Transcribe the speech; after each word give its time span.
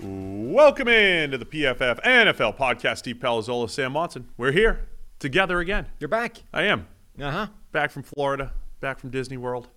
Welcome 0.00 0.86
in 0.86 1.32
to 1.32 1.38
the 1.38 1.44
PFF 1.44 2.00
NFL 2.04 2.56
podcast. 2.56 2.98
Steve 2.98 3.16
Palazzolo, 3.16 3.68
Sam 3.68 3.92
Monson. 3.92 4.28
We're 4.36 4.52
here 4.52 4.86
together 5.18 5.58
again. 5.58 5.86
You're 5.98 6.06
back. 6.08 6.36
I 6.52 6.64
am 6.64 6.86
Uh 7.20 7.30
huh. 7.30 7.46
back 7.72 7.90
from 7.90 8.04
Florida, 8.04 8.52
back 8.80 8.98
from 9.00 9.10
Disney 9.10 9.36
World, 9.36 9.68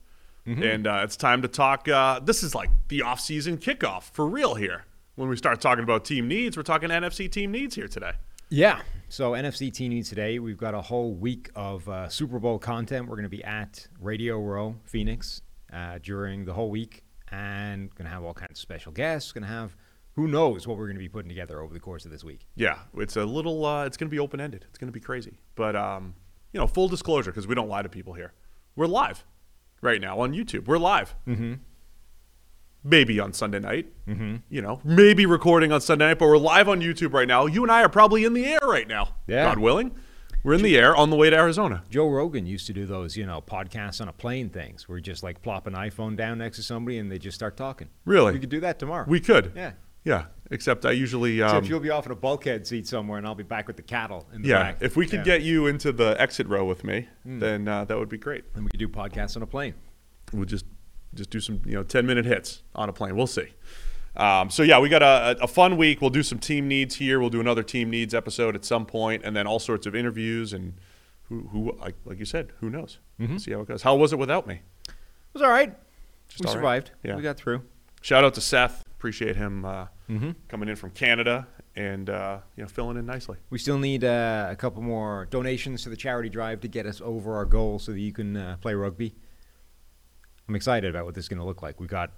Mm-hmm. 0.48 0.64
and 0.64 0.88
uh, 0.88 1.02
it's 1.04 1.16
time 1.16 1.42
to 1.44 1.48
talk. 1.48 1.88
Uh, 1.88 2.20
this 2.20 2.42
is 2.44 2.54
like 2.56 2.70
the 2.88 3.02
off-season 3.04 3.58
kickoff 3.60 4.04
for 4.12 4.28
real 4.28 4.56
here. 4.56 4.86
When 5.16 5.28
we 5.30 5.36
start 5.38 5.62
talking 5.62 5.84
about 5.84 6.04
team 6.06 6.28
needs, 6.28 6.58
we're 6.58 6.64
talking 6.64 6.90
NFC 6.90 7.32
team 7.32 7.52
needs 7.52 7.76
here 7.76 7.88
today. 7.88 8.14
Yeah. 8.50 8.82
So 9.10 9.32
NFC 9.34 9.72
team 9.74 9.90
needs 9.90 10.10
today. 10.10 10.40
We've 10.40 10.58
got 10.58 10.74
a 10.74 10.82
whole 10.82 11.14
week 11.14 11.50
of 11.56 11.88
uh, 11.90 12.10
Super 12.10 12.40
Bowl 12.40 12.58
content. 12.60 13.08
We're 13.08 13.16
going 13.18 13.24
to 13.24 13.30
be 13.30 13.44
at 13.44 13.88
Radio 14.00 14.40
Row, 14.40 14.76
Phoenix, 14.84 15.42
uh, 15.72 16.00
during 16.02 16.46
the 16.46 16.54
whole 16.54 16.70
week, 16.72 17.04
and 17.32 17.94
going 17.96 18.06
to 18.06 18.12
have 18.12 18.24
all 18.24 18.34
kinds 18.34 18.52
of 18.52 18.58
special 18.58 18.92
guests. 18.92 19.32
Going 19.32 19.44
to 19.44 19.48
have 19.50 19.76
who 20.14 20.28
knows 20.28 20.68
what 20.68 20.78
we're 20.78 20.88
going 20.88 20.98
to 20.98 21.00
be 21.00 21.10
putting 21.10 21.30
together 21.30 21.62
over 21.62 21.74
the 21.74 21.80
course 21.80 22.06
of 22.06 22.12
this 22.12 22.24
week. 22.24 22.46
Yeah, 22.56 22.80
it's 22.96 23.16
a 23.16 23.26
little. 23.26 23.66
Uh, 23.66 23.86
it's 23.86 23.98
going 23.98 24.10
to 24.10 24.12
be 24.12 24.20
open-ended. 24.20 24.66
It's 24.70 24.78
going 24.78 24.90
to 24.90 24.94
be 24.94 25.00
crazy. 25.00 25.40
But 25.56 25.76
um, 25.76 26.16
you 26.54 26.60
know, 26.60 26.68
full 26.68 26.88
disclosure, 26.88 27.32
because 27.32 27.48
we 27.48 27.56
don't 27.56 27.70
lie 27.70 27.82
to 27.82 27.90
people 27.90 28.14
here. 28.14 28.34
We're 28.76 28.88
live 28.88 29.26
right 29.82 30.02
now 30.02 30.20
on 30.20 30.34
YouTube. 30.34 30.68
We're 30.68 30.78
live. 30.78 31.16
Mm-hmm. 31.28 31.54
Maybe 32.84 33.20
on 33.20 33.32
Sunday 33.32 33.60
night. 33.60 33.88
Mm-hmm. 34.08 34.38
You 34.50 34.62
know, 34.62 34.82
maybe 34.84 35.26
recording 35.26 35.72
on 35.72 35.82
Sunday 35.82 36.08
night, 36.08 36.20
but 36.20 36.28
we're 36.28 36.38
live 36.38 36.68
on 36.68 36.82
YouTube 36.82 37.14
right 37.14 37.28
now. 37.28 37.46
You 37.46 37.64
and 37.64 37.72
I 37.72 37.84
are 37.84 37.90
probably 37.90 38.24
in 38.24 38.34
the 38.34 38.46
air 38.46 38.60
right 38.64 38.88
now. 38.88 39.16
Yeah. 39.28 39.46
God 39.46 39.60
willing, 39.60 39.92
we're 40.44 40.56
in 40.56 40.64
the 40.64 40.78
air 40.78 40.96
on 40.96 41.12
the 41.12 41.16
way 41.16 41.30
to 41.30 41.36
Arizona. 41.36 41.84
Joe 41.90 42.10
Rogan 42.10 42.48
used 42.48 42.66
to 42.68 42.74
do 42.74 42.88
those, 42.88 43.16
you 43.16 43.26
know, 43.28 43.40
podcasts 43.40 44.02
on 44.02 44.08
a 44.08 44.14
plane 44.14 44.50
things 44.50 44.90
where 44.90 44.98
you 44.98 45.04
just 45.04 45.22
like 45.22 45.44
plop 45.44 45.68
an 45.68 45.74
iPhone 45.74 46.16
down 46.18 46.40
next 46.40 46.58
to 46.58 46.64
somebody 46.64 46.98
and 46.98 47.12
they 47.12 47.20
just 47.20 47.36
start 47.36 47.56
talking. 47.56 47.88
Really? 48.06 48.34
We 48.34 48.40
could 48.40 48.50
do 48.50 48.62
that 48.62 48.80
tomorrow. 48.80 49.06
We 49.08 49.20
could. 49.20 49.52
Yeah. 49.56 49.74
Yeah. 50.04 50.26
Except 50.50 50.86
I 50.86 50.92
usually. 50.92 51.42
Um, 51.42 51.50
Except 51.50 51.70
you'll 51.70 51.80
be 51.80 51.90
off 51.92 52.06
in 52.06 52.12
a 52.12 52.16
bulkhead 52.16 52.68
seat 52.68 52.86
somewhere 52.88 53.18
and 53.18 53.26
I'll 53.26 53.36
be 53.36 53.44
back 53.44 53.68
with 53.68 53.78
the 53.78 53.84
cattle 53.84 54.28
in 54.34 54.42
the 54.42 54.50
yeah. 54.50 54.64
back. 54.64 54.78
If 54.82 54.96
we 54.98 55.06
could 55.06 55.20
Yeah. 55.20 55.24
get 55.38 55.42
you 55.44 55.68
into 55.68 55.92
the 55.94 56.16
exit 56.20 56.48
row 56.48 56.66
with 56.66 56.84
me, 56.84 57.08
then 57.24 57.68
uh, 57.68 57.86
that 57.86 57.98
would 57.98 58.10
be 58.10 58.18
great. 58.18 58.44
And 58.56 58.64
we 58.66 58.70
could 58.72 58.80
do 58.80 58.90
podcasts 58.90 59.36
on 59.38 59.44
a 59.44 59.48
plane. 59.48 59.76
we'll 60.34 60.46
just 60.46 60.66
just 61.14 61.30
do 61.30 61.40
some 61.42 61.62
you 61.66 61.74
know 61.74 61.84
10 61.84 62.06
minute 62.06 62.24
hits 62.26 62.64
on 62.74 62.88
a 62.88 62.94
plane 62.94 63.18
we'll 63.18 63.28
see 63.28 63.50
um, 64.16 64.50
so 64.50 64.64
yeah 64.64 64.80
we 64.80 64.88
got 64.88 65.04
a, 65.04 65.36
a 65.44 65.48
fun 65.48 65.76
week 65.76 66.00
we'll 66.00 66.10
do 66.10 66.24
some 66.24 66.40
team 66.40 66.70
needs 66.70 66.96
here 66.96 67.20
we'll 67.20 67.30
do 67.30 67.42
another 67.42 67.64
team 67.64 67.90
needs 67.90 68.14
episode 68.14 68.56
at 68.56 68.64
some 68.64 68.86
point 68.86 69.22
and 69.26 69.36
then 69.36 69.46
all 69.46 69.60
sorts 69.60 69.86
of 69.86 69.94
interviews 69.94 70.54
and 70.54 70.74
who, 71.24 71.50
who 71.52 71.76
like, 71.82 71.96
like 72.06 72.18
you 72.18 72.24
said 72.24 72.54
who 72.62 72.70
knows 72.70 73.00
see 73.36 73.52
how 73.52 73.60
it 73.60 73.68
goes 73.68 73.82
how 73.82 73.94
was 73.94 74.14
it 74.14 74.20
without 74.20 74.48
me 74.48 74.62
It 74.88 74.94
was 75.34 75.42
all 75.44 75.50
right. 75.50 75.68
we 75.70 76.46
all 76.46 76.54
right. 76.54 76.54
survived. 76.54 76.92
Yeah. 77.04 77.18
We 77.18 77.22
got 77.24 77.36
through. 77.36 77.64
shout 78.02 78.24
out 78.24 78.34
to 78.36 78.42
seth 78.42 78.86
appreciate 79.02 79.36
him 79.36 79.66
uh, 79.66 79.88
coming 80.48 80.70
in 80.70 80.76
from 80.76 80.92
canada 80.92 81.48
and 81.76 82.08
uh, 82.08 82.38
you 82.56 82.62
know 82.62 82.68
filling 82.68 82.98
in 82.98 83.06
nicely 83.08 83.36
We 83.50 83.58
still 83.58 83.80
need 83.80 84.04
uh, 84.04 84.48
a 84.52 84.56
couple 84.56 84.84
more 84.84 85.26
donations 85.32 85.82
to 85.84 85.90
the 85.90 85.96
charity 85.96 86.30
drive 86.30 86.60
to 86.62 86.68
get 86.68 86.86
us 86.86 87.02
over 87.02 87.36
our 87.36 87.46
goal 87.46 87.80
so 87.80 87.94
that 87.94 88.00
you 88.00 88.14
can 88.14 88.38
uh, 88.38 88.58
play 88.62 88.76
rugby. 88.76 89.16
I'm 90.48 90.56
excited 90.56 90.90
about 90.90 91.06
what 91.06 91.16
this 91.16 91.26
is 91.26 91.30
going 91.30 91.40
to 91.40 91.46
look 91.46 91.62
like. 91.62 91.80
We've 91.80 91.90
got, 91.90 92.12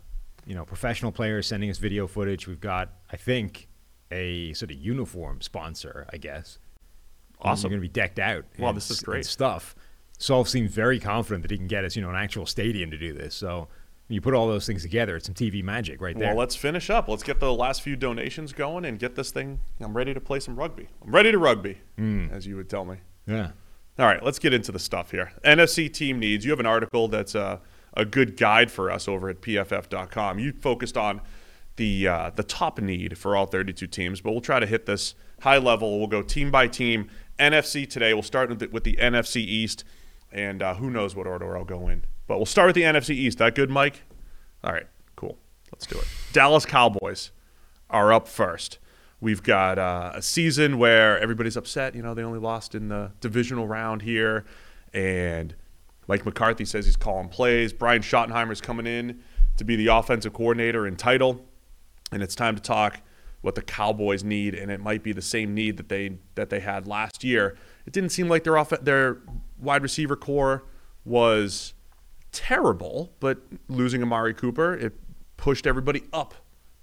you 0.46 0.56
know, 0.56 0.66
professional 0.66 1.12
players 1.12 1.48
sending 1.48 1.70
us 1.70 1.78
video 1.78 2.08
footage. 2.08 2.48
We've 2.48 2.60
got, 2.60 2.90
I 3.12 3.16
think, 3.16 3.70
a 4.12 4.54
sort 4.54 4.72
of 4.72 4.78
uniform 4.78 5.40
sponsor, 5.42 6.08
I 6.12 6.18
guess. 6.18 6.58
Awesome. 7.40 7.68
We're 7.68 7.78
going 7.78 7.82
to 7.84 7.88
be 7.90 7.94
decked 7.94 8.20
out. 8.20 8.46
Wow, 8.58 8.70
and 8.70 8.78
this 8.78 8.90
is 8.90 9.02
great. 9.02 9.26
stuff. 9.26 9.76
Solve 10.18 10.50
seems 10.50 10.72
very 10.72 11.00
confident 11.00 11.44
that 11.44 11.52
he 11.52 11.58
can 11.58 11.68
get 11.68 11.86
us, 11.86 11.96
you 11.96 12.02
know, 12.02 12.10
an 12.10 12.16
actual 12.16 12.46
stadium 12.46 12.92
to 12.92 12.98
do 12.98 13.14
this. 13.14 13.36
So 13.36 13.68
you 14.14 14.22
put 14.22 14.34
all 14.34 14.48
those 14.48 14.66
things 14.66 14.82
together, 14.84 15.16
it's 15.16 15.26
some 15.26 15.36
TV 15.36 15.64
magic 15.64 16.00
right 16.02 16.18
there. 16.18 16.30
well 16.30 16.38
let's 16.38 16.56
finish 16.56 16.90
up 16.90 17.08
let's 17.08 17.24
get 17.24 17.40
the 17.40 17.54
last 17.54 17.82
few 17.82 17.96
donations 17.96 18.54
going 18.54 18.86
and 18.86 19.00
get 19.00 19.16
this 19.16 19.32
thing 19.32 19.60
i'm 19.82 19.96
ready 19.96 20.14
to 20.14 20.20
play 20.22 20.40
some 20.40 20.56
rugby 20.56 20.88
i'm 21.06 21.14
ready 21.14 21.32
to 21.32 21.38
rugby 21.38 21.78
as 22.32 22.46
you 22.48 22.56
would 22.56 22.70
tell 22.70 22.86
me 22.86 22.98
yeah. 23.26 23.52
All 24.00 24.08
right, 24.08 24.24
let's 24.24 24.40
get 24.40 24.54
into 24.56 24.72
the 24.72 24.80
stuff 24.80 25.12
here. 25.12 25.32
NFC 25.46 25.92
team 25.94 26.18
needs. 26.20 26.44
You 26.46 26.52
have 26.52 26.60
an 26.60 26.66
article 26.66 27.08
that's 27.08 27.36
a, 27.36 27.62
a 27.96 28.06
good 28.06 28.38
guide 28.38 28.72
for 28.72 28.90
us 28.90 29.08
over 29.08 29.30
at 29.30 29.40
pff.com. 29.42 30.40
You 30.40 30.52
focused 30.52 30.98
on 30.98 31.22
the 31.76 32.08
uh, 32.08 32.32
the 32.36 32.42
top 32.44 32.80
need 32.82 33.18
for 33.20 33.36
all 33.36 33.46
32 33.46 33.86
teams, 33.88 34.20
but 34.20 34.32
we'll 34.32 34.42
try 34.42 34.60
to 34.60 34.66
hit 34.66 34.88
this 34.88 35.14
high 35.42 35.60
level. 35.60 36.00
We'll 36.00 36.08
go 36.08 36.22
team 36.24 36.50
by 36.52 36.68
team. 36.68 37.08
NFC 37.40 37.88
today. 37.88 38.14
We'll 38.14 38.24
start 38.24 38.50
with 38.50 38.60
the, 38.60 38.68
with 38.68 38.84
the 38.84 38.96
NFC 39.00 39.38
East, 39.38 39.84
and 40.32 40.62
uh, 40.64 40.74
who 40.76 40.90
knows 40.90 41.16
what 41.16 41.28
order 41.28 41.56
I'll 41.56 41.64
go 41.66 41.88
in. 41.88 42.06
But 42.28 42.38
we'll 42.38 42.46
start 42.46 42.68
with 42.68 42.76
the 42.76 42.84
NFC 42.84 43.12
East. 43.12 43.38
That 43.38 43.56
good, 43.56 43.70
Mike? 43.70 44.04
All 44.64 44.72
right, 44.72 44.88
cool. 45.16 45.38
Let's 45.72 45.86
do 45.86 45.98
it. 45.98 46.08
Dallas 46.32 46.66
Cowboys 46.66 47.32
are 47.90 48.14
up 48.14 48.28
first. 48.28 48.80
We've 49.20 49.44
got 49.44 49.80
uh, 49.80 50.12
a 50.16 50.22
season 50.22 50.78
where 50.78 51.18
everybody's 51.20 51.56
upset. 51.56 51.96
You 51.96 52.02
know, 52.02 52.14
they 52.14 52.24
only 52.24 52.40
lost 52.40 52.76
in 52.76 52.90
the 52.90 53.12
divisional 53.22 53.68
round 53.68 54.02
here. 54.02 54.44
And 54.94 55.56
Mike 56.08 56.26
McCarthy 56.26 56.66
says 56.66 56.86
he's 56.86 56.98
calling 56.98 57.30
plays. 57.30 57.72
Brian 57.72 58.02
Schottenheimer's 58.02 58.60
coming 58.60 58.86
in 58.86 59.22
to 59.58 59.64
be 59.64 59.76
the 59.76 59.88
offensive 59.88 60.34
coordinator 60.34 60.86
in 60.86 60.98
title. 60.98 61.46
And 62.12 62.22
it's 62.22 62.36
time 62.36 62.56
to 62.56 62.62
talk 62.62 63.00
what 63.42 63.56
the 63.56 63.62
Cowboys 63.62 64.24
need. 64.24 64.56
And 64.56 64.70
it 64.70 64.82
might 64.82 65.04
be 65.04 65.14
the 65.14 65.22
same 65.22 65.54
need 65.54 65.78
that 65.78 65.90
they 65.90 66.18
that 66.36 66.50
they 66.50 66.60
had 66.60 66.86
last 66.86 67.24
year. 67.24 67.56
It 67.86 67.94
didn't 67.94 68.10
seem 68.10 68.28
like 68.28 68.44
their 68.44 68.58
off- 68.58 68.82
their 68.82 69.20
wide 69.58 69.84
receiver 69.84 70.16
core 70.16 70.66
was 71.06 71.74
terrible, 72.34 73.14
but 73.20 73.40
losing 73.70 74.04
Amari 74.04 74.34
Cooper, 74.34 74.74
it 74.74 74.94
pushed 75.38 75.66
everybody 75.66 76.04
up 76.12 76.34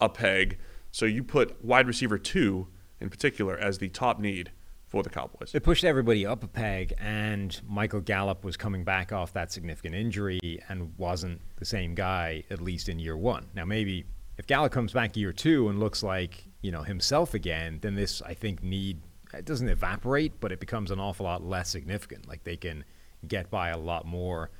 a 0.00 0.08
peg. 0.08 0.58
So 0.91 1.05
you 1.05 1.23
put 1.23 1.62
wide 1.62 1.87
receiver 1.87 2.17
two 2.19 2.69
in 3.00 3.11
particular 3.11 3.58
as 3.58 3.79
the 3.79 3.88
top 3.88 4.19
need 4.19 4.52
for 4.87 5.02
the 5.02 5.11
Cowboys. 5.11 5.55
It 5.55 5.62
pushed 5.62 5.85
everybody 5.85 6.26
up 6.26 6.43
a 6.43 6.49
peg, 6.49 6.94
and 6.99 7.58
Michael 7.69 8.00
Gallup 8.00 8.44
was 8.44 8.56
coming 8.56 8.82
back 8.82 9.12
off 9.12 9.32
that 9.35 9.52
significant 9.52 9.94
injury 9.94 10.41
and 10.69 10.93
wasn't 10.99 11.41
the 11.58 11.64
same 11.64 11.94
guy, 11.94 12.43
at 12.50 12.61
least 12.61 12.88
in 12.88 12.99
year 12.99 13.17
one. 13.17 13.46
Now, 13.55 13.64
maybe 13.64 14.05
if 14.37 14.46
Gallup 14.46 14.73
comes 14.73 14.93
back 14.93 15.17
year 15.17 15.32
two 15.32 15.69
and 15.69 15.79
looks 15.79 16.03
like 16.03 16.44
you 16.62 16.73
know 16.73 16.82
himself 16.82 17.35
again, 17.35 17.79
then 17.82 17.94
this 17.94 18.20
I 18.23 18.35
think 18.35 18.62
need 18.62 19.00
it 19.32 19.44
doesn't 19.44 19.69
evaporate, 19.69 20.41
but 20.41 20.50
it 20.50 20.58
becomes 20.58 20.91
an 20.91 20.99
awful 20.99 21.25
lot 21.25 21.44
less 21.44 21.69
significant. 21.69 22.29
Like 22.29 22.43
they 22.43 22.56
can 22.56 22.85
get 23.29 23.49
by 23.49 23.69
a 23.69 23.79
lot 23.79 24.06
more 24.06 24.50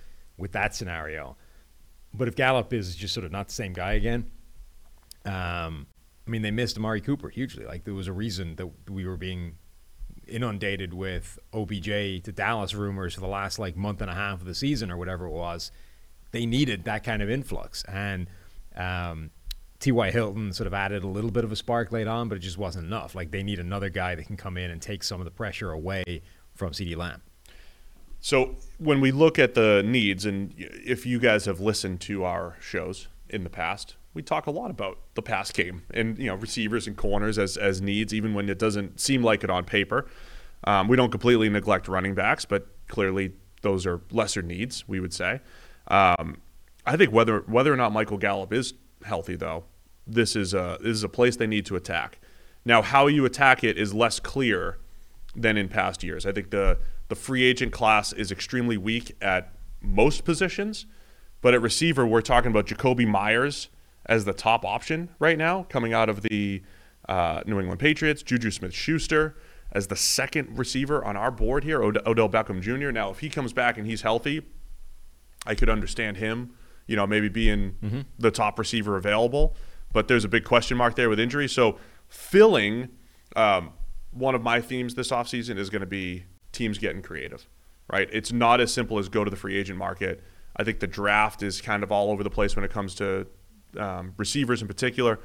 with 0.41 0.53
that 0.53 0.75
scenario. 0.75 1.37
But 2.13 2.27
if 2.27 2.35
Gallup 2.35 2.73
is 2.73 2.97
just 2.97 3.15
sort 3.15 3.25
of 3.25 3.31
not 3.31 3.47
the 3.49 3.55
same 3.55 3.73
guy 3.73 3.93
again, 3.93 4.31
Um, 5.25 5.87
I 6.27 6.31
mean, 6.31 6.43
they 6.43 6.51
missed 6.51 6.77
Amari 6.79 7.01
Cooper 7.01 7.29
hugely. 7.29 7.65
Like 7.67 7.85
there 7.85 7.95
was 7.95 8.07
a 8.09 8.13
reason 8.13 8.57
that 8.57 8.69
we 8.91 9.05
were 9.07 9.17
being 9.17 9.57
inundated 10.27 10.95
with 10.95 11.39
OBJ 11.53 12.23
to 12.23 12.33
Dallas 12.33 12.75
rumors 12.75 13.15
for 13.15 13.21
the 13.21 13.27
last 13.27 13.59
like 13.59 13.77
month 13.77 14.01
and 14.01 14.11
a 14.11 14.15
half 14.15 14.41
of 14.41 14.47
the 14.47 14.55
season 14.55 14.91
or 14.91 14.97
whatever 14.97 15.27
it 15.27 15.33
was. 15.33 15.71
They 16.31 16.47
needed 16.47 16.85
that 16.85 17.03
kind 17.05 17.21
of 17.23 17.29
influx, 17.29 17.83
and 17.85 18.29
um, 18.77 19.31
T.Y. 19.81 20.11
Hilton 20.13 20.53
sort 20.53 20.69
of 20.69 20.75
added 20.75 21.03
a 21.03 21.09
little 21.09 21.31
bit 21.33 21.43
of 21.43 21.51
a 21.51 21.57
spark 21.57 21.91
late 21.91 22.07
on, 22.07 22.29
but 22.29 22.37
it 22.37 22.41
just 22.41 22.59
wasn't 22.59 22.87
enough. 22.87 23.15
Like 23.17 23.31
they 23.33 23.43
need 23.43 23.59
another 23.59 23.89
guy 23.91 24.15
that 24.15 24.27
can 24.27 24.37
come 24.37 24.57
in 24.57 24.71
and 24.71 24.81
take 24.81 25.03
some 25.03 25.21
of 25.21 25.25
the 25.25 25.33
pressure 25.33 25.73
away 25.73 26.23
from 26.55 26.73
CeeDee 26.73 26.97
Lamb. 26.97 27.23
So 28.21 28.55
when 28.81 29.01
we 29.01 29.13
look 29.13 29.39
at 29.39 29.55
the 29.55 29.83
needs, 29.85 30.25
and 30.25 30.55
if 30.57 31.05
you 31.05 31.19
guys 31.19 31.45
have 31.45 31.61
listened 31.61 32.01
to 32.03 32.25
our 32.25 32.57
shows 32.61 33.09
in 33.29 33.45
the 33.45 33.51
past, 33.51 33.97
we 34.15 34.23
talk 34.23 34.47
a 34.47 34.51
lot 34.51 34.71
about 34.71 34.99
the 35.15 35.23
pass 35.23 35.53
game 35.53 35.83
and 35.93 36.19
you 36.19 36.27
know 36.27 36.35
receivers 36.35 36.87
and 36.87 36.97
corners 36.97 37.39
as 37.39 37.57
as 37.57 37.81
needs, 37.81 38.13
even 38.13 38.35
when 38.35 38.49
it 38.49 38.59
doesn't 38.59 38.99
seem 38.99 39.23
like 39.23 39.45
it 39.45 39.51
on 39.51 39.65
paper. 39.65 40.09
Um, 40.65 40.89
we 40.89 40.97
don't 40.97 41.11
completely 41.11 41.49
neglect 41.49 41.89
running 41.89 42.15
backs, 42.15 42.45
but 42.45 42.67
clearly 42.89 43.33
those 43.63 43.87
are 43.87 44.01
lesser 44.11 44.43
needs. 44.43 44.89
We 44.89 44.99
would 44.99 45.13
say. 45.13 45.41
Um, 45.89 46.41
I 46.87 46.97
think 46.97 47.13
whether 47.13 47.41
whether 47.41 47.73
or 47.73 47.77
not 47.77 47.93
Michael 47.93 48.19
Gallup 48.19 48.53
is 48.53 48.75
healthy, 49.05 49.37
though, 49.37 49.65
this 50.07 50.35
is 50.35 50.55
a 50.55 50.79
this 50.81 50.93
is 50.93 51.05
a 51.05 51.09
place 51.09 51.37
they 51.37 51.47
need 51.47 51.67
to 51.67 51.77
attack. 51.77 52.19
Now, 52.65 52.83
how 52.83 53.07
you 53.07 53.25
attack 53.25 53.63
it 53.63 53.79
is 53.79 53.95
less 53.95 54.21
clear 54.21 54.79
than 55.37 55.57
in 55.57 55.69
past 55.69 56.03
years. 56.03 56.27
I 56.27 56.33
think 56.33 56.51
the 56.51 56.79
the 57.11 57.17
free 57.17 57.43
agent 57.43 57.73
class 57.73 58.13
is 58.13 58.33
extremely 58.33 58.79
weak 58.79 59.15
at 59.21 59.53
most 59.83 60.25
positions, 60.25 60.87
but 61.43 61.53
at 61.53 61.61
receiver, 61.61 62.07
we're 62.07 62.23
talking 62.23 62.51
about 62.51 62.67
Jakobi 62.67 63.07
Meyers 63.07 63.69
as 64.07 64.25
the 64.25 64.33
top 64.33 64.65
option 64.65 65.11
right 65.19 65.37
now, 65.37 65.65
coming 65.65 65.93
out 65.93 66.09
of 66.09 66.23
the 66.23 66.63
uh, 67.09 67.43
New 67.47 67.59
England 67.59 67.81
Patriots. 67.81 68.23
Juju 68.23 68.51
Smith 68.51 68.73
Schuster 68.73 69.37
as 69.73 69.89
the 69.89 69.97
second 69.97 70.59
receiver 70.59 71.05
on 71.05 71.17
our 71.17 71.31
board 71.31 71.65
here, 71.65 71.83
Od- 71.83 72.07
Odell 72.07 72.29
Beckham 72.29 72.61
Jr. 72.61 72.91
Now, 72.91 73.11
if 73.11 73.21
he 73.21 73.29
comes 73.29 73.53
back 73.53 73.79
and 73.79 73.87
he's 73.87 74.03
healthy, 74.03 74.43
I 75.47 75.55
could 75.55 75.69
understand 75.69 76.17
him, 76.17 76.55
you 76.87 76.97
know, 76.97 77.07
maybe 77.07 77.29
being 77.29 77.77
mm-hmm. 77.83 78.01
the 78.19 78.31
top 78.31 78.59
receiver 78.59 78.97
available. 78.97 79.57
But 79.93 80.09
there's 80.09 80.25
a 80.25 80.29
big 80.29 80.45
question 80.45 80.77
mark 80.77 80.97
there 80.97 81.09
with 81.09 81.21
injury. 81.21 81.49
So 81.49 81.79
filling 82.09 82.89
um, 83.37 83.73
one 84.13 84.35
of 84.35 84.43
my 84.43 84.61
themes 84.61 84.95
this 84.95 85.11
offseason 85.11 85.57
is 85.57 85.71
going 85.71 85.81
to 85.81 85.87
be 85.87 86.25
teams 86.53 86.79
getting 86.79 87.03
creative, 87.03 87.49
right? 87.93 88.09
It's 88.13 88.33
not 88.33 88.61
as 88.61 88.73
simple 88.73 88.99
as 88.99 89.09
go 89.09 89.25
to 89.25 89.31
the 89.31 89.37
free 89.37 89.57
agent 89.57 89.79
market. 89.79 90.23
I 90.57 90.65
think 90.65 90.81
the 90.81 90.87
draft 90.87 91.43
is 91.43 91.61
kind 91.61 91.83
of 91.83 91.93
all 91.93 92.11
over 92.11 92.23
the 92.23 92.31
place 92.31 92.57
when 92.57 92.65
it 92.65 92.71
comes 92.71 92.95
to 92.97 93.27
um, 93.79 94.15
receivers 94.17 94.63
in 94.63 94.69
particular. 94.69 95.21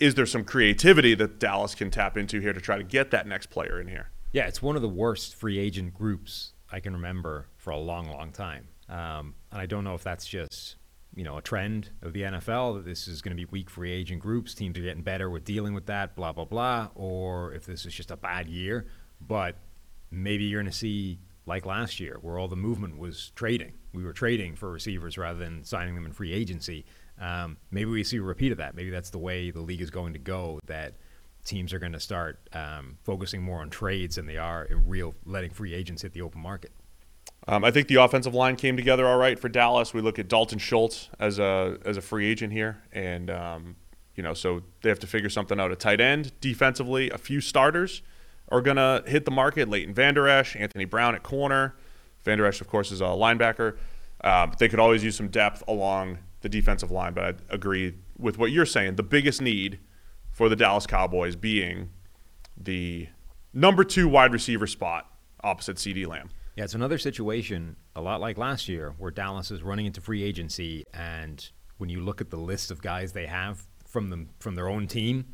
Is 0.00 0.14
there 0.14 0.26
some 0.26 0.44
creativity 0.44 1.14
that 1.14 1.38
Dallas 1.38 1.74
can 1.74 1.90
tap 1.90 2.16
into 2.16 2.40
here 2.40 2.52
to 2.52 2.60
try 2.60 2.76
to 2.76 2.84
get 2.84 3.10
that 3.10 3.26
next 3.26 3.50
player 3.50 3.80
in 3.80 3.88
here? 3.88 4.10
Yeah, 4.32 4.46
it's 4.46 4.62
one 4.62 4.76
of 4.76 4.82
the 4.82 4.88
worst 4.88 5.34
free 5.34 5.58
agent 5.58 5.94
groups 5.94 6.52
I 6.70 6.80
can 6.80 6.92
remember 6.92 7.48
for 7.56 7.70
a 7.70 7.78
long, 7.78 8.10
long 8.10 8.30
time. 8.30 8.68
Um, 8.88 9.34
and 9.50 9.60
I 9.60 9.66
don't 9.66 9.84
know 9.84 9.94
if 9.94 10.02
that's 10.02 10.26
just 10.26 10.76
you 11.14 11.24
know 11.24 11.36
a 11.36 11.42
trend 11.42 11.90
of 12.02 12.12
the 12.12 12.22
NFL 12.22 12.76
that 12.76 12.84
this 12.84 13.08
is 13.08 13.22
going 13.22 13.36
to 13.36 13.36
be 13.36 13.46
weak 13.50 13.70
free 13.70 13.92
agent 13.92 14.20
groups. 14.20 14.54
Teams 14.54 14.78
are 14.78 14.82
getting 14.82 15.02
better 15.02 15.28
with 15.28 15.44
dealing 15.44 15.74
with 15.74 15.86
that, 15.86 16.14
blah 16.14 16.32
blah 16.32 16.44
blah, 16.44 16.88
or 16.94 17.52
if 17.54 17.66
this 17.66 17.84
is 17.84 17.94
just 17.94 18.10
a 18.10 18.16
bad 18.16 18.48
year. 18.48 18.86
But 19.20 19.56
maybe 20.10 20.44
you're 20.44 20.60
going 20.60 20.70
to 20.70 20.76
see 20.76 21.18
like 21.46 21.64
last 21.64 21.98
year, 21.98 22.18
where 22.20 22.38
all 22.38 22.46
the 22.46 22.56
movement 22.56 22.98
was 22.98 23.32
trading. 23.34 23.72
We 23.94 24.04
were 24.04 24.12
trading 24.12 24.54
for 24.54 24.70
receivers 24.70 25.16
rather 25.16 25.38
than 25.38 25.64
signing 25.64 25.94
them 25.94 26.04
in 26.04 26.12
free 26.12 26.32
agency. 26.32 26.84
Um, 27.18 27.56
maybe 27.70 27.90
we 27.90 28.04
see 28.04 28.18
a 28.18 28.22
repeat 28.22 28.52
of 28.52 28.58
that. 28.58 28.74
Maybe 28.74 28.90
that's 28.90 29.10
the 29.10 29.18
way 29.18 29.50
the 29.50 29.60
league 29.60 29.80
is 29.80 29.90
going 29.90 30.12
to 30.12 30.18
go. 30.18 30.60
That 30.66 30.94
teams 31.44 31.72
are 31.72 31.78
going 31.78 31.92
to 31.92 32.00
start 32.00 32.38
um, 32.52 32.98
focusing 33.02 33.42
more 33.42 33.60
on 33.60 33.70
trades 33.70 34.16
than 34.16 34.26
they 34.26 34.36
are 34.36 34.64
in 34.64 34.86
real 34.86 35.14
letting 35.24 35.50
free 35.50 35.74
agents 35.74 36.02
hit 36.02 36.12
the 36.12 36.22
open 36.22 36.40
market. 36.40 36.70
Um, 37.46 37.64
I 37.64 37.70
think 37.70 37.88
the 37.88 37.96
offensive 37.96 38.34
line 38.34 38.56
came 38.56 38.76
together 38.76 39.06
all 39.06 39.16
right 39.16 39.38
for 39.38 39.48
Dallas. 39.48 39.94
We 39.94 40.02
look 40.02 40.18
at 40.18 40.28
Dalton 40.28 40.58
Schultz 40.58 41.08
as 41.18 41.38
a 41.38 41.78
as 41.84 41.96
a 41.96 42.02
free 42.02 42.26
agent 42.26 42.52
here, 42.52 42.82
and 42.92 43.30
um, 43.30 43.76
you 44.14 44.22
know, 44.22 44.34
so 44.34 44.62
they 44.82 44.90
have 44.90 44.98
to 45.00 45.06
figure 45.06 45.30
something 45.30 45.58
out. 45.58 45.72
A 45.72 45.76
tight 45.76 46.00
end, 46.00 46.38
defensively, 46.40 47.08
a 47.08 47.16
few 47.16 47.40
starters 47.40 48.02
are 48.50 48.60
going 48.60 48.76
to 48.76 49.02
hit 49.06 49.24
the 49.24 49.30
market. 49.30 49.68
Leighton 49.68 49.94
Vander 49.94 50.28
Esch, 50.28 50.56
Anthony 50.56 50.84
Brown 50.84 51.14
at 51.14 51.22
corner. 51.22 51.74
Vander 52.22 52.46
Esch, 52.46 52.60
of 52.60 52.68
course, 52.68 52.90
is 52.92 53.00
a 53.00 53.04
linebacker. 53.04 53.76
Um, 54.24 54.52
they 54.58 54.68
could 54.68 54.80
always 54.80 55.04
use 55.04 55.16
some 55.16 55.28
depth 55.28 55.62
along 55.68 56.18
the 56.40 56.48
defensive 56.48 56.90
line, 56.90 57.14
but 57.14 57.24
I 57.24 57.34
agree 57.54 57.94
with 58.16 58.38
what 58.38 58.50
you're 58.50 58.66
saying. 58.66 58.96
The 58.96 59.02
biggest 59.02 59.40
need 59.40 59.78
for 60.30 60.48
the 60.48 60.56
Dallas 60.56 60.86
Cowboys 60.86 61.36
being 61.36 61.90
the 62.56 63.08
number 63.52 63.84
two 63.84 64.08
wide 64.08 64.32
receiver 64.32 64.66
spot 64.66 65.10
opposite 65.42 65.76
CeeDee 65.76 66.06
Lamb. 66.06 66.30
Yeah, 66.56 66.64
it's 66.64 66.74
another 66.74 66.98
situation, 66.98 67.76
a 67.94 68.00
lot 68.00 68.20
like 68.20 68.36
last 68.36 68.68
year, 68.68 68.94
where 68.98 69.12
Dallas 69.12 69.50
is 69.50 69.62
running 69.62 69.86
into 69.86 70.00
free 70.00 70.24
agency, 70.24 70.84
and 70.92 71.48
when 71.76 71.88
you 71.88 72.00
look 72.00 72.20
at 72.20 72.30
the 72.30 72.36
list 72.36 72.72
of 72.72 72.82
guys 72.82 73.12
they 73.12 73.26
have 73.26 73.66
from 73.86 74.10
them 74.10 74.30
from 74.40 74.56
their 74.56 74.68
own 74.68 74.88
team 74.88 75.26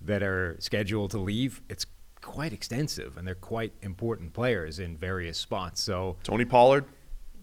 that 0.00 0.22
are 0.22 0.56
scheduled 0.60 1.10
to 1.10 1.18
leave, 1.18 1.60
it's 1.68 1.84
quite 2.20 2.52
extensive, 2.52 3.16
and 3.16 3.26
they're 3.26 3.34
quite 3.34 3.72
important 3.82 4.32
players 4.32 4.78
in 4.78 4.96
various 4.96 5.38
spots. 5.38 5.82
So 5.82 6.16
Tony 6.22 6.44
Pollard, 6.44 6.84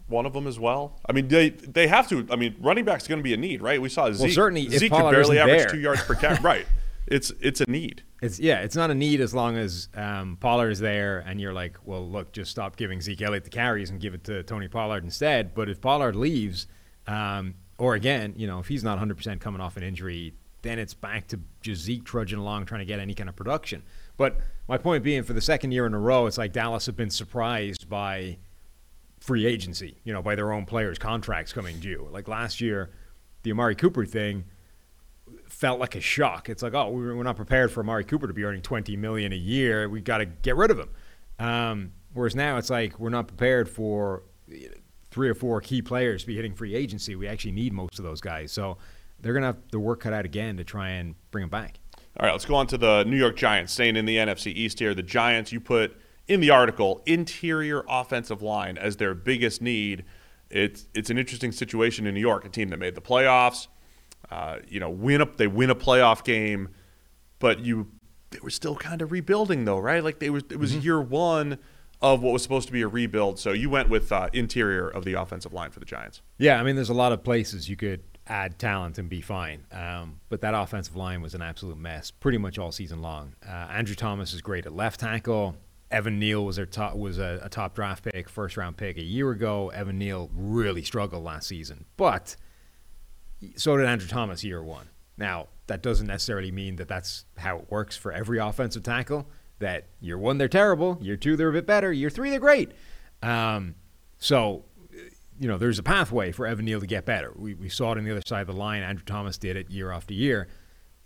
one 0.07 0.25
of 0.25 0.33
them 0.33 0.47
as 0.47 0.59
well. 0.59 0.99
I 1.07 1.13
mean, 1.13 1.27
they 1.27 1.49
they 1.49 1.87
have 1.87 2.07
to. 2.09 2.27
I 2.31 2.35
mean, 2.35 2.55
running 2.59 2.85
back's 2.85 3.07
going 3.07 3.19
to 3.19 3.23
be 3.23 3.33
a 3.33 3.37
need, 3.37 3.61
right? 3.61 3.81
We 3.81 3.89
saw 3.89 4.11
Zeke. 4.11 4.25
Well, 4.25 4.33
certainly, 4.33 4.69
Zeke 4.69 4.91
could 4.91 5.11
barely 5.11 5.39
average 5.39 5.59
there. 5.59 5.69
two 5.69 5.79
yards 5.79 6.03
per 6.03 6.15
catch. 6.15 6.41
right. 6.43 6.65
It's 7.07 7.31
it's 7.39 7.61
a 7.61 7.69
need. 7.69 8.03
It's 8.21 8.39
yeah, 8.39 8.61
it's 8.61 8.75
not 8.75 8.91
a 8.91 8.95
need 8.95 9.21
as 9.21 9.33
long 9.33 9.55
as 9.57 9.87
um, 9.95 10.37
Pollard 10.39 10.71
is 10.71 10.79
there, 10.79 11.19
and 11.19 11.39
you're 11.39 11.53
like, 11.53 11.77
well, 11.85 12.07
look, 12.07 12.33
just 12.33 12.51
stop 12.51 12.75
giving 12.75 12.99
Zeke 12.99 13.21
Elliott 13.21 13.45
the 13.45 13.49
carries 13.49 13.89
and 13.89 13.99
give 13.99 14.13
it 14.13 14.25
to 14.25 14.43
Tony 14.43 14.67
Pollard 14.67 15.03
instead. 15.03 15.53
But 15.55 15.69
if 15.69 15.79
Pollard 15.79 16.15
leaves, 16.15 16.67
um, 17.07 17.55
or 17.77 17.95
again, 17.95 18.33
you 18.35 18.45
know, 18.45 18.59
if 18.59 18.67
he's 18.67 18.83
not 18.83 18.91
100 18.91 19.15
percent 19.15 19.39
coming 19.39 19.61
off 19.61 19.77
an 19.77 19.83
injury, 19.83 20.33
then 20.63 20.79
it's 20.79 20.93
back 20.93 21.27
to 21.27 21.39
just 21.61 21.83
Zeke 21.83 22.03
trudging 22.03 22.39
along 22.39 22.65
trying 22.65 22.79
to 22.79 22.85
get 22.85 22.99
any 22.99 23.13
kind 23.13 23.29
of 23.29 23.35
production. 23.35 23.83
But 24.17 24.37
my 24.67 24.77
point 24.77 25.03
being, 25.03 25.23
for 25.23 25.33
the 25.33 25.41
second 25.41 25.71
year 25.71 25.85
in 25.85 25.93
a 25.93 25.99
row, 25.99 26.25
it's 26.25 26.37
like 26.37 26.51
Dallas 26.51 26.85
have 26.87 26.95
been 26.95 27.09
surprised 27.09 27.87
by 27.87 28.37
free 29.19 29.45
agency, 29.45 29.97
you 30.03 30.13
know, 30.13 30.21
by 30.21 30.35
their 30.35 30.51
own 30.51 30.65
players' 30.65 30.97
contracts 30.97 31.53
coming 31.53 31.79
due. 31.79 32.07
Like 32.11 32.27
last 32.27 32.59
year, 32.59 32.91
the 33.43 33.51
Amari 33.51 33.75
Cooper 33.75 34.05
thing 34.05 34.45
felt 35.45 35.79
like 35.79 35.95
a 35.95 36.01
shock. 36.01 36.49
It's 36.49 36.63
like, 36.63 36.73
oh, 36.73 36.89
we're 36.89 37.23
not 37.23 37.35
prepared 37.35 37.71
for 37.71 37.81
Amari 37.81 38.03
Cooper 38.03 38.27
to 38.27 38.33
be 38.33 38.43
earning 38.43 38.61
20 38.61 38.97
million 38.97 39.31
a 39.31 39.37
year. 39.37 39.89
We 39.89 40.01
got 40.01 40.17
to 40.19 40.25
get 40.25 40.55
rid 40.55 40.71
of 40.71 40.79
him. 40.79 40.89
Um, 41.39 41.91
whereas 42.13 42.35
now 42.35 42.57
it's 42.57 42.69
like 42.69 42.99
we're 42.99 43.09
not 43.09 43.27
prepared 43.27 43.69
for 43.69 44.23
three 45.11 45.29
or 45.29 45.33
four 45.33 45.61
key 45.61 45.81
players 45.81 46.21
to 46.21 46.27
be 46.27 46.35
hitting 46.35 46.53
free 46.53 46.75
agency. 46.75 47.15
We 47.15 47.27
actually 47.27 47.53
need 47.53 47.73
most 47.73 47.99
of 47.99 48.05
those 48.05 48.21
guys. 48.21 48.51
So 48.51 48.77
they're 49.19 49.33
going 49.33 49.43
to 49.43 49.47
have 49.47 49.57
the 49.71 49.79
work 49.79 50.01
cut 50.01 50.13
out 50.13 50.25
again 50.25 50.57
to 50.57 50.63
try 50.63 50.89
and 50.89 51.15
bring 51.31 51.43
them 51.43 51.49
back. 51.49 51.79
All 52.19 52.25
right, 52.25 52.31
let's 52.31 52.45
go 52.45 52.55
on 52.55 52.65
to 52.67 52.79
the 52.79 53.03
New 53.03 53.17
York 53.17 53.35
Giants. 53.35 53.73
Staying 53.73 53.95
in 53.95 54.05
the 54.05 54.17
NFC 54.17 54.47
East 54.47 54.79
here, 54.79 54.95
the 54.95 55.03
Giants, 55.03 55.51
you 55.51 55.59
put 55.59 55.95
in 56.27 56.39
the 56.39 56.49
article 56.49 57.03
interior 57.05 57.85
offensive 57.87 58.41
line 58.41 58.75
as 58.75 58.97
their 58.97 59.13
biggest 59.13 59.61
need. 59.61 60.03
It's 60.49 60.87
it's 60.95 61.11
an 61.11 61.19
interesting 61.19 61.51
situation 61.51 62.07
in 62.07 62.15
New 62.15 62.19
York, 62.19 62.43
a 62.43 62.49
team 62.49 62.69
that 62.69 62.77
made 62.77 62.95
the 62.95 63.01
playoffs. 63.01 63.67
Uh, 64.31 64.57
you 64.67 64.79
know, 64.79 64.89
win 64.89 65.21
up 65.21 65.37
they 65.37 65.45
win 65.45 65.69
a 65.69 65.75
playoff 65.75 66.23
game, 66.23 66.69
but 67.37 67.59
you 67.59 67.91
they 68.31 68.39
were 68.41 68.49
still 68.49 68.75
kind 68.75 69.03
of 69.03 69.11
rebuilding 69.11 69.65
though, 69.65 69.79
right? 69.79 70.03
Like 70.03 70.17
they 70.17 70.31
was 70.31 70.43
it 70.49 70.57
was 70.57 70.71
mm-hmm. 70.71 70.81
year 70.81 70.99
one 70.99 71.59
of 72.01 72.23
what 72.23 72.33
was 72.33 72.41
supposed 72.41 72.65
to 72.65 72.73
be 72.73 72.81
a 72.81 72.87
rebuild. 72.87 73.37
So 73.37 73.51
you 73.51 73.69
went 73.69 73.89
with 73.89 74.11
uh, 74.11 74.29
interior 74.33 74.87
of 74.87 75.05
the 75.05 75.13
offensive 75.13 75.53
line 75.53 75.69
for 75.69 75.79
the 75.79 75.85
Giants. 75.85 76.23
Yeah, 76.39 76.59
I 76.59 76.63
mean, 76.63 76.75
there's 76.75 76.89
a 76.89 76.95
lot 76.95 77.11
of 77.11 77.23
places 77.23 77.69
you 77.69 77.75
could 77.75 78.01
add 78.29 78.59
talent 78.59 78.97
and 78.97 79.09
be 79.09 79.21
fine. 79.21 79.65
Um, 79.71 80.19
but 80.29 80.41
that 80.41 80.53
offensive 80.53 80.95
line 80.95 81.21
was 81.21 81.33
an 81.33 81.41
absolute 81.41 81.77
mess 81.77 82.11
pretty 82.11 82.37
much 82.37 82.57
all 82.57 82.71
season 82.71 83.01
long. 83.01 83.35
Uh, 83.47 83.51
Andrew 83.51 83.95
Thomas 83.95 84.33
is 84.33 84.41
great 84.41 84.65
at 84.65 84.73
left 84.73 84.99
tackle. 84.99 85.55
Evan 85.89 86.19
Neal 86.19 86.43
was 86.45 86.57
their 86.57 86.65
top 86.65 86.95
was 86.95 87.17
a, 87.17 87.39
a, 87.43 87.49
top 87.49 87.73
draft 87.73 88.03
pick, 88.03 88.27
first 88.27 88.57
round 88.57 88.75
pick 88.75 88.97
a 88.97 89.03
year 89.03 89.31
ago. 89.31 89.69
Evan 89.69 89.97
Neal 89.97 90.29
really 90.33 90.83
struggled 90.83 91.23
last 91.23 91.47
season, 91.47 91.85
but 91.95 92.35
so 93.55 93.77
did 93.77 93.85
Andrew 93.85 94.07
Thomas 94.07 94.43
year 94.43 94.61
one. 94.61 94.89
Now 95.17 95.47
that 95.67 95.81
doesn't 95.81 96.07
necessarily 96.07 96.51
mean 96.51 96.75
that 96.77 96.87
that's 96.87 97.25
how 97.37 97.59
it 97.59 97.67
works 97.69 97.95
for 97.95 98.11
every 98.11 98.37
offensive 98.37 98.83
tackle. 98.83 99.29
That 99.59 99.85
year 100.01 100.17
one 100.17 100.37
they're 100.37 100.49
terrible, 100.49 100.97
year 101.01 101.15
two 101.15 101.37
they're 101.37 101.49
a 101.49 101.53
bit 101.53 101.65
better, 101.65 101.93
year 101.93 102.09
three 102.09 102.31
they're 102.31 102.39
great. 102.39 102.71
Um, 103.23 103.75
so 104.19 104.65
you 105.39 105.47
know, 105.47 105.57
there's 105.57 105.79
a 105.79 105.83
pathway 105.83 106.31
for 106.31 106.47
Evan 106.47 106.65
Neal 106.65 106.79
to 106.79 106.87
get 106.87 107.05
better. 107.05 107.31
We, 107.35 107.53
we 107.53 107.69
saw 107.69 107.91
it 107.93 107.97
on 107.97 108.03
the 108.03 108.11
other 108.11 108.21
side 108.25 108.41
of 108.41 108.47
the 108.47 108.53
line. 108.53 108.83
Andrew 108.83 109.05
Thomas 109.05 109.37
did 109.37 109.55
it 109.55 109.69
year 109.69 109.91
after 109.91 110.13
year. 110.13 110.47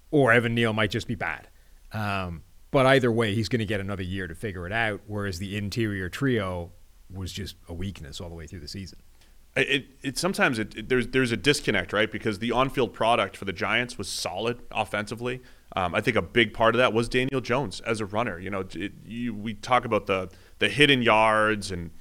Or 0.10 0.32
Evan 0.32 0.54
Neal 0.56 0.74
might 0.74 0.92
just 0.92 1.08
be 1.08 1.16
bad. 1.16 1.48
Um, 1.94 2.44
but 2.72 2.86
either 2.86 3.12
way, 3.12 3.34
he's 3.36 3.50
going 3.50 3.60
to 3.60 3.66
get 3.66 3.80
another 3.82 4.04
year 4.04 4.28
to 4.28 4.36
figure 4.36 4.66
it 4.66 4.72
out, 4.74 5.02
whereas 5.08 5.40
the 5.40 5.58
interior 5.58 6.10
trio 6.10 6.72
was 7.14 7.32
just 7.34 7.56
a 7.68 7.74
weakness 7.74 8.22
all 8.22 8.30
the 8.30 8.36
way 8.36 8.48
through 8.48 8.62
the 8.62 8.68
season. 8.68 9.00
it, 9.58 9.86
it 10.02 10.18
sometimes 10.18 10.58
it, 10.60 10.76
it- 10.78 10.88
there's 10.90 11.08
there's 11.10 11.34
a 11.34 11.38
disconnect, 11.38 11.92
right? 11.92 12.10
Because 12.10 12.40
the 12.40 12.54
on-field 12.54 12.94
product 12.94 13.36
for 13.36 13.44
the 13.44 13.52
Giants 13.52 13.98
was 13.98 14.08
solid 14.08 14.62
offensively. 14.72 15.42
Um, 15.76 15.94
I 15.94 16.00
think 16.02 16.16
a 16.16 16.22
big 16.22 16.54
part 16.54 16.74
of 16.76 16.80
that 16.80 16.94
was 16.94 17.10
Daniel 17.10 17.42
Jones 17.42 17.82
as 17.82 18.00
a 18.00 18.06
runner. 18.06 18.40
You 18.40 18.50
know, 18.50 18.66
you, 19.06 19.34
we 19.34 19.54
talk 19.56 19.84
about 19.84 20.06
the 20.08 20.30
the 20.60 20.70
hidden 20.70 21.02
yards 21.02 21.70
and 21.72 21.92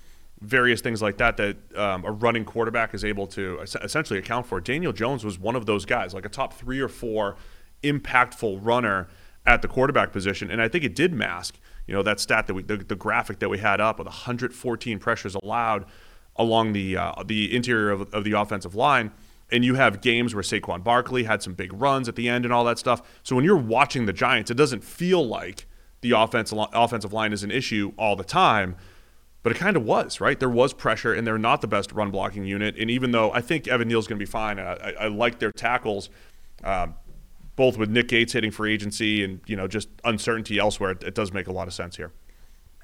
various 0.41 0.81
things 0.81 1.03
like 1.03 1.19
that 1.19 1.37
that 1.37 1.57
um, 1.77 2.05
a 2.05 2.11
running 2.11 2.45
quarterback 2.45 2.95
is 2.95 3.05
able 3.05 3.27
to 3.27 3.61
essentially 3.61 4.19
account 4.19 4.47
for. 4.47 4.61
Daniel 4.61 4.93
Jones 4.93 5.25
was 5.25 5.39
one 5.39 5.57
of 5.57 5.67
those 5.67 5.85
guys, 5.85 6.15
like 6.15 6.25
a 6.25 6.31
top 6.31 6.55
three 6.55 6.81
or 6.81 6.89
four 6.89 7.37
impactful 7.83 8.59
runner 8.63 9.09
at 9.47 9.63
the 9.63 9.69
quarterback 9.69 10.13
position, 10.13 10.51
and 10.51 10.61
I 10.61 10.69
think 10.69 10.85
it 10.85 10.95
did 10.95 11.13
mask, 11.13 11.59
you 11.87 11.95
know, 11.95 12.03
that 12.03 12.21
stat 12.21 12.47
that 12.47 12.55
we, 12.55 12.63
the, 12.63 12.77
the 12.77 12.95
graphic 12.95 13.39
that 13.41 13.49
we 13.49 13.59
had 13.59 13.81
up 13.81 13.99
with 13.99 14.07
114 14.07 14.99
pressures 14.99 15.35
allowed 15.35 15.87
along 16.37 16.73
the 16.73 16.97
uh, 16.97 17.23
the 17.25 17.55
interior 17.55 17.91
of, 17.91 18.13
of 18.15 18.25
the 18.25 18.33
offensive 18.33 18.75
line. 18.75 19.13
And 19.53 19.65
you 19.65 19.75
have 19.75 20.01
games 20.01 20.33
where 20.33 20.45
Saquon 20.45 20.85
Barkley 20.85 21.25
had 21.25 21.43
some 21.43 21.55
big 21.55 21.73
runs 21.73 22.09
at 22.09 22.15
the 22.15 22.29
end 22.29 22.45
and 22.45 22.55
all 22.55 22.65
that 22.65 22.79
stuff. 22.79 23.03
So 23.25 23.35
when 23.35 23.45
you're 23.45 23.57
watching 23.57 24.07
the 24.07 24.13
Giants, 24.13 24.51
it 24.51 24.57
doesn't 24.57 24.85
feel 24.85 25.27
like 25.27 25.67
the 26.03 26.13
offensive 26.13 26.59
offensive 26.73 27.13
line 27.13 27.33
is 27.33 27.43
an 27.43 27.51
issue 27.51 27.93
all 27.99 28.15
the 28.17 28.25
time, 28.25 28.77
but 29.43 29.53
it 29.53 29.59
kind 29.59 29.77
of 29.77 29.85
was, 29.85 30.21
right? 30.21 30.39
There 30.39 30.51
was 30.51 30.73
pressure, 30.73 31.13
and 31.15 31.27
they're 31.27 31.39
not 31.39 31.61
the 31.61 31.67
best 31.69 31.93
run 31.93 32.11
blocking 32.11 32.45
unit. 32.45 32.77
And 32.79 32.91
even 32.91 33.11
though 33.13 33.33
I 33.33 33.41
think 33.41 33.69
Evan 33.69 33.89
Neal's 33.89 34.07
going 34.07 34.19
to 34.19 34.25
be 34.25 34.31
fine, 34.31 34.59
I, 34.59 34.73
I, 34.75 34.93
I 35.01 35.07
like 35.09 35.39
their 35.39 35.53
tackles, 35.53 36.11
um, 36.65 36.95
both 37.57 37.77
with 37.79 37.89
Nick 37.91 38.09
Gates 38.09 38.33
hitting 38.33 38.51
free 38.51 38.73
agency 38.75 39.23
and 39.25 39.41
you 39.47 39.57
know 39.57 39.67
just 39.69 39.89
uncertainty 40.05 40.59
elsewhere, 40.59 40.91
it, 40.93 41.03
it 41.03 41.15
does 41.15 41.33
make 41.33 41.47
a 41.47 41.53
lot 41.53 41.69
of 41.69 41.75
sense 41.75 41.97
here. 41.97 42.13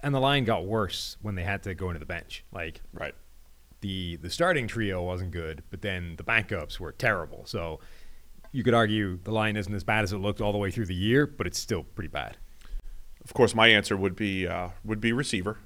And 0.03 0.15
the 0.15 0.21
line 0.21 0.45
got 0.45 0.67
worse 0.67 1.17
when 1.23 1.35
they 1.35 1.43
had 1.43 1.63
to 1.65 1.75
go 1.75 1.89
into 1.89 1.99
the 1.99 2.07
bench. 2.07 2.45
Like 2.53 2.81
Right. 2.93 3.15
the 3.81 4.17
the 4.17 4.31
starting 4.31 4.67
trio 4.69 5.03
wasn't 5.03 5.31
good, 5.33 5.63
but 5.71 5.83
then 5.83 6.15
the 6.17 6.23
backups 6.25 6.79
were 6.79 6.93
terrible. 6.93 7.45
So 7.47 7.81
you 8.53 8.63
could 8.63 8.75
argue 8.75 9.19
the 9.25 9.33
line 9.33 9.57
isn't 9.57 9.75
as 9.75 9.85
bad 9.85 10.05
as 10.05 10.13
it 10.13 10.19
looked 10.19 10.41
all 10.41 10.53
the 10.53 10.59
way 10.59 10.71
through 10.71 10.87
the 10.87 10.95
year, 10.95 11.27
but 11.27 11.47
it's 11.47 11.59
still 11.59 11.83
pretty 11.83 12.09
bad. 12.09 12.37
Of 13.25 13.35
course, 13.35 13.55
my 13.55 13.67
answer 13.69 13.97
would 13.97 14.15
be 14.17 14.47
uh, 14.47 14.69
would 14.85 15.01
be 15.01 15.13
receiver, 15.13 15.59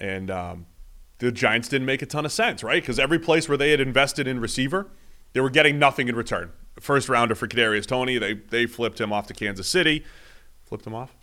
and 0.00 0.30
um, 0.30 0.66
the 1.18 1.32
Giants 1.32 1.68
didn't 1.68 1.86
make 1.86 2.02
a 2.02 2.06
ton 2.06 2.24
of 2.24 2.32
sense, 2.32 2.62
right? 2.62 2.82
Because 2.82 2.98
every 2.98 3.18
place 3.18 3.48
where 3.48 3.58
they 3.58 3.70
had 3.70 3.80
invested 3.80 4.26
in 4.26 4.40
receiver, 4.40 4.88
they 5.32 5.40
were 5.40 5.50
getting 5.50 5.78
nothing 5.78 6.08
in 6.08 6.16
return. 6.16 6.52
First 6.80 7.08
rounder 7.08 7.34
for 7.34 7.48
Kadarius 7.48 7.86
Toney, 7.86 8.18
they 8.18 8.34
they 8.34 8.66
flipped 8.66 9.00
him 9.00 9.12
off 9.12 9.26
to 9.26 9.34
Kansas 9.34 9.68
City, 9.68 10.04
flipped 10.64 10.86
him 10.86 10.94
off, 10.94 11.14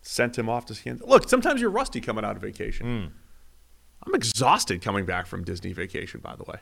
sent 0.00 0.38
him 0.38 0.48
off 0.48 0.64
to 0.66 0.74
Kansas. 0.74 1.06
Look, 1.06 1.28
sometimes 1.28 1.60
you're 1.60 1.70
rusty 1.70 2.00
coming 2.00 2.24
out 2.24 2.36
of 2.36 2.42
vacation. 2.42 3.12
I'm 4.06 4.14
exhausted 4.14 4.80
coming 4.80 5.04
back 5.04 5.26
from 5.26 5.44
Disney 5.44 5.72
vacation. 5.72 6.20
By 6.20 6.36
the 6.36 6.44
way, 6.44 6.58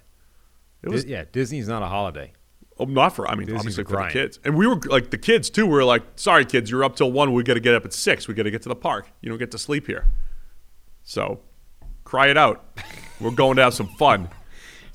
it 0.82 0.88
was 0.88 1.04
yeah, 1.04 1.24
Disney's 1.30 1.68
not 1.68 1.82
a 1.82 1.86
holiday. 1.86 2.32
Oh, 2.78 2.86
not 2.86 3.14
for 3.14 3.28
I 3.28 3.36
mean 3.36 3.46
Disney's 3.46 3.60
obviously 3.60 3.84
for 3.84 4.02
the 4.02 4.08
kids, 4.10 4.40
and 4.44 4.56
we 4.56 4.66
were 4.66 4.80
like 4.86 5.10
the 5.10 5.18
kids 5.18 5.50
too. 5.50 5.66
We 5.66 5.74
were 5.74 5.84
like, 5.84 6.02
sorry 6.16 6.44
kids, 6.44 6.70
you're 6.70 6.82
up 6.82 6.96
till 6.96 7.12
one. 7.12 7.32
We 7.32 7.44
got 7.44 7.54
to 7.54 7.60
get 7.60 7.76
up 7.76 7.84
at 7.84 7.92
six. 7.92 8.26
We 8.26 8.34
got 8.34 8.42
to 8.44 8.50
get 8.50 8.62
to 8.62 8.68
the 8.68 8.74
park. 8.74 9.08
You 9.20 9.28
don't 9.28 9.38
get 9.38 9.52
to 9.52 9.58
sleep 9.58 9.86
here. 9.86 10.06
So, 11.04 11.40
cry 12.04 12.28
it 12.28 12.36
out. 12.36 12.64
We're 13.20 13.30
going 13.30 13.56
to 13.56 13.62
have 13.62 13.74
some 13.74 13.88
fun. 13.98 14.28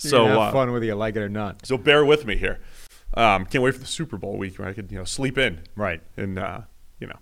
So 0.01 0.25
uh, 0.27 0.43
have 0.45 0.53
fun 0.53 0.71
whether 0.71 0.85
you 0.85 0.95
like 0.95 1.17
it 1.17 1.19
or 1.21 1.27
not. 1.27 1.65
so 1.65 1.77
bear 1.77 2.05
with 2.05 2.25
me 2.25 2.37
here. 2.37 2.61
Um, 3.15 3.45
can't 3.45 3.61
wait 3.61 3.73
for 3.73 3.81
the 3.81 3.85
Super 3.85 4.15
Bowl 4.17 4.37
week 4.37 4.57
where 4.57 4.65
I 4.65 4.71
could 4.71 4.89
you 4.93 4.97
know 4.97 5.03
sleep 5.03 5.37
in 5.37 5.59
Right. 5.75 6.01
and 6.15 6.39
uh, 6.39 6.61
you 7.01 7.07
know. 7.07 7.17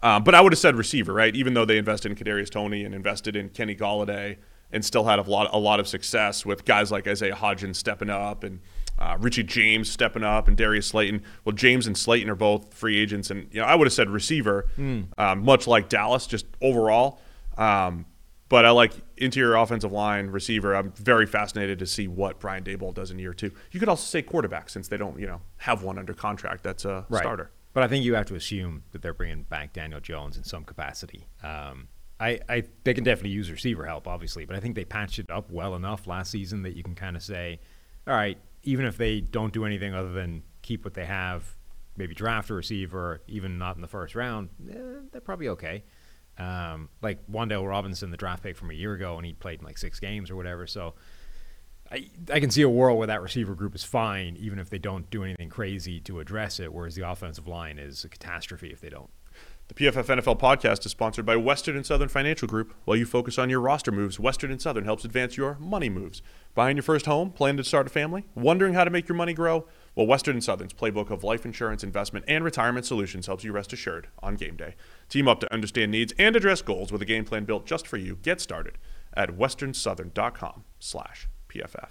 Um, 0.00 0.22
but 0.22 0.32
I 0.32 0.40
would 0.40 0.52
have 0.52 0.60
said 0.60 0.76
receiver, 0.76 1.12
right? 1.12 1.34
Even 1.34 1.54
though 1.54 1.64
they 1.64 1.76
invested 1.76 2.12
in 2.12 2.16
Kadarius 2.16 2.50
Toney 2.50 2.84
and 2.84 2.94
invested 2.94 3.34
in 3.34 3.48
Kenny 3.48 3.74
Golladay 3.74 4.36
and 4.70 4.84
still 4.84 5.02
had 5.06 5.18
a 5.18 5.22
lot 5.22 5.50
a 5.52 5.58
lot 5.58 5.80
of 5.80 5.88
success 5.88 6.46
with 6.46 6.64
guys 6.64 6.92
like 6.92 7.08
Isaiah 7.08 7.34
Hodgins 7.34 7.74
stepping 7.74 8.10
up 8.10 8.44
and 8.44 8.60
uh, 8.96 9.16
Richie 9.18 9.42
James 9.42 9.90
stepping 9.90 10.22
up 10.22 10.46
and 10.46 10.56
Darius 10.56 10.86
Slayton. 10.86 11.20
Well, 11.44 11.56
James 11.56 11.88
and 11.88 11.98
Slayton 11.98 12.30
are 12.30 12.36
both 12.36 12.72
free 12.74 12.96
agents, 12.96 13.28
and 13.32 13.48
you 13.50 13.58
know 13.60 13.66
I 13.66 13.74
would 13.74 13.88
have 13.88 13.92
said 13.92 14.08
receiver, 14.08 14.68
um, 14.78 15.44
much 15.44 15.66
like 15.66 15.88
Dallas, 15.88 16.28
just 16.28 16.46
overall. 16.62 17.20
Um, 17.58 18.06
but 18.54 18.64
I 18.64 18.70
like 18.70 18.92
interior 19.16 19.56
offensive 19.56 19.90
line, 19.90 20.28
receiver. 20.28 20.76
I'm 20.76 20.92
very 20.92 21.26
fascinated 21.26 21.80
to 21.80 21.86
see 21.86 22.06
what 22.06 22.38
Brian 22.38 22.62
Daboll 22.62 22.94
does 22.94 23.10
in 23.10 23.18
year 23.18 23.34
two. 23.34 23.50
You 23.72 23.80
could 23.80 23.88
also 23.88 24.04
say 24.04 24.22
quarterback 24.22 24.70
since 24.70 24.86
they 24.86 24.96
don't, 24.96 25.18
you 25.18 25.26
know, 25.26 25.40
have 25.56 25.82
one 25.82 25.98
under 25.98 26.14
contract 26.14 26.62
that's 26.62 26.84
a 26.84 27.04
Right. 27.08 27.20
starter. 27.20 27.50
But 27.72 27.82
I 27.82 27.88
think 27.88 28.04
you 28.04 28.14
have 28.14 28.26
to 28.26 28.36
assume 28.36 28.84
that 28.92 29.02
they're 29.02 29.12
bringing 29.12 29.42
back 29.42 29.72
Daniel 29.72 29.98
Jones 29.98 30.36
in 30.36 30.44
some 30.44 30.62
capacity. 30.62 31.26
Um, 31.42 31.88
I, 32.20 32.38
I 32.48 32.62
they 32.84 32.94
can 32.94 33.02
definitely 33.02 33.30
use 33.30 33.50
receiver 33.50 33.86
help, 33.86 34.06
obviously, 34.06 34.44
but 34.44 34.54
I 34.54 34.60
think 34.60 34.76
they 34.76 34.84
patched 34.84 35.18
it 35.18 35.28
up 35.32 35.50
well 35.50 35.74
enough 35.74 36.06
last 36.06 36.30
season 36.30 36.62
that 36.62 36.76
you 36.76 36.84
can 36.84 36.94
kind 36.94 37.16
of 37.16 37.24
say, 37.24 37.58
all 38.06 38.14
right, 38.14 38.38
even 38.62 38.86
if 38.86 38.96
they 38.96 39.20
don't 39.20 39.52
do 39.52 39.64
anything 39.64 39.94
other 39.94 40.12
than 40.12 40.44
keep 40.62 40.84
what 40.84 40.94
they 40.94 41.06
have, 41.06 41.56
maybe 41.96 42.14
draft 42.14 42.50
a 42.50 42.54
receiver, 42.54 43.20
even 43.26 43.58
not 43.58 43.74
in 43.74 43.82
the 43.82 43.88
first 43.88 44.14
round, 44.14 44.50
eh, 44.70 44.76
they're 45.10 45.20
probably 45.20 45.48
okay. 45.48 45.82
Um, 46.36 46.88
like 47.00 47.24
Wan'Dale 47.30 47.68
Robinson, 47.68 48.10
the 48.10 48.16
draft 48.16 48.42
pick 48.42 48.56
from 48.56 48.70
a 48.70 48.74
year 48.74 48.94
ago, 48.94 49.16
and 49.16 49.24
he 49.24 49.32
played 49.32 49.60
in 49.60 49.66
like 49.66 49.78
six 49.78 50.00
games 50.00 50.30
or 50.30 50.36
whatever. 50.36 50.66
So 50.66 50.94
I, 51.92 52.10
I 52.32 52.40
can 52.40 52.50
see 52.50 52.62
a 52.62 52.68
world 52.68 52.98
where 52.98 53.06
that 53.06 53.22
receiver 53.22 53.54
group 53.54 53.74
is 53.74 53.84
fine, 53.84 54.36
even 54.40 54.58
if 54.58 54.68
they 54.68 54.78
don't 54.78 55.08
do 55.10 55.22
anything 55.22 55.48
crazy 55.48 56.00
to 56.00 56.18
address 56.18 56.58
it, 56.58 56.72
whereas 56.72 56.96
the 56.96 57.08
offensive 57.08 57.46
line 57.46 57.78
is 57.78 58.04
a 58.04 58.08
catastrophe 58.08 58.70
if 58.72 58.80
they 58.80 58.88
don't. 58.88 59.10
The 59.68 59.74
PFF 59.74 60.20
NFL 60.20 60.38
podcast 60.40 60.84
is 60.84 60.92
sponsored 60.92 61.24
by 61.24 61.36
Western 61.36 61.74
and 61.74 61.86
Southern 61.86 62.08
Financial 62.08 62.46
Group. 62.46 62.74
While 62.84 62.98
you 62.98 63.06
focus 63.06 63.38
on 63.38 63.48
your 63.48 63.60
roster 63.60 63.90
moves, 63.90 64.20
Western 64.20 64.50
and 64.50 64.60
Southern 64.60 64.84
helps 64.84 65.04
advance 65.04 65.38
your 65.38 65.56
money 65.58 65.88
moves. 65.88 66.20
Buying 66.54 66.76
your 66.76 66.82
first 66.82 67.06
home, 67.06 67.30
planning 67.30 67.56
to 67.56 67.64
start 67.64 67.86
a 67.86 67.90
family, 67.90 68.26
wondering 68.34 68.74
how 68.74 68.84
to 68.84 68.90
make 68.90 69.08
your 69.08 69.16
money 69.16 69.32
grow? 69.32 69.66
Well, 69.94 70.06
Western 70.06 70.34
and 70.36 70.44
Southern's 70.44 70.72
playbook 70.72 71.10
of 71.10 71.22
life 71.22 71.44
insurance, 71.44 71.84
investment, 71.84 72.24
and 72.26 72.42
retirement 72.42 72.84
solutions 72.84 73.26
helps 73.26 73.44
you 73.44 73.52
rest 73.52 73.72
assured 73.72 74.08
on 74.22 74.34
game 74.34 74.56
day. 74.56 74.74
Team 75.08 75.28
up 75.28 75.38
to 75.40 75.52
understand 75.52 75.92
needs 75.92 76.12
and 76.18 76.34
address 76.34 76.62
goals 76.62 76.90
with 76.90 77.00
a 77.00 77.04
game 77.04 77.24
plan 77.24 77.44
built 77.44 77.64
just 77.64 77.86
for 77.86 77.96
you. 77.96 78.18
Get 78.22 78.40
started 78.40 78.78
at 79.16 79.30
westernsouthern.com 79.30 80.64
slash 80.80 81.28
PFF. 81.48 81.90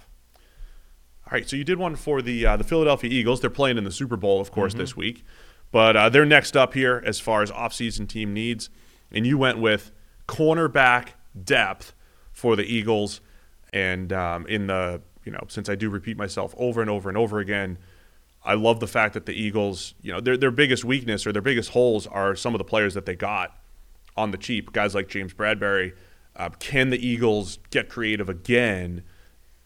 All 1.26 1.30
right, 1.32 1.48
so 1.48 1.56
you 1.56 1.64
did 1.64 1.78
one 1.78 1.96
for 1.96 2.20
the 2.20 2.44
uh, 2.44 2.56
the 2.58 2.64
Philadelphia 2.64 3.10
Eagles. 3.10 3.40
They're 3.40 3.48
playing 3.48 3.78
in 3.78 3.84
the 3.84 3.90
Super 3.90 4.16
Bowl, 4.16 4.42
of 4.42 4.50
course, 4.50 4.74
this 4.74 4.94
week. 4.94 5.24
But 5.70 5.96
uh, 5.96 6.08
they're 6.10 6.26
next 6.26 6.56
up 6.56 6.74
here 6.74 7.02
as 7.04 7.18
far 7.18 7.42
as 7.42 7.50
offseason 7.50 8.06
team 8.06 8.32
needs. 8.32 8.70
And 9.10 9.26
you 9.26 9.38
went 9.38 9.58
with 9.58 9.90
cornerback 10.28 11.08
depth 11.42 11.94
for 12.32 12.54
the 12.54 12.62
Eagles. 12.62 13.20
And 13.72 14.12
um, 14.12 14.46
in 14.46 14.68
the, 14.68 15.00
you 15.24 15.32
know, 15.32 15.40
since 15.48 15.68
I 15.68 15.74
do 15.74 15.90
repeat 15.90 16.16
myself 16.16 16.54
over 16.58 16.80
and 16.80 16.90
over 16.90 17.08
and 17.08 17.18
over 17.18 17.40
again, 17.40 17.78
I 18.44 18.54
love 18.54 18.80
the 18.80 18.86
fact 18.86 19.14
that 19.14 19.26
the 19.26 19.32
Eagles, 19.32 19.94
you 20.02 20.12
know, 20.12 20.20
their, 20.20 20.36
their 20.36 20.50
biggest 20.50 20.84
weakness 20.84 21.26
or 21.26 21.32
their 21.32 21.42
biggest 21.42 21.70
holes 21.70 22.06
are 22.06 22.36
some 22.36 22.54
of 22.54 22.58
the 22.58 22.64
players 22.64 22.94
that 22.94 23.06
they 23.06 23.16
got 23.16 23.56
on 24.16 24.30
the 24.30 24.38
cheap. 24.38 24.72
Guys 24.72 24.94
like 24.94 25.08
James 25.08 25.32
Bradberry. 25.32 25.94
Uh, 26.36 26.50
can 26.58 26.90
the 26.90 27.06
Eagles 27.06 27.58
get 27.70 27.88
creative 27.88 28.28
again, 28.28 29.04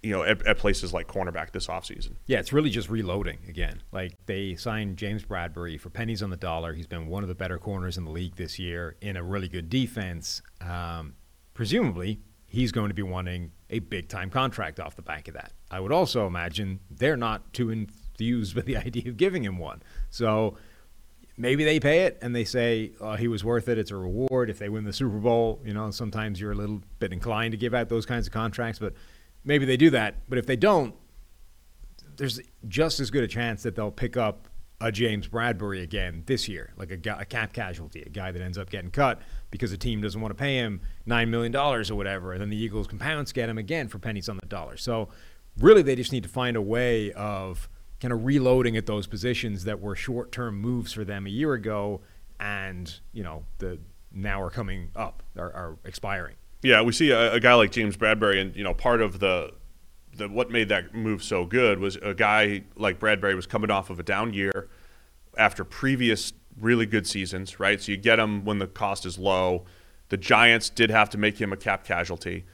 you 0.02 0.10
know, 0.10 0.22
at, 0.22 0.46
at 0.46 0.58
places 0.58 0.92
like 0.92 1.08
cornerback 1.08 1.50
this 1.52 1.66
offseason? 1.66 2.12
Yeah, 2.26 2.38
it's 2.38 2.52
really 2.52 2.70
just 2.70 2.88
reloading 2.88 3.38
again. 3.48 3.82
Like 3.90 4.12
they 4.26 4.54
signed 4.54 4.96
James 4.96 5.24
Bradberry 5.24 5.80
for 5.80 5.90
pennies 5.90 6.22
on 6.22 6.30
the 6.30 6.36
dollar. 6.36 6.74
He's 6.74 6.86
been 6.86 7.08
one 7.08 7.22
of 7.22 7.28
the 7.28 7.34
better 7.34 7.58
corners 7.58 7.96
in 7.96 8.04
the 8.04 8.10
league 8.10 8.36
this 8.36 8.58
year 8.58 8.96
in 9.00 9.16
a 9.16 9.22
really 9.22 9.48
good 9.48 9.70
defense. 9.70 10.42
Um, 10.60 11.14
presumably, 11.54 12.20
he's 12.46 12.70
going 12.70 12.88
to 12.88 12.94
be 12.94 13.02
wanting 13.02 13.52
a 13.70 13.78
big 13.80 14.08
time 14.08 14.30
contract 14.30 14.78
off 14.78 14.94
the 14.94 15.02
back 15.02 15.26
of 15.26 15.34
that. 15.34 15.52
I 15.70 15.80
would 15.80 15.92
also 15.92 16.26
imagine 16.26 16.80
they're 16.90 17.16
not 17.16 17.52
too 17.52 17.70
enthused 18.18 18.54
with 18.54 18.66
the 18.66 18.76
idea 18.86 19.08
of 19.08 19.16
giving 19.16 19.44
him 19.44 19.58
one. 19.58 19.82
So 20.10 20.56
maybe 21.36 21.64
they 21.64 21.80
pay 21.80 22.00
it 22.00 22.18
and 22.20 22.34
they 22.34 22.44
say 22.44 22.92
oh, 23.00 23.14
he 23.14 23.28
was 23.28 23.44
worth 23.44 23.68
it. 23.68 23.78
It's 23.78 23.90
a 23.90 23.96
reward 23.96 24.50
if 24.50 24.58
they 24.58 24.68
win 24.68 24.84
the 24.84 24.92
Super 24.92 25.18
Bowl. 25.18 25.60
You 25.64 25.74
know, 25.74 25.90
sometimes 25.90 26.40
you're 26.40 26.52
a 26.52 26.56
little 26.56 26.82
bit 26.98 27.12
inclined 27.12 27.52
to 27.52 27.58
give 27.58 27.74
out 27.74 27.88
those 27.88 28.06
kinds 28.06 28.26
of 28.26 28.32
contracts, 28.32 28.78
but 28.78 28.94
maybe 29.44 29.64
they 29.64 29.76
do 29.76 29.90
that. 29.90 30.28
But 30.28 30.38
if 30.38 30.46
they 30.46 30.56
don't, 30.56 30.94
there's 32.16 32.40
just 32.66 32.98
as 32.98 33.10
good 33.10 33.22
a 33.22 33.28
chance 33.28 33.62
that 33.62 33.76
they'll 33.76 33.92
pick 33.92 34.16
up 34.16 34.48
a 34.80 34.92
James 34.92 35.26
Bradberry 35.26 35.82
again 35.82 36.22
this 36.26 36.48
year, 36.48 36.72
like 36.76 36.90
a, 36.92 37.16
a 37.18 37.24
cap 37.24 37.52
casualty, 37.52 38.02
a 38.02 38.08
guy 38.08 38.30
that 38.30 38.40
ends 38.40 38.56
up 38.56 38.70
getting 38.70 38.92
cut 38.92 39.20
because 39.50 39.72
the 39.72 39.76
team 39.76 40.00
doesn't 40.00 40.20
want 40.20 40.30
to 40.30 40.40
pay 40.40 40.56
him 40.56 40.80
nine 41.04 41.30
million 41.30 41.50
dollars 41.50 41.90
or 41.90 41.96
whatever, 41.96 42.32
and 42.32 42.40
then 42.40 42.48
the 42.48 42.56
Eagles 42.56 42.86
can 42.86 42.98
pounce 42.98 43.32
get 43.32 43.48
him 43.48 43.58
again 43.58 43.88
for 43.88 43.98
pennies 43.98 44.28
on 44.28 44.36
the 44.36 44.46
dollar. 44.46 44.76
So 44.76 45.08
really, 45.58 45.82
they 45.82 45.96
just 45.96 46.12
need 46.12 46.22
to 46.22 46.28
find 46.28 46.56
a 46.56 46.62
way 46.62 47.12
of 47.12 47.68
kind 48.00 48.12
of 48.12 48.24
reloading 48.24 48.76
at 48.76 48.86
those 48.86 49.06
positions 49.06 49.64
that 49.64 49.80
were 49.80 49.96
short-term 49.96 50.56
moves 50.60 50.92
for 50.92 51.04
them 51.04 51.26
a 51.26 51.30
year 51.30 51.54
ago, 51.54 52.00
and 52.38 53.00
you 53.12 53.22
know 53.22 53.44
the 53.58 53.78
now 54.12 54.40
are 54.40 54.50
coming 54.50 54.90
up, 54.96 55.22
are, 55.36 55.52
are 55.52 55.76
expiring. 55.84 56.34
Yeah, 56.62 56.82
we 56.82 56.92
see 56.92 57.10
a, 57.10 57.34
a 57.34 57.40
guy 57.40 57.54
like 57.54 57.70
James 57.70 57.96
Bradberry, 57.96 58.40
and 58.40 58.54
you 58.56 58.64
know, 58.64 58.74
part 58.74 59.00
of 59.00 59.20
the 59.20 59.52
the 60.14 60.28
what 60.28 60.50
made 60.50 60.68
that 60.68 60.94
move 60.94 61.22
so 61.22 61.44
good 61.44 61.78
was 61.78 61.96
a 61.96 62.14
guy 62.14 62.64
like 62.76 62.98
Bradberry 62.98 63.34
was 63.36 63.46
coming 63.46 63.70
off 63.70 63.90
of 63.90 63.98
a 63.98 64.02
down 64.02 64.34
year 64.34 64.68
after 65.36 65.64
previous 65.64 66.32
really 66.60 66.86
good 66.86 67.06
seasons, 67.06 67.60
right? 67.60 67.80
So 67.80 67.92
you 67.92 67.98
get 67.98 68.18
him 68.18 68.44
when 68.44 68.58
the 68.58 68.66
cost 68.66 69.06
is 69.06 69.18
low. 69.18 69.64
The 70.08 70.16
Giants 70.16 70.70
did 70.70 70.90
have 70.90 71.10
to 71.10 71.18
make 71.18 71.40
him 71.40 71.52
a 71.52 71.56
cap 71.56 71.84
casualty. 71.84 72.44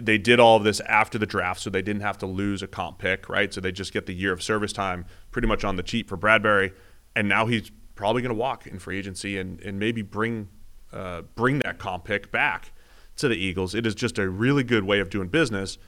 They 0.00 0.18
did 0.18 0.40
all 0.40 0.56
of 0.56 0.64
this 0.64 0.80
after 0.80 1.18
the 1.18 1.26
draft, 1.26 1.60
so 1.60 1.70
they 1.70 1.82
didn't 1.82 2.02
have 2.02 2.18
to 2.18 2.26
lose 2.26 2.62
a 2.62 2.66
comp 2.66 2.98
pick, 2.98 3.28
right? 3.28 3.52
So 3.52 3.60
they 3.60 3.72
just 3.72 3.92
get 3.92 4.06
the 4.06 4.14
year 4.14 4.32
of 4.32 4.42
service 4.42 4.72
time 4.72 5.06
pretty 5.30 5.48
much 5.48 5.64
on 5.64 5.76
the 5.76 5.82
cheap 5.82 6.08
for 6.08 6.16
Bradberry, 6.16 6.72
and 7.14 7.28
now 7.28 7.46
he's 7.46 7.70
probably 7.94 8.22
going 8.22 8.34
to 8.34 8.38
walk 8.38 8.66
in 8.66 8.78
free 8.78 8.98
agency 8.98 9.38
and, 9.38 9.60
and 9.60 9.78
maybe 9.78 10.02
bring 10.02 10.48
uh, 10.92 11.22
bring 11.34 11.58
that 11.60 11.78
comp 11.78 12.04
pick 12.04 12.30
back 12.30 12.72
to 13.16 13.28
the 13.28 13.36
Eagles. 13.36 13.74
It 13.74 13.86
is 13.86 13.94
just 13.94 14.18
a 14.18 14.28
really 14.28 14.62
good 14.62 14.84
way 14.84 15.00
of 15.00 15.10
doing 15.10 15.28
business, 15.28 15.78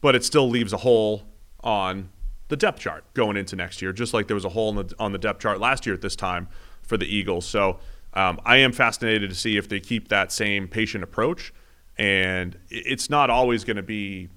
but 0.00 0.14
it 0.14 0.24
still 0.24 0.48
leaves 0.48 0.72
a 0.72 0.78
hole 0.78 1.22
on 1.60 2.10
the 2.48 2.56
depth 2.56 2.78
chart 2.78 3.04
going 3.14 3.36
into 3.36 3.56
next 3.56 3.82
year, 3.82 3.92
just 3.92 4.14
like 4.14 4.28
there 4.28 4.36
was 4.36 4.44
a 4.44 4.50
hole 4.50 4.72
the, 4.72 4.94
on 4.98 5.12
the 5.12 5.18
depth 5.18 5.40
chart 5.40 5.58
last 5.58 5.84
year 5.84 5.94
at 5.94 6.00
this 6.00 6.14
time 6.14 6.48
for 6.82 6.96
the 6.96 7.06
Eagles. 7.06 7.44
So 7.44 7.80
um, 8.14 8.40
I 8.44 8.58
am 8.58 8.72
fascinated 8.72 9.30
to 9.30 9.36
see 9.36 9.56
if 9.56 9.68
they 9.68 9.80
keep 9.80 10.08
that 10.08 10.30
same 10.30 10.68
patient 10.68 11.02
approach. 11.02 11.52
And 11.98 12.58
it's 12.68 13.08
not 13.08 13.30
always 13.30 13.64
going 13.64 13.76
to 13.76 13.82
be, 13.82 14.28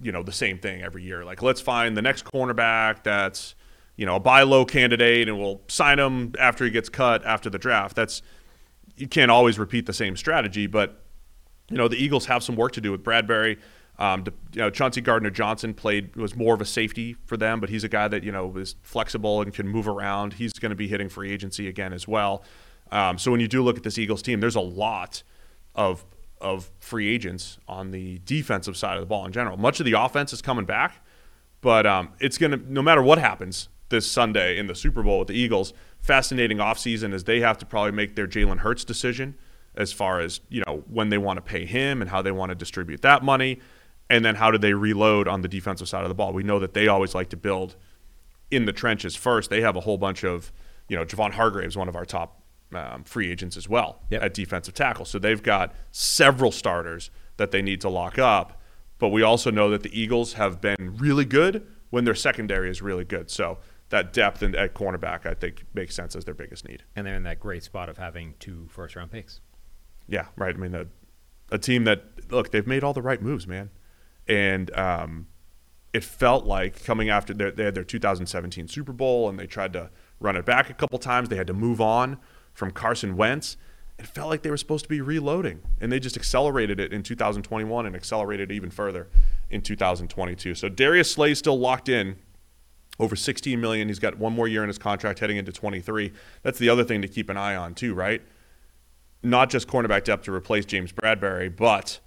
you 0.00 0.12
know, 0.12 0.22
the 0.22 0.32
same 0.32 0.58
thing 0.58 0.82
every 0.82 1.02
year. 1.02 1.24
Like, 1.24 1.42
let's 1.42 1.60
find 1.60 1.96
the 1.96 2.02
next 2.02 2.24
cornerback 2.24 3.02
that's, 3.02 3.54
you 3.96 4.06
know, 4.06 4.16
a 4.16 4.20
buy 4.20 4.42
low 4.42 4.64
candidate 4.64 5.28
and 5.28 5.38
we'll 5.38 5.60
sign 5.68 5.98
him 5.98 6.32
after 6.38 6.64
he 6.64 6.70
gets 6.70 6.88
cut 6.88 7.24
after 7.24 7.50
the 7.50 7.58
draft. 7.58 7.94
That's, 7.94 8.22
you 8.96 9.06
can't 9.06 9.30
always 9.30 9.58
repeat 9.58 9.86
the 9.86 9.92
same 9.92 10.16
strategy, 10.16 10.66
but, 10.66 11.02
you 11.70 11.76
know, 11.76 11.88
the 11.88 11.96
Eagles 11.96 12.26
have 12.26 12.42
some 12.42 12.56
work 12.56 12.72
to 12.72 12.80
do 12.80 12.90
with 12.90 13.04
Bradberry. 13.04 13.58
Um, 13.98 14.24
you 14.52 14.60
know, 14.60 14.70
Chauncey 14.70 15.00
Gardner 15.00 15.30
Johnson 15.30 15.72
played 15.72 16.16
was 16.16 16.34
more 16.34 16.54
of 16.54 16.60
a 16.60 16.64
safety 16.64 17.16
for 17.26 17.36
them, 17.36 17.60
but 17.60 17.68
he's 17.68 17.84
a 17.84 17.88
guy 17.88 18.08
that 18.08 18.24
you 18.24 18.32
know 18.32 18.56
is 18.56 18.74
flexible 18.82 19.40
and 19.40 19.54
can 19.54 19.68
move 19.68 19.86
around. 19.86 20.32
He's 20.32 20.52
going 20.52 20.70
to 20.70 20.76
be 20.76 20.88
hitting 20.88 21.08
free 21.08 21.30
agency 21.30 21.68
again 21.68 21.92
as 21.92 22.08
well. 22.08 22.42
Um, 22.90 23.18
so 23.18 23.30
when 23.30 23.40
you 23.40 23.48
do 23.48 23.62
look 23.62 23.76
at 23.76 23.82
this 23.82 23.96
Eagles 23.96 24.22
team, 24.22 24.40
there's 24.40 24.56
a 24.56 24.60
lot 24.60 25.22
of 25.74 26.04
of 26.44 26.70
free 26.78 27.12
agents 27.12 27.58
on 27.66 27.90
the 27.90 28.20
defensive 28.24 28.76
side 28.76 28.96
of 28.96 29.00
the 29.00 29.06
ball 29.06 29.24
in 29.24 29.32
general. 29.32 29.56
Much 29.56 29.80
of 29.80 29.86
the 29.86 29.94
offense 29.94 30.32
is 30.32 30.42
coming 30.42 30.66
back, 30.66 31.04
but 31.60 31.86
um, 31.86 32.12
it's 32.20 32.38
going 32.38 32.52
to 32.52 32.72
no 32.72 32.82
matter 32.82 33.02
what 33.02 33.18
happens 33.18 33.68
this 33.88 34.10
Sunday 34.10 34.58
in 34.58 34.66
the 34.66 34.74
Super 34.74 35.02
Bowl 35.02 35.20
with 35.20 35.28
the 35.28 35.34
Eagles. 35.34 35.72
Fascinating 36.00 36.58
offseason 36.58 37.14
as 37.14 37.24
they 37.24 37.40
have 37.40 37.56
to 37.58 37.66
probably 37.66 37.92
make 37.92 38.14
their 38.14 38.26
Jalen 38.26 38.58
Hurts 38.58 38.84
decision 38.84 39.36
as 39.74 39.92
far 39.92 40.20
as 40.20 40.40
you 40.50 40.62
know 40.66 40.84
when 40.88 41.08
they 41.08 41.18
want 41.18 41.38
to 41.38 41.40
pay 41.40 41.64
him 41.64 42.00
and 42.00 42.10
how 42.10 42.22
they 42.22 42.30
want 42.30 42.50
to 42.50 42.54
distribute 42.54 43.02
that 43.02 43.24
money, 43.24 43.58
and 44.10 44.24
then 44.24 44.34
how 44.34 44.50
do 44.50 44.58
they 44.58 44.74
reload 44.74 45.26
on 45.26 45.40
the 45.40 45.48
defensive 45.48 45.88
side 45.88 46.02
of 46.02 46.08
the 46.08 46.14
ball. 46.14 46.32
We 46.32 46.42
know 46.42 46.58
that 46.58 46.74
they 46.74 46.88
always 46.88 47.14
like 47.14 47.30
to 47.30 47.36
build 47.36 47.76
in 48.50 48.66
the 48.66 48.72
trenches 48.72 49.16
first. 49.16 49.48
They 49.48 49.62
have 49.62 49.76
a 49.76 49.80
whole 49.80 49.98
bunch 49.98 50.24
of 50.24 50.52
you 50.88 50.96
know 50.96 51.04
Javon 51.04 51.32
Hargraves, 51.32 51.76
one 51.76 51.88
of 51.88 51.96
our 51.96 52.04
top 52.04 52.42
um, 52.76 53.04
free 53.04 53.30
agents 53.30 53.56
as 53.56 53.68
well 53.68 54.00
yep. 54.10 54.22
at 54.22 54.34
defensive 54.34 54.74
tackle. 54.74 55.04
So 55.04 55.18
they've 55.18 55.42
got 55.42 55.74
several 55.90 56.50
starters 56.50 57.10
that 57.36 57.50
they 57.50 57.62
need 57.62 57.80
to 57.82 57.88
lock 57.88 58.18
up. 58.18 58.60
But 58.98 59.08
we 59.08 59.22
also 59.22 59.50
know 59.50 59.70
that 59.70 59.82
the 59.82 59.98
Eagles 59.98 60.34
have 60.34 60.60
been 60.60 60.96
really 60.98 61.24
good 61.24 61.66
when 61.90 62.04
their 62.04 62.14
secondary 62.14 62.70
is 62.70 62.80
really 62.80 63.04
good. 63.04 63.30
So 63.30 63.58
that 63.90 64.12
depth 64.12 64.42
in, 64.42 64.54
at 64.54 64.74
cornerback, 64.74 65.26
I 65.26 65.34
think, 65.34 65.64
makes 65.74 65.94
sense 65.94 66.16
as 66.16 66.24
their 66.24 66.34
biggest 66.34 66.66
need. 66.66 66.84
And 66.96 67.06
they're 67.06 67.16
in 67.16 67.24
that 67.24 67.40
great 67.40 67.62
spot 67.62 67.88
of 67.88 67.98
having 67.98 68.34
two 68.38 68.66
first 68.70 68.96
round 68.96 69.10
picks. 69.10 69.40
Yeah, 70.08 70.26
right. 70.36 70.54
I 70.54 70.58
mean, 70.58 70.74
a, 70.74 70.86
a 71.50 71.58
team 71.58 71.84
that, 71.84 72.30
look, 72.30 72.50
they've 72.50 72.66
made 72.66 72.84
all 72.84 72.92
the 72.92 73.02
right 73.02 73.20
moves, 73.20 73.46
man. 73.46 73.70
And 74.26 74.74
um, 74.76 75.26
it 75.92 76.02
felt 76.02 76.44
like 76.44 76.84
coming 76.84 77.08
after 77.08 77.34
their, 77.34 77.50
they 77.50 77.64
had 77.64 77.74
their 77.74 77.84
2017 77.84 78.68
Super 78.68 78.92
Bowl 78.92 79.28
and 79.28 79.38
they 79.38 79.46
tried 79.46 79.72
to 79.74 79.90
run 80.18 80.36
it 80.36 80.44
back 80.44 80.70
a 80.70 80.74
couple 80.74 80.98
times. 80.98 81.28
They 81.28 81.36
had 81.36 81.46
to 81.46 81.54
move 81.54 81.80
on 81.80 82.18
from 82.54 82.70
Carson 82.70 83.16
Wentz. 83.16 83.56
It 83.98 84.06
felt 84.06 84.28
like 84.30 84.42
they 84.42 84.50
were 84.50 84.56
supposed 84.56 84.84
to 84.84 84.88
be 84.88 85.00
reloading, 85.00 85.60
and 85.80 85.92
they 85.92 86.00
just 86.00 86.16
accelerated 86.16 86.80
it 86.80 86.92
in 86.92 87.02
2021 87.02 87.86
and 87.86 87.94
accelerated 87.94 88.50
it 88.50 88.54
even 88.54 88.70
further 88.70 89.08
in 89.50 89.60
2022. 89.60 90.54
So 90.54 90.68
Darius 90.68 91.12
Slay 91.12 91.32
is 91.32 91.38
still 91.38 91.58
locked 91.58 91.88
in 91.88 92.16
over 92.98 93.14
16 93.14 93.60
million. 93.60 93.88
He's 93.88 93.98
got 93.98 94.18
one 94.18 94.32
more 94.32 94.48
year 94.48 94.62
in 94.62 94.68
his 94.68 94.78
contract 94.78 95.18
heading 95.18 95.36
into 95.36 95.52
23. 95.52 96.12
That's 96.42 96.58
the 96.58 96.68
other 96.68 96.84
thing 96.84 97.02
to 97.02 97.08
keep 97.08 97.28
an 97.28 97.36
eye 97.36 97.54
on 97.56 97.74
too, 97.74 97.94
right? 97.94 98.22
Not 99.22 99.50
just 99.50 99.68
cornerback 99.68 100.04
depth 100.04 100.24
to 100.24 100.32
replace 100.32 100.64
James 100.64 100.92
Bradberry, 100.92 101.54
but 101.54 102.00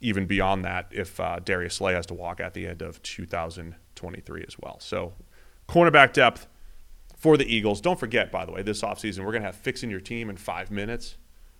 even 0.00 0.26
beyond 0.26 0.64
that, 0.64 0.88
if 0.90 1.20
uh, 1.20 1.40
Darius 1.40 1.74
Slay 1.74 1.92
has 1.92 2.06
to 2.06 2.14
walk 2.14 2.40
at 2.40 2.54
the 2.54 2.66
end 2.66 2.80
of 2.80 3.02
2023 3.02 4.44
as 4.46 4.58
well. 4.58 4.78
So 4.80 5.12
cornerback 5.68 6.12
depth 6.12 6.46
for 7.20 7.36
the 7.36 7.44
Eagles. 7.44 7.82
Don't 7.82 8.00
forget, 8.00 8.32
by 8.32 8.46
the 8.46 8.50
way, 8.50 8.62
this 8.62 8.80
offseason, 8.80 9.18
we're 9.18 9.32
going 9.32 9.42
to 9.42 9.46
have 9.48 9.54
fixing 9.54 9.90
your 9.90 10.00
team 10.00 10.30
in 10.30 10.38
five 10.38 10.70
minutes, 10.70 11.18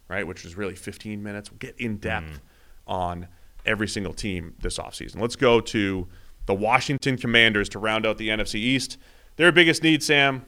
right? 0.08 0.26
Which 0.26 0.46
is 0.46 0.56
really 0.56 0.74
15 0.74 1.22
minutes. 1.22 1.50
We'll 1.50 1.58
get 1.58 1.78
in 1.78 1.98
depth 1.98 2.32
mm. 2.32 2.40
on 2.86 3.28
every 3.66 3.86
single 3.86 4.14
team 4.14 4.54
this 4.58 4.78
offseason. 4.78 5.20
Let's 5.20 5.36
go 5.36 5.60
to 5.60 6.08
the 6.46 6.54
Washington 6.54 7.18
Commanders 7.18 7.68
to 7.68 7.78
round 7.78 8.06
out 8.06 8.16
the 8.16 8.30
NFC 8.30 8.54
East. 8.54 8.96
Their 9.36 9.52
biggest 9.52 9.82
need, 9.82 10.02
Sam, 10.02 10.46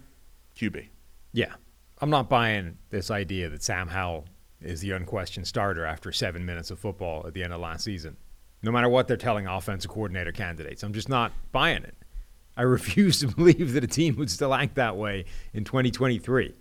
QB. 0.56 0.88
Yeah. 1.32 1.52
I'm 2.00 2.10
not 2.10 2.30
buying 2.30 2.78
this 2.88 3.10
idea 3.10 3.50
that 3.50 3.62
Sam 3.62 3.88
Howell 3.88 4.24
is 4.62 4.80
the 4.80 4.92
unquestioned 4.92 5.46
starter 5.46 5.84
after 5.84 6.10
seven 6.10 6.46
minutes 6.46 6.70
of 6.70 6.78
football 6.78 7.26
at 7.26 7.34
the 7.34 7.44
end 7.44 7.52
of 7.52 7.60
last 7.60 7.84
season. 7.84 8.16
No 8.62 8.72
matter 8.72 8.88
what 8.88 9.08
they're 9.08 9.18
telling 9.18 9.46
offensive 9.46 9.90
coordinator 9.90 10.32
candidates, 10.32 10.82
I'm 10.82 10.94
just 10.94 11.10
not 11.10 11.32
buying 11.52 11.82
it. 11.82 11.96
I 12.56 12.62
refuse 12.62 13.20
to 13.20 13.28
believe 13.36 13.72
that 13.72 13.84
a 13.84 13.88
team 13.88 14.16
would 14.16 14.30
still 14.30 14.54
act 14.54 14.74
that 14.76 14.96
way 14.96 15.24
in 15.52 15.64
2023. 15.64 16.54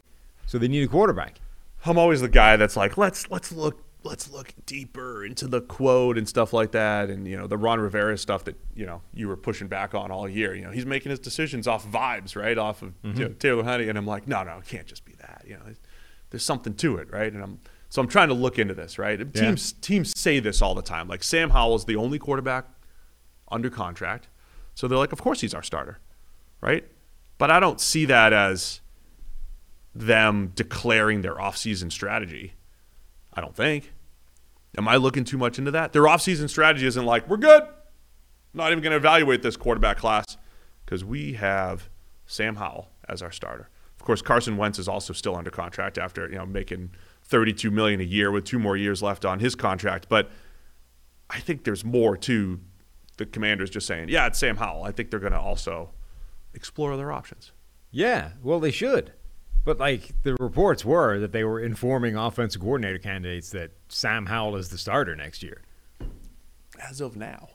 So 0.45 0.58
they 0.58 0.67
need 0.67 0.84
a 0.84 0.88
quarterback. 0.88 1.39
I'm 1.86 1.97
always 1.97 2.21
the 2.21 2.30
guy 2.30 2.58
that's 2.58 2.77
like, 2.77 2.97
let's 2.97 3.30
let's 3.32 3.51
look 3.51 3.84
let's 4.04 4.32
look 4.32 4.54
deeper 4.65 5.23
into 5.25 5.47
the 5.47 5.62
quote 5.62 6.17
and 6.17 6.27
stuff 6.27 6.54
like 6.54 6.71
that, 6.71 7.10
and 7.10 7.27
you 7.27 7.38
know 7.38 7.47
the 7.47 7.58
Ron 7.58 7.80
Rivera 7.80 8.17
stuff 8.17 8.43
that 8.45 8.56
you 8.75 8.86
know 8.86 9.01
you 9.13 9.27
were 9.27 9.38
pushing 9.38 9.67
back 9.67 9.95
on 9.95 10.12
all 10.12 10.27
year. 10.27 10.54
You 10.54 10.63
know 10.63 10.71
he's 10.71 10.86
making 10.86 11.10
his 11.10 11.19
decisions 11.19 11.67
off 11.67 11.86
vibes, 11.86 12.36
right, 12.36 12.58
off 12.58 12.82
of 12.82 12.89
mm-hmm. 13.01 13.19
you 13.19 13.27
know, 13.27 13.34
Taylor 13.34 13.63
Heinicke, 13.63 13.89
and 13.89 13.97
I'm 13.97 14.08
like, 14.08 14.27
no, 14.27 14.43
no, 14.43 14.58
it 14.58 14.65
can't 14.65 14.88
just 14.88 15.06
be 15.06 15.13
that. 15.13 15.43
You 15.47 15.56
know, 15.56 15.73
there's 16.30 16.45
something 16.45 16.73
to 16.75 16.97
it, 16.97 17.12
right? 17.12 17.32
And 17.32 17.43
I'm 17.43 17.60
so 17.89 18.01
I'm 18.01 18.08
trying 18.08 18.30
to 18.30 18.34
look 18.34 18.60
into 18.60 18.73
this, 18.73 18.97
right? 18.97 19.19
Yeah. 19.19 19.25
Teams 19.25 19.73
teams 19.73 20.13
say 20.17 20.39
this 20.39 20.62
all 20.62 20.75
the 20.75 20.82
time. 20.82 21.08
Like 21.08 21.23
Sam 21.23 21.49
Howell 21.49 21.75
is 21.75 21.86
the 21.86 21.95
only 21.95 22.19
quarterback 22.19 22.65
under 23.51 23.69
contract 23.69 24.30
so 24.81 24.87
they're 24.87 24.97
like, 24.97 25.11
of 25.11 25.21
course 25.21 25.41
he's 25.41 25.53
our 25.53 25.61
starter, 25.61 25.99
right? 26.59 26.83
But 27.37 27.51
I 27.51 27.59
don't 27.59 27.79
see 27.79 28.05
that 28.05 28.33
as 28.33 28.81
them 29.93 30.53
declaring 30.55 31.21
their 31.21 31.35
offseason 31.35 31.91
strategy. 31.91 32.55
I 33.31 33.41
don't 33.41 33.55
think. 33.55 33.93
Am 34.75 34.87
I 34.87 34.95
looking 34.95 35.23
too 35.23 35.37
much 35.37 35.59
into 35.59 35.69
that? 35.69 35.93
Their 35.93 36.05
offseason 36.05 36.49
strategy 36.49 36.87
isn't 36.87 37.05
like, 37.05 37.29
we're 37.29 37.37
good. 37.37 37.61
Not 38.55 38.71
even 38.71 38.81
going 38.83 38.89
to 38.89 38.97
evaluate 38.97 39.43
this 39.43 39.55
quarterback 39.55 39.97
class 39.97 40.25
because 40.83 41.05
we 41.05 41.33
have 41.33 41.87
Sam 42.25 42.55
Howell 42.55 42.89
as 43.07 43.21
our 43.21 43.31
starter. 43.31 43.69
Of 43.99 44.03
course, 44.03 44.23
Carson 44.23 44.57
Wentz 44.57 44.79
is 44.79 44.87
also 44.87 45.13
still 45.13 45.35
under 45.35 45.51
contract 45.51 45.99
after 45.99 46.27
you 46.27 46.37
know 46.37 46.47
making 46.47 46.89
32 47.25 47.69
million 47.69 48.01
a 48.01 48.03
year 48.03 48.31
with 48.31 48.45
two 48.45 48.57
more 48.57 48.75
years 48.75 49.03
left 49.03 49.25
on 49.25 49.41
his 49.41 49.53
contract. 49.53 50.09
But 50.09 50.31
I 51.29 51.39
think 51.39 51.65
there's 51.65 51.85
more 51.85 52.17
to 52.17 52.59
the 53.21 53.31
Commanders 53.31 53.69
just 53.69 53.88
saying, 53.88 54.10
"Yeah, 54.10 54.27
it's 54.27 54.39
Sam 54.39 54.57
Howell." 54.57 54.84
I 54.84 54.91
think 54.91 55.10
they're 55.10 55.19
going 55.19 55.34
to 55.34 55.39
also 55.39 55.91
explore 56.53 56.93
other 56.93 57.12
options. 57.12 57.51
Yeah, 57.91 58.31
well, 58.41 58.60
they 58.60 58.71
should. 58.71 59.13
But 59.63 59.79
like 59.79 60.13
the 60.23 60.36
reports 60.36 60.84
were 60.84 61.19
that 61.19 61.31
they 61.31 61.43
were 61.43 61.60
informing 61.60 62.15
offensive 62.15 62.62
coordinator 62.62 62.97
candidates 62.97 63.51
that 63.51 63.71
Sam 63.89 64.25
Howell 64.25 64.55
is 64.55 64.69
the 64.69 64.77
starter 64.77 65.15
next 65.15 65.43
year. 65.43 65.62
As 66.89 66.99
of 66.99 67.15
now. 67.15 67.49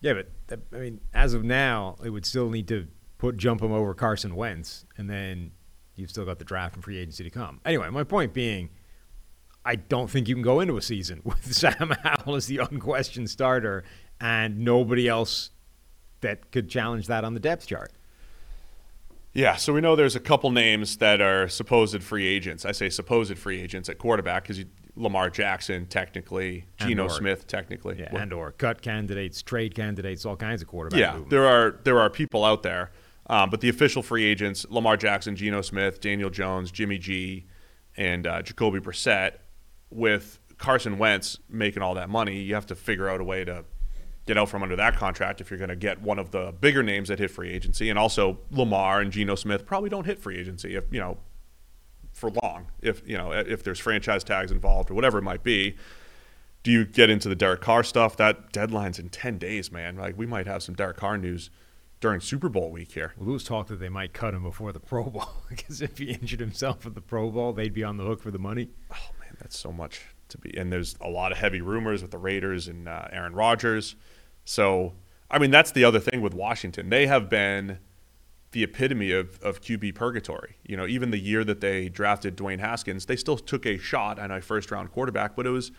Yeah, 0.00 0.14
but 0.14 0.28
uh, 0.50 0.76
I 0.76 0.80
mean, 0.80 1.00
as 1.14 1.34
of 1.34 1.44
now, 1.44 1.96
it 2.02 2.10
would 2.10 2.26
still 2.26 2.50
need 2.50 2.66
to 2.68 2.88
put 3.18 3.36
jump 3.36 3.62
him 3.62 3.70
over 3.70 3.94
Carson 3.94 4.34
Wentz, 4.34 4.86
and 4.96 5.08
then 5.08 5.52
you've 5.94 6.10
still 6.10 6.24
got 6.24 6.38
the 6.38 6.44
draft 6.44 6.74
and 6.74 6.82
free 6.82 6.98
agency 6.98 7.22
to 7.22 7.30
come. 7.30 7.60
Anyway, 7.64 7.88
my 7.90 8.02
point 8.02 8.32
being, 8.32 8.70
I 9.64 9.76
don't 9.76 10.10
think 10.10 10.26
you 10.26 10.34
can 10.34 10.42
go 10.42 10.58
into 10.60 10.76
a 10.78 10.82
season 10.82 11.20
with 11.24 11.54
Sam 11.54 11.94
Howell 12.02 12.34
as 12.34 12.46
the 12.46 12.58
unquestioned 12.58 13.30
starter 13.30 13.84
and 14.20 14.58
nobody 14.60 15.08
else 15.08 15.50
that 16.20 16.50
could 16.50 16.68
challenge 16.68 17.06
that 17.06 17.24
on 17.24 17.34
the 17.34 17.40
depth 17.40 17.66
chart. 17.66 17.92
Yeah, 19.32 19.56
so 19.56 19.72
we 19.72 19.80
know 19.80 19.94
there's 19.94 20.16
a 20.16 20.20
couple 20.20 20.50
names 20.50 20.96
that 20.96 21.20
are 21.20 21.48
supposed 21.48 22.02
free 22.02 22.26
agents. 22.26 22.64
I 22.64 22.72
say 22.72 22.88
supposed 22.88 23.38
free 23.38 23.60
agents 23.60 23.88
at 23.88 23.96
quarterback 23.96 24.42
because 24.42 24.64
Lamar 24.96 25.30
Jackson 25.30 25.86
technically, 25.86 26.64
Geno 26.78 27.06
Smith 27.06 27.46
technically, 27.46 28.00
yeah, 28.00 28.16
and 28.16 28.32
or 28.32 28.52
cut 28.52 28.82
candidates, 28.82 29.40
trade 29.40 29.74
candidates, 29.74 30.26
all 30.26 30.36
kinds 30.36 30.62
of 30.62 30.68
quarterback. 30.68 30.98
Yeah, 30.98 31.12
movement. 31.12 31.30
there 31.30 31.46
are 31.46 31.78
there 31.84 32.00
are 32.00 32.10
people 32.10 32.44
out 32.44 32.64
there, 32.64 32.90
um, 33.28 33.50
but 33.50 33.60
the 33.60 33.68
official 33.68 34.02
free 34.02 34.24
agents: 34.24 34.66
Lamar 34.68 34.96
Jackson, 34.96 35.36
Geno 35.36 35.62
Smith, 35.62 36.00
Daniel 36.00 36.30
Jones, 36.30 36.72
Jimmy 36.72 36.98
G, 36.98 37.46
and 37.96 38.26
uh, 38.26 38.42
Jacoby 38.42 38.80
Brissett. 38.80 39.34
With 39.92 40.38
Carson 40.56 40.98
Wentz 40.98 41.38
making 41.48 41.82
all 41.82 41.94
that 41.94 42.08
money, 42.08 42.40
you 42.40 42.54
have 42.54 42.66
to 42.66 42.76
figure 42.76 43.08
out 43.08 43.20
a 43.20 43.24
way 43.24 43.44
to 43.44 43.64
get 44.30 44.38
out 44.38 44.48
from 44.48 44.62
under 44.62 44.76
that 44.76 44.94
contract 44.94 45.40
if 45.40 45.50
you're 45.50 45.58
going 45.58 45.70
to 45.70 45.74
get 45.74 46.00
one 46.00 46.16
of 46.16 46.30
the 46.30 46.54
bigger 46.60 46.84
names 46.84 47.08
that 47.08 47.18
hit 47.18 47.32
free 47.32 47.50
agency. 47.50 47.90
And 47.90 47.98
also 47.98 48.38
Lamar 48.52 49.00
and 49.00 49.10
Geno 49.10 49.34
Smith 49.34 49.66
probably 49.66 49.90
don't 49.90 50.06
hit 50.06 50.20
free 50.20 50.38
agency 50.38 50.76
if 50.76 50.84
you 50.92 51.00
know 51.00 51.18
for 52.12 52.30
long 52.42 52.68
if 52.80 53.02
you 53.08 53.16
know 53.16 53.32
if 53.32 53.64
there's 53.64 53.80
franchise 53.80 54.22
tags 54.22 54.52
involved 54.52 54.88
or 54.88 54.94
whatever 54.94 55.18
it 55.18 55.22
might 55.22 55.42
be. 55.42 55.76
Do 56.62 56.70
you 56.70 56.84
get 56.84 57.10
into 57.10 57.28
the 57.28 57.34
Derek 57.34 57.60
Carr 57.60 57.82
stuff? 57.82 58.16
That 58.18 58.52
deadline's 58.52 58.98
in 58.98 59.08
10 59.08 59.38
days, 59.38 59.72
man. 59.72 59.96
Like, 59.96 60.18
we 60.18 60.26
might 60.26 60.46
have 60.46 60.62
some 60.62 60.74
Derek 60.74 60.98
Carr 60.98 61.16
news 61.16 61.48
during 62.00 62.20
Super 62.20 62.50
Bowl 62.50 62.70
week 62.70 62.92
here. 62.92 63.14
Well, 63.16 63.24
there 63.24 63.32
was 63.32 63.44
talk 63.44 63.68
that 63.68 63.80
they 63.80 63.88
might 63.88 64.12
cut 64.12 64.34
him 64.34 64.42
before 64.42 64.70
the 64.70 64.78
Pro 64.78 65.04
Bowl 65.04 65.30
because 65.48 65.80
if 65.80 65.96
he 65.96 66.10
injured 66.10 66.40
himself 66.40 66.84
at 66.84 66.94
the 66.94 67.00
Pro 67.00 67.30
Bowl, 67.30 67.54
they'd 67.54 67.72
be 67.72 67.82
on 67.82 67.96
the 67.96 68.04
hook 68.04 68.20
for 68.20 68.30
the 68.30 68.38
money. 68.38 68.68
Oh, 68.92 69.10
man, 69.20 69.38
that's 69.40 69.58
so 69.58 69.72
much 69.72 70.02
to 70.28 70.36
be. 70.36 70.54
And 70.54 70.70
there's 70.70 70.96
a 71.00 71.08
lot 71.08 71.32
of 71.32 71.38
heavy 71.38 71.62
rumors 71.62 72.02
with 72.02 72.10
the 72.10 72.18
Raiders 72.18 72.68
and 72.68 72.86
uh, 72.86 73.08
Aaron 73.10 73.32
Rodgers. 73.32 73.96
So, 74.44 74.94
I 75.30 75.38
mean, 75.38 75.50
that's 75.50 75.72
the 75.72 75.84
other 75.84 76.00
thing 76.00 76.20
with 76.20 76.34
Washington. 76.34 76.88
They 76.90 77.06
have 77.06 77.28
been 77.28 77.78
the 78.52 78.64
epitome 78.64 79.12
of, 79.12 79.40
of 79.42 79.60
QB 79.60 79.94
purgatory. 79.94 80.56
You 80.66 80.76
know, 80.76 80.86
even 80.86 81.10
the 81.10 81.18
year 81.18 81.44
that 81.44 81.60
they 81.60 81.88
drafted 81.88 82.36
Dwayne 82.36 82.58
Haskins, 82.58 83.06
they 83.06 83.16
still 83.16 83.38
took 83.38 83.64
a 83.64 83.78
shot 83.78 84.18
at 84.18 84.30
a 84.30 84.40
first 84.40 84.70
round 84.70 84.90
quarterback, 84.90 85.36
but 85.36 85.46
it 85.46 85.50
was 85.50 85.70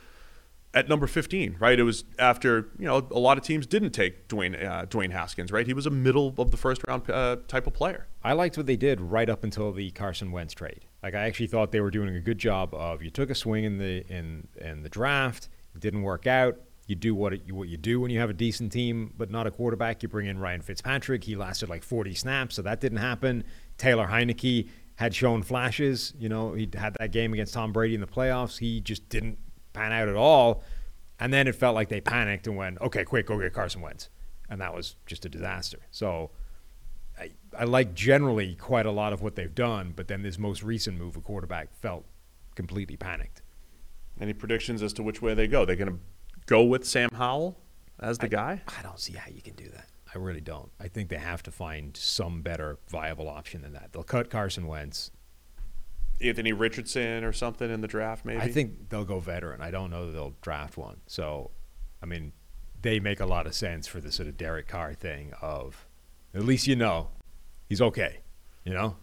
at 0.74 0.88
number 0.88 1.06
15, 1.06 1.58
right? 1.60 1.78
It 1.78 1.84
was 1.84 2.06
after, 2.18 2.70
you 2.80 2.86
know, 2.86 3.06
a 3.12 3.20
lot 3.20 3.38
of 3.38 3.44
teams 3.44 3.68
didn't 3.68 3.92
take 3.92 4.30
Dwayne, 4.30 4.64
uh, 4.66 4.86
Dwayne 4.86 5.12
Haskins, 5.12 5.52
right? 5.52 5.68
He 5.68 5.74
was 5.74 5.86
a 5.86 5.90
middle 5.90 6.34
of 6.38 6.52
the 6.52 6.58
first 6.58 6.82
round 6.88 7.10
uh, 7.10 7.38
type 7.48 7.68
of 7.68 7.74
player. 7.74 8.08
I 8.24 8.34
liked 8.34 8.56
what 8.56 8.68
they 8.68 8.78
did 8.78 9.02
right 9.02 9.30
up 9.30 9.44
until 9.44 9.74
the 9.74 9.92
Carson 9.92 10.32
Wentz 10.32 10.54
trade. 10.54 10.86
Like 11.04 11.14
I 11.14 11.26
actually 11.26 11.48
thought 11.48 11.72
they 11.72 11.82
were 11.82 11.92
doing 11.92 12.16
a 12.16 12.22
good 12.22 12.38
job 12.38 12.74
of 12.74 13.02
you 13.02 13.10
took 13.10 13.30
a 13.30 13.36
swing 13.36 13.66
in 13.66 13.80
the 13.80 14.06
in 14.08 14.48
in 14.56 14.84
the 14.84 14.90
draft, 14.90 15.50
didn't 15.78 16.04
work 16.04 16.28
out. 16.28 16.58
You 16.92 16.96
do 16.96 17.16
what 17.16 17.32
it, 17.32 17.50
what 17.54 17.70
you 17.70 17.78
do 17.78 18.02
when 18.02 18.12
you 18.12 18.20
have 18.20 18.30
a 18.30 18.34
decent 18.34 18.74
team, 18.74 19.14
but 19.18 19.32
not 19.32 19.48
a 19.48 19.52
quarterback. 19.52 20.04
You 20.04 20.10
bring 20.10 20.28
in 20.28 20.38
Ryan 20.38 20.60
Fitzpatrick. 20.60 21.24
He 21.24 21.38
lasted 21.38 21.70
like 21.70 21.84
40 21.84 22.14
snaps, 22.16 22.56
so 22.56 22.62
that 22.64 22.82
didn't 22.82 22.98
happen. 22.98 23.46
Taylor 23.78 24.08
Heinicke 24.08 24.68
had 24.96 25.16
shown 25.16 25.42
flashes. 25.42 26.14
You 26.20 26.28
know, 26.28 26.52
he 26.52 26.70
had 26.76 26.98
that 27.00 27.14
game 27.14 27.32
against 27.32 27.54
Tom 27.54 27.72
Brady 27.72 27.96
in 27.96 28.02
the 28.02 28.08
playoffs. 28.08 28.58
He 28.58 28.82
just 28.82 29.08
didn't 29.08 29.38
pan 29.72 29.94
out 29.94 30.10
at 30.10 30.18
all. 30.18 30.64
And 31.18 31.32
then 31.32 31.48
it 31.48 31.56
felt 31.56 31.76
like 31.76 31.88
they 31.88 32.02
panicked 32.02 32.46
and 32.48 32.58
went, 32.58 32.82
okay, 32.82 33.06
quick, 33.06 33.28
go 33.28 33.40
get 33.40 33.54
Carson 33.54 33.80
Wentz. 33.80 34.10
And 34.50 34.60
that 34.60 34.76
was 34.76 34.98
just 35.06 35.26
a 35.26 35.30
disaster. 35.30 35.80
So 35.92 36.32
I, 37.18 37.32
I 37.58 37.64
like 37.64 37.94
generally 37.94 38.56
quite 38.56 38.86
a 38.86 38.92
lot 38.92 39.14
of 39.14 39.22
what 39.22 39.36
they've 39.36 39.56
done, 39.56 39.94
but 39.96 40.10
then 40.10 40.24
this 40.24 40.38
most 40.38 40.62
recent 40.62 40.98
move, 40.98 41.16
a 41.16 41.22
quarterback, 41.22 41.74
felt 41.74 42.04
completely 42.56 42.98
panicked. 42.98 43.44
Any 44.20 44.34
predictions 44.34 44.84
as 44.84 44.92
to 44.94 45.04
which 45.04 45.22
way 45.22 45.34
they 45.34 45.48
go? 45.48 45.64
They're 45.64 45.78
going 45.78 45.94
to 45.94 46.00
go 46.52 46.64
with 46.64 46.86
Sam 46.86 47.10
Howell 47.14 47.58
as 48.00 48.18
the 48.18 48.26
I, 48.26 48.30
guy? 48.30 48.62
I 48.68 48.82
don't 48.84 49.00
see 49.00 49.14
how 49.14 49.32
you 49.32 49.42
can 49.42 49.56
do 49.56 49.70
that. 49.70 49.88
I 50.14 50.18
really 50.18 50.42
don't. 50.42 50.70
I 50.82 50.90
think 50.90 51.08
they 51.08 51.18
have 51.18 51.42
to 51.44 51.52
find 51.52 51.96
some 51.96 52.42
better 52.42 52.78
viable 52.90 53.30
option 53.30 53.62
than 53.62 53.72
that. 53.74 53.94
They'll 53.94 54.04
cut 54.04 54.30
Carson 54.30 54.68
Wentz. 54.68 55.12
Anthony 56.22 56.52
Richardson 56.52 57.24
or 57.24 57.32
something 57.32 57.72
in 57.72 57.80
the 57.80 57.88
draft, 57.88 58.26
maybe? 58.26 58.42
I 58.42 58.52
think 58.52 58.90
they'll 58.90 59.06
go 59.06 59.20
veteran. 59.20 59.62
I 59.62 59.72
don't 59.72 59.90
know 59.90 60.06
that 60.08 60.12
they'll 60.12 60.36
draft 60.42 60.76
one. 60.76 60.98
So, 61.08 61.52
I 62.04 62.06
mean, 62.06 62.34
they 62.82 63.00
make 63.00 63.22
a 63.22 63.26
lot 63.26 63.48
of 63.48 63.56
sense 63.56 63.88
for 63.88 64.02
the 64.02 64.12
sort 64.12 64.28
of 64.28 64.36
Derek 64.36 64.68
Carr 64.68 64.94
thing 64.94 65.32
of 65.42 65.88
at 66.36 66.44
least 66.44 66.68
you 66.68 66.76
know 66.76 67.10
he's 67.70 67.82
okay, 67.82 68.20
you 68.66 68.74
know? 68.74 68.98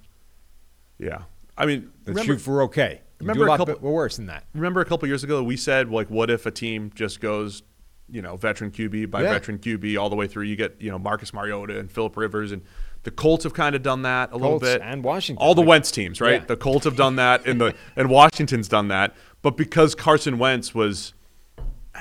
Yeah. 0.99 1.23
I 1.57 1.65
mean, 1.65 1.91
let's 2.07 2.27
shoot 2.27 2.41
for 2.41 2.63
okay. 2.65 3.01
Remember 3.21 3.49
a, 3.49 3.53
a 3.53 3.57
couple, 3.59 3.75
worse 3.91 4.17
than 4.17 4.27
that. 4.27 4.45
Remember 4.55 4.81
a 4.81 4.85
couple 4.85 5.09
years 5.09 5.25
ago 5.25 5.43
we 5.43 5.57
said 5.57 5.91
like, 5.91 6.09
what 6.11 6.31
if 6.31 6.47
a 6.47 6.51
team 6.51 6.91
just 6.95 7.21
goes, 7.21 7.63
you 8.09 8.23
know, 8.23 8.37
veteran 8.37 8.71
QB 8.71 9.11
by 9.11 9.23
Yeah. 9.23 9.33
veteran 9.33 9.59
QB 9.59 10.01
all 10.01 10.09
the 10.09 10.17
way 10.17 10.27
through? 10.27 10.45
You 10.45 10.57
get 10.57 10.77
you 10.81 10.91
know 10.91 10.99
Marcus 10.99 11.33
Mariota 11.35 11.79
and 11.79 11.91
Philip 11.91 12.17
Rivers 12.17 12.53
and 12.53 12.63
the 13.05 13.11
Colts 13.13 13.45
have 13.45 13.55
kind 13.55 13.75
of 13.77 13.83
done 13.83 14.03
that 14.03 14.33
a 14.33 14.37
little 14.37 14.59
bit. 14.59 14.81
and 14.83 15.03
Washington. 15.05 15.43
all 15.45 15.55
the 15.55 15.61
Like- 15.61 15.69
Wentz 15.69 15.91
teams, 15.91 16.21
right? 16.21 16.41
Yeah. 16.41 16.47
The 16.47 16.57
Colts 16.57 16.85
have 16.85 16.97
done 16.97 17.17
that, 17.17 17.47
and 17.47 17.61
the 17.61 17.75
and 17.97 18.11
Washington's 18.11 18.69
done 18.69 18.89
that. 18.89 19.15
But 19.41 19.57
because 19.57 19.95
Carson 19.95 20.39
Wentz 20.39 20.75
was, 20.75 21.15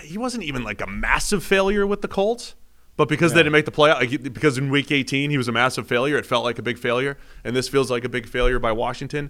he 0.01 0.17
wasn't 0.17 0.43
even 0.43 0.63
like 0.63 0.81
a 0.81 0.87
massive 0.87 1.43
failure 1.43 1.85
with 1.85 2.01
the 2.01 2.07
Colts. 2.07 2.55
But 2.95 3.09
because 3.09 3.33
they 3.33 3.41
didn't 3.41 3.51
make 3.51 3.65
the 3.65 3.71
playoff, 3.71 3.99
like, 3.99 4.33
because 4.33 4.57
in 4.57 4.71
Week 4.71 4.91
18 4.91 5.29
he 5.29 5.37
was 5.37 5.47
a 5.47 5.51
massive 5.51 5.87
failure, 5.87 6.17
it 6.17 6.25
felt 6.25 6.43
like 6.43 6.57
a 6.57 6.63
big 6.63 6.79
failure, 6.79 7.15
and 7.43 7.55
this 7.55 7.69
feels 7.69 7.91
like 7.91 8.03
a 8.03 8.09
big 8.09 8.27
failure 8.27 8.57
by 8.57 8.71
Washington. 8.71 9.29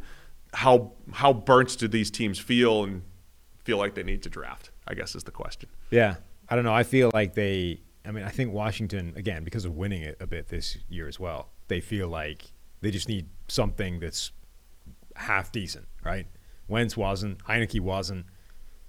How 0.53 0.93
how 1.13 1.33
burnt 1.33 1.77
do 1.77 1.87
these 1.87 2.09
teams 2.09 2.39
feel 2.39 2.83
and 2.83 3.03
feel 3.63 3.77
like 3.77 3.95
they 3.95 4.03
need 4.03 4.23
to 4.23 4.29
draft? 4.29 4.71
I 4.87 4.93
guess 4.93 5.15
is 5.15 5.23
the 5.23 5.31
question. 5.31 5.69
Yeah, 5.89 6.15
I 6.49 6.55
don't 6.55 6.63
know. 6.63 6.73
I 6.73 6.83
feel 6.83 7.11
like 7.13 7.33
they. 7.33 7.81
I 8.05 8.11
mean, 8.11 8.23
I 8.23 8.29
think 8.29 8.53
Washington 8.53 9.13
again 9.17 9.43
because 9.43 9.65
of 9.65 9.75
winning 9.75 10.01
it 10.01 10.17
a 10.19 10.27
bit 10.27 10.47
this 10.47 10.77
year 10.89 11.07
as 11.07 11.19
well. 11.19 11.49
They 11.67 11.81
feel 11.81 12.07
like 12.07 12.51
they 12.81 12.91
just 12.91 13.09
need 13.09 13.27
something 13.47 13.99
that's 13.99 14.31
half 15.15 15.51
decent, 15.51 15.87
right? 16.03 16.27
Wentz 16.67 16.95
wasn't, 16.95 17.39
Heinicke 17.45 17.79
wasn't, 17.79 18.25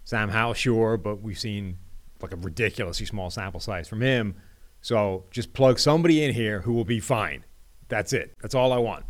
Sam 0.05 0.29
Howell 0.29 0.55
sure, 0.55 0.97
but 0.97 1.23
we've 1.23 1.39
seen 1.39 1.79
like 2.21 2.33
a 2.33 2.37
ridiculously 2.37 3.07
small 3.07 3.31
sample 3.31 3.61
size 3.61 3.89
from 3.89 4.01
him. 4.01 4.37
So 4.81 5.25
just 5.31 5.53
plug 5.53 5.79
somebody 5.79 6.25
in 6.25 6.33
here 6.33 6.61
who 6.61 6.73
will 6.73 6.85
be 6.85 7.01
fine. 7.01 7.45
That's 7.89 8.13
it. 8.13 8.35
That's 8.41 8.55
all 8.55 8.73
I 8.73 8.79
want, 8.79 9.05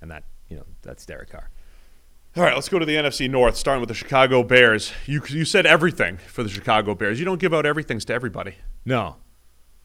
and 0.00 0.10
that 0.10 0.24
you 0.48 0.56
know 0.56 0.64
that's 0.82 1.06
Derek 1.06 1.30
Carr. 1.30 1.50
All 2.38 2.44
right, 2.44 2.54
let's 2.54 2.68
go 2.68 2.78
to 2.78 2.86
the 2.86 2.94
NFC 2.94 3.28
North, 3.28 3.56
starting 3.56 3.80
with 3.80 3.88
the 3.88 3.96
Chicago 3.96 4.44
Bears. 4.44 4.92
You 5.06 5.20
you 5.28 5.44
said 5.44 5.66
everything 5.66 6.18
for 6.18 6.44
the 6.44 6.48
Chicago 6.48 6.94
Bears. 6.94 7.18
You 7.18 7.24
don't 7.24 7.40
give 7.40 7.52
out 7.52 7.66
everything 7.66 7.98
to 7.98 8.14
everybody. 8.14 8.54
No, 8.84 9.16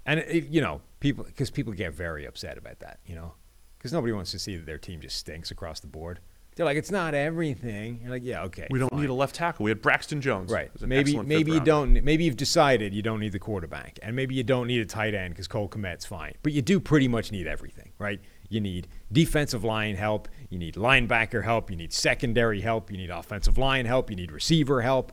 and 0.05 0.19
it, 0.19 0.49
you 0.49 0.61
know 0.61 0.81
people 0.99 1.23
because 1.23 1.49
people 1.49 1.73
get 1.73 1.95
very 1.95 2.25
upset 2.25 2.59
about 2.59 2.79
that. 2.81 2.99
You 3.07 3.15
know, 3.15 3.33
because 3.79 3.91
nobody 3.91 4.13
wants 4.13 4.29
to 4.33 4.39
see 4.39 4.55
that 4.55 4.67
their 4.67 4.77
team 4.77 5.01
just 5.01 5.17
stinks 5.17 5.49
across 5.49 5.79
the 5.79 5.87
board. 5.87 6.19
They're 6.55 6.67
like, 6.67 6.77
it's 6.77 6.91
not 6.91 7.15
everything. 7.15 8.01
You're 8.03 8.11
like, 8.11 8.23
yeah, 8.23 8.43
okay. 8.43 8.67
We 8.69 8.77
don't 8.77 8.89
fine. 8.89 9.01
need 9.01 9.09
a 9.09 9.15
left 9.15 9.33
tackle. 9.33 9.63
We 9.63 9.71
had 9.71 9.81
Braxton 9.81 10.21
Jones. 10.21 10.51
Right. 10.51 10.69
Maybe 10.79 11.17
maybe 11.17 11.53
you 11.53 11.59
don't. 11.59 12.03
Maybe 12.03 12.25
you've 12.25 12.37
decided 12.37 12.93
you 12.93 13.01
don't 13.01 13.19
need 13.19 13.31
the 13.31 13.39
quarterback, 13.39 13.97
and 14.03 14.15
maybe 14.15 14.35
you 14.35 14.43
don't 14.43 14.67
need 14.67 14.81
a 14.81 14.85
tight 14.85 15.15
end 15.15 15.33
because 15.33 15.47
Cole 15.47 15.69
Kmet's 15.69 16.05
fine. 16.05 16.35
But 16.43 16.53
you 16.53 16.61
do 16.61 16.79
pretty 16.79 17.07
much 17.07 17.31
need 17.31 17.47
everything, 17.47 17.93
right? 17.97 18.21
You 18.49 18.61
need 18.61 18.87
defensive 19.11 19.63
line 19.63 19.95
help. 19.95 20.27
You 20.49 20.59
need 20.59 20.75
linebacker 20.75 21.43
help. 21.43 21.69
You 21.69 21.77
need 21.77 21.93
secondary 21.93 22.61
help. 22.61 22.91
You 22.91 22.97
need 22.97 23.09
offensive 23.09 23.57
line 23.57 23.85
help. 23.85 24.09
You 24.09 24.15
need 24.15 24.31
receiver 24.31 24.81
help. 24.81 25.11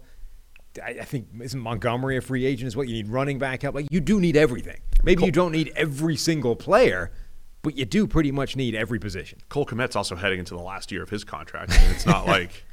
I, 0.83 0.91
I 1.01 1.05
think 1.05 1.29
isn't 1.41 1.61
Montgomery 1.61 2.17
a 2.17 2.21
free 2.21 2.45
agent 2.45 2.67
as 2.67 2.77
well? 2.77 2.85
You 2.85 2.95
need 2.95 3.09
running 3.09 3.39
back 3.39 3.63
help. 3.63 3.75
Like 3.75 3.87
you 3.91 4.01
do 4.01 4.21
need 4.21 4.37
everything. 4.37 4.81
Maybe 5.03 5.25
you 5.25 5.33
don't 5.33 5.53
need 5.53 5.73
every 5.77 6.17
single 6.17 6.55
player, 6.55 7.11
but 7.63 7.77
you 7.77 7.85
do 7.85 8.07
pretty 8.07 8.33
much 8.33 8.57
need 8.57 8.75
every 8.75 8.99
position. 8.99 9.39
Cole 9.49 9.67
Kmet's 9.67 9.97
also 9.97 10.17
heading 10.17 10.39
into 10.39 10.55
the 10.55 10.63
last 10.63 10.93
year 10.93 11.03
of 11.03 11.11
his 11.11 11.25
contract. 11.25 11.73
I 11.73 11.81
mean, 11.83 11.91
it's 11.91 12.07
not 12.07 12.27
like, 12.27 12.65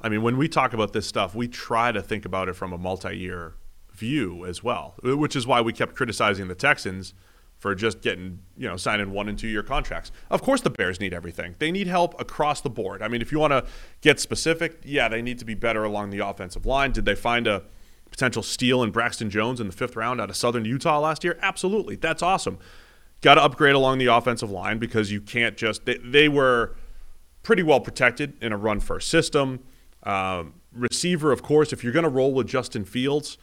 I 0.00 0.08
mean, 0.08 0.22
when 0.22 0.36
we 0.38 0.48
talk 0.48 0.72
about 0.72 0.92
this 0.92 1.06
stuff, 1.06 1.34
we 1.34 1.48
try 1.48 1.92
to 1.92 2.02
think 2.02 2.24
about 2.24 2.48
it 2.48 2.54
from 2.54 2.72
a 2.72 2.78
multi-year 2.78 3.54
view 3.92 4.44
as 4.44 4.62
well, 4.62 4.94
which 5.02 5.36
is 5.36 5.46
why 5.46 5.60
we 5.60 5.72
kept 5.72 5.94
criticizing 5.94 6.48
the 6.48 6.54
Texans 6.54 7.14
for 7.58 7.74
just 7.74 8.02
getting, 8.02 8.40
you 8.56 8.68
know, 8.68 8.76
signing 8.76 9.10
one 9.10 9.28
and 9.28 9.38
two 9.38 9.48
year 9.48 9.62
contracts. 9.62 10.12
Of 10.30 10.42
course, 10.42 10.60
the 10.60 10.70
Bears 10.70 11.00
need 11.00 11.14
everything. 11.14 11.54
They 11.58 11.72
need 11.72 11.86
help 11.86 12.18
across 12.20 12.60
the 12.60 12.70
board. 12.70 13.02
I 13.02 13.08
mean, 13.08 13.22
if 13.22 13.32
you 13.32 13.38
want 13.38 13.52
to 13.52 13.64
get 14.02 14.20
specific, 14.20 14.80
yeah, 14.84 15.08
they 15.08 15.22
need 15.22 15.38
to 15.38 15.44
be 15.44 15.54
better 15.54 15.82
along 15.82 16.10
the 16.10 16.18
offensive 16.18 16.66
line. 16.66 16.92
Did 16.92 17.06
they 17.06 17.14
find 17.14 17.46
a 17.46 17.62
potential 18.10 18.42
steal 18.42 18.82
in 18.82 18.90
Braxton 18.90 19.30
Jones 19.30 19.60
in 19.60 19.66
the 19.66 19.72
fifth 19.72 19.96
round 19.96 20.20
out 20.20 20.28
of 20.30 20.36
Southern 20.36 20.64
Utah 20.64 21.00
last 21.00 21.24
year? 21.24 21.38
Absolutely. 21.40 21.96
That's 21.96 22.22
awesome. 22.22 22.58
Got 23.22 23.36
to 23.36 23.42
upgrade 23.42 23.74
along 23.74 23.98
the 23.98 24.06
offensive 24.06 24.50
line 24.50 24.78
because 24.78 25.10
you 25.10 25.22
can't 25.22 25.56
just, 25.56 25.86
they, 25.86 25.96
they 25.98 26.28
were 26.28 26.76
pretty 27.42 27.62
well 27.62 27.80
protected 27.80 28.34
in 28.42 28.52
a 28.52 28.56
run 28.56 28.80
first 28.80 29.08
system. 29.08 29.60
Um, 30.02 30.54
receiver, 30.72 31.32
of 31.32 31.42
course, 31.42 31.72
if 31.72 31.82
you're 31.82 31.92
going 31.92 32.04
to 32.04 32.10
roll 32.10 32.34
with 32.34 32.46
Justin 32.46 32.84
Fields, 32.84 33.38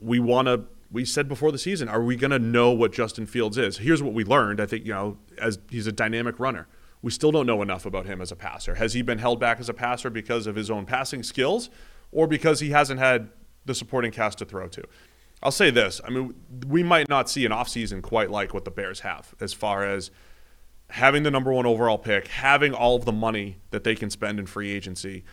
we 0.00 0.18
want 0.18 0.48
to. 0.48 0.64
We 0.92 1.04
said 1.04 1.26
before 1.26 1.50
the 1.50 1.58
season, 1.58 1.88
are 1.88 2.02
we 2.02 2.16
going 2.16 2.30
to 2.32 2.38
know 2.38 2.70
what 2.70 2.92
Justin 2.92 3.26
Fields 3.26 3.56
is? 3.56 3.78
Here's 3.78 4.02
what 4.02 4.12
we 4.12 4.24
learned. 4.24 4.60
I 4.60 4.66
think 4.66 4.84
you 4.84 4.92
know, 4.92 5.16
as 5.38 5.58
he's 5.70 5.86
a 5.86 5.92
dynamic 5.92 6.38
runner. 6.38 6.68
We 7.00 7.10
still 7.10 7.32
don't 7.32 7.46
know 7.46 7.62
enough 7.62 7.84
about 7.84 8.06
him 8.06 8.20
as 8.20 8.30
a 8.30 8.36
passer. 8.36 8.76
Has 8.76 8.92
he 8.92 9.02
been 9.02 9.18
held 9.18 9.40
back 9.40 9.58
as 9.58 9.68
a 9.68 9.74
passer 9.74 10.08
because 10.08 10.46
of 10.46 10.54
his 10.54 10.70
own 10.70 10.86
passing 10.86 11.24
skills, 11.24 11.68
or 12.12 12.28
because 12.28 12.60
he 12.60 12.70
hasn't 12.70 13.00
had 13.00 13.30
the 13.64 13.74
supporting 13.74 14.12
cast 14.12 14.38
to 14.38 14.44
throw 14.44 14.68
to? 14.68 14.84
I'll 15.42 15.50
say 15.50 15.70
this. 15.70 16.00
I 16.06 16.10
mean, 16.10 16.34
we 16.68 16.84
might 16.84 17.08
not 17.08 17.28
see 17.28 17.44
an 17.44 17.50
offseason 17.50 18.02
quite 18.02 18.30
like 18.30 18.54
what 18.54 18.64
the 18.64 18.70
Bears 18.70 19.00
have 19.00 19.34
as 19.40 19.52
far 19.52 19.84
as 19.84 20.12
having 20.90 21.24
the 21.24 21.30
number 21.30 21.52
one 21.52 21.66
overall 21.66 21.98
pick, 21.98 22.28
having 22.28 22.72
all 22.72 22.94
of 22.94 23.04
the 23.04 23.12
money 23.12 23.56
that 23.70 23.82
they 23.82 23.96
can 23.96 24.10
spend 24.10 24.38
in 24.38 24.46
free 24.46 24.70
agency, 24.70 25.24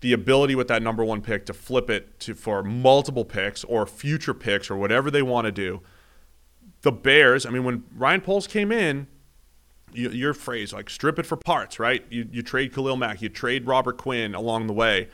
the 0.00 0.12
ability 0.12 0.54
with 0.54 0.68
that 0.68 0.82
number 0.82 1.04
one 1.04 1.22
pick 1.22 1.46
to 1.46 1.54
flip 1.54 1.90
it 1.90 2.20
to 2.20 2.34
for 2.34 2.62
multiple 2.62 3.24
picks 3.24 3.64
or 3.64 3.86
future 3.86 4.34
picks 4.34 4.70
or 4.70 4.76
whatever 4.76 5.10
they 5.10 5.22
want 5.22 5.46
to 5.46 5.52
do. 5.52 5.80
The 6.82 6.92
Bears, 6.92 7.46
I 7.46 7.50
mean, 7.50 7.64
when 7.64 7.84
Ryan 7.94 8.20
Poles 8.20 8.46
came 8.46 8.70
in, 8.70 9.06
you, 9.92 10.10
your 10.10 10.34
phrase 10.34 10.72
like 10.72 10.90
strip 10.90 11.18
it 11.18 11.26
for 11.26 11.36
parts, 11.36 11.78
right? 11.78 12.04
You, 12.10 12.28
you 12.30 12.42
trade 12.42 12.74
Khalil 12.74 12.96
Mack, 12.96 13.22
you 13.22 13.28
trade 13.28 13.66
Robert 13.66 13.96
Quinn 13.96 14.34
along 14.34 14.66
the 14.66 14.72
way. 14.72 15.08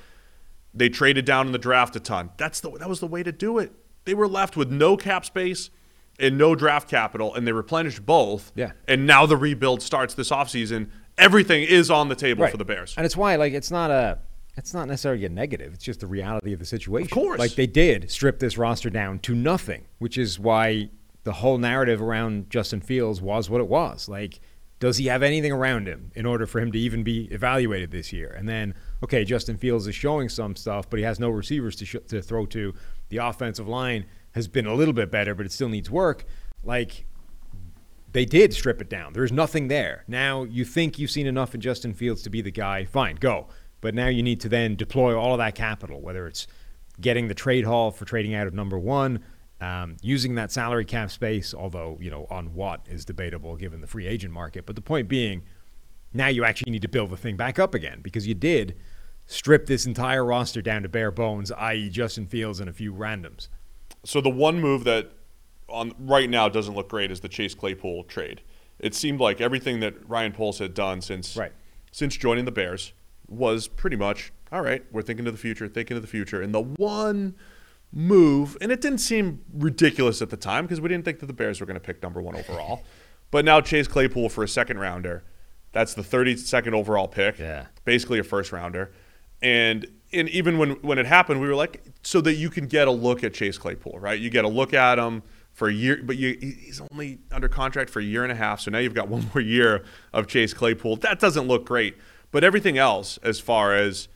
They 0.75 0.89
traded 0.89 1.25
down 1.25 1.47
in 1.47 1.53
the 1.53 1.59
draft 1.59 1.95
a 1.97 2.01
ton. 2.01 2.31
That's 2.37 2.61
the 2.61 2.71
that 2.73 2.89
was 2.89 3.01
the 3.01 3.07
way 3.07 3.23
to 3.23 3.33
do 3.33 3.59
it. 3.59 3.73
They 4.05 4.15
were 4.15 4.27
left 4.29 4.57
with 4.57 4.71
no 4.71 4.97
cap 4.97 5.25
space 5.25 5.71
and 6.19 6.37
no 6.37 6.55
draft 6.55 6.89
capital, 6.89 7.35
and 7.35 7.47
they 7.47 7.53
replenished 7.53 8.05
both. 8.05 8.53
Yeah. 8.55 8.73
And 8.89 9.07
now 9.07 9.27
the 9.27 9.37
rebuild 9.37 9.83
starts 9.83 10.15
this 10.15 10.31
offseason. 10.31 10.91
Everything 11.19 11.63
is 11.63 11.91
on 11.91 12.09
the 12.09 12.15
table 12.15 12.47
for 12.49 12.57
the 12.57 12.65
Bears. 12.65 12.95
And 12.97 13.05
it's 13.05 13.17
why, 13.17 13.37
like, 13.37 13.53
it's 13.53 13.71
not 13.71 13.91
a. 13.91 14.19
It's 14.57 14.75
not 14.75 14.87
necessarily 14.87 15.25
a 15.25 15.29
negative. 15.29 15.73
It's 15.73 15.85
just 15.85 16.01
the 16.01 16.07
reality 16.07 16.53
of 16.53 16.59
the 16.59 16.67
situation. 16.67 17.07
Of 17.07 17.11
course. 17.11 17.39
Like 17.39 17.55
they 17.55 17.67
did 17.67 18.11
strip 18.11 18.39
this 18.39 18.59
roster 18.59 18.91
down 18.91 19.19
to 19.21 19.35
nothing, 19.35 19.87
which 19.99 20.19
is 20.19 20.39
why 20.39 20.91
the 21.25 21.33
whole 21.33 21.59
narrative 21.59 22.03
around 22.03 22.51
Justin 22.51 22.81
Fields 22.81 23.21
was 23.21 23.49
what 23.49 23.61
it 23.61 23.69
was. 23.69 24.09
Like, 24.09 24.41
does 24.79 24.97
he 24.97 25.07
have 25.07 25.23
anything 25.23 25.53
around 25.53 25.87
him 25.87 26.11
in 26.15 26.27
order 26.27 26.45
for 26.47 26.61
him 26.61 26.73
to 26.73 26.79
even 26.79 27.05
be 27.05 27.27
evaluated 27.27 27.93
this 27.93 28.13
year? 28.13 28.35
And 28.37 28.49
then, 28.49 28.75
okay, 29.03 29.25
Justin 29.25 29.57
Fields 29.57 29.87
is 29.87 29.95
showing 29.95 30.29
some 30.29 30.57
stuff, 30.57 30.91
but 30.91 30.99
he 30.99 31.05
has 31.05 31.21
no 31.21 31.31
receivers 31.31 31.77
to, 31.77 31.87
sh- 31.87 31.97
to 32.09 32.21
throw 32.21 32.47
to. 32.47 32.75
The 33.09 33.19
offensive 33.19 33.69
line 33.69 34.07
has 34.33 34.49
been 34.49 34.67
a 34.67 34.75
little 34.75 34.95
bit 34.95 35.11
better, 35.11 35.35
but 35.35 35.47
it 35.47 35.53
still 35.53 35.69
needs 35.69 35.89
work. 35.89 36.25
Like, 36.65 37.07
they 38.13 38.25
did 38.25 38.53
strip 38.53 38.81
it 38.81 38.91
down. 38.91 39.13
There's 39.13 39.33
nothing 39.33 39.69
there. 39.69 40.05
Now 40.09 40.43
you 40.43 40.65
think 40.65 40.99
you've 40.99 41.11
seen 41.11 41.27
enough 41.27 41.55
in 41.55 41.61
Justin 41.61 41.95
Fields 41.95 42.23
to 42.23 42.31
be 42.31 42.43
the 42.43 42.51
guy. 42.51 42.85
Fine, 42.85 43.17
go. 43.17 43.47
But 43.83 43.95
now 43.95 44.07
you 44.07 44.23
need 44.23 44.41
to 44.41 44.49
then 44.49 44.77
deploy 44.77 45.15
all 45.19 45.33
of 45.35 45.39
that 45.39 45.55
capital, 45.55 46.01
whether 46.01 46.27
it's 46.27 46.47
getting 47.01 47.29
the 47.29 47.35
trade 47.35 47.65
haul 47.65 47.91
for 47.91 48.07
trading 48.07 48.33
out 48.35 48.47
of 48.47 48.55
number 48.55 48.79
one, 48.79 49.21
um, 49.61 49.97
using 50.01 50.37
that 50.37 50.51
salary 50.51 50.85
cap 50.87 51.11
space, 51.11 51.53
although, 51.53 51.99
you 52.01 52.11
know, 52.11 52.27
on 52.31 52.55
what 52.55 52.87
is 52.89 53.05
debatable 53.05 53.57
given 53.57 53.81
the 53.81 53.87
free 53.87 54.07
agent 54.07 54.33
market. 54.33 54.65
But 54.67 54.77
the 54.77 54.83
point 54.83 55.09
being, 55.09 55.43
now 56.15 56.29
you 56.29 56.45
actually 56.45 56.71
need 56.73 56.83
to 56.83 56.89
build 56.89 57.11
the 57.11 57.17
thing 57.17 57.37
back 57.37 57.59
up 57.59 57.75
again 57.75 58.01
because 58.03 58.27
you 58.27 58.35
did 58.35 58.77
strip 59.27 59.67
this 59.67 59.85
entire 59.85 60.25
roster 60.25 60.63
down 60.63 60.83
to 60.83 60.89
bare 60.89 61.11
bones, 61.11 61.51
i.e., 61.53 61.91
Justin 61.91 62.27
Fields 62.27 62.61
and 62.61 62.71
a 62.71 62.73
few 62.73 62.93
randoms. 62.93 63.49
So 64.05 64.21
the 64.21 64.31
one 64.31 64.61
move 64.61 64.85
that 64.85 65.11
on 65.69 65.93
right 65.99 66.31
now 66.31 66.49
doesn't 66.49 66.75
look 66.75 66.89
great 66.89 67.11
is 67.11 67.21
the 67.21 67.29
Chase 67.29 67.55
Claypool 67.55 68.05
trade. 68.05 68.43
It 68.79 68.95
seemed 68.95 69.21
like 69.21 69.41
everything 69.41 69.81
that 69.81 70.09
Ryan 70.09 70.33
Poles 70.33 70.59
had 70.59 70.75
done 70.75 71.01
since 71.01 71.37
Right. 71.37 71.53
since 71.91 72.17
joining 72.17 72.45
the 72.45 72.53
Bears 72.53 72.93
was 73.29 73.69
pretty 73.69 73.97
much 73.97 74.33
all 74.51 74.61
right. 74.61 74.85
We're 74.93 75.03
thinking 75.03 75.27
of 75.27 75.33
the 75.33 75.39
future, 75.39 75.67
thinking 75.67 75.97
of 75.97 76.03
the 76.03 76.09
future, 76.09 76.43
and 76.43 76.55
the 76.55 76.61
one 76.61 77.35
move, 77.91 78.57
and 78.61 78.71
it 78.73 78.81
didn't 78.81 78.99
seem 78.99 79.41
ridiculous 79.53 80.21
at 80.23 80.31
the 80.31 80.37
time 80.37 80.65
because 80.65 80.81
we 80.81 80.89
didn't 80.89 81.05
think 81.05 81.21
that 81.21 81.27
the 81.27 81.33
Bears 81.33 81.61
were 81.61 81.67
going 81.67 81.75
to 81.79 81.81
pick 81.81 82.03
number 82.03 82.21
one 82.21 82.37
overall. 82.37 82.83
but 83.31 83.45
now 83.45 83.61
Chase 83.61 83.89
Claypool 83.89 84.29
for 84.29 84.45
a 84.45 84.49
second 84.49 84.79
rounder, 84.79 85.25
that's 85.73 85.95
the 85.95 86.03
32nd 86.03 86.75
overall 86.75 87.09
pick, 87.09 87.39
Yeah. 87.39 87.67
basically 87.85 88.19
a 88.19 88.23
first 88.25 88.53
rounder, 88.53 88.93
and 89.41 89.87
and 90.13 90.29
even 90.29 90.59
when 90.59 90.73
when 90.83 90.99
it 90.99 91.07
happened, 91.07 91.41
we 91.41 91.49
were 91.49 91.55
like, 91.55 91.83
so 92.03 92.21
that 92.21 92.35
you 92.35 92.51
can 92.51 92.67
get 92.67 92.89
a 92.89 92.91
look 92.91 93.25
at 93.25 93.33
Chase 93.33 93.57
Claypool, 93.57 93.99
right? 93.99 94.19
You 94.21 94.29
get 94.29 94.45
a 94.45 94.49
look 94.49 94.75
at 94.75 94.99
him 94.99 95.23
for 95.53 95.69
a 95.69 95.73
year, 95.73 96.01
but 96.05 96.17
you, 96.17 96.37
he's 96.41 96.81
only 96.93 97.19
under 97.31 97.49
contract 97.49 97.89
for 97.91 98.01
a 98.01 98.05
year 98.05 98.23
and 98.23 98.33
a 98.33 98.35
half, 98.35 98.61
so 98.61 98.71
now 98.71 98.79
you've 98.79 98.95
got 98.95 99.09
one 99.17 99.31
more 99.35 99.41
year 99.41 99.85
of 100.13 100.27
Chase 100.27 100.53
Claypool. 100.55 100.97
That 100.97 101.19
doesn't 101.21 101.47
look 101.49 101.65
great, 101.67 101.97
but 102.33 102.43
everything 102.43 102.77
else, 102.77 103.19
as 103.23 103.39
far 103.39 103.77
as 103.77 104.09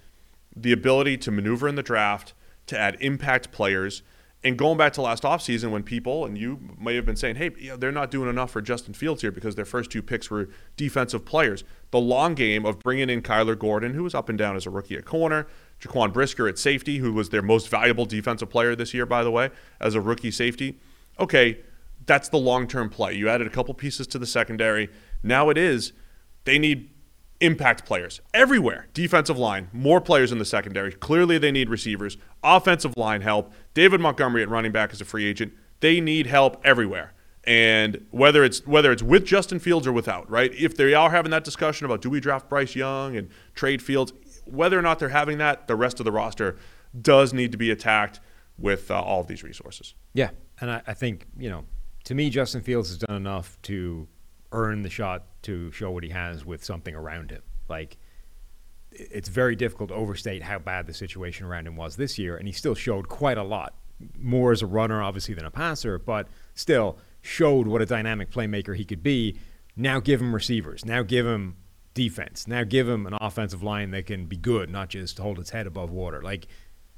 the 0.57 0.73
ability 0.73 1.19
to 1.19 1.31
maneuver 1.31 1.69
in 1.69 1.77
the 1.77 1.83
draft, 1.83 2.35
to 2.67 2.77
add 2.77 2.97
impact 3.01 3.53
players. 3.53 4.03
And 4.43 4.57
going 4.57 4.79
back 4.79 4.93
to 4.95 5.03
last 5.03 5.23
offseason 5.23 5.71
when 5.71 5.83
people, 5.83 6.25
and 6.25 6.39
you 6.39 6.59
may 6.79 6.95
have 6.95 7.05
been 7.05 7.17
saying, 7.17 7.37
hey, 7.37 7.49
they're 7.49 7.93
not 7.93 8.11
doing 8.11 8.29
enough 8.29 8.51
for 8.51 8.63
Justin 8.63 8.95
Fields 8.95 9.23
here 9.23 9.33
because 9.33 9.55
their 9.55 9.65
first 9.65 9.91
two 9.91 10.03
picks 10.03 10.31
were 10.31 10.49
defensive 10.77 11.25
players. 11.25 11.65
The 11.91 11.99
long 12.01 12.35
game 12.35 12.65
of 12.65 12.79
bringing 12.81 13.11
in 13.11 13.23
Kyler 13.23 13.59
Gordon, 13.59 13.95
who 13.95 14.05
was 14.05 14.15
up 14.15 14.29
and 14.29 14.39
down 14.39 14.57
as 14.57 14.67
a 14.67 14.71
rookie 14.71 14.97
at 14.97 15.05
corner, 15.05 15.47
Jaquan 15.81 16.13
Brisker 16.13 16.49
at 16.49 16.59
safety, 16.59 16.99
who 16.99 17.13
was 17.13 17.31
their 17.31 17.43
most 17.43 17.69
valuable 17.69 18.07
defensive 18.07 18.49
player 18.49 18.75
this 18.77 18.95
year, 18.95 19.05
by 19.05 19.23
the 19.23 19.31
way, 19.31 19.51
as 19.81 19.95
a 19.95 20.01
rookie 20.01 20.31
safety. 20.31 20.79
Okay, 21.19 21.59
that's 22.07 22.29
the 22.29 22.39
long 22.39 22.67
term 22.67 22.89
play. 22.89 23.15
You 23.15 23.29
added 23.29 23.47
a 23.47 23.51
couple 23.51 23.75
pieces 23.75 24.07
to 24.09 24.19
the 24.19 24.27
secondary. 24.27 24.89
Now 25.23 25.51
it 25.51 25.59
is, 25.59 25.93
they 26.45 26.59
need 26.59 26.91
impact 27.41 27.85
players 27.85 28.21
everywhere. 28.33 28.89
Defensive 28.95 29.39
line, 29.39 29.69
more 29.73 30.01
players 30.01 30.33
in 30.33 30.39
the 30.39 30.45
secondary. 30.45 30.93
Clearly, 30.93 31.39
they 31.39 31.53
need 31.53 31.69
receivers. 31.69 32.17
Offensive 32.43 32.97
line 32.97 33.21
help. 33.21 33.53
David 33.75 34.01
Montgomery 34.01 34.43
at 34.43 34.49
running 34.49 34.73
back 34.73 34.93
as 34.93 35.01
a 35.01 35.05
free 35.05 35.27
agent. 35.27 35.53
They 35.81 36.01
need 36.01 36.27
help 36.27 36.61
everywhere. 36.65 37.13
And 37.45 38.07
whether 38.11 38.43
it's 38.43 38.67
whether 38.67 38.91
it's 38.91 39.03
with 39.03 39.25
Justin 39.25 39.61
Fields 39.61 39.87
or 39.87 39.93
without, 39.93 40.29
right? 40.29 40.53
If 40.55 40.77
they 40.77 40.95
are 40.95 41.11
having 41.11 41.31
that 41.31 41.45
discussion 41.45 41.85
about 41.85 42.03
do 42.03 42.11
we 42.11 42.19
draft 42.19 42.49
Bryce 42.49 42.75
Young 42.75 43.17
and 43.17 43.29
trade 43.55 43.81
Fields, 43.81 44.13
whether 44.47 44.77
or 44.77 44.83
not 44.83 44.99
they're 44.99 45.11
having 45.11 45.39
that, 45.39 45.69
the 45.69 45.77
rest 45.77 46.01
of 46.01 46.05
the 46.05 46.13
roster 46.13 46.57
does 47.01 47.33
need 47.33 47.53
to 47.53 47.59
be 47.59 47.71
attacked 47.71 48.21
with 48.59 48.91
uh, 48.91 49.01
all 49.01 49.21
of 49.21 49.29
these 49.29 49.45
resources. 49.45 49.95
Yeah, 50.13 50.31
and 50.61 50.71
I, 50.71 50.83
I 50.89 50.95
think 50.95 51.27
you 51.39 51.49
know, 51.49 51.65
to 52.05 52.15
me, 52.15 52.31
Justin 52.31 52.63
Fields 52.63 52.89
has 52.89 52.99
done 52.99 53.17
enough 53.17 53.59
to 53.63 54.09
earn 54.57 54.83
the 54.83 54.91
shot 54.91 55.27
to 55.43 55.71
show 55.71 55.91
what 55.91 56.03
he 56.03 56.11
has 56.11 56.45
with 56.45 56.65
something 56.65 56.95
around 56.95 57.31
him. 57.31 57.43
Like, 57.69 57.99
it's 58.91 59.29
very 59.29 59.55
difficult 59.55 59.91
to 59.91 59.95
overstate 59.95 60.43
how 60.43 60.59
bad 60.59 60.87
the 60.87 60.95
situation 60.95 61.47
around 61.47 61.67
him 61.67 61.77
was 61.77 61.97
this 61.97 62.19
year, 62.19 62.37
and 62.37 62.49
he 62.49 62.53
still 62.53 62.75
showed 62.75 63.09
quite 63.09 63.37
a 63.37 63.43
lot. 63.43 63.75
More 64.19 64.53
as 64.53 64.63
a 64.63 64.67
runner, 64.67 65.03
obviously, 65.03 65.35
than 65.35 65.45
a 65.45 65.51
passer, 65.51 65.99
but 65.99 66.29
still 66.55 66.99
showed 67.21 67.67
what 67.67 67.83
a 67.83 67.87
dynamic 67.87 68.31
playmaker 68.31 68.75
he 68.75 68.85
could 68.85 69.03
be. 69.03 69.37
Now 69.77 70.01
give 70.01 70.21
him 70.21 70.35
receivers. 70.35 70.85
Now 70.85 71.03
give 71.03 71.27
him 71.27 71.57
defense. 71.93 72.47
Now 72.47 72.65
give 72.65 72.89
him 72.89 73.07
an 73.07 73.15
offensive 73.21 73.63
line 73.63 73.91
that 73.91 74.07
can 74.07 74.27
be 74.27 74.37
good, 74.37 74.71
not 74.71 74.89
just 74.89 75.19
hold 75.19 75.39
its 75.39 75.51
head 75.51 75.67
above 75.67 75.91
water. 75.91 76.23
Like, 76.23 76.47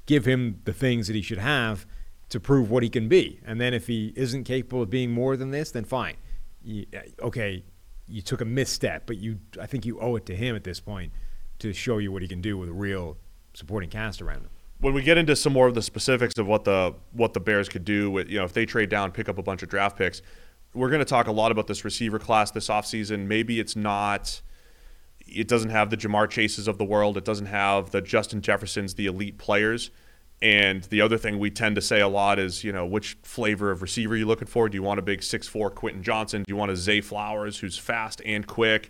give 0.05 0.25
him 0.25 0.61
the 0.63 0.73
things 0.73 1.07
that 1.07 1.15
he 1.15 1.21
should 1.21 1.37
have 1.37 1.85
to 2.29 2.39
prove 2.39 2.71
what 2.71 2.83
he 2.83 2.89
can 2.89 3.09
be. 3.09 3.39
And 3.45 3.59
then 3.59 3.73
if 3.73 3.87
he 3.87 4.13
isn't 4.15 4.43
capable 4.45 4.83
of 4.83 4.89
being 4.89 5.11
more 5.11 5.35
than 5.35 5.51
this, 5.51 5.71
then 5.71 5.83
fine. 5.83 6.15
You, 6.61 6.85
okay, 7.21 7.63
you 8.07 8.21
took 8.21 8.41
a 8.41 8.45
misstep, 8.45 9.05
but 9.05 9.17
you 9.17 9.39
I 9.61 9.65
think 9.65 9.85
you 9.85 9.99
owe 9.99 10.15
it 10.15 10.25
to 10.27 10.35
him 10.35 10.55
at 10.55 10.63
this 10.63 10.79
point 10.79 11.13
to 11.59 11.73
show 11.73 11.97
you 11.97 12.11
what 12.11 12.21
he 12.21 12.27
can 12.27 12.41
do 12.41 12.57
with 12.57 12.69
a 12.69 12.73
real 12.73 13.17
supporting 13.53 13.89
cast 13.89 14.21
around 14.21 14.41
him. 14.41 14.49
when 14.79 14.93
we 14.93 15.01
get 15.01 15.17
into 15.17 15.35
some 15.35 15.53
more 15.53 15.67
of 15.67 15.75
the 15.75 15.81
specifics 15.81 16.37
of 16.37 16.47
what 16.47 16.63
the 16.63 16.93
what 17.11 17.33
the 17.33 17.39
Bears 17.39 17.69
could 17.69 17.85
do 17.85 18.09
with 18.09 18.29
you 18.29 18.37
know 18.39 18.45
if 18.45 18.53
they 18.53 18.65
trade 18.65 18.89
down, 18.89 19.11
pick 19.11 19.29
up 19.29 19.37
a 19.37 19.43
bunch 19.43 19.63
of 19.63 19.69
draft 19.69 19.97
picks, 19.97 20.21
we're 20.73 20.89
going 20.89 20.99
to 20.99 21.05
talk 21.05 21.27
a 21.27 21.31
lot 21.31 21.51
about 21.51 21.67
this 21.67 21.83
receiver 21.85 22.19
class 22.19 22.51
this 22.51 22.67
offseason. 22.67 23.27
Maybe 23.27 23.59
it's 23.59 23.75
not 23.75 24.41
it 25.27 25.47
doesn't 25.47 25.69
have 25.69 25.91
the 25.91 25.97
Ja'Marr 25.97 26.29
Chases 26.29 26.67
of 26.67 26.77
the 26.77 26.85
world, 26.85 27.17
it 27.17 27.25
doesn't 27.25 27.47
have 27.47 27.91
the 27.91 28.01
Justin 28.01 28.41
Jeffersons, 28.41 28.95
the 28.95 29.05
elite 29.05 29.37
players. 29.37 29.91
And 30.41 30.83
the 30.83 31.01
other 31.01 31.17
thing 31.17 31.37
we 31.37 31.51
tend 31.51 31.75
to 31.75 31.81
say 31.81 31.99
a 31.99 32.07
lot 32.07 32.39
is, 32.39 32.63
you 32.63 32.71
know, 32.71 32.85
which 32.85 33.17
flavor 33.23 33.71
of 33.71 33.81
receiver 33.81 34.15
you 34.15 34.25
looking 34.25 34.47
for? 34.47 34.69
Do 34.69 34.75
you 34.75 34.83
want 34.83 34.99
a 34.99 35.03
big 35.03 35.19
6'4 35.19 35.73
Quentin 35.75 36.01
Johnston? 36.01 36.43
Do 36.43 36.51
you 36.51 36.55
want 36.55 36.71
a 36.71 36.77
Zay 36.77 37.01
Flowers 37.01 37.59
who's 37.59 37.77
fast 37.77 38.21
and 38.25 38.47
quick? 38.47 38.89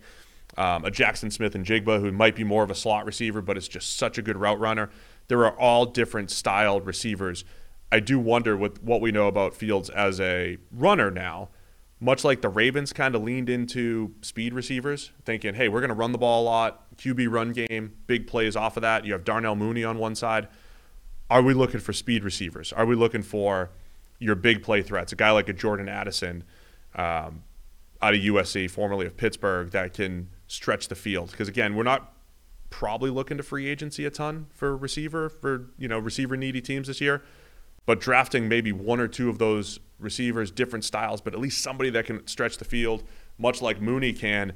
Um, 0.57 0.85
a 0.85 0.91
Jaxon 0.91 1.31
Smith-Njigba 1.31 2.01
who 2.01 2.11
might 2.11 2.35
be 2.35 2.43
more 2.43 2.63
of 2.63 2.69
a 2.69 2.75
slot 2.75 3.05
receiver, 3.05 3.41
but 3.41 3.57
is 3.57 3.67
just 3.67 3.97
such 3.97 4.17
a 4.17 4.21
good 4.21 4.37
route 4.37 4.59
runner. 4.59 4.89
There 5.27 5.45
are 5.45 5.57
all 5.57 5.85
different 5.85 6.29
styled 6.31 6.85
receivers. 6.85 7.45
I 7.91 7.99
do 7.99 8.19
wonder 8.19 8.55
with 8.55 8.83
what 8.83 9.01
we 9.01 9.11
know 9.11 9.27
about 9.27 9.55
Fields 9.55 9.89
as 9.89 10.19
a 10.19 10.57
runner 10.71 11.09
now, 11.09 11.49
much 11.99 12.23
like 12.23 12.41
the 12.41 12.49
Ravens 12.49 12.93
kind 12.93 13.15
of 13.15 13.23
leaned 13.23 13.49
into 13.49 14.13
speed 14.21 14.53
receivers, 14.53 15.11
thinking, 15.25 15.55
hey, 15.55 15.69
we're 15.69 15.81
going 15.81 15.89
to 15.89 15.95
run 15.95 16.11
the 16.11 16.17
ball 16.17 16.43
a 16.43 16.45
lot, 16.45 16.95
QB 16.97 17.31
run 17.31 17.51
game, 17.51 17.93
big 18.05 18.27
plays 18.27 18.55
off 18.55 18.77
of 18.77 18.81
that. 18.81 19.05
You 19.05 19.13
have 19.13 19.23
Darnell 19.23 19.55
Mooney 19.55 19.83
on 19.83 19.97
one 19.97 20.15
side. 20.15 20.47
Are 21.29 21.41
we 21.41 21.53
looking 21.53 21.79
for 21.79 21.93
speed 21.93 22.23
receivers? 22.23 22.73
Are 22.73 22.85
we 22.85 22.95
looking 22.95 23.21
for 23.21 23.69
your 24.17 24.35
big 24.35 24.63
play 24.63 24.81
threats? 24.81 25.11
A 25.11 25.15
guy 25.15 25.31
like 25.31 25.47
a 25.49 25.53
Jordan 25.53 25.87
Addison 25.87 26.43
um, 26.95 27.43
out 28.01 28.13
of 28.13 28.19
USC, 28.19 28.69
formerly 28.69 29.05
of 29.05 29.15
Pittsburgh, 29.15 29.71
that 29.71 29.93
can 29.93 30.29
stretch 30.47 30.87
the 30.87 30.95
field. 30.95 31.31
Because 31.31 31.47
again, 31.47 31.75
we're 31.75 31.83
not 31.83 32.13
probably 32.69 33.09
looking 33.09 33.37
to 33.37 33.43
free 33.43 33.67
agency 33.67 34.05
a 34.05 34.11
ton 34.11 34.47
for 34.53 34.75
receiver 34.75 35.29
for 35.29 35.67
you 35.77 35.87
know 35.87 35.99
receiver 35.99 36.37
needy 36.37 36.61
teams 36.61 36.87
this 36.87 37.01
year, 37.01 37.21
but 37.85 37.99
drafting 37.99 38.47
maybe 38.47 38.71
one 38.71 38.99
or 38.99 39.07
two 39.07 39.29
of 39.29 39.37
those 39.37 39.79
receivers, 39.99 40.49
different 40.51 40.85
styles, 40.85 41.21
but 41.21 41.33
at 41.33 41.39
least 41.39 41.61
somebody 41.61 41.89
that 41.89 42.05
can 42.05 42.25
stretch 42.25 42.57
the 42.57 42.65
field, 42.65 43.03
much 43.37 43.61
like 43.61 43.81
Mooney 43.81 44.13
can. 44.13 44.53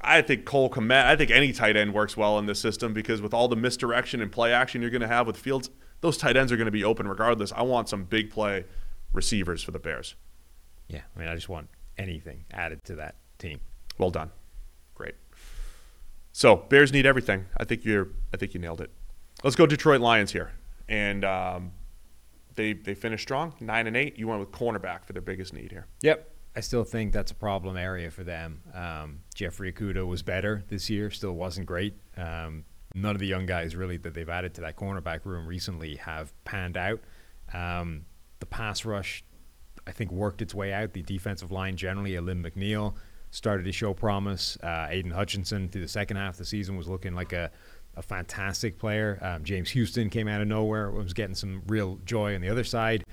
I 0.00 0.22
think 0.22 0.44
Cole 0.44 0.70
Kmet, 0.70 1.06
I 1.06 1.16
think 1.16 1.30
any 1.30 1.52
tight 1.52 1.76
end 1.76 1.92
works 1.92 2.16
well 2.16 2.38
in 2.38 2.46
this 2.46 2.60
system 2.60 2.92
because 2.92 3.20
with 3.20 3.34
all 3.34 3.48
the 3.48 3.56
misdirection 3.56 4.20
and 4.20 4.30
play 4.30 4.52
action 4.52 4.80
you're 4.80 4.92
going 4.92 5.02
to 5.02 5.08
have 5.08 5.26
with 5.26 5.36
Fields, 5.36 5.70
those 6.00 6.16
tight 6.16 6.36
ends 6.36 6.52
are 6.52 6.56
going 6.56 6.66
to 6.66 6.72
be 6.72 6.84
open 6.84 7.08
regardless. 7.08 7.52
I 7.52 7.62
want 7.62 7.88
some 7.88 8.04
big 8.04 8.30
play 8.30 8.64
receivers 9.12 9.62
for 9.62 9.70
the 9.70 9.78
Bears. 9.78 10.14
Yeah, 10.88 11.02
I 11.14 11.18
mean, 11.18 11.28
I 11.28 11.34
just 11.34 11.48
want 11.48 11.68
anything 11.96 12.44
added 12.52 12.84
to 12.84 12.96
that 12.96 13.16
team. 13.38 13.60
Well 13.98 14.10
done. 14.10 14.30
Great. 14.94 15.14
So 16.32 16.56
Bears 16.56 16.92
need 16.92 17.06
everything. 17.06 17.46
I 17.56 17.64
think 17.64 17.84
you're. 17.84 18.08
I 18.32 18.36
think 18.36 18.54
you 18.54 18.60
nailed 18.60 18.80
it. 18.80 18.90
Let's 19.42 19.56
go 19.56 19.66
Detroit 19.66 20.00
Lions 20.00 20.32
here, 20.32 20.52
and 20.88 21.24
um, 21.24 21.72
they 22.54 22.72
they 22.72 22.94
finished 22.94 23.24
strong, 23.24 23.54
nine 23.60 23.86
and 23.86 23.96
eight. 23.96 24.18
You 24.18 24.28
went 24.28 24.40
with 24.40 24.52
cornerback 24.52 25.04
for 25.04 25.12
their 25.12 25.22
biggest 25.22 25.52
need 25.52 25.70
here. 25.70 25.86
Yep. 26.02 26.34
I 26.56 26.60
still 26.60 26.82
think 26.82 27.12
that's 27.12 27.30
a 27.30 27.36
problem 27.36 27.76
area 27.76 28.10
for 28.10 28.24
them. 28.24 28.62
Um, 28.74 29.20
Jeffrey 29.32 29.72
Okudah 29.72 30.04
was 30.04 30.24
better 30.24 30.64
this 30.68 30.90
year, 30.90 31.08
still 31.08 31.32
wasn't 31.32 31.66
great. 31.66 31.94
Um, 32.16 32.64
none 32.94 33.14
of 33.14 33.20
the 33.20 33.26
young 33.26 33.46
guys 33.46 33.76
really 33.76 33.96
that 33.98 34.14
they've 34.14 34.28
added 34.28 34.54
to 34.54 34.60
that 34.62 34.76
cornerback 34.76 35.24
room 35.24 35.46
recently 35.46 35.96
have 35.96 36.32
panned 36.44 36.76
out. 36.76 37.00
Um, 37.52 38.06
the 38.40 38.46
pass 38.46 38.84
rush, 38.84 39.24
I 39.86 39.92
think, 39.92 40.10
worked 40.10 40.42
its 40.42 40.54
way 40.54 40.72
out. 40.72 40.92
The 40.92 41.02
defensive 41.02 41.50
line 41.50 41.76
generally, 41.76 42.16
Alim 42.16 42.42
McNeill 42.42 42.94
started 43.30 43.64
to 43.64 43.72
show 43.72 43.92
promise. 43.94 44.56
Uh, 44.62 44.86
Aidan 44.88 45.10
Hutchinson 45.10 45.68
through 45.68 45.82
the 45.82 45.88
second 45.88 46.16
half 46.16 46.34
of 46.34 46.38
the 46.38 46.44
season 46.44 46.76
was 46.76 46.88
looking 46.88 47.14
like 47.14 47.32
a, 47.32 47.50
a 47.96 48.02
fantastic 48.02 48.78
player. 48.78 49.18
Um, 49.20 49.44
James 49.44 49.70
Houston 49.70 50.08
came 50.10 50.28
out 50.28 50.40
of 50.40 50.48
nowhere, 50.48 50.90
was 50.90 51.12
getting 51.12 51.34
some 51.34 51.62
real 51.66 51.98
joy 52.04 52.34
on 52.34 52.40
the 52.40 52.48
other 52.48 52.64
side. 52.64 53.04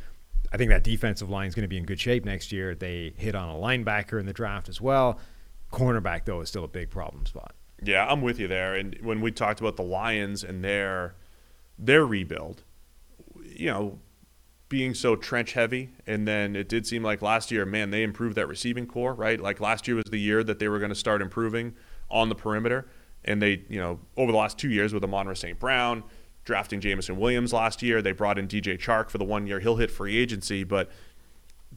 I 0.54 0.58
think 0.58 0.70
that 0.70 0.84
defensive 0.84 1.30
line 1.30 1.48
is 1.48 1.56
going 1.56 1.64
to 1.64 1.70
be 1.70 1.78
in 1.78 1.86
good 1.86 2.00
shape 2.00 2.24
next 2.24 2.52
year. 2.52 2.76
They 2.76 3.14
hit 3.18 3.36
on 3.36 3.50
a 3.50 3.54
linebacker 3.60 4.20
in 4.20 4.26
the 4.26 4.34
draft 4.34 4.70
as 4.70 4.80
well. 4.80 5.20
Cornerback, 5.72 6.26
though, 6.26 6.40
is 6.42 6.50
still 6.50 6.64
a 6.64 6.70
big 6.70 6.90
problem 6.90 7.26
spot. 7.26 7.56
Yeah, 7.84 8.06
I'm 8.06 8.22
with 8.22 8.40
you 8.40 8.48
there. 8.48 8.76
And 8.76 8.98
when 9.02 9.22
we 9.22 9.32
talked 9.32 9.60
about 9.60 9.76
the 9.76 9.84
Lions 9.84 10.44
and 10.44 10.64
their 10.64 11.16
their 11.78 12.06
rebuild, 12.06 12.64
you 13.44 13.68
know, 13.68 14.00
being 14.70 14.94
so 14.94 15.16
trench 15.16 15.54
heavy, 15.54 15.90
and 16.08 16.28
then 16.28 16.56
it 16.56 16.70
did 16.70 16.88
seem 16.88 17.04
like 17.04 17.22
last 17.22 17.52
year, 17.52 17.66
man, 17.66 17.92
they 17.92 18.04
improved 18.04 18.36
that 18.36 18.48
receiving 18.48 18.88
core, 18.88 19.14
right? 19.14 19.40
Like 19.40 19.60
last 19.60 19.88
year 19.88 19.96
was 19.98 20.06
the 20.06 20.20
year 20.20 20.44
that 20.44 20.60
they 20.60 20.68
were 20.68 20.80
going 20.80 20.90
to 20.90 20.96
start 20.96 21.22
improving 21.22 21.76
on 22.10 22.30
the 22.30 22.36
perimeter, 22.36 22.88
and 23.24 23.42
they, 23.42 23.64
you 23.70 23.80
know, 23.80 24.00
over 24.18 24.32
the 24.32 24.38
last 24.38 24.58
two 24.58 24.70
years 24.70 24.94
with 24.94 25.04
Amon-Ra 25.04 25.34
St. 25.34 25.60
Brown, 25.60 26.04
drafting 26.46 26.80
Jameson 26.80 27.18
Williams 27.18 27.54
last 27.54 27.82
year, 27.82 28.02
they 28.02 28.12
brought 28.12 28.40
in 28.40 28.48
DJ 28.48 28.80
Chark 28.80 29.10
for 29.10 29.18
the 29.18 29.26
one 29.26 29.48
year. 29.48 29.60
He'll 29.60 29.76
hit 29.76 29.92
free 29.92 30.18
agency, 30.18 30.64
but 30.64 30.90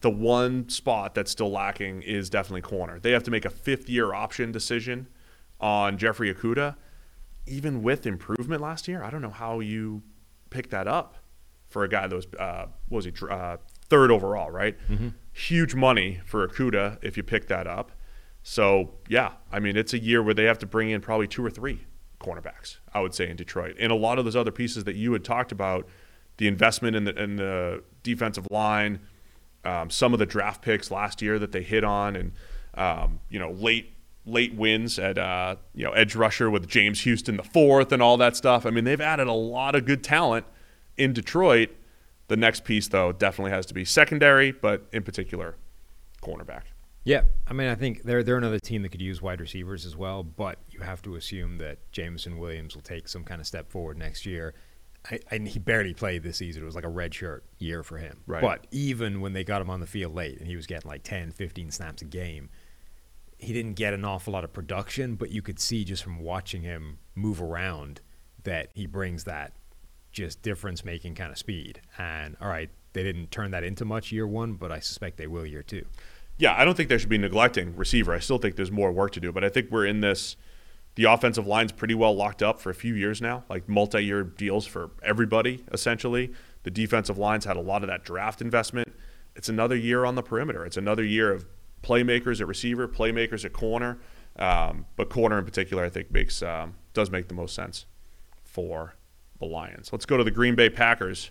the 0.01 0.11
one 0.11 0.69
spot 0.69 1.15
that's 1.15 1.31
still 1.31 1.51
lacking 1.51 2.03
is 2.03 2.31
definitely 2.31 2.63
corner. 2.63 3.01
They 3.01 3.11
have 3.13 3.25
to 3.25 3.31
make 3.31 3.45
a 3.45 3.51
fifth 3.51 3.89
year 3.89 4.15
option 4.15 4.53
decision 4.53 5.09
on 5.61 5.99
Jeffrey 5.99 6.33
Okudah. 6.33 6.77
Even 7.47 7.83
with 7.83 8.07
improvement 8.07 8.61
last 8.61 8.89
year, 8.89 9.03
I 9.03 9.11
don't 9.11 9.23
know 9.23 9.31
how 9.31 9.61
you 9.61 10.03
pick 10.51 10.71
that 10.71 10.87
up 10.87 11.17
for 11.67 11.85
a 11.85 11.89
guy 11.89 12.07
that 12.07 12.15
was, 12.15 12.27
uh, 12.39 12.67
was 12.89 13.05
he, 13.05 13.13
uh, 13.31 13.57
third 13.89 14.11
overall, 14.11 14.51
right? 14.51 14.77
Mm-hmm. 14.91 15.09
Huge 15.33 15.75
money 15.75 16.21
for 16.27 16.47
Okudah 16.47 16.99
if 17.03 17.17
you 17.17 17.23
pick 17.23 17.49
that 17.49 17.67
up. 17.67 17.93
So, 18.43 18.95
yeah, 19.09 19.33
I 19.53 19.61
mean, 19.61 19.77
it's 19.77 19.93
a 19.93 19.99
year 19.99 20.23
where 20.23 20.35
they 20.35 20.45
have 20.45 20.59
to 20.61 20.67
bring 20.67 20.91
in 20.91 21.01
probably 21.01 21.27
two 21.27 21.45
or 21.45 21.51
three 21.51 21.87
cornerbacks, 22.21 22.79
I 22.95 23.01
would 23.01 23.15
say, 23.15 23.29
in 23.29 23.37
Detroit. 23.37 23.77
And 23.79 23.93
a 23.93 23.95
lot 23.95 24.19
of 24.19 24.25
those 24.25 24.37
other 24.37 24.51
pieces 24.51 24.85
that 24.85 24.97
you 24.97 25.13
had 25.13 25.25
talked 25.25 25.53
about, 25.53 25.87
the 26.39 26.49
investment 26.49 26.97
in 26.97 27.05
the, 27.05 27.23
in 27.23 27.37
the 27.37 27.83
defensive 28.03 28.47
line, 28.51 29.01
um, 29.65 29.91
some 29.91 30.13
of 30.13 30.19
the 30.19 30.27
draft 30.27 30.63
picks 30.63 30.91
last 30.91 31.21
year 31.21 31.39
that 31.39 31.53
they 31.53 31.63
hit 31.63 31.85
on, 31.85 32.17
and, 32.17 32.33
um, 32.75 33.21
you 33.29 33.39
know, 33.39 33.51
late 33.51 33.93
late 34.29 34.55
wins 34.55 34.99
at 34.99 35.19
uh, 35.19 35.57
you 35.75 35.85
know 35.85 35.93
edge 35.93 36.15
rusher 36.15 36.51
with 36.51 36.69
James 36.69 37.01
Houston 37.03 37.37
the 37.37 37.43
fourth 37.43 37.93
and 37.93 38.03
all 38.03 38.17
that 38.19 38.37
stuff. 38.37 38.67
I 38.67 38.71
mean, 38.71 38.85
they've 38.85 39.01
added 39.01 39.27
a 39.27 39.33
lot 39.33 39.75
of 39.75 39.85
good 39.85 40.05
talent 40.05 40.47
in 40.97 41.13
Detroit. 41.13 41.71
The 42.29 42.37
next 42.37 42.65
piece, 42.65 42.89
though, 42.89 43.13
definitely 43.13 43.53
has 43.53 43.65
to 43.67 43.75
be 43.75 43.85
secondary, 43.85 44.53
but 44.53 44.87
in 44.93 45.03
particular, 45.03 45.57
cornerback. 46.23 46.65
Yeah, 47.05 47.23
I 47.47 47.55
mean, 47.55 47.69
I 47.69 47.75
think 47.75 48.03
they're 48.03 48.23
they're 48.23 48.37
another 48.37 48.59
team 48.59 48.83
that 48.83 48.91
could 48.91 49.01
use 49.01 49.23
wide 49.23 49.41
receivers 49.41 49.87
as 49.87 49.97
well, 49.97 50.23
but 50.23 50.59
you 50.69 50.81
have 50.81 51.01
to 51.03 51.15
assume 51.15 51.57
that 51.59 51.79
Jameson 51.91 52.39
Williams 52.39 52.75
will 52.75 52.83
take 52.83 53.09
some 53.09 53.25
kind 53.25 53.41
of 53.41 53.47
step 53.47 53.71
forward 53.71 53.97
next 53.97 54.27
year. 54.27 54.55
I, 55.11 55.21
and 55.31 55.49
he 55.49 55.59
barely 55.59 55.95
played 55.95 56.23
this 56.23 56.39
season. 56.39 56.63
It 56.63 56.67
was 56.67 56.75
like 56.75 56.85
a 56.85 56.91
red 56.91 57.15
shirt 57.15 57.45
year 57.59 57.83
for 57.83 57.99
him. 57.99 58.21
Right. 58.27 58.43
But 58.43 58.67
even 58.73 59.21
when 59.21 59.33
they 59.33 59.45
got 59.45 59.63
him 59.63 59.71
on 59.71 59.81
the 59.81 59.87
field 59.87 60.15
late 60.15 60.39
and 60.39 60.47
he 60.47 60.57
was 60.57 60.67
getting 60.67 60.89
like 60.91 61.03
10, 61.03 61.33
15 61.33 61.71
snaps 61.71 62.03
a 62.03 62.05
game, 62.05 62.51
he 63.39 63.53
didn't 63.53 63.75
get 63.75 63.95
an 63.95 64.05
awful 64.05 64.33
lot 64.33 64.45
of 64.45 64.53
production, 64.53 65.15
but 65.15 65.31
you 65.31 65.43
could 65.43 65.61
see 65.61 65.85
just 65.85 66.03
from 66.03 66.19
watching 66.21 66.63
him 66.63 66.99
move 67.15 67.41
around 67.41 68.01
that 68.45 68.71
he 68.75 68.87
brings 68.87 69.25
that 69.25 69.53
just 70.11 70.43
difference 70.43 70.85
making 70.85 71.15
kind 71.15 71.31
of 71.31 71.39
speed. 71.39 71.81
And 71.99 72.37
all 72.41 72.49
right, 72.49 72.71
they 72.93 73.03
didn't 73.03 73.31
turn 73.31 73.53
that 73.53 73.63
into 73.63 73.85
much 73.85 74.11
year 74.11 74.27
one, 74.27 74.55
but 74.55 74.73
I 74.73 74.81
suspect 74.81 75.17
they 75.17 75.27
will 75.27 75.47
year 75.47 75.63
two. 75.63 75.87
Yeah, 76.37 76.55
I 76.57 76.65
don't 76.65 76.77
think 76.77 76.89
they 76.89 76.99
should 76.99 77.09
be 77.09 77.19
neglecting 77.19 77.77
receiver. 77.77 78.13
I 78.13 78.19
still 78.19 78.39
think 78.39 78.57
there's 78.57 78.71
more 78.71 78.93
work 78.93 79.13
to 79.13 79.21
do, 79.21 79.33
but 79.33 79.45
I 79.45 79.49
think 79.49 79.71
we're 79.71 79.87
in 79.87 80.01
this. 80.01 80.37
The 80.95 81.05
offensive 81.05 81.47
line's 81.47 81.71
pretty 81.71 81.95
well 81.95 82.15
locked 82.15 82.43
up 82.43 82.61
for 82.61 82.71
a 82.71 82.75
few 82.75 82.95
years 82.95 83.23
now, 83.23 83.45
like 83.49 83.69
multi 83.69 84.05
year 84.05 84.25
deals 84.25 84.67
for 84.67 84.91
everybody, 85.03 85.65
essentially. 85.73 86.33
The 86.65 86.71
defensive 86.73 87.19
line's 87.19 87.45
had 87.45 87.57
a 87.57 87.61
lot 87.61 87.85
of 87.85 87.89
that 87.89 88.05
draft 88.05 88.41
investment. 88.41 88.93
It's 89.37 89.49
another 89.49 89.77
year 89.77 90.05
on 90.05 90.17
the 90.17 90.23
perimeter. 90.23 90.65
It's 90.67 90.77
another 90.77 91.05
year 91.05 91.33
of 91.33 91.47
playmakers 91.83 92.41
at 92.41 92.47
receiver, 92.47 92.89
playmakers 92.89 93.45
at 93.45 93.53
corner. 93.53 93.99
Um, 94.39 94.87
but 94.97 95.11
corner 95.11 95.39
in 95.39 95.45
particular, 95.45 95.85
I 95.85 95.89
think 95.89 96.11
makes 96.13 96.43
um, 96.43 96.75
does 96.95 97.11
make 97.11 97.29
the 97.29 97.35
most 97.35 97.55
sense 97.55 97.87
for 98.45 98.95
the 99.39 99.47
Lions. 99.47 99.93
Let's 99.93 100.07
go 100.07 100.17
to 100.17 100.25
the 100.25 100.31
Green 100.31 100.55
Bay 100.55 100.71
Packers. 100.71 101.31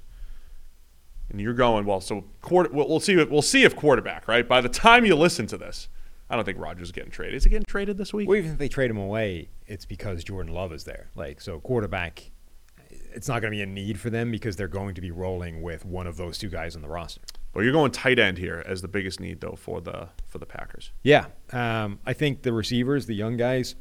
And 1.30 1.42
you're 1.42 1.54
going 1.54 1.86
well. 1.86 2.00
So 2.00 2.24
quarter, 2.42 2.70
we'll 2.72 3.02
see. 3.02 3.22
We'll 3.22 3.42
see 3.42 3.64
if 3.64 3.76
quarterback. 3.76 4.28
Right 4.28 4.48
by 4.48 4.62
the 4.62 4.70
time 4.70 5.06
you 5.06 5.16
listen 5.16 5.46
to 5.48 5.58
this, 5.58 5.90
I 6.30 6.36
don't 6.36 6.46
think 6.46 6.58
Rodgers 6.58 6.88
is 6.88 6.92
getting 6.94 7.12
traded. 7.12 7.36
Is 7.36 7.44
he 7.44 7.50
getting 7.50 7.66
traded 7.66 7.98
this 7.98 8.14
week? 8.14 8.30
Well, 8.30 8.38
even 8.38 8.52
if 8.52 8.58
they 8.58 8.70
trade 8.70 8.90
him 8.90 8.98
away, 8.98 9.50
it's 9.66 9.86
because 9.86 10.24
Jordan 10.24 10.54
Love 10.54 10.72
is 10.72 10.86
there. 10.86 11.10
Like 11.16 11.42
so, 11.42 11.60
quarterback. 11.60 12.32
It's 13.14 13.28
not 13.28 13.42
going 13.42 13.52
to 13.52 13.58
be 13.58 13.62
a 13.62 13.66
need 13.66 14.00
for 14.00 14.10
them 14.10 14.32
because 14.32 14.56
they're 14.56 14.68
going 14.68 14.96
to 14.96 15.02
be 15.02 15.12
rolling 15.12 15.62
with 15.62 15.84
one 15.84 16.08
of 16.08 16.18
those 16.18 16.38
two 16.38 16.50
guys 16.50 16.76
on 16.76 16.82
the 16.82 16.88
roster. 16.88 17.22
Well, 17.58 17.64
you're 17.64 17.74
going 17.74 17.92
tight 17.92 18.20
end 18.20 18.38
here 18.38 18.64
as 18.68 18.84
the 18.84 18.88
biggest 18.88 19.20
need 19.20 19.42
though 19.42 19.56
for 19.58 19.82
the 19.82 20.10
for 20.28 20.38
the 20.38 20.46
Packers. 20.46 20.92
Yeah, 21.02 21.26
um, 21.52 21.98
I 22.06 22.14
think 22.14 22.44
the 22.44 22.54
receivers, 22.54 23.08
the 23.08 23.16
young 23.16 23.36
guys, 23.36 23.74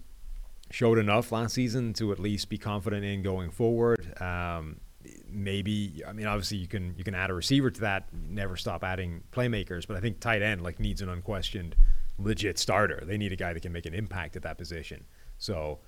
showed 0.70 0.96
enough 0.96 1.30
last 1.30 1.52
season 1.52 1.92
to 1.92 2.10
at 2.10 2.18
least 2.18 2.48
be 2.48 2.56
confident 2.56 3.04
in 3.04 3.22
going 3.22 3.50
forward. 3.50 4.18
Um, 4.18 4.80
maybe 5.28 6.02
I 6.08 6.14
mean 6.14 6.26
obviously 6.26 6.56
you 6.56 6.66
can 6.66 6.94
you 6.96 7.04
can 7.04 7.14
add 7.14 7.28
a 7.28 7.34
receiver 7.34 7.70
to 7.70 7.80
that. 7.82 8.08
Never 8.14 8.56
stop 8.56 8.82
adding 8.82 9.24
playmakers, 9.30 9.86
but 9.86 9.98
I 9.98 10.00
think 10.00 10.20
tight 10.20 10.40
end 10.40 10.62
like 10.62 10.80
needs 10.80 11.02
an 11.02 11.10
unquestioned 11.10 11.76
legit 12.18 12.58
starter. 12.58 13.02
They 13.04 13.18
need 13.18 13.32
a 13.32 13.36
guy 13.36 13.52
that 13.52 13.60
can 13.60 13.74
make 13.74 13.84
an 13.84 13.92
impact 13.92 14.36
at 14.36 14.42
that 14.44 14.56
position. 14.56 15.04
So, 15.36 15.80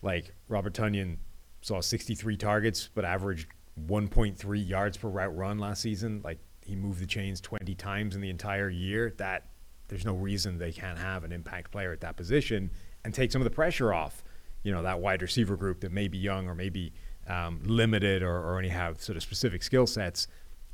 like 0.00 0.32
Robert 0.46 0.74
Tonyan 0.74 1.16
saw 1.60 1.80
63 1.80 2.36
targets 2.36 2.88
but 2.94 3.04
averaged 3.04 3.48
1.3 3.84 4.68
yards 4.68 4.96
per 4.96 5.08
route 5.08 5.36
run 5.36 5.58
last 5.58 5.82
season. 5.82 6.20
Like 6.24 6.38
he 6.66 6.76
moved 6.76 7.00
the 7.00 7.06
chains 7.06 7.40
20 7.40 7.74
times 7.74 8.14
in 8.14 8.20
the 8.20 8.30
entire 8.30 8.68
year. 8.68 9.14
That 9.18 9.44
there's 9.88 10.04
no 10.04 10.14
reason 10.14 10.58
they 10.58 10.72
can't 10.72 10.98
have 10.98 11.24
an 11.24 11.32
impact 11.32 11.70
player 11.70 11.92
at 11.92 12.00
that 12.00 12.16
position 12.16 12.70
and 13.04 13.14
take 13.14 13.30
some 13.30 13.40
of 13.40 13.44
the 13.44 13.54
pressure 13.54 13.94
off. 13.94 14.24
You 14.62 14.72
know 14.72 14.82
that 14.82 15.00
wide 15.00 15.22
receiver 15.22 15.56
group 15.56 15.80
that 15.80 15.92
may 15.92 16.08
be 16.08 16.18
young 16.18 16.48
or 16.48 16.54
maybe 16.54 16.92
um, 17.28 17.60
limited 17.64 18.22
or, 18.22 18.36
or 18.36 18.56
only 18.56 18.68
have 18.68 19.00
sort 19.00 19.16
of 19.16 19.22
specific 19.22 19.62
skill 19.62 19.86
sets. 19.86 20.26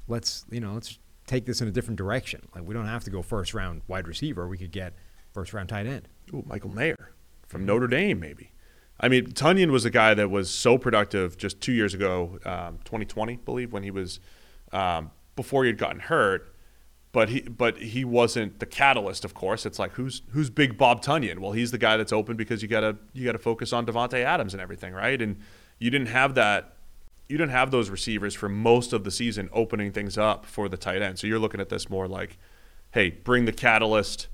Let's 0.09 0.45
you 0.51 0.61
know 0.61 0.73
let's 0.73 0.99
take 1.27 1.45
this 1.45 1.61
in 1.61 1.69
a 1.69 1.71
different 1.71 1.99
direction. 1.99 2.41
Like 2.55 2.65
we 2.65 2.75
don't 2.75 2.87
have 2.87 3.05
to 3.05 3.11
go 3.11 3.23
first 3.23 3.55
round 3.55 3.83
wide 3.89 4.09
receiver. 4.09 4.49
We 4.49 4.59
could 4.59 4.73
get 4.73 4.95
first 5.33 5.53
round 5.53 5.69
tight 5.69 5.87
end. 5.87 6.09
Ooh, 6.33 6.43
Michael 6.47 6.71
Mayer 6.71 7.13
from 7.47 7.67
Notre 7.67 7.87
Dame, 7.87 8.19
maybe. 8.19 8.53
I 8.99 9.09
mean, 9.09 9.27
Tonyan 9.27 9.71
was 9.71 9.85
a 9.85 9.91
guy 9.91 10.15
that 10.15 10.31
was 10.31 10.51
so 10.51 10.79
productive 10.79 11.37
just 11.37 11.61
two 11.61 11.73
years 11.73 11.93
ago, 11.93 12.39
um, 12.45 12.79
2020, 12.85 13.33
I 13.33 13.37
believe, 13.37 13.73
when 13.73 13.83
he 13.83 13.91
was 13.91 14.21
um, 14.73 15.11
before 15.37 15.65
he 15.65 15.69
had 15.69 15.79
gotten 15.79 16.01
hurt. 16.01 16.49
But 17.13 17.29
he, 17.29 17.43
but 17.43 17.77
he 17.77 18.07
wasn't 18.07 18.59
the 18.59 18.65
catalyst. 18.65 19.25
Of 19.25 19.35
course, 19.35 19.67
it's 19.67 19.79
like 19.79 19.93
who's 19.93 20.23
who's 20.31 20.49
Big 20.49 20.79
Bob 20.79 21.03
Tonyan? 21.03 21.41
Well, 21.41 21.53
he's 21.53 21.71
the 21.71 21.77
guy 21.79 21.99
that's 21.99 22.13
open 22.13 22.37
because 22.39 22.63
you 22.63 22.69
gotta 22.69 22.97
you 23.13 23.27
gotta 23.27 23.39
focus 23.39 23.71
on 23.75 23.85
Davante 23.85 24.25
Adams 24.25 24.55
and 24.55 24.63
everything, 24.63 24.95
right? 24.95 25.21
And 25.21 25.39
you 25.79 25.91
didn't 25.91 26.07
have 26.07 26.35
that. 26.37 26.77
You 27.29 27.37
didn't 27.37 27.53
have 27.53 27.71
those 27.71 27.91
receivers 27.91 28.35
for 28.35 28.49
most 28.49 28.95
of 28.95 29.05
the 29.05 29.11
season 29.11 29.51
opening 29.53 29.93
things 29.93 30.17
up 30.17 30.47
for 30.47 30.71
the 30.71 30.79
tight 30.79 31.03
end. 31.03 31.19
So 31.19 31.27
you're 31.27 31.39
looking 31.39 31.61
at 31.61 31.69
this 31.69 31.91
more 31.91 32.09
like, 32.09 32.39
hey, 32.93 33.11
bring 33.11 33.45
the 33.45 33.53
catalyst 33.53 34.29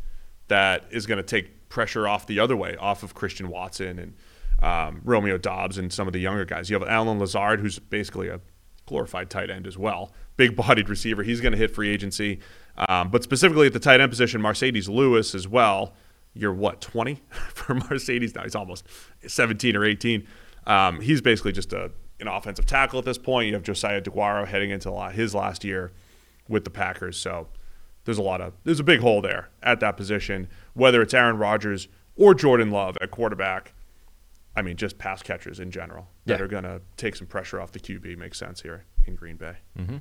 that 0.47 0.85
is 0.91 1.07
going 1.07 1.19
to 1.19 1.23
take 1.23 1.69
pressure 1.69 2.09
off 2.09 2.27
the 2.27 2.41
other 2.41 2.57
way, 2.57 2.77
off 2.77 3.03
of 3.03 3.15
Christian 3.15 3.49
Watson 3.49 3.99
and 3.99 4.15
um, 4.63 5.01
Romeo 5.05 5.39
Doubs 5.39 5.79
and 5.79 5.93
some 5.93 6.07
of 6.07 6.13
the 6.13 6.19
younger 6.19 6.45
guys. 6.45 6.71
You 6.71 6.79
have 6.79 6.89
Allen 6.89 7.19
Lazard, 7.19 7.61
who's 7.61 7.79
basically 7.79 8.29
a 8.29 8.41
glorified 8.87 9.31
tight 9.31 9.51
end 9.51 9.67
as 9.67 9.79
well, 9.79 10.13
big 10.39 10.57
bodied 10.57 10.89
receiver. 10.89 11.23
He's 11.23 11.43
going 11.43 11.53
to 11.53 11.59
hit 11.59 11.75
free 11.75 11.91
agency. 11.91 12.41
Um, 12.89 13.11
but 13.11 13.23
specifically 13.23 13.67
at 13.67 13.75
the 13.75 13.79
tight 13.81 14.01
end 14.01 14.11
position, 14.11 14.41
Marcedes 14.41 14.89
Lewis 14.89 15.35
as 15.35 15.47
well. 15.47 15.93
You're 16.33 16.55
what, 16.55 16.81
20 16.81 17.21
for 17.31 17.75
Marcedes? 17.75 18.35
Now 18.35 18.45
he's 18.45 18.55
almost 18.55 18.87
17 19.27 19.77
or 19.77 19.85
18. 19.85 20.27
Um, 20.67 21.01
he's 21.01 21.21
basically 21.21 21.53
just 21.53 21.73
a, 21.73 21.91
an 22.21 22.29
offensive 22.29 22.65
tackle 22.67 22.99
at 22.99 23.05
this 23.05 23.19
point. 23.19 23.49
You 23.49 23.55
have 23.55 23.63
Josiah 23.63 24.01
Deguara 24.01 24.47
heading 24.47 24.71
into 24.71 24.91
his 25.11 25.35
last 25.35 25.65
year 25.65 25.93
with 26.49 26.65
the 26.65 26.71
Packers. 26.71 27.17
So 27.19 27.49
there's 28.05 28.19
a 28.19 28.23
lot 28.23 28.41
of 28.41 28.53
there's 28.65 28.81
a 28.81 28.85
big 28.85 29.01
hole 29.01 29.21
there 29.21 29.49
at 29.63 29.81
that 29.81 29.97
position. 29.97 30.49
Whether 30.75 31.03
it's 31.03 31.13
Aaron 31.15 31.37
Rodgers 31.39 31.89
or 32.17 32.35
Jordan 32.35 32.71
Love 32.71 32.97
at 33.01 33.11
quarterback, 33.11 33.73
I 34.55 34.63
mean, 34.63 34.77
just 34.77 34.99
pass 34.99 35.23
catchers 35.23 35.59
in 35.61 35.71
general 35.71 36.09
that 36.27 36.39
Yeah. 36.39 36.45
are 36.45 36.49
going 36.49 36.65
to 36.65 36.81
take 36.97 37.17
some 37.17 37.27
pressure 37.27 37.61
off 37.61 37.73
the 37.73 37.81
QB 37.81 38.17
makes 38.19 38.39
sense 38.39 38.61
here 38.63 38.85
in 39.07 39.15
Green 39.17 39.37
Bay. 39.37 39.57
Mm-hmm. 39.79 39.97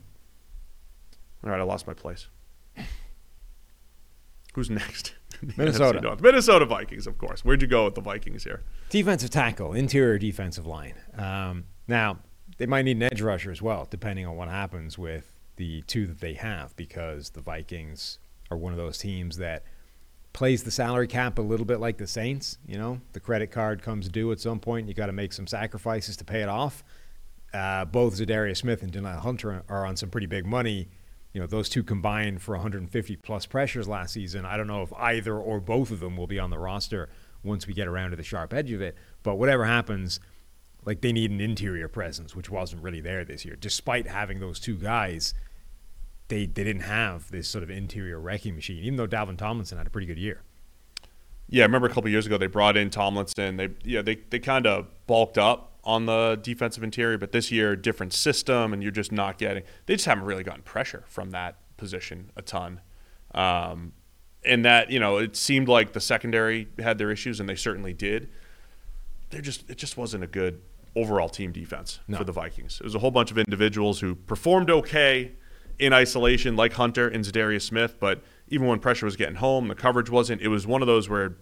All 1.43 1.51
right, 1.51 1.59
I 1.59 1.63
lost 1.63 1.88
my 1.88 1.93
place. 1.93 2.27
Who's 4.53 4.69
next? 4.69 5.13
Minnesota. 5.57 6.17
Minnesota 6.19 6.65
Vikings, 6.65 7.07
of 7.07 7.17
course. 7.17 7.45
Where'd 7.45 7.61
you 7.61 7.67
go 7.67 7.85
with 7.85 7.95
the 7.95 8.01
Vikings 8.01 8.43
here? 8.43 8.63
Defensive 8.89 9.29
tackle, 9.29 9.73
interior 9.73 10.17
defensive 10.17 10.65
line. 10.65 10.95
Um, 11.15 11.65
now, 11.88 12.19
they 12.57 12.65
might 12.65 12.83
need 12.83 12.97
an 12.97 13.03
edge 13.03 13.21
rusher 13.21 13.51
as 13.51 13.61
well, 13.61 13.88
depending 13.89 14.25
on 14.25 14.35
what 14.35 14.49
happens 14.49 14.97
with 14.97 15.33
the 15.57 15.83
two 15.83 16.07
that 16.07 16.19
they 16.19 16.33
have, 16.33 16.75
because 16.75 17.31
the 17.31 17.41
Vikings 17.41 18.19
are 18.49 18.57
one 18.57 18.73
of 18.73 18.77
those 18.77 18.97
teams 18.97 19.38
that 19.38 19.63
plays 20.33 20.63
the 20.63 20.71
salary 20.71 21.07
cap 21.07 21.39
a 21.39 21.41
little 21.41 21.65
bit 21.65 21.79
like 21.79 21.97
the 21.97 22.07
Saints. 22.07 22.57
You 22.67 22.77
know, 22.77 23.01
the 23.13 23.19
credit 23.19 23.51
card 23.51 23.81
comes 23.81 24.09
due 24.09 24.31
at 24.31 24.39
some 24.39 24.59
point. 24.59 24.88
You 24.88 24.93
got 24.93 25.07
to 25.07 25.11
make 25.11 25.33
some 25.33 25.47
sacrifices 25.47 26.17
to 26.17 26.23
pay 26.23 26.41
it 26.41 26.49
off. 26.49 26.83
Uh, 27.53 27.85
both 27.85 28.15
Za'Darius 28.15 28.57
Smith 28.57 28.83
and 28.83 28.91
Danielle 28.91 29.19
Hunter 29.19 29.63
are 29.69 29.85
on 29.85 29.95
some 29.95 30.09
pretty 30.09 30.27
big 30.27 30.45
money. 30.45 30.89
You 31.34 31.41
know, 31.41 31.47
those 31.47 31.69
two 31.69 31.84
combined 31.84 32.41
for 32.41 32.55
150 32.55 33.15
plus 33.17 33.45
pressures 33.45 33.88
last 33.88 34.13
season. 34.13 34.45
I 34.45 34.57
don't 34.57 34.67
know 34.67 34.82
if 34.82 34.93
either 34.93 35.38
or 35.38 35.59
both 35.59 35.91
of 35.91 35.99
them 35.99 36.17
will 36.17 36.28
be 36.28 36.39
on 36.39 36.49
the 36.49 36.57
roster 36.57 37.09
once 37.43 37.67
we 37.67 37.73
get 37.73 37.88
around 37.88 38.11
to 38.11 38.15
the 38.15 38.23
sharp 38.23 38.53
edge 38.53 38.71
of 38.71 38.82
it. 38.82 38.95
But 39.23 39.36
whatever 39.36 39.65
happens, 39.65 40.19
like 40.86 41.01
they 41.01 41.11
need 41.11 41.32
an 41.32 41.41
interior 41.41 41.88
presence, 41.88 42.36
which 42.36 42.49
wasn't 42.49 42.82
really 42.82 43.01
there 43.01 43.25
this 43.25 43.45
year. 43.45 43.55
Despite 43.55 44.07
having 44.07 44.39
those 44.39 44.59
two 44.59 44.78
guys, 44.78 45.34
they 46.28 46.45
they 46.45 46.63
didn't 46.63 46.84
have 46.84 47.30
this 47.32 47.47
sort 47.47 47.63
of 47.63 47.69
interior 47.69 48.19
wrecking 48.19 48.55
machine. 48.55 48.84
Even 48.84 48.95
though 48.95 49.07
Dalvin 49.07 49.38
Tomlinson 49.38 49.78
had 49.78 49.88
a 49.88 49.89
pretty 49.89 50.07
good 50.07 50.17
year. 50.17 50.41
Yeah, 51.49 51.63
I 51.63 51.65
remember 51.67 51.88
a 51.88 51.93
couple 51.93 52.09
years 52.09 52.25
ago 52.25 52.38
they 52.38 52.47
brought 52.47 52.75
in 52.75 52.89
Tomlinson. 52.89 53.57
They 53.57 53.69
yeah 53.84 54.01
they 54.01 54.15
they 54.30 54.39
kind 54.39 54.65
of 54.65 54.88
bulked 55.07 55.38
up 55.38 55.76
on 55.88 56.05
the 56.05 56.38
defensive 56.43 56.83
interior, 56.83 57.17
but 57.17 57.31
this 57.31 57.49
year 57.49 57.73
different 57.75 58.11
system, 58.11 58.73
and 58.73 58.83
you're 58.83 58.91
just 58.91 59.11
not 59.11 59.38
getting. 59.38 59.63
They 59.85 59.95
just 59.95 60.05
haven't 60.05 60.25
really 60.25 60.43
gotten 60.43 60.61
pressure 60.61 61.05
from 61.07 61.31
that 61.31 61.55
position 61.77 62.29
a 62.35 62.41
ton. 62.41 62.81
Um, 63.33 63.93
and 64.43 64.65
that 64.65 64.91
you 64.91 64.99
know 64.99 65.17
it 65.17 65.35
seemed 65.38 65.69
like 65.69 65.93
the 65.93 66.01
secondary 66.01 66.67
had 66.77 66.97
their 66.97 67.09
issues, 67.09 67.39
and 67.39 67.47
they 67.47 67.55
certainly 67.55 67.93
did. 67.93 68.29
They're 69.29 69.41
just 69.41 69.69
it 69.69 69.77
just 69.77 69.95
wasn't 69.97 70.25
a 70.25 70.27
good 70.27 70.61
overall 70.93 71.29
team 71.29 71.51
defense 71.53 71.99
No. 72.07 72.17
for 72.17 72.25
the 72.25 72.31
Vikings. 72.33 72.79
It 72.81 72.83
was 72.83 72.95
a 72.95 72.99
whole 72.99 73.11
bunch 73.11 73.31
of 73.31 73.38
individuals 73.38 74.01
who 74.01 74.13
performed 74.15 74.69
okay 74.69 75.31
in 75.79 75.93
isolation, 75.93 76.55
like 76.55 76.73
Hunter 76.73 77.07
and 77.07 77.23
Za'Darius 77.23 77.61
Smith, 77.61 77.97
but 77.99 78.23
even 78.49 78.67
when 78.67 78.79
pressure 78.79 79.05
was 79.05 79.15
getting 79.15 79.35
home, 79.35 79.67
the 79.69 79.75
coverage 79.75 80.09
wasn't. 80.09 80.41
It 80.41 80.47
was 80.49 80.65
one 80.67 80.81
of 80.81 80.88
those 80.88 81.07
where 81.07 81.38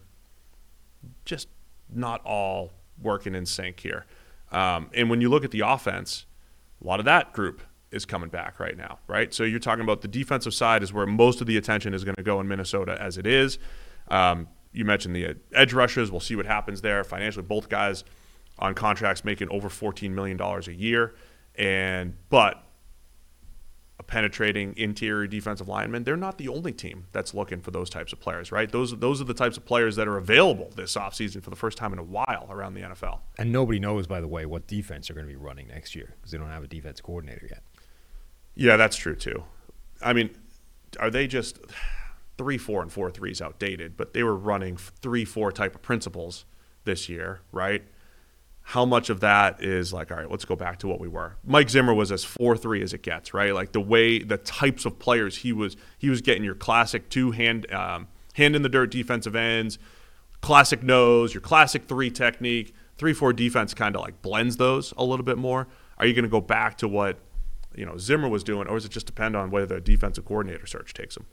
just 1.24 1.48
not 1.90 2.22
all 2.26 2.74
working 3.02 3.34
in 3.36 3.46
sync 3.46 3.80
here. 3.80 4.06
Um, 4.52 4.90
and 4.94 5.10
when 5.10 5.22
you 5.22 5.30
look 5.30 5.44
at 5.44 5.52
the 5.52 5.62
offense, 5.62 6.26
a 6.82 6.88
lot 6.88 7.00
of 7.00 7.06
that 7.06 7.34
group 7.34 7.62
is 7.92 8.06
coming 8.06 8.30
back 8.30 8.60
right 8.60 8.78
now, 8.78 9.00
right? 9.08 9.34
So 9.34 9.44
you're 9.44 9.60
talking 9.60 9.84
about 9.84 10.02
the 10.02 10.08
defensive 10.08 10.54
side 10.54 10.84
is 10.84 10.92
where 10.92 11.06
most 11.06 11.42
of 11.42 11.48
the 11.48 11.58
attention 11.58 11.94
is 11.94 12.04
going 12.04 12.16
to 12.16 12.24
go 12.24 12.40
in 12.40 12.48
Minnesota 12.48 12.98
as 13.00 13.18
it 13.18 13.26
is. 13.26 13.58
Um, 14.10 14.48
you 14.72 14.84
mentioned 14.86 15.16
the 15.16 15.36
edge 15.54 15.74
rushes. 15.74 16.12
We'll 16.12 16.20
see 16.20 16.36
what 16.36 16.46
happens 16.46 16.82
there. 16.82 17.04
Financially, 17.04 17.46
both 17.46 17.70
guys 17.70 18.04
on 18.60 18.74
contracts 18.74 19.24
making 19.24 19.50
over 19.50 19.70
$14 19.70 20.12
million 20.12 20.40
a 20.40 20.72
year. 20.72 21.16
And 21.56 22.16
but 22.30 22.65
penetrating 24.04 24.74
interior 24.78 25.26
defensive 25.28 25.68
lineman, 25.68 26.04
they're 26.04 26.18
not 26.18 26.38
the 26.38 26.48
only 26.48 26.72
team 26.72 27.06
that's 27.12 27.34
looking 27.34 27.62
for 27.62 27.72
those 27.72 27.90
types 27.90 28.12
of 28.12 28.20
players, 28.20 28.52
right? 28.52 28.72
Those 28.72 28.98
those 28.98 29.22
are 29.22 29.26
the 29.26 29.34
types 29.34 29.58
of 29.58 29.66
players 29.66 29.96
that 29.96 30.08
are 30.08 30.18
available 30.18 30.72
this 30.76 30.96
offseason 30.96 31.42
for 31.42 31.50
the 31.50 31.56
first 31.56 31.78
time 31.78 31.94
in 31.94 32.00
a 32.00 32.04
while 32.04 32.48
around 32.50 32.74
the 32.74 32.82
NFL. 32.82 33.20
And 33.38 33.52
nobody 33.52 33.80
knows, 33.80 34.06
by 34.06 34.22
the 34.22 34.28
way, 34.28 34.46
what 34.46 34.68
defense 34.68 35.08
they're 35.08 35.16
going 35.16 35.28
to 35.28 35.32
be 35.32 35.38
running 35.38 35.70
next 35.70 35.96
year 35.96 36.16
because 36.18 36.32
they 36.32 36.38
don't 36.38 36.50
have 36.50 36.64
a 36.64 36.68
defense 36.68 37.00
coordinator 37.02 37.48
yet. 37.50 37.64
Yeah, 38.54 38.78
that's 38.78 38.98
true 38.98 39.16
too. 39.16 39.44
I 40.02 40.14
mean, 40.14 40.30
are 41.00 41.10
they 41.10 41.28
just 41.28 41.60
three, 42.38 42.58
four, 42.58 42.82
and 42.82 42.92
four 42.92 43.10
three 43.12 43.32
is 43.32 43.42
outdated? 43.42 43.96
But 43.96 44.14
they 44.14 44.24
were 44.24 44.36
running 44.36 44.78
three, 44.78 45.26
four 45.26 45.52
type 45.52 45.74
of 45.74 45.82
principles 45.82 46.46
this 46.84 47.08
year, 47.10 47.42
right? 47.52 47.84
How 48.70 48.84
much 48.84 49.12
of 49.12 49.20
that 49.20 49.64
is 49.64 49.94
like, 49.94 50.12
all 50.12 50.18
right, 50.18 50.30
let's 50.30 50.44
go 50.44 50.56
back 50.56 50.80
to 50.80 50.88
what 50.88 51.00
we 51.00 51.08
were. 51.08 51.38
Mike 51.46 51.70
Zimmer 51.70 51.94
was 51.94 52.12
as 52.12 52.24
four 52.24 52.58
three 52.58 52.82
as 52.82 52.94
it 52.94 53.04
gets, 53.04 53.34
right? 53.34 53.54
Like 53.54 53.74
the 53.74 53.82
way, 53.82 54.20
the 54.20 54.38
types 54.38 54.86
of 54.86 54.98
players 54.98 55.38
he 55.38 55.54
was, 55.54 55.78
he 56.00 56.10
was 56.10 56.22
getting 56.22 56.44
your 56.44 56.56
classic 56.56 57.10
two 57.10 57.32
hand, 57.32 57.72
um, 57.72 58.08
hand 58.34 58.56
in 58.56 58.64
the 58.64 58.70
dirt 58.70 58.90
defensive 58.90 59.36
ends, 59.36 59.78
classic 60.42 60.82
nose, 60.82 61.34
your 61.34 61.42
classic 61.42 61.86
three 61.86 62.10
technique, 62.10 62.74
three 62.98 63.14
four 63.14 63.34
defense 63.34 63.74
kind 63.74 63.96
of 63.96 64.02
like 64.02 64.22
blends 64.22 64.58
those 64.58 64.94
a 64.98 65.04
little 65.04 65.26
bit 65.26 65.38
more. 65.38 65.68
Are 65.98 66.06
you 66.06 66.14
going 66.14 66.24
to 66.24 66.30
go 66.30 66.42
back 66.42 66.78
to 66.80 66.88
what 66.88 67.20
you 67.76 67.86
know 67.86 67.98
Zimmer 67.98 68.28
was 68.28 68.44
doing, 68.44 68.68
or 68.68 68.76
does 68.76 68.86
it 68.86 68.92
just 68.92 69.06
depend 69.06 69.36
on 69.36 69.52
whether 69.52 69.76
the 69.76 69.82
defensive 69.82 70.26
coordinator 70.26 70.66
search 70.66 70.94
takes 70.94 71.16
him? 71.16 71.26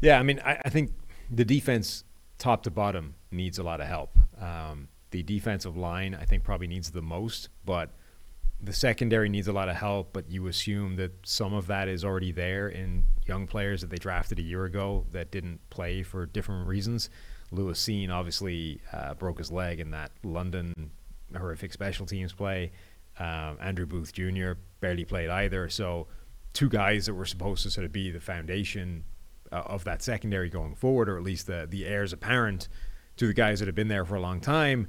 Yeah, 0.00 0.18
I 0.18 0.22
mean, 0.22 0.40
I, 0.44 0.60
I 0.64 0.70
think 0.70 0.92
the 1.30 1.44
defense, 1.44 2.04
top 2.38 2.62
to 2.62 2.70
bottom, 2.70 3.16
needs 3.30 3.58
a 3.58 3.62
lot 3.62 3.80
of 3.80 3.88
help. 3.88 4.16
Um, 4.40 4.88
the 5.10 5.22
defensive 5.22 5.76
line, 5.76 6.14
I 6.14 6.24
think, 6.24 6.44
probably 6.44 6.66
needs 6.66 6.90
the 6.90 7.02
most, 7.02 7.48
but 7.64 7.90
the 8.60 8.72
secondary 8.72 9.28
needs 9.28 9.48
a 9.48 9.52
lot 9.52 9.68
of 9.68 9.76
help. 9.76 10.12
But 10.12 10.30
you 10.30 10.46
assume 10.48 10.96
that 10.96 11.12
some 11.26 11.54
of 11.54 11.66
that 11.68 11.88
is 11.88 12.04
already 12.04 12.32
there 12.32 12.68
in 12.68 13.04
young 13.26 13.46
players 13.46 13.80
that 13.80 13.90
they 13.90 13.96
drafted 13.96 14.38
a 14.38 14.42
year 14.42 14.64
ago 14.64 15.06
that 15.12 15.30
didn't 15.30 15.60
play 15.70 16.02
for 16.02 16.26
different 16.26 16.66
reasons. 16.66 17.10
Lewis 17.50 17.82
Cine 17.82 18.10
obviously 18.10 18.80
uh, 18.92 19.14
broke 19.14 19.38
his 19.38 19.50
leg 19.50 19.80
in 19.80 19.90
that 19.92 20.10
London 20.22 20.90
horrific 21.36 21.72
special 21.72 22.06
teams 22.06 22.32
play. 22.32 22.72
Um, 23.18 23.58
Andrew 23.60 23.86
Booth 23.86 24.12
Jr. 24.12 24.52
barely 24.80 25.04
played 25.04 25.28
either. 25.28 25.68
So, 25.68 26.06
two 26.52 26.68
guys 26.68 27.06
that 27.06 27.14
were 27.14 27.26
supposed 27.26 27.62
to 27.64 27.70
sort 27.70 27.84
of 27.84 27.92
be 27.92 28.10
the 28.10 28.20
foundation 28.20 29.04
uh, 29.52 29.62
of 29.66 29.84
that 29.84 30.02
secondary 30.02 30.48
going 30.48 30.74
forward, 30.74 31.08
or 31.08 31.16
at 31.16 31.22
least 31.22 31.46
the 31.46 31.66
the 31.68 31.86
heirs 31.86 32.12
apparent 32.12 32.68
to 33.16 33.26
the 33.26 33.34
guys 33.34 33.58
that 33.58 33.66
have 33.66 33.74
been 33.74 33.88
there 33.88 34.04
for 34.04 34.14
a 34.14 34.20
long 34.20 34.40
time, 34.40 34.88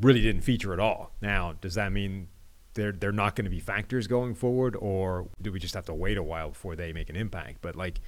really 0.00 0.20
didn't 0.20 0.42
feature 0.42 0.72
at 0.72 0.80
all. 0.80 1.12
Now, 1.20 1.54
does 1.60 1.74
that 1.74 1.92
mean 1.92 2.28
they're 2.74 2.92
they're 2.92 3.12
not 3.12 3.34
going 3.34 3.44
to 3.44 3.50
be 3.50 3.60
factors 3.60 4.06
going 4.06 4.34
forward, 4.34 4.76
or 4.76 5.28
do 5.40 5.52
we 5.52 5.58
just 5.58 5.74
have 5.74 5.86
to 5.86 5.94
wait 5.94 6.16
a 6.16 6.22
while 6.22 6.50
before 6.50 6.76
they 6.76 6.92
make 6.92 7.10
an 7.10 7.16
impact? 7.16 7.58
But 7.60 7.76
like, 7.76 8.00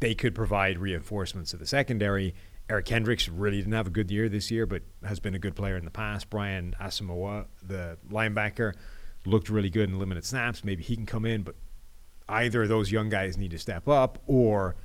they 0.00 0.14
could 0.14 0.34
provide 0.34 0.78
reinforcements 0.78 1.50
to 1.52 1.56
the 1.56 1.66
secondary. 1.66 2.34
Eric 2.68 2.86
Kendricks 2.86 3.28
really 3.28 3.58
didn't 3.58 3.74
have 3.74 3.86
a 3.86 3.90
good 3.90 4.10
year 4.10 4.28
this 4.28 4.50
year, 4.50 4.64
but 4.64 4.82
has 5.04 5.20
been 5.20 5.34
a 5.34 5.38
good 5.38 5.54
player 5.54 5.76
in 5.76 5.84
the 5.84 5.90
past. 5.90 6.30
Brian 6.30 6.74
Asamoah, 6.80 7.46
the 7.62 7.98
linebacker, 8.10 8.72
looked 9.26 9.50
really 9.50 9.70
good 9.70 9.90
in 9.90 9.98
limited 9.98 10.24
snaps. 10.24 10.64
Maybe 10.64 10.82
he 10.82 10.96
can 10.96 11.04
come 11.04 11.26
in, 11.26 11.42
but 11.42 11.56
either 12.26 12.66
those 12.66 12.90
young 12.90 13.10
guys 13.10 13.36
need 13.36 13.50
to 13.50 13.58
step 13.58 13.86
up, 13.86 14.18
or 14.26 14.76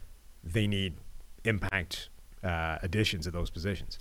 they 0.44 0.68
need 0.68 0.98
impact 1.46 2.10
uh, 2.44 2.78
additions 2.82 3.28
at 3.28 3.34
those 3.34 3.50
positions. 3.50 3.98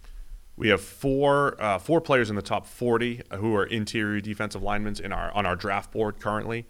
We 0.59 0.69
have 0.69 0.81
four 0.81 1.61
uh, 1.63 1.79
four 1.79 2.01
players 2.01 2.31
in 2.31 2.37
the 2.37 2.43
top 2.43 2.67
40 2.67 3.23
who 3.37 3.55
are 3.55 3.65
interior 3.65 4.21
defensive 4.21 4.63
linemen 4.63 4.97
in 5.03 5.13
our 5.13 5.31
on 5.33 5.47
our 5.47 5.55
draft 5.55 5.93
board 5.93 6.19
currently. 6.19 6.67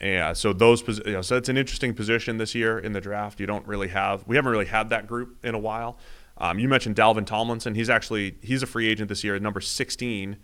And 0.00 0.36
so 0.36 0.52
those 0.52 0.82
you 1.04 1.12
know, 1.12 1.22
so 1.22 1.36
it's 1.36 1.48
an 1.48 1.56
interesting 1.56 1.92
position 1.92 2.38
this 2.38 2.54
year 2.54 2.78
in 2.78 2.92
the 2.92 3.00
draft. 3.00 3.40
You 3.40 3.46
don't 3.46 3.66
really 3.66 3.88
have 3.88 4.24
we 4.28 4.36
haven't 4.36 4.52
really 4.52 4.66
had 4.66 4.90
that 4.90 5.08
group 5.08 5.44
in 5.44 5.54
a 5.54 5.58
while. 5.58 5.98
Um, 6.38 6.58
you 6.60 6.68
mentioned 6.68 6.96
Dalvin 6.96 7.26
Tomlinson. 7.26 7.74
He's 7.74 7.90
actually 7.90 8.36
he's 8.42 8.62
a 8.62 8.66
free 8.66 8.88
agent 8.88 9.08
this 9.08 9.24
year, 9.24 9.38
number 9.40 9.60
16 9.60 10.36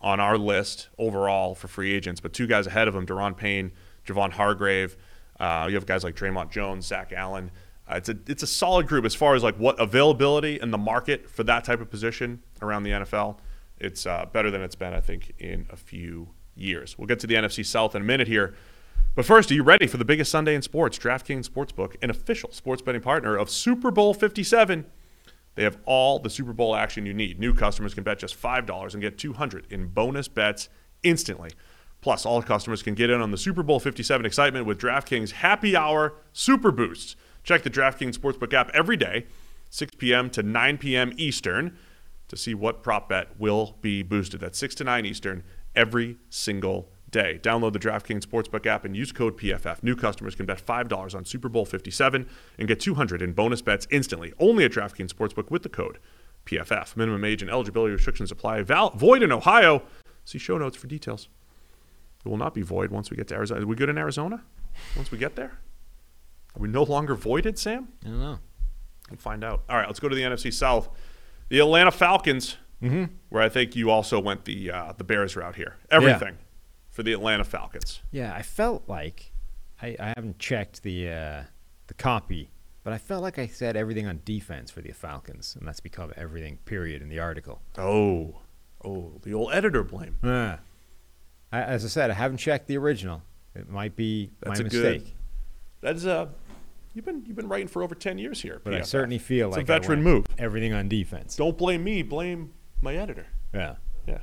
on 0.00 0.20
our 0.20 0.36
list 0.36 0.90
overall 0.98 1.54
for 1.54 1.66
free 1.66 1.94
agents. 1.94 2.20
But 2.20 2.34
two 2.34 2.46
guys 2.46 2.66
ahead 2.66 2.88
of 2.88 2.94
him, 2.94 3.06
Daron 3.06 3.36
Payne, 3.36 3.72
Javon 4.06 4.32
Hargrave. 4.32 4.98
Uh, 5.40 5.66
you 5.68 5.74
have 5.74 5.86
guys 5.86 6.04
like 6.04 6.14
Dre'Mont 6.14 6.50
Jones, 6.50 6.86
Zach 6.86 7.12
Allen. 7.12 7.50
Uh, 7.90 7.96
it's 7.96 8.08
a 8.08 8.16
it's 8.26 8.42
a 8.42 8.46
solid 8.46 8.86
group 8.86 9.04
as 9.04 9.14
far 9.14 9.34
as 9.34 9.42
like 9.42 9.56
what 9.56 9.78
availability 9.78 10.58
in 10.60 10.70
the 10.70 10.78
market 10.78 11.28
for 11.28 11.44
that 11.44 11.64
type 11.64 11.80
of 11.80 11.90
position 11.90 12.42
around 12.62 12.82
the 12.82 12.90
NFL. 12.90 13.38
It's 13.78 14.06
uh, 14.06 14.26
better 14.32 14.50
than 14.50 14.62
it's 14.62 14.74
been, 14.74 14.94
I 14.94 15.00
think, 15.00 15.32
in 15.38 15.66
a 15.70 15.76
few 15.76 16.30
years. 16.54 16.96
We'll 16.96 17.06
get 17.06 17.18
to 17.20 17.26
the 17.26 17.34
NFC 17.34 17.64
South 17.64 17.94
in 17.94 18.02
a 18.02 18.04
minute 18.04 18.28
here. 18.28 18.54
But 19.14 19.24
first, 19.24 19.50
are 19.50 19.54
you 19.54 19.62
ready 19.62 19.86
for 19.86 19.96
the 19.96 20.04
biggest 20.04 20.30
Sunday 20.30 20.54
in 20.54 20.62
sports? 20.62 20.98
DraftKings 20.98 21.48
Sportsbook, 21.48 21.94
an 22.02 22.10
official 22.10 22.50
sports 22.52 22.82
betting 22.82 23.00
partner 23.00 23.36
of 23.36 23.48
Super 23.48 23.90
Bowl 23.90 24.12
57. 24.12 24.86
They 25.54 25.62
have 25.62 25.78
all 25.84 26.18
the 26.18 26.30
Super 26.30 26.52
Bowl 26.52 26.74
action 26.74 27.06
you 27.06 27.14
need. 27.14 27.38
New 27.38 27.54
customers 27.54 27.94
can 27.94 28.02
bet 28.02 28.18
just 28.18 28.40
$5 28.40 28.92
and 28.92 29.00
get 29.00 29.18
200 29.18 29.66
in 29.70 29.86
bonus 29.86 30.26
bets 30.26 30.68
instantly. 31.04 31.50
Plus, 32.00 32.26
all 32.26 32.42
customers 32.42 32.82
can 32.82 32.94
get 32.94 33.08
in 33.08 33.20
on 33.20 33.30
the 33.30 33.38
Super 33.38 33.62
Bowl 33.62 33.78
57 33.78 34.26
excitement 34.26 34.66
with 34.66 34.80
DraftKings 34.80 35.30
Happy 35.30 35.76
Hour 35.76 36.14
Super 36.32 36.72
Boosts. 36.72 37.14
Check 37.44 37.62
the 37.62 37.70
DraftKings 37.70 38.18
Sportsbook 38.18 38.52
app 38.54 38.70
every 38.72 38.96
day, 38.96 39.26
6 39.70 39.96
p.m. 39.96 40.30
to 40.30 40.42
9 40.42 40.78
p.m. 40.78 41.12
Eastern, 41.16 41.76
to 42.28 42.36
see 42.36 42.54
what 42.54 42.82
prop 42.82 43.10
bet 43.10 43.38
will 43.38 43.76
be 43.82 44.02
boosted. 44.02 44.40
That's 44.40 44.58
6 44.58 44.74
to 44.76 44.84
9 44.84 45.04
Eastern 45.04 45.44
every 45.76 46.16
single 46.30 46.88
day. 47.10 47.38
Download 47.42 47.72
the 47.72 47.78
DraftKings 47.78 48.24
Sportsbook 48.24 48.66
app 48.66 48.84
and 48.84 48.96
use 48.96 49.12
code 49.12 49.38
PFF. 49.38 49.82
New 49.82 49.94
customers 49.94 50.34
can 50.34 50.46
bet 50.46 50.64
$5 50.64 51.14
on 51.14 51.24
Super 51.26 51.48
Bowl 51.50 51.66
57 51.66 52.26
and 52.58 52.66
get 52.68 52.80
200 52.80 53.20
in 53.20 53.32
bonus 53.32 53.60
bets 53.60 53.86
instantly. 53.90 54.32
Only 54.40 54.64
at 54.64 54.72
DraftKings 54.72 55.12
Sportsbook 55.12 55.50
with 55.50 55.62
the 55.62 55.68
code 55.68 55.98
PFF. 56.46 56.96
Minimum 56.96 57.24
age 57.24 57.42
and 57.42 57.50
eligibility 57.50 57.92
restrictions 57.92 58.32
apply. 58.32 58.62
Val- 58.62 58.90
void 58.90 59.22
in 59.22 59.30
Ohio. 59.30 59.82
See 60.24 60.38
show 60.38 60.56
notes 60.56 60.76
for 60.76 60.86
details. 60.86 61.28
It 62.24 62.28
will 62.28 62.38
not 62.38 62.54
be 62.54 62.62
void 62.62 62.90
once 62.90 63.10
we 63.10 63.18
get 63.18 63.28
to 63.28 63.34
Arizona. 63.34 63.62
Are 63.62 63.66
we 63.66 63.76
good 63.76 63.90
in 63.90 63.98
Arizona? 63.98 64.42
Once 64.96 65.10
we 65.10 65.18
get 65.18 65.36
there? 65.36 65.58
Are 66.56 66.60
we 66.60 66.68
no 66.68 66.82
longer 66.84 67.14
voided, 67.14 67.58
Sam? 67.58 67.88
I 68.04 68.08
don't 68.08 68.20
know. 68.20 68.38
We'll 69.10 69.18
find 69.18 69.44
out. 69.44 69.62
All 69.68 69.76
right, 69.76 69.86
let's 69.86 70.00
go 70.00 70.08
to 70.08 70.14
the 70.14 70.22
NFC 70.22 70.52
South. 70.52 70.88
The 71.48 71.58
Atlanta 71.60 71.90
Falcons, 71.90 72.56
where 72.80 73.42
I 73.42 73.48
think 73.48 73.76
you 73.76 73.90
also 73.90 74.20
went 74.20 74.44
the 74.44 74.70
uh, 74.70 74.92
the 74.96 75.04
Bears 75.04 75.36
route 75.36 75.56
here. 75.56 75.76
Everything 75.90 76.38
for 76.90 77.02
the 77.02 77.12
Atlanta 77.12 77.44
Falcons. 77.44 78.00
Yeah, 78.10 78.34
I 78.34 78.42
felt 78.42 78.88
like 78.88 79.32
I, 79.82 79.96
I 80.00 80.12
haven't 80.16 80.38
checked 80.38 80.82
the 80.82 81.08
uh, 81.10 81.42
the 81.88 81.94
copy 81.94 82.50
but 82.82 82.92
I 82.92 82.98
felt 82.98 83.22
like 83.22 83.38
I 83.38 83.46
said 83.46 83.76
everything 83.78 84.06
on 84.06 84.20
defense 84.26 84.70
for 84.70 84.82
the 84.82 84.92
Falcons, 84.92 85.56
and 85.58 85.66
that's 85.66 85.80
become 85.80 86.12
everything. 86.18 86.58
Period 86.66 87.00
in 87.00 87.08
the 87.08 87.18
article. 87.18 87.62
Oh, 87.78 88.34
oh, 88.84 89.12
the 89.22 89.32
old 89.32 89.54
editor 89.54 89.82
blame. 89.82 90.16
Ah. 90.22 90.58
I, 91.50 91.62
as 91.62 91.82
I 91.86 91.88
said, 91.88 92.10
I 92.10 92.12
haven't 92.14 92.36
checked 92.36 92.66
the 92.68 92.76
original. 92.76 93.22
It 93.54 93.70
might 93.70 93.96
be 93.96 94.32
That's 94.40 94.60
my 94.60 94.66
a 94.66 94.68
good- 94.68 94.82
mistake, 95.00 95.16
That's 95.80 96.04
uh, 96.04 96.26
you've 96.94 97.04
been 97.04 97.22
you've 97.26 97.36
been 97.36 97.48
writing 97.48 97.68
for 97.68 97.82
over 97.82 97.94
ten 97.94 98.16
years 98.18 98.40
here. 98.40 98.60
but 98.64 98.72
I 98.74 98.80
certainly 98.82 99.18
feel 99.18 99.48
it's 99.48 99.56
like 99.56 99.64
a 99.64 99.66
veteran 99.66 100.02
move. 100.02 100.26
Everything 100.38 100.72
on 100.72 100.88
defense. 100.88 101.36
Don't 101.36 101.58
blame 101.58 101.84
me. 101.84 102.02
Blame 102.02 102.52
my 102.80 102.94
editor. 102.96 103.26
Yeah. 103.52 103.76
Yeah. 104.06 104.18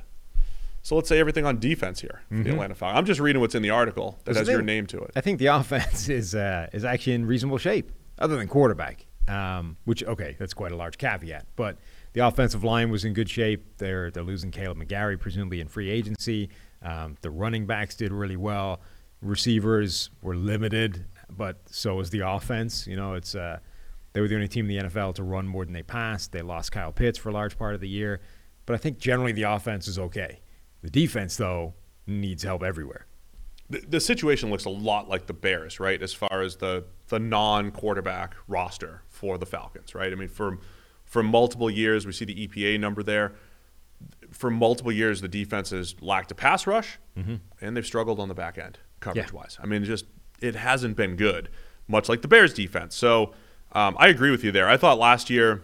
So 0.82 0.96
let's 0.96 1.08
say 1.08 1.20
everything 1.20 1.44
on 1.46 1.58
defense 1.60 2.00
here 2.00 2.22
for 2.28 2.42
the 2.42 2.50
Atlanta 2.50 2.74
Falcons. 2.74 2.98
I'm 2.98 3.04
just 3.04 3.20
reading 3.20 3.40
what's 3.40 3.54
in 3.54 3.62
the 3.62 3.70
article 3.70 4.18
that 4.24 4.32
Mm-hmm. 4.32 4.38
Has 4.38 4.46
they- 4.48 4.52
your 4.52 4.62
name 4.62 4.86
to 4.88 4.98
it. 5.02 5.12
I 5.14 5.20
think 5.20 5.38
the 5.38 5.46
offense 5.58 6.08
is 6.08 6.34
uh, 6.34 6.68
is 6.72 6.84
actually 6.84 7.12
in 7.14 7.26
reasonable 7.26 7.58
shape, 7.58 7.92
other 8.18 8.36
than 8.36 8.48
quarterback. 8.48 9.06
Um, 9.28 9.76
which 9.84 10.02
okay, 10.02 10.34
that's 10.38 10.52
quite 10.52 10.72
a 10.72 10.76
large 10.76 10.98
caveat. 10.98 11.46
But 11.54 11.78
the 12.12 12.26
offensive 12.26 12.64
line 12.64 12.90
was 12.90 13.04
in 13.04 13.12
good 13.12 13.30
shape. 13.30 13.78
They're 13.78 14.10
they're 14.10 14.24
losing 14.24 14.50
Kaleb 14.50 14.82
McGary 14.84 15.18
presumably 15.20 15.60
in 15.60 15.68
free 15.68 15.88
agency. 15.90 16.50
Um, 16.82 17.16
the 17.20 17.30
running 17.30 17.64
backs 17.64 17.94
did 17.94 18.10
really 18.12 18.36
well. 18.36 18.80
Receivers 19.22 20.10
were 20.20 20.34
limited, 20.34 21.04
but 21.36 21.56
so 21.66 21.94
was 21.96 22.10
the 22.10 22.20
offense. 22.20 22.86
You 22.86 22.96
know, 22.96 23.14
it's 23.14 23.34
uh, 23.34 23.58
they 24.12 24.20
were 24.20 24.28
the 24.28 24.34
only 24.34 24.48
team 24.48 24.68
in 24.70 24.76
the 24.76 24.88
NFL 24.88 25.14
to 25.16 25.22
run 25.22 25.46
more 25.46 25.64
than 25.64 25.74
they 25.74 25.82
passed. 25.82 26.32
They 26.32 26.42
lost 26.42 26.72
Kyle 26.72 26.92
Pitts 26.92 27.18
for 27.18 27.28
a 27.30 27.32
large 27.32 27.56
part 27.58 27.74
of 27.74 27.80
the 27.80 27.88
year, 27.88 28.20
but 28.66 28.74
I 28.74 28.78
think 28.78 28.98
generally 28.98 29.32
the 29.32 29.44
offense 29.44 29.88
is 29.88 29.98
okay. 29.98 30.40
The 30.82 30.90
defense 30.90 31.36
though 31.36 31.74
needs 32.06 32.42
help 32.42 32.62
everywhere. 32.62 33.06
the, 33.70 33.80
the 33.88 34.00
situation 34.00 34.50
looks 34.50 34.64
a 34.64 34.70
lot 34.70 35.08
like 35.08 35.26
the 35.26 35.32
Bears, 35.32 35.78
right? 35.80 36.02
As 36.02 36.12
far 36.12 36.42
as 36.42 36.56
the 36.56 36.84
the 37.08 37.18
non-quarterback 37.18 38.34
roster 38.48 39.02
for 39.08 39.38
the 39.38 39.46
Falcons, 39.46 39.94
right? 39.94 40.12
I 40.12 40.14
mean, 40.14 40.28
for 40.28 40.58
for 41.04 41.22
multiple 41.22 41.70
years, 41.70 42.06
we 42.06 42.12
see 42.12 42.24
the 42.24 42.46
EPA 42.48 42.80
number 42.80 43.02
there. 43.02 43.32
For 44.30 44.50
multiple 44.50 44.90
years, 44.92 45.20
the 45.20 45.28
defense 45.28 45.70
has 45.70 45.94
lacked 46.00 46.30
a 46.32 46.34
pass 46.34 46.66
rush, 46.66 46.98
and 47.60 47.76
they've 47.76 47.86
struggled 47.86 48.18
on 48.18 48.28
the 48.28 48.34
back 48.34 48.58
end 48.58 48.78
coverage-wise. 49.00 49.58
I 49.62 49.66
mean, 49.66 49.84
just 49.84 50.06
it 50.42 50.54
hasn't 50.56 50.96
been 50.96 51.16
good, 51.16 51.48
much 51.88 52.08
like 52.08 52.22
the 52.22 52.28
Bears 52.28 52.52
defense. 52.52 52.94
So 52.94 53.32
um, 53.72 53.96
I 53.98 54.08
agree 54.08 54.30
with 54.30 54.44
you 54.44 54.52
there. 54.52 54.68
I 54.68 54.76
thought 54.76 54.98
last 54.98 55.30
year 55.30 55.62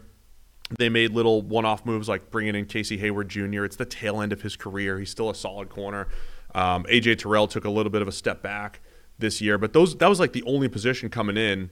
they 0.77 0.89
made 0.89 1.13
little 1.13 1.43
one-off 1.43 1.85
moves 1.87 2.09
like 2.09 2.31
bringing 2.31 2.55
in 2.55 2.67
Casey 2.67 2.99
Hayward 2.99 3.29
Jr. 3.29 3.65
It's 3.65 3.77
the 3.77 3.87
tail 3.87 4.21
end 4.21 4.33
of 4.33 4.43
his 4.43 4.57
career. 4.57 4.99
He's 4.99 5.11
still 5.11 5.31
a 5.31 5.35
solid 5.35 5.69
corner. 5.69 6.09
Um, 6.55 6.85
AJ 6.85 7.19
Terrell 7.19 7.47
took 7.47 7.65
a 7.65 7.71
little 7.71 7.91
bit 7.91 8.03
of 8.03 8.09
a 8.09 8.13
step 8.13 8.43
back 8.43 8.81
this 9.19 9.41
year, 9.41 9.59
but 9.59 9.73
those 9.73 9.97
that 9.97 10.09
was 10.09 10.21
like 10.21 10.33
the 10.33 10.43
only 10.45 10.69
position 10.69 11.09
coming 11.09 11.37
in. 11.37 11.71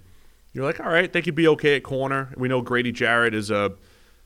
You're 0.53 0.65
like, 0.65 0.81
all 0.81 0.89
right, 0.89 1.13
they 1.13 1.21
could 1.21 1.35
be 1.35 1.47
okay 1.49 1.77
at 1.77 1.83
corner. 1.83 2.33
We 2.37 2.49
know 2.49 2.63
Grady 2.63 2.91
Jarrett 2.91 3.35
is 3.35 3.51
a 3.51 3.73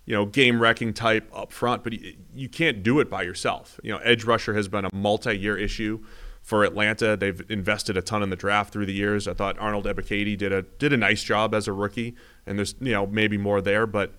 you 0.07 0.14
know 0.14 0.26
game-wrecking 0.26 0.95
type 0.95 1.28
up 1.35 1.53
front, 1.53 1.85
but 1.85 1.93
you 2.35 2.49
can't 2.49 2.83
do 2.83 3.01
it 3.01 3.11
by 3.11 3.22
yourself. 3.22 3.78
You 3.83 3.93
know, 3.93 3.99
edge 3.99 4.24
rusher 4.24 4.55
has 4.55 4.68
been 4.68 4.85
a 4.85 4.95
multi-year 4.95 5.57
issue 5.57 6.05
for 6.43 6.64
Atlanta. 6.64 7.16
They've 7.16 7.43
invested 7.49 7.97
a 7.97 8.03
ton 8.03 8.22
in 8.22 8.30
the 8.30 8.36
draft 8.36 8.72
through 8.72 8.86
the 8.86 8.95
years. 8.95 9.28
I 9.28 9.34
thought 9.34 9.59
Arnold 9.59 9.84
Ebiketie 9.84 10.36
did 10.36 10.53
a 10.53 10.62
did 10.62 10.93
a 10.93 10.97
nice 10.97 11.22
job 11.22 11.55
as 11.55 11.68
a 11.68 11.72
rookie, 11.72 12.14
and 12.47 12.59
there's 12.59 12.74
you 12.80 12.93
know 12.93 13.07
maybe 13.07 13.38
more 13.38 13.61
there, 13.61 13.86
but 13.86 14.14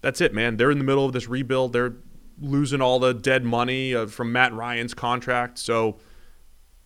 that's 0.00 0.20
it, 0.20 0.32
man. 0.32 0.56
They're 0.56 0.70
in 0.70 0.78
the 0.78 0.84
middle 0.84 1.04
of 1.04 1.12
this 1.12 1.28
rebuild. 1.28 1.72
They're 1.72 1.96
losing 2.40 2.80
all 2.80 2.98
the 2.98 3.12
dead 3.12 3.44
money 3.44 3.94
uh, 3.94 4.06
from 4.06 4.32
Matt 4.32 4.52
Ryan's 4.52 4.94
contract. 4.94 5.58
So 5.58 5.98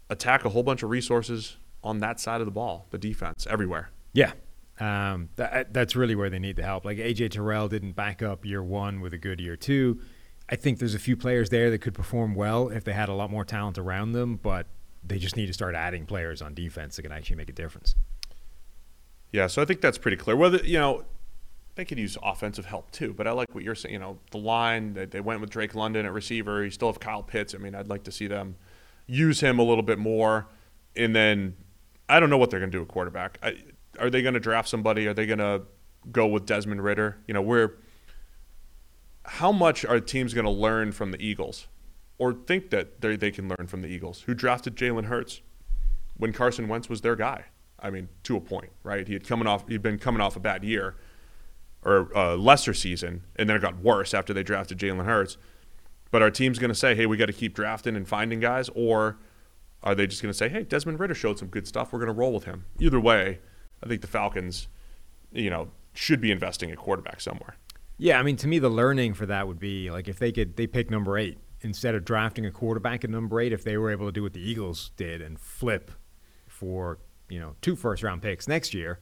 attack 0.08 0.44
a 0.44 0.48
whole 0.48 0.62
bunch 0.62 0.82
of 0.82 0.90
resources 0.90 1.56
on 1.82 1.98
that 1.98 2.20
side 2.20 2.40
of 2.40 2.46
the 2.46 2.52
ball, 2.52 2.86
the 2.90 2.98
defense, 2.98 3.46
everywhere. 3.48 3.90
Yeah. 4.12 4.32
Um, 4.80 5.28
that, 5.36 5.72
that's 5.72 5.94
really 5.94 6.14
where 6.14 6.30
they 6.30 6.38
need 6.38 6.56
the 6.56 6.62
help. 6.62 6.84
Like 6.84 6.98
AJ 6.98 7.32
Terrell 7.32 7.68
didn't 7.68 7.92
back 7.92 8.22
up 8.22 8.44
year 8.44 8.62
one 8.62 9.00
with 9.00 9.12
a 9.12 9.18
good 9.18 9.40
year 9.40 9.56
two. 9.56 10.00
I 10.52 10.56
think 10.56 10.80
there's 10.80 10.94
a 10.94 10.98
few 10.98 11.16
players 11.16 11.48
there 11.48 11.70
that 11.70 11.78
could 11.78 11.94
perform 11.94 12.34
well 12.34 12.68
if 12.68 12.84
they 12.84 12.92
had 12.92 13.08
a 13.08 13.14
lot 13.14 13.30
more 13.30 13.42
talent 13.42 13.78
around 13.78 14.12
them, 14.12 14.36
but 14.36 14.66
they 15.02 15.16
just 15.16 15.34
need 15.34 15.46
to 15.46 15.54
start 15.54 15.74
adding 15.74 16.04
players 16.04 16.42
on 16.42 16.52
defense 16.52 16.96
that 16.96 17.02
can 17.02 17.10
actually 17.10 17.36
make 17.36 17.48
a 17.48 17.54
difference. 17.54 17.94
Yeah, 19.32 19.46
so 19.46 19.62
I 19.62 19.64
think 19.64 19.80
that's 19.80 19.96
pretty 19.96 20.18
clear. 20.18 20.36
Whether 20.36 20.58
you 20.58 20.78
know, 20.78 21.04
they 21.74 21.86
could 21.86 21.98
use 21.98 22.18
offensive 22.22 22.66
help 22.66 22.90
too, 22.90 23.14
but 23.14 23.26
I 23.26 23.32
like 23.32 23.54
what 23.54 23.64
you're 23.64 23.74
saying. 23.74 23.94
You 23.94 23.98
know, 23.98 24.18
the 24.30 24.36
line 24.36 24.92
they, 24.92 25.06
they 25.06 25.20
went 25.20 25.40
with 25.40 25.48
Drake 25.48 25.74
London 25.74 26.04
at 26.04 26.12
receiver. 26.12 26.62
You 26.62 26.70
still 26.70 26.88
have 26.88 27.00
Kyle 27.00 27.22
Pitts. 27.22 27.54
I 27.54 27.58
mean, 27.58 27.74
I'd 27.74 27.88
like 27.88 28.04
to 28.04 28.12
see 28.12 28.26
them 28.26 28.56
use 29.06 29.40
him 29.40 29.58
a 29.58 29.62
little 29.62 29.82
bit 29.82 29.98
more, 29.98 30.48
and 30.94 31.16
then 31.16 31.56
I 32.10 32.20
don't 32.20 32.28
know 32.28 32.36
what 32.36 32.50
they're 32.50 32.60
going 32.60 32.70
to 32.70 32.76
do 32.76 32.82
at 32.82 32.88
quarterback. 32.88 33.38
I, 33.42 33.56
are 33.98 34.10
they 34.10 34.20
going 34.20 34.34
to 34.34 34.40
draft 34.40 34.68
somebody? 34.68 35.06
Are 35.06 35.14
they 35.14 35.24
going 35.24 35.38
to 35.38 35.62
go 36.10 36.26
with 36.26 36.44
Desmond 36.44 36.84
Ridder? 36.84 37.16
You 37.26 37.32
know, 37.32 37.40
where 37.40 37.76
how 39.24 39.52
much 39.52 39.84
are 39.84 40.00
teams 40.00 40.34
going 40.34 40.44
to 40.44 40.50
learn 40.50 40.92
from 40.92 41.10
the 41.10 41.24
Eagles, 41.24 41.68
or 42.18 42.32
think 42.32 42.70
that 42.70 43.00
they 43.00 43.16
they 43.16 43.30
can 43.30 43.48
learn 43.48 43.66
from 43.66 43.82
the 43.82 43.88
Eagles, 43.88 44.22
who 44.22 44.34
drafted 44.34 44.76
Jalen 44.76 45.06
Hurts 45.06 45.40
when 46.16 46.32
Carson 46.32 46.68
Wentz 46.68 46.88
was 46.88 47.00
their 47.00 47.16
guy? 47.16 47.46
I 47.78 47.90
mean, 47.90 48.08
to 48.24 48.36
a 48.36 48.40
point, 48.40 48.70
right? 48.84 49.06
He 49.06 49.14
had 49.14 49.26
coming 49.26 49.46
off, 49.48 49.68
he'd 49.68 49.82
been 49.82 49.98
coming 49.98 50.20
off 50.20 50.36
a 50.36 50.40
bad 50.40 50.62
year 50.62 50.96
or 51.84 52.10
a 52.14 52.36
lesser 52.36 52.74
season, 52.74 53.24
and 53.34 53.48
then 53.48 53.56
it 53.56 53.60
got 53.60 53.78
worse 53.78 54.14
after 54.14 54.32
they 54.32 54.44
drafted 54.44 54.78
Jalen 54.78 55.04
Hurts. 55.04 55.36
But 56.12 56.22
our 56.22 56.30
team's 56.30 56.58
going 56.58 56.68
to 56.68 56.76
say, 56.76 56.94
hey, 56.94 57.06
we 57.06 57.16
got 57.16 57.26
to 57.26 57.32
keep 57.32 57.54
drafting 57.54 57.96
and 57.96 58.06
finding 58.06 58.38
guys, 58.38 58.70
or 58.74 59.18
are 59.82 59.94
they 59.94 60.06
just 60.06 60.22
going 60.22 60.30
to 60.30 60.36
say, 60.36 60.48
hey, 60.48 60.62
Desmond 60.62 61.00
Ridder 61.00 61.14
showed 61.14 61.38
some 61.38 61.48
good 61.48 61.66
stuff, 61.66 61.92
we're 61.92 61.98
going 61.98 62.06
to 62.06 62.12
roll 62.12 62.32
with 62.32 62.44
him? 62.44 62.66
Either 62.78 63.00
way, 63.00 63.40
I 63.82 63.88
think 63.88 64.00
the 64.00 64.06
Falcons, 64.06 64.68
you 65.32 65.50
know, 65.50 65.70
should 65.92 66.20
be 66.20 66.30
investing 66.30 66.70
at 66.70 66.78
quarterback 66.78 67.20
somewhere. 67.20 67.56
Yeah, 67.98 68.18
I 68.18 68.22
mean, 68.22 68.36
to 68.36 68.48
me, 68.48 68.58
the 68.58 68.68
learning 68.68 69.14
for 69.14 69.26
that 69.26 69.46
would 69.46 69.58
be 69.58 69.90
like 69.90 70.08
if 70.08 70.18
they 70.18 70.32
could, 70.32 70.56
they 70.56 70.66
pick 70.66 70.90
number 70.90 71.16
eight 71.18 71.38
instead 71.60 71.94
of 71.94 72.04
drafting 72.04 72.44
a 72.46 72.50
quarterback 72.50 73.04
at 73.04 73.10
number 73.10 73.40
eight. 73.40 73.52
If 73.52 73.64
they 73.64 73.76
were 73.76 73.90
able 73.90 74.06
to 74.06 74.12
do 74.12 74.22
what 74.22 74.32
the 74.32 74.40
Eagles 74.40 74.90
did 74.96 75.22
and 75.22 75.38
flip 75.38 75.90
for 76.48 76.98
you 77.28 77.38
know 77.38 77.54
two 77.60 77.76
first 77.76 78.02
round 78.02 78.22
picks 78.22 78.48
next 78.48 78.74
year, 78.74 79.00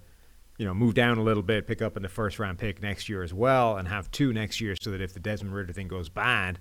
you 0.58 0.66
know, 0.66 0.74
move 0.74 0.94
down 0.94 1.16
a 1.16 1.22
little 1.22 1.42
bit, 1.42 1.66
pick 1.66 1.80
up 1.80 1.96
in 1.96 2.02
the 2.02 2.08
first 2.08 2.38
round 2.38 2.58
pick 2.58 2.82
next 2.82 3.08
year 3.08 3.22
as 3.22 3.32
well, 3.32 3.78
and 3.78 3.88
have 3.88 4.10
two 4.10 4.32
next 4.32 4.60
year, 4.60 4.76
so 4.78 4.90
that 4.90 5.00
if 5.00 5.14
the 5.14 5.20
Desmond 5.20 5.54
Ridder 5.54 5.72
thing 5.72 5.88
goes 5.88 6.10
bad, 6.10 6.58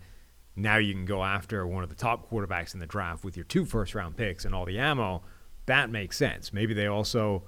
now 0.56 0.78
you 0.78 0.94
can 0.94 1.06
go 1.06 1.24
after 1.24 1.68
one 1.68 1.84
of 1.84 1.90
the 1.90 1.96
top 1.96 2.30
quarterbacks 2.32 2.74
in 2.74 2.80
the 2.80 2.86
draft 2.86 3.26
with 3.26 3.36
your 3.36 3.44
two 3.44 3.66
first 3.66 3.94
round 3.96 4.16
picks 4.16 4.46
and 4.46 4.56
all 4.56 4.66
the 4.66 4.80
ammo. 4.80 5.22
That 5.66 5.90
makes 5.90 6.18
sense. 6.18 6.54
Maybe 6.54 6.74
they 6.74 6.88
also 6.88 7.44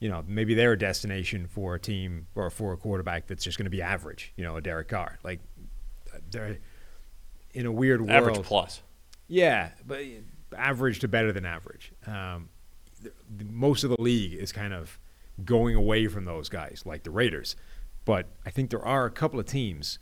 you 0.00 0.08
know, 0.08 0.24
maybe 0.26 0.54
they're 0.54 0.72
a 0.72 0.78
destination 0.78 1.46
for 1.46 1.74
a 1.74 1.80
team 1.80 2.26
or 2.34 2.50
for 2.50 2.72
a 2.72 2.76
quarterback 2.76 3.26
that's 3.26 3.44
just 3.44 3.58
going 3.58 3.64
to 3.64 3.70
be 3.70 3.82
average, 3.82 4.32
you 4.36 4.44
know, 4.44 4.56
a 4.56 4.60
Derek 4.60 4.88
Carr. 4.88 5.18
Like, 5.24 5.40
they're 6.30 6.58
in 7.52 7.66
a 7.66 7.72
weird 7.72 8.00
world. 8.00 8.10
Average 8.10 8.42
plus. 8.42 8.82
Yeah, 9.26 9.70
but 9.86 10.02
average 10.56 11.00
to 11.00 11.08
better 11.08 11.32
than 11.32 11.44
average. 11.44 11.92
Um, 12.06 12.48
the, 13.02 13.12
the, 13.36 13.44
most 13.44 13.84
of 13.84 13.90
the 13.90 14.00
league 14.00 14.34
is 14.34 14.52
kind 14.52 14.72
of 14.72 14.98
going 15.44 15.74
away 15.74 16.08
from 16.08 16.24
those 16.24 16.48
guys, 16.48 16.82
like 16.84 17.04
the 17.04 17.10
Raiders. 17.10 17.56
But 18.04 18.28
I 18.46 18.50
think 18.50 18.70
there 18.70 18.84
are 18.84 19.04
a 19.04 19.10
couple 19.10 19.38
of 19.38 19.46
teams 19.46 19.98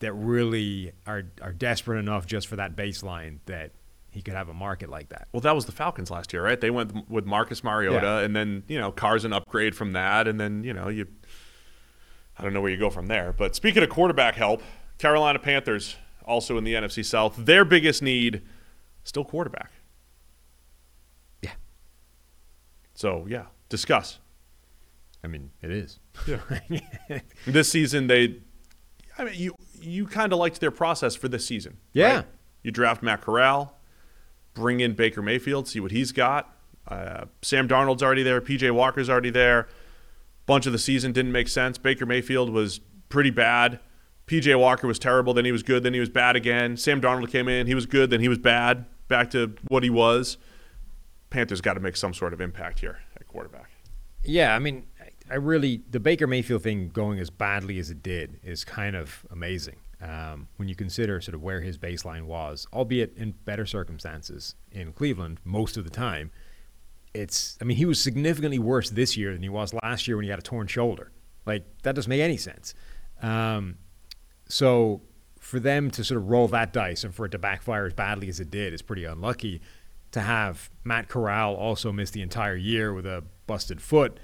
that 0.00 0.12
really 0.12 0.92
are 1.06 1.22
are 1.40 1.52
desperate 1.52 1.98
enough 1.98 2.26
just 2.26 2.48
for 2.48 2.56
that 2.56 2.74
baseline 2.74 3.38
that 3.46 3.70
he 4.12 4.22
could 4.22 4.34
have 4.34 4.48
a 4.48 4.54
market 4.54 4.88
like 4.90 5.08
that. 5.08 5.26
Well, 5.32 5.40
that 5.40 5.54
was 5.54 5.64
the 5.66 5.72
Falcons 5.72 6.10
last 6.10 6.32
year, 6.32 6.44
right? 6.44 6.60
They 6.60 6.70
went 6.70 7.08
with 7.10 7.24
Marcus 7.26 7.64
Mariota, 7.64 8.06
Yeah. 8.06 8.18
and 8.20 8.36
then 8.36 8.62
you 8.68 8.78
know 8.78 8.92
Carr's 8.92 9.24
an 9.24 9.32
upgrade 9.32 9.74
from 9.74 9.92
that, 9.94 10.28
and 10.28 10.38
then 10.38 10.62
you 10.64 10.72
know 10.74 10.88
you. 10.88 11.06
I 12.38 12.42
don't 12.42 12.52
know 12.54 12.60
where 12.60 12.70
you 12.70 12.78
go 12.78 12.90
from 12.90 13.06
there, 13.08 13.32
but 13.32 13.54
speaking 13.54 13.82
of 13.82 13.88
quarterback 13.90 14.36
help, 14.36 14.62
Carolina 14.98 15.38
Panthers 15.38 15.96
also 16.24 16.56
in 16.56 16.64
the 16.64 16.74
NFC 16.74 17.04
South, 17.04 17.34
their 17.36 17.64
biggest 17.64 18.02
need 18.02 18.42
still 19.04 19.24
quarterback. 19.24 19.70
Yeah. 21.42 21.52
So 22.94 23.26
yeah, 23.28 23.46
discuss 23.68 24.18
I 25.24 25.28
mean, 25.28 25.50
it 25.62 25.70
is. 25.70 26.00
this 27.46 27.70
season. 27.70 28.08
They, 28.08 28.40
I 29.16 29.24
mean, 29.24 29.34
you 29.36 29.54
you 29.80 30.06
kind 30.06 30.32
of 30.32 30.38
liked 30.38 30.60
their 30.60 30.70
process 30.72 31.14
for 31.14 31.28
this 31.28 31.46
season. 31.46 31.78
Yeah. 31.92 32.16
right? 32.16 32.24
You 32.64 32.70
draft 32.72 33.02
Matt 33.02 33.20
Corral, 33.22 33.78
bring 34.54 34.80
in 34.80 34.94
Baker 34.94 35.22
Mayfield, 35.22 35.68
see 35.68 35.80
what 35.80 35.90
he's 35.90 36.12
got. 36.12 36.54
Uh, 36.86 37.26
Sam 37.42 37.68
Darnold's 37.68 38.02
already 38.02 38.22
there. 38.22 38.40
PJ 38.40 38.70
Walker's 38.72 39.08
already 39.08 39.30
there. 39.30 39.68
Bunch 40.46 40.66
of 40.66 40.72
the 40.72 40.78
season 40.78 41.12
didn't 41.12 41.32
make 41.32 41.48
sense. 41.48 41.78
Baker 41.78 42.06
Mayfield 42.06 42.50
was 42.50 42.80
pretty 43.08 43.30
bad. 43.30 43.78
PJ 44.26 44.58
Walker 44.58 44.86
was 44.86 44.98
terrible. 44.98 45.34
Then 45.34 45.44
he 45.44 45.52
was 45.52 45.62
good. 45.62 45.82
Then 45.82 45.94
he 45.94 46.00
was 46.00 46.08
bad 46.08 46.36
again. 46.36 46.76
Sam 46.76 47.00
Darnold 47.00 47.30
came 47.30 47.48
in. 47.48 47.66
He 47.66 47.74
was 47.74 47.86
good. 47.86 48.10
Then 48.10 48.20
he 48.20 48.28
was 48.28 48.38
bad. 48.38 48.86
Back 49.08 49.30
to 49.32 49.54
what 49.68 49.82
he 49.82 49.90
was. 49.90 50.38
Panthers 51.30 51.60
got 51.60 51.74
to 51.74 51.80
make 51.80 51.96
some 51.96 52.14
sort 52.14 52.32
of 52.32 52.40
impact 52.40 52.80
here 52.80 52.98
at 53.16 53.26
quarterback. 53.26 53.70
Yeah, 54.24 54.54
I 54.54 54.58
mean, 54.58 54.86
I 55.30 55.36
really 55.36 55.82
the 55.90 56.00
Baker 56.00 56.26
Mayfield 56.26 56.62
thing 56.62 56.88
going 56.88 57.18
as 57.18 57.30
badly 57.30 57.78
as 57.78 57.90
it 57.90 58.02
did 58.02 58.38
is 58.42 58.64
kind 58.64 58.94
of 58.94 59.24
amazing 59.30 59.76
um, 60.02 60.48
when 60.56 60.68
you 60.68 60.74
consider 60.74 61.20
sort 61.20 61.34
of 61.34 61.42
where 61.42 61.60
his 61.60 61.78
baseline 61.78 62.24
was, 62.24 62.66
albeit 62.72 63.16
in 63.16 63.32
better 63.44 63.64
circumstances 63.64 64.56
in 64.72 64.92
Cleveland 64.92 65.38
most 65.44 65.76
of 65.76 65.84
the 65.84 65.90
time. 65.90 66.30
it's. 67.14 67.56
I 67.60 67.64
mean, 67.64 67.76
he 67.76 67.84
was 67.84 68.00
significantly 68.00 68.58
worse 68.58 68.90
this 68.90 69.16
year 69.16 69.32
than 69.32 69.42
he 69.42 69.48
was 69.48 69.72
last 69.82 70.08
year 70.08 70.16
when 70.16 70.24
he 70.24 70.30
had 70.30 70.38
a 70.38 70.42
torn 70.42 70.66
shoulder. 70.66 71.12
Like 71.46 71.64
that 71.82 71.94
doesn't 71.94 72.10
make 72.10 72.20
any 72.20 72.36
sense. 72.36 72.74
Um, 73.22 73.78
so 74.48 75.02
for 75.38 75.60
them 75.60 75.90
to 75.90 76.04
sort 76.04 76.20
of 76.20 76.28
roll 76.28 76.48
that 76.48 76.72
dice 76.72 77.04
and 77.04 77.14
for 77.14 77.26
it 77.26 77.30
to 77.30 77.38
backfire 77.38 77.86
as 77.86 77.92
badly 77.94 78.28
as 78.28 78.40
it 78.40 78.50
did 78.50 78.72
is 78.72 78.82
pretty 78.82 79.04
unlucky. 79.04 79.60
To 80.12 80.20
have 80.20 80.70
Matt 80.84 81.08
Corral 81.08 81.54
also 81.54 81.90
miss 81.90 82.10
the 82.10 82.22
entire 82.22 82.56
year 82.56 82.92
with 82.92 83.06
a 83.06 83.24
busted 83.46 83.80
foot, 83.80 84.18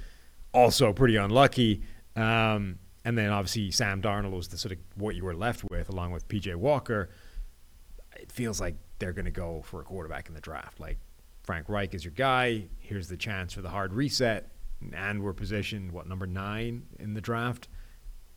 also 0.53 0.93
pretty 0.93 1.17
unlucky. 1.17 1.83
Um, 2.15 2.79
and 3.09 3.17
then 3.17 3.31
obviously 3.31 3.71
Sam 3.71 4.03
Darnold 4.03 4.33
was 4.33 4.49
the 4.49 4.59
sort 4.59 4.73
of 4.73 4.79
what 4.95 5.17
you 5.17 5.25
were 5.25 5.35
left 5.35 5.65
with, 5.71 5.89
along 5.89 6.13
with 6.13 6.29
PJ 6.29 6.55
Walker. 6.57 7.09
It 8.15 8.31
feels 8.31 8.61
like 8.61 8.75
they're 8.99 9.15
going 9.15 9.25
to 9.25 9.31
go 9.31 9.63
for 9.65 9.81
a 9.81 9.83
quarterback 9.83 10.29
in 10.29 10.35
the 10.35 10.43
draft. 10.43 10.79
Like 10.79 10.99
Frank 11.43 11.71
Reich 11.71 11.95
is 11.95 12.05
your 12.05 12.13
guy. 12.13 12.69
Here's 12.81 13.09
the 13.09 13.17
chance 13.17 13.55
for 13.55 13.63
the 13.63 13.71
hard 13.71 13.95
reset, 13.95 14.51
and 14.93 15.23
we're 15.23 15.33
positioned 15.33 15.91
what 15.91 16.07
number 16.07 16.27
nine 16.27 16.83
in 16.99 17.15
the 17.15 17.23
draft. 17.23 17.69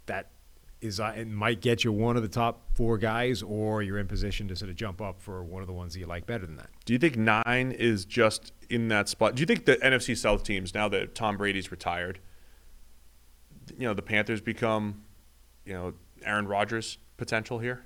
That 0.06 0.32
is 0.80 1.02
uh, 1.02 1.16
it 1.18 1.28
might 1.28 1.60
get 1.60 1.84
you 1.84 1.92
one 1.92 2.16
of 2.16 2.24
the 2.24 2.30
top 2.30 2.64
four 2.74 2.98
guys, 2.98 3.44
or 3.44 3.84
you're 3.84 4.00
in 4.00 4.08
position 4.08 4.48
to 4.48 4.56
sort 4.56 4.72
of 4.72 4.78
jump 4.78 5.02
up 5.02 5.22
for 5.22 5.44
one 5.44 5.62
of 5.62 5.68
the 5.68 5.74
ones 5.74 5.96
that 5.96 6.00
you 6.00 6.06
like 6.06 6.26
better 6.26 6.46
than 6.46 6.56
that. 6.56 6.70
Do 6.86 6.94
you 6.94 7.00
think 7.00 7.18
nine 7.18 7.74
is 7.74 8.06
just 8.06 8.54
in 8.70 8.88
that 8.88 9.10
spot? 9.10 9.36
Do 9.36 9.42
you 9.42 9.46
think 9.46 9.66
the 9.66 9.76
NFC 9.76 10.16
South 10.16 10.46
teams 10.46 10.74
now 10.74 10.88
that 10.88 11.14
Tom 11.14 11.36
Brady's 11.36 11.72
retired, 11.72 12.22
you 13.78 13.88
know, 13.88 13.94
the 13.94 14.02
Panthers 14.02 14.42
become, 14.42 15.04
you 15.66 15.74
know, 15.74 15.94
Aaron 16.24 16.48
Rodgers 16.48 16.98
potential 17.18 17.60
here? 17.60 17.84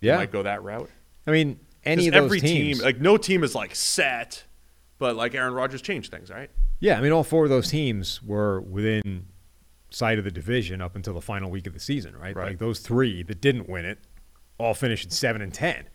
Yeah, 0.00 0.16
might 0.16 0.32
go 0.32 0.42
that 0.42 0.62
route. 0.62 0.90
I 1.26 1.30
mean, 1.30 1.60
any 1.84 2.08
of 2.08 2.14
those 2.14 2.24
every 2.24 2.40
teams, 2.40 2.78
team, 2.78 2.84
like 2.84 3.00
no 3.00 3.16
team 3.16 3.42
is 3.44 3.54
like 3.54 3.74
set, 3.74 4.44
but 4.98 5.16
like 5.16 5.34
Aaron 5.34 5.54
Rodgers 5.54 5.82
changed 5.82 6.10
things, 6.10 6.30
right? 6.30 6.50
Yeah, 6.80 6.98
I 6.98 7.00
mean, 7.00 7.12
all 7.12 7.24
four 7.24 7.44
of 7.44 7.50
those 7.50 7.70
teams 7.70 8.22
were 8.22 8.60
within 8.60 9.26
sight 9.90 10.18
of 10.18 10.24
the 10.24 10.30
division 10.30 10.80
up 10.80 10.96
until 10.96 11.14
the 11.14 11.20
final 11.20 11.50
week 11.50 11.66
of 11.66 11.72
the 11.72 11.80
season, 11.80 12.14
right? 12.16 12.36
Right. 12.36 12.48
Like 12.48 12.58
those 12.58 12.80
three 12.80 13.22
that 13.24 13.40
didn't 13.40 13.68
win 13.68 13.84
it 13.84 13.98
all 14.58 14.74
finished 14.74 15.06
at 15.06 15.12
seven 15.12 15.40
and 15.42 15.52
ten. 15.52 15.88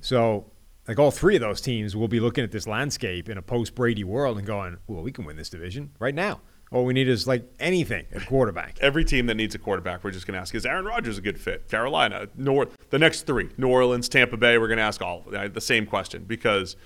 So, 0.00 0.50
like 0.88 0.98
all 0.98 1.10
three 1.10 1.34
of 1.36 1.40
those 1.40 1.60
teams 1.60 1.94
will 1.96 2.08
be 2.08 2.20
looking 2.20 2.44
at 2.44 2.52
this 2.52 2.66
landscape 2.66 3.28
in 3.28 3.38
a 3.38 3.42
post 3.42 3.74
Brady 3.74 4.04
world 4.04 4.38
and 4.38 4.46
going, 4.46 4.78
"Well, 4.86 5.02
we 5.02 5.12
can 5.12 5.24
win 5.24 5.36
this 5.36 5.50
division 5.50 5.90
right 5.98 6.14
now. 6.14 6.40
All 6.72 6.84
we 6.84 6.92
need 6.92 7.08
is 7.08 7.26
like 7.26 7.44
anything, 7.58 8.06
a 8.14 8.20
quarterback." 8.20 8.78
Every 8.80 9.04
team 9.04 9.26
that 9.26 9.34
needs 9.34 9.54
a 9.54 9.58
quarterback, 9.58 10.04
we're 10.04 10.10
just 10.12 10.26
going 10.26 10.34
to 10.34 10.40
ask: 10.40 10.54
Is 10.54 10.64
Aaron 10.64 10.84
Rodgers 10.84 11.18
a 11.18 11.20
good 11.20 11.40
fit? 11.40 11.68
Carolina, 11.68 12.28
North, 12.36 12.76
the 12.90 12.98
next 12.98 13.26
three, 13.26 13.50
New 13.56 13.68
Orleans, 13.68 14.08
Tampa 14.08 14.36
Bay. 14.36 14.58
We're 14.58 14.68
going 14.68 14.78
to 14.78 14.84
ask 14.84 15.02
all 15.02 15.24
uh, 15.34 15.48
the 15.48 15.60
same 15.60 15.86
question 15.86 16.24
because 16.24 16.76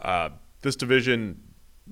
uh, 0.00 0.30
this 0.62 0.76
division 0.76 1.40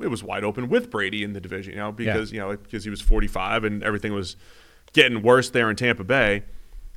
it 0.00 0.08
was 0.08 0.22
wide 0.22 0.44
open 0.44 0.68
with 0.68 0.90
Brady 0.90 1.22
in 1.22 1.32
the 1.32 1.40
division, 1.40 1.72
you 1.72 1.78
know, 1.78 1.92
because 1.92 2.32
you 2.32 2.40
know 2.40 2.56
because 2.56 2.84
he 2.84 2.90
was 2.90 3.00
45 3.00 3.64
and 3.64 3.82
everything 3.82 4.12
was 4.12 4.36
getting 4.92 5.22
worse 5.22 5.50
there 5.50 5.70
in 5.70 5.76
Tampa 5.76 6.04
Bay. 6.04 6.44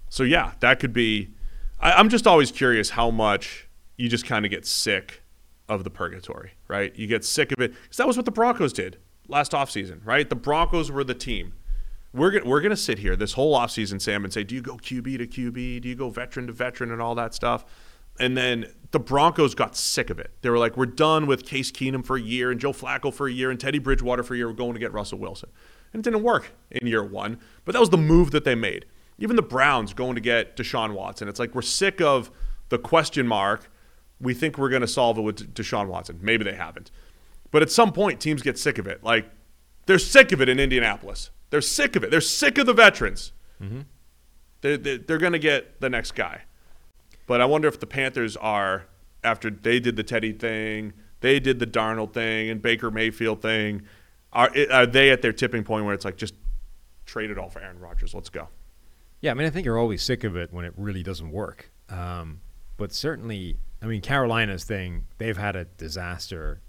So 0.09 0.23
yeah, 0.23 0.53
that 0.59 0.79
could 0.79 0.93
be. 0.93 1.29
I, 1.79 1.93
I'm 1.93 2.09
just 2.09 2.27
always 2.27 2.51
curious 2.51 2.91
how 2.91 3.11
much 3.11 3.67
you 3.97 4.09
just 4.09 4.25
kind 4.25 4.45
of 4.45 4.51
get 4.51 4.65
sick 4.65 5.21
of 5.67 5.83
the 5.83 5.89
purgatory, 5.89 6.53
right? 6.67 6.95
You 6.95 7.07
get 7.07 7.23
sick 7.23 7.51
of 7.51 7.61
it 7.61 7.73
because 7.73 7.97
that 7.97 8.07
was 8.07 8.17
what 8.17 8.25
the 8.25 8.31
Broncos 8.31 8.73
did 8.73 8.97
last 9.29 9.51
offseason, 9.51 10.05
right? 10.05 10.29
The 10.29 10.35
Broncos 10.35 10.91
were 10.91 11.03
the 11.03 11.13
team. 11.13 11.53
We're 12.13 12.31
gonna, 12.31 12.45
we're 12.45 12.61
to 12.61 12.75
sit 12.75 12.99
here 12.99 13.15
this 13.15 13.33
whole 13.33 13.57
offseason, 13.57 14.01
Sam, 14.01 14.23
and 14.23 14.33
say, 14.33 14.43
do 14.43 14.55
you 14.55 14.61
go 14.61 14.77
QB 14.77 15.19
to 15.19 15.27
QB? 15.27 15.81
Do 15.81 15.89
you 15.89 15.95
go 15.95 16.09
veteran 16.09 16.47
to 16.47 16.53
veteran 16.53 16.91
and 16.91 17.01
all 17.01 17.15
that 17.15 17.33
stuff? 17.33 17.65
And 18.19 18.35
then 18.35 18.65
the 18.91 18.99
Broncos 18.99 19.55
got 19.55 19.75
sick 19.77 20.09
of 20.09 20.19
it. 20.19 20.31
They 20.41 20.49
were 20.49 20.57
like, 20.57 20.75
we're 20.75 20.85
done 20.85 21.25
with 21.25 21.45
Case 21.45 21.71
Keenum 21.71 22.05
for 22.05 22.17
a 22.17 22.21
year 22.21 22.51
and 22.51 22.59
Joe 22.59 22.73
Flacco 22.73 23.13
for 23.13 23.27
a 23.27 23.31
year 23.31 23.49
and 23.49 23.59
Teddy 23.59 23.79
Bridgewater 23.79 24.23
for 24.23 24.33
a 24.33 24.37
year. 24.37 24.47
We're 24.47 24.55
going 24.55 24.73
to 24.73 24.79
get 24.79 24.91
Russell 24.91 25.19
Wilson. 25.19 25.49
And 25.93 26.01
it 26.01 26.03
didn't 26.03 26.23
work 26.23 26.51
in 26.69 26.85
year 26.85 27.03
one, 27.03 27.39
but 27.65 27.71
that 27.73 27.79
was 27.79 27.89
the 27.89 27.97
move 27.97 28.31
that 28.31 28.43
they 28.43 28.55
made. 28.55 28.85
Even 29.17 29.35
the 29.35 29.41
Browns 29.41 29.93
going 29.93 30.15
to 30.15 30.21
get 30.21 30.55
Deshaun 30.55 30.93
Watson. 30.93 31.27
It's 31.27 31.39
like 31.39 31.55
we're 31.55 31.61
sick 31.61 32.01
of 32.01 32.29
the 32.69 32.77
question 32.77 33.27
mark. 33.27 33.71
We 34.19 34.33
think 34.33 34.57
we're 34.57 34.69
going 34.69 34.81
to 34.81 34.87
solve 34.87 35.17
it 35.17 35.21
with 35.21 35.53
Deshaun 35.53 35.87
Watson. 35.87 36.19
Maybe 36.21 36.43
they 36.43 36.55
haven't. 36.55 36.91
But 37.51 37.61
at 37.61 37.71
some 37.71 37.91
point, 37.91 38.19
teams 38.19 38.41
get 38.41 38.57
sick 38.59 38.77
of 38.77 38.87
it. 38.87 39.03
Like, 39.03 39.29
they're 39.85 39.99
sick 39.99 40.31
of 40.31 40.41
it 40.41 40.49
in 40.49 40.59
Indianapolis. 40.59 41.31
They're 41.49 41.61
sick 41.61 41.95
of 41.95 42.03
it. 42.03 42.11
They're 42.11 42.21
sick 42.21 42.57
of 42.57 42.65
the 42.65 42.73
veterans. 42.73 43.31
They're, 44.61 44.77
they're, 44.77 44.97
they're 44.99 45.17
going 45.17 45.33
to 45.33 45.39
get 45.39 45.81
the 45.81 45.89
next 45.89 46.11
guy. 46.11 46.43
But 47.25 47.41
I 47.41 47.45
wonder 47.45 47.67
if 47.67 47.79
the 47.79 47.87
Panthers 47.87 48.37
are, 48.37 48.85
after 49.23 49.49
they 49.49 49.79
did 49.79 49.95
the 49.95 50.03
Teddy 50.03 50.31
thing, 50.31 50.93
they 51.21 51.39
did 51.39 51.59
the 51.59 51.67
Darnold 51.67 52.13
thing 52.13 52.49
and 52.49 52.61
Baker 52.61 52.91
Mayfield 52.91 53.41
thing, 53.41 53.83
are, 54.31 54.51
are 54.71 54.85
they 54.85 55.09
at 55.09 55.21
their 55.21 55.33
tipping 55.33 55.63
point 55.63 55.85
where 55.85 55.93
it's 55.93 56.05
like, 56.05 56.17
just 56.17 56.35
trade 57.05 57.31
it 57.31 57.37
all 57.37 57.49
for 57.49 57.59
Aaron 57.59 57.79
Rodgers? 57.79 58.13
Let's 58.13 58.29
go. 58.29 58.47
Yeah, 59.21 59.31
I 59.31 59.33
mean, 59.33 59.47
I 59.47 59.49
think 59.49 59.65
you're 59.65 59.77
always 59.77 60.01
sick 60.01 60.23
of 60.23 60.37
it 60.37 60.53
when 60.53 60.65
it 60.65 60.73
really 60.77 61.03
doesn't 61.03 61.31
work. 61.31 61.71
Um, 61.89 62.41
but 62.77 62.93
certainly, 62.93 63.57
I 63.81 63.87
mean, 63.87 64.01
Carolina's 64.01 64.63
thing, 64.63 65.05
they've 65.17 65.37
had 65.37 65.55
a 65.55 65.65
disaster 65.65 66.61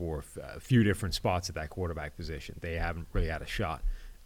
for 0.00 0.24
a 0.42 0.58
few 0.58 0.82
different 0.82 1.14
spots 1.14 1.50
at 1.50 1.54
that 1.54 1.68
quarterback 1.68 2.16
position. 2.16 2.56
They 2.62 2.76
haven't 2.76 3.06
really 3.12 3.28
had 3.28 3.42
a 3.42 3.46
shot. 3.46 3.82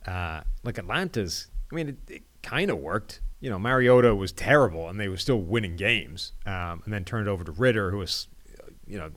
Uh, 0.06 0.42
like 0.62 0.78
Atlanta's, 0.78 1.48
I 1.72 1.74
mean, 1.74 1.88
it, 1.88 1.96
it 2.08 2.22
kind 2.44 2.70
of 2.70 2.78
worked. 2.78 3.20
You 3.40 3.50
know, 3.50 3.58
Mariota 3.58 4.14
was 4.14 4.30
terrible, 4.30 4.88
and 4.88 5.00
they 5.00 5.08
were 5.08 5.16
still 5.16 5.40
winning 5.40 5.74
games. 5.74 6.32
Um, 6.46 6.82
and 6.84 6.92
then 6.92 7.04
turned 7.04 7.28
over 7.28 7.42
to 7.42 7.50
Ridder, 7.50 7.90
who 7.90 7.98
was, 7.98 8.28
you 8.86 8.96
know, 8.96 9.10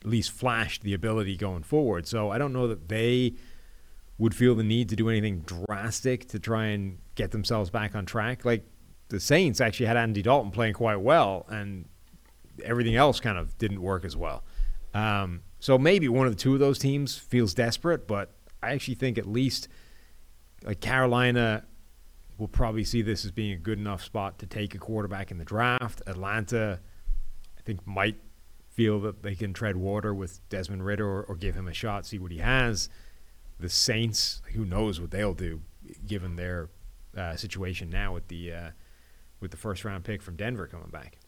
at 0.00 0.06
least 0.08 0.30
flashed 0.30 0.82
the 0.82 0.94
ability 0.94 1.36
going 1.36 1.64
forward. 1.64 2.06
So 2.06 2.30
I 2.30 2.38
don't 2.38 2.52
know 2.52 2.68
that 2.68 2.88
they 2.88 3.34
would 4.16 4.34
feel 4.34 4.54
the 4.54 4.62
need 4.62 4.88
to 4.90 4.96
do 4.96 5.08
anything 5.08 5.40
drastic 5.40 6.28
to 6.28 6.38
try 6.38 6.66
and 6.66 6.98
get 7.16 7.32
themselves 7.32 7.68
back 7.68 7.96
on 7.96 8.06
track. 8.06 8.44
Like 8.44 8.64
the 9.08 9.18
Saints 9.18 9.60
actually 9.60 9.86
had 9.86 9.96
Andy 9.96 10.22
Dalton 10.22 10.52
playing 10.52 10.74
quite 10.74 11.00
well, 11.00 11.46
and 11.48 11.86
everything 12.62 12.94
else 12.94 13.18
kind 13.18 13.36
of 13.36 13.58
didn't 13.58 13.82
work 13.82 14.04
as 14.04 14.16
well. 14.16 14.44
Um, 14.94 15.42
so 15.60 15.78
maybe 15.78 16.08
one 16.08 16.26
of 16.26 16.32
the 16.32 16.40
two 16.40 16.54
of 16.54 16.60
those 16.60 16.78
teams 16.78 17.16
feels 17.16 17.54
desperate, 17.54 18.08
but 18.08 18.32
I 18.62 18.72
actually 18.72 18.94
think 18.94 19.18
at 19.18 19.26
least 19.26 19.68
like 20.64 20.80
Carolina 20.80 21.64
will 22.38 22.48
probably 22.48 22.84
see 22.84 23.02
this 23.02 23.24
as 23.24 23.30
being 23.30 23.52
a 23.52 23.58
good 23.58 23.78
enough 23.78 24.02
spot 24.02 24.38
to 24.38 24.46
take 24.46 24.74
a 24.74 24.78
quarterback 24.78 25.30
in 25.30 25.38
the 25.38 25.44
draft. 25.44 26.02
Atlanta, 26.06 26.80
I 27.58 27.60
think, 27.62 27.86
might 27.86 28.16
feel 28.70 29.00
that 29.00 29.22
they 29.22 29.34
can 29.34 29.52
tread 29.52 29.76
water 29.76 30.14
with 30.14 30.40
Desmond 30.48 30.84
Ridder 30.84 31.06
or, 31.06 31.22
or 31.24 31.36
give 31.36 31.54
him 31.54 31.68
a 31.68 31.74
shot, 31.74 32.06
see 32.06 32.18
what 32.18 32.32
he 32.32 32.38
has. 32.38 32.88
The 33.58 33.68
Saints, 33.68 34.40
who 34.54 34.64
knows 34.64 35.00
what 35.00 35.10
they'll 35.10 35.34
do 35.34 35.60
given 36.06 36.36
their 36.36 36.70
uh, 37.16 37.36
situation 37.36 37.90
now 37.90 38.14
with 38.14 38.28
the 38.28 38.52
uh, 38.52 38.70
with 39.40 39.50
the 39.50 39.56
first 39.56 39.84
round 39.84 40.04
pick 40.04 40.22
from 40.22 40.36
Denver 40.36 40.66
coming 40.66 40.88
back. 40.90 41.18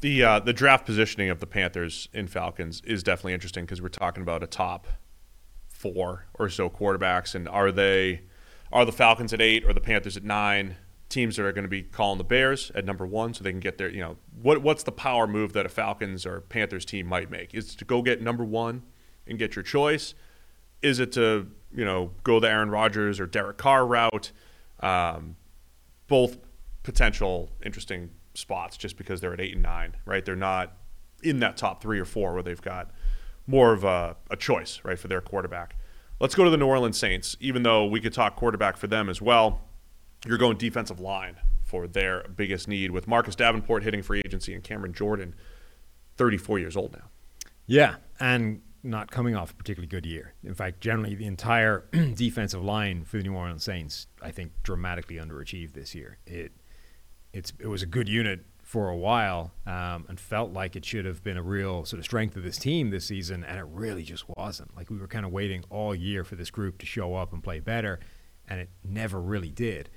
The 0.00 0.22
uh, 0.22 0.38
the 0.38 0.52
draft 0.52 0.86
positioning 0.86 1.28
of 1.28 1.40
the 1.40 1.46
Panthers 1.46 2.08
in 2.12 2.28
Falcons 2.28 2.80
is 2.84 3.02
definitely 3.02 3.32
interesting 3.34 3.64
because 3.64 3.82
we're 3.82 3.88
talking 3.88 4.22
about 4.22 4.44
a 4.44 4.46
top 4.46 4.86
four 5.68 6.26
or 6.38 6.48
so 6.48 6.70
quarterbacks, 6.70 7.34
and 7.34 7.48
are 7.48 7.72
they 7.72 8.22
are 8.72 8.84
the 8.84 8.92
Falcons 8.92 9.32
at 9.32 9.40
eight 9.40 9.64
or 9.64 9.72
the 9.72 9.80
Panthers 9.80 10.16
at 10.16 10.24
nine? 10.24 10.76
Teams 11.08 11.36
that 11.36 11.46
are 11.46 11.52
going 11.52 11.64
to 11.64 11.70
be 11.70 11.82
calling 11.82 12.18
the 12.18 12.24
Bears 12.24 12.70
at 12.74 12.84
number 12.84 13.06
one, 13.06 13.32
so 13.32 13.42
they 13.42 13.50
can 13.50 13.60
get 13.60 13.78
their 13.78 13.88
you 13.88 14.00
know 14.00 14.18
what 14.40 14.62
what's 14.62 14.82
the 14.82 14.92
power 14.92 15.26
move 15.26 15.54
that 15.54 15.66
a 15.66 15.68
Falcons 15.68 16.26
or 16.26 16.42
Panthers 16.42 16.84
team 16.84 17.06
might 17.06 17.30
make? 17.30 17.54
Is 17.54 17.74
to 17.76 17.84
go 17.84 18.02
get 18.02 18.20
number 18.20 18.44
one 18.44 18.82
and 19.26 19.38
get 19.38 19.56
your 19.56 19.62
choice? 19.62 20.14
Is 20.82 21.00
it 21.00 21.10
to 21.12 21.48
you 21.74 21.84
know 21.84 22.12
go 22.22 22.38
the 22.38 22.48
Aaron 22.48 22.70
Rodgers 22.70 23.18
or 23.18 23.26
Derek 23.26 23.56
Carr 23.56 23.86
route? 23.86 24.32
Um, 24.80 25.36
both 26.08 26.36
potential 26.82 27.50
interesting 27.64 28.10
spots 28.38 28.76
just 28.76 28.96
because 28.96 29.20
they're 29.20 29.32
at 29.32 29.40
eight 29.40 29.54
and 29.54 29.62
nine, 29.62 29.96
right? 30.04 30.24
They're 30.24 30.36
not 30.36 30.76
in 31.22 31.40
that 31.40 31.56
top 31.56 31.82
three 31.82 31.98
or 31.98 32.04
four 32.04 32.34
where 32.34 32.42
they've 32.42 32.60
got 32.60 32.90
more 33.46 33.72
of 33.72 33.84
a, 33.84 34.16
a 34.30 34.36
choice, 34.36 34.80
right, 34.84 34.98
for 34.98 35.08
their 35.08 35.20
quarterback. 35.20 35.76
Let's 36.20 36.34
go 36.34 36.44
to 36.44 36.50
the 36.50 36.56
New 36.56 36.66
Orleans 36.66 36.98
Saints. 36.98 37.36
Even 37.40 37.62
though 37.62 37.86
we 37.86 38.00
could 38.00 38.12
talk 38.12 38.36
quarterback 38.36 38.76
for 38.76 38.86
them 38.86 39.08
as 39.08 39.22
well, 39.22 39.60
you're 40.26 40.38
going 40.38 40.56
defensive 40.56 41.00
line 41.00 41.36
for 41.64 41.86
their 41.86 42.24
biggest 42.34 42.66
need 42.66 42.90
with 42.90 43.06
Marcus 43.06 43.36
Davenport 43.36 43.82
hitting 43.84 44.02
free 44.02 44.22
agency 44.24 44.54
and 44.54 44.64
Cameron 44.64 44.92
Jordan, 44.92 45.34
34 46.16 46.58
years 46.58 46.76
old 46.76 46.92
now. 46.92 47.04
Yeah, 47.66 47.96
and 48.18 48.62
not 48.82 49.10
coming 49.10 49.36
off 49.36 49.52
a 49.52 49.54
particularly 49.54 49.88
good 49.88 50.06
year. 50.06 50.34
In 50.42 50.54
fact, 50.54 50.80
generally 50.80 51.14
the 51.14 51.26
entire 51.26 51.84
defensive 52.14 52.64
line 52.64 53.04
for 53.04 53.18
the 53.18 53.24
New 53.24 53.34
Orleans 53.34 53.64
Saints, 53.64 54.06
I 54.22 54.30
think, 54.30 54.52
dramatically 54.62 55.16
underachieved 55.16 55.74
this 55.74 55.94
year. 55.94 56.18
It 56.26 56.52
it's 57.32 57.52
it 57.58 57.66
was 57.66 57.82
a 57.82 57.86
good 57.86 58.08
unit 58.08 58.44
for 58.68 58.90
a 58.90 58.96
while 58.96 59.50
um, 59.66 60.04
and 60.10 60.20
felt 60.20 60.52
like 60.52 60.76
it 60.76 60.84
should 60.84 61.06
have 61.06 61.24
been 61.24 61.38
a 61.38 61.42
real 61.42 61.86
sort 61.86 61.98
of 61.98 62.04
strength 62.04 62.36
of 62.36 62.42
this 62.42 62.58
team 62.58 62.90
this 62.90 63.06
season, 63.06 63.42
and 63.42 63.58
it 63.58 63.64
really 63.70 64.02
just 64.02 64.24
wasn't. 64.36 64.76
Like 64.76 64.90
we 64.90 64.98
were 64.98 65.08
kind 65.08 65.24
of 65.24 65.32
waiting 65.32 65.64
all 65.70 65.94
year 65.94 66.22
for 66.22 66.36
this 66.36 66.50
group 66.50 66.76
to 66.80 66.86
show 66.86 67.14
up 67.14 67.32
and 67.32 67.42
play 67.42 67.60
better, 67.60 67.98
and 68.46 68.60
it 68.60 68.68
never 68.84 69.18
really 69.20 69.50
did. 69.50 69.88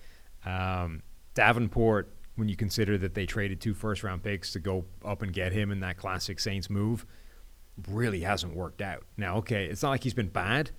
Um, 0.45 1.03
Davenport, 1.33 2.15
when 2.35 2.47
you 2.47 2.55
consider 2.55 2.97
that 2.97 3.13
they 3.13 3.25
traded 3.25 3.59
two 3.59 3.73
first 3.73 4.03
round 4.03 4.23
picks 4.23 4.53
to 4.53 4.59
go 4.59 4.85
up 5.03 5.21
and 5.21 5.33
get 5.33 5.51
him 5.51 5.69
in 5.69 5.81
that 5.81 5.97
classic 5.97 6.39
Saints 6.39 6.69
move, 6.69 7.05
really 7.89 8.21
hasn't 8.21 8.55
worked 8.55 8.81
out. 8.81 9.03
Now, 9.17 9.35
okay, 9.37 9.65
it's 9.65 9.83
not 9.83 9.89
like 9.89 10.03
he's 10.03 10.13
been 10.13 10.29
bad, 10.29 10.71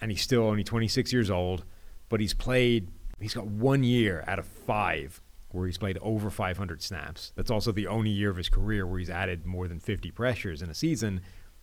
and 0.00 0.10
he's 0.10 0.22
still 0.22 0.44
only 0.44 0.64
26 0.64 1.12
years 1.12 1.30
old, 1.30 1.66
but 2.08 2.20
he's 2.20 2.32
played. 2.32 2.88
He's 3.20 3.34
got 3.34 3.46
one 3.46 3.84
year 3.84 4.24
out 4.26 4.38
of 4.38 4.46
five 4.46 5.20
where 5.50 5.66
he's 5.66 5.78
played 5.78 5.98
over 6.02 6.28
500 6.30 6.82
snaps. 6.82 7.32
That's 7.36 7.50
also 7.50 7.72
the 7.72 7.86
only 7.86 8.10
year 8.10 8.30
of 8.30 8.36
his 8.36 8.48
career 8.48 8.86
where 8.86 8.98
he's 8.98 9.10
added 9.10 9.46
more 9.46 9.68
than 9.68 9.80
50 9.80 10.10
pressures 10.10 10.60
in 10.62 10.68
a 10.70 10.74
season. 10.74 11.20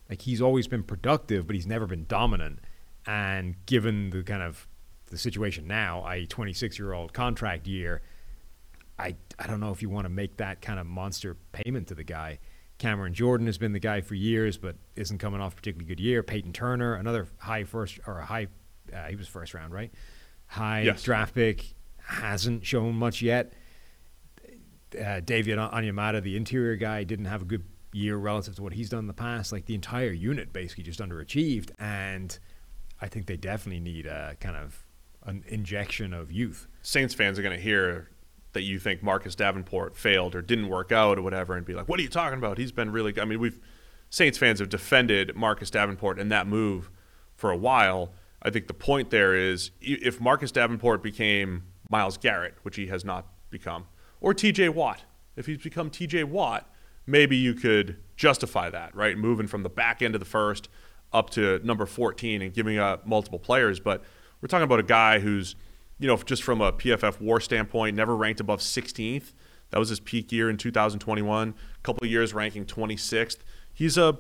Like 0.10 0.22
he's 0.22 0.42
always 0.42 0.68
been 0.68 0.84
productive, 0.84 1.46
but 1.48 1.56
he's 1.56 1.68
never 1.68 1.86
been 1.86 2.06
dominant. 2.08 2.60
And 3.06 3.56
given 3.66 4.10
the 4.12 4.24
kind 4.24 4.42
of 4.42 4.68
the 5.10 5.18
situation 5.18 5.68
now, 5.68 6.08
a 6.10 6.26
26 6.26 6.80
year 6.80 6.94
old 6.94 7.14
contract 7.14 7.68
year, 7.68 8.02
I, 8.98 9.16
I 9.38 9.48
don't 9.48 9.60
know 9.60 9.72
if 9.72 9.82
you 9.82 9.90
want 9.90 10.06
to 10.06 10.10
make 10.10 10.38
that 10.38 10.62
kind 10.62 10.80
of 10.80 10.86
monster 10.86 11.36
payment 11.52 11.88
to 11.90 11.96
the 11.96 12.04
guy. 12.04 12.40
Cameron 12.78 13.14
Jordan 13.14 13.48
has 13.48 13.58
been 13.58 13.72
the 13.74 13.80
guy 13.80 14.02
for 14.02 14.16
years, 14.16 14.58
but 14.58 14.76
isn't 14.96 15.18
coming 15.18 15.42
off 15.42 15.54
a 15.54 15.56
particularly 15.56 15.88
good 15.88 16.00
year. 16.00 16.24
Peyton 16.24 16.54
Turner, 16.54 16.96
another 16.96 17.28
high 17.38 17.64
first 17.64 18.00
or 18.08 18.20
a 18.20 18.26
high, 18.26 18.48
uh, 18.94 19.06
he 19.08 19.16
was 19.16 19.28
first 19.28 19.54
round, 19.54 19.74
right? 19.74 19.92
High 20.48 20.82
Yes. 20.82 21.04
draft 21.04 21.34
pick, 21.36 21.74
hasn't 21.98 22.66
shown 22.66 22.96
much 22.96 23.22
yet. 23.22 23.54
Uh, 24.96 25.20
David 25.20 25.58
Onyemata, 25.58 26.22
the 26.22 26.36
interior 26.36 26.76
guy, 26.76 27.04
didn't 27.04 27.26
have 27.26 27.42
a 27.42 27.46
good 27.46 27.64
year 27.94 28.18
relative 28.18 28.56
to 28.56 28.64
what 28.64 28.74
he's 28.74 28.90
done 28.90 29.00
in 29.00 29.08
the 29.08 29.14
past. 29.14 29.52
Like 29.52 29.66
the 29.66 29.76
entire 29.76 30.12
unit 30.12 30.52
basically 30.52 30.84
just 30.84 31.00
underachieved, 31.00 31.72
and 31.80 32.38
I 33.02 33.08
think 33.08 33.28
they 33.28 33.38
definitely 33.38 33.80
need 33.80 34.06
a 34.06 34.36
kind 34.40 34.56
of 34.56 34.84
an 35.26 35.44
injection 35.48 36.14
of 36.14 36.32
youth. 36.32 36.68
Saints 36.82 37.14
fans 37.14 37.40
are 37.40 37.42
going 37.42 37.56
to 37.56 37.62
hear 37.62 38.10
that 38.54 38.62
you 38.62 38.78
think 38.78 39.02
Marcus 39.02 39.36
Davenport 39.36 39.96
failed 39.96 40.36
or 40.36 40.42
didn't 40.42 40.70
work 40.70 40.92
out 40.92 41.18
or 41.18 41.22
whatever, 41.22 41.56
and 41.56 41.66
be 41.66 41.74
like, 41.74 41.88
"What 41.88 42.00
are 42.00 42.04
you 42.04 42.10
talking 42.10 42.38
about? 42.38 42.58
He's 42.58 42.72
been 42.72 42.92
really." 42.92 43.20
I 43.20 43.26
mean, 43.26 43.40
we've 43.40 43.60
Saints 44.10 44.38
fans 44.38 44.60
have 44.60 44.70
defended 44.70 45.36
Marcus 45.36 45.72
Davenport 45.72 46.20
and 46.20 46.32
that 46.32 46.46
move 46.46 46.92
for 47.36 47.50
a 47.50 47.58
while. 47.58 48.14
I 48.44 48.50
think 48.52 48.68
the 48.68 48.74
point 48.74 49.10
there 49.10 49.34
is 49.34 49.72
if 49.82 50.22
Marcus 50.22 50.52
Davenport 50.52 51.02
became 51.02 51.64
Myles 51.90 52.18
Garrett, 52.18 52.56
which 52.62 52.76
he 52.76 52.88
has 52.88 53.04
not 53.04 53.28
become, 53.50 53.88
or 54.24 54.34
T.J. 54.34 54.70
Watt, 54.70 55.04
if 55.36 55.46
he's 55.46 55.60
become 55.60 55.92
T.J. 55.92 56.24
Watt, 56.24 56.68
maybe 57.06 57.38
you 57.38 57.54
could 57.54 57.98
justify 58.16 58.72
that, 58.72 58.96
right? 58.96 59.16
Moving 59.16 59.46
from 59.46 59.62
the 59.62 59.70
back 59.70 60.02
end 60.02 60.16
of 60.16 60.20
the 60.20 60.26
first 60.26 60.68
up 61.12 61.30
to 61.32 61.60
number 61.64 61.86
14 61.86 62.42
and 62.42 62.52
giving 62.52 62.80
up 62.80 63.06
multiple 63.06 63.38
players, 63.38 63.80
but 63.80 64.04
we're 64.42 64.48
talking 64.48 64.64
about 64.64 64.80
a 64.80 64.84
guy 64.84 65.20
who's 65.20 65.56
you 66.00 66.08
know, 66.08 66.18
just 66.18 66.44
from 66.44 66.60
a 66.60 66.74
PFF 66.74 67.22
WAR 67.22 67.40
standpoint, 67.40 67.96
never 67.96 68.16
ranked 68.16 68.42
above 68.42 68.60
16th. 68.60 69.32
That 69.70 69.80
was 69.80 69.90
his 69.90 70.00
peak 70.00 70.32
year 70.32 70.50
in 70.50 70.58
2021. 70.58 71.50
A 71.50 71.82
couple 71.82 72.06
of 72.06 72.12
years 72.12 72.34
ranking 72.34 72.66
26th. 72.66 73.38
He's 73.74 73.98
a 73.98 74.20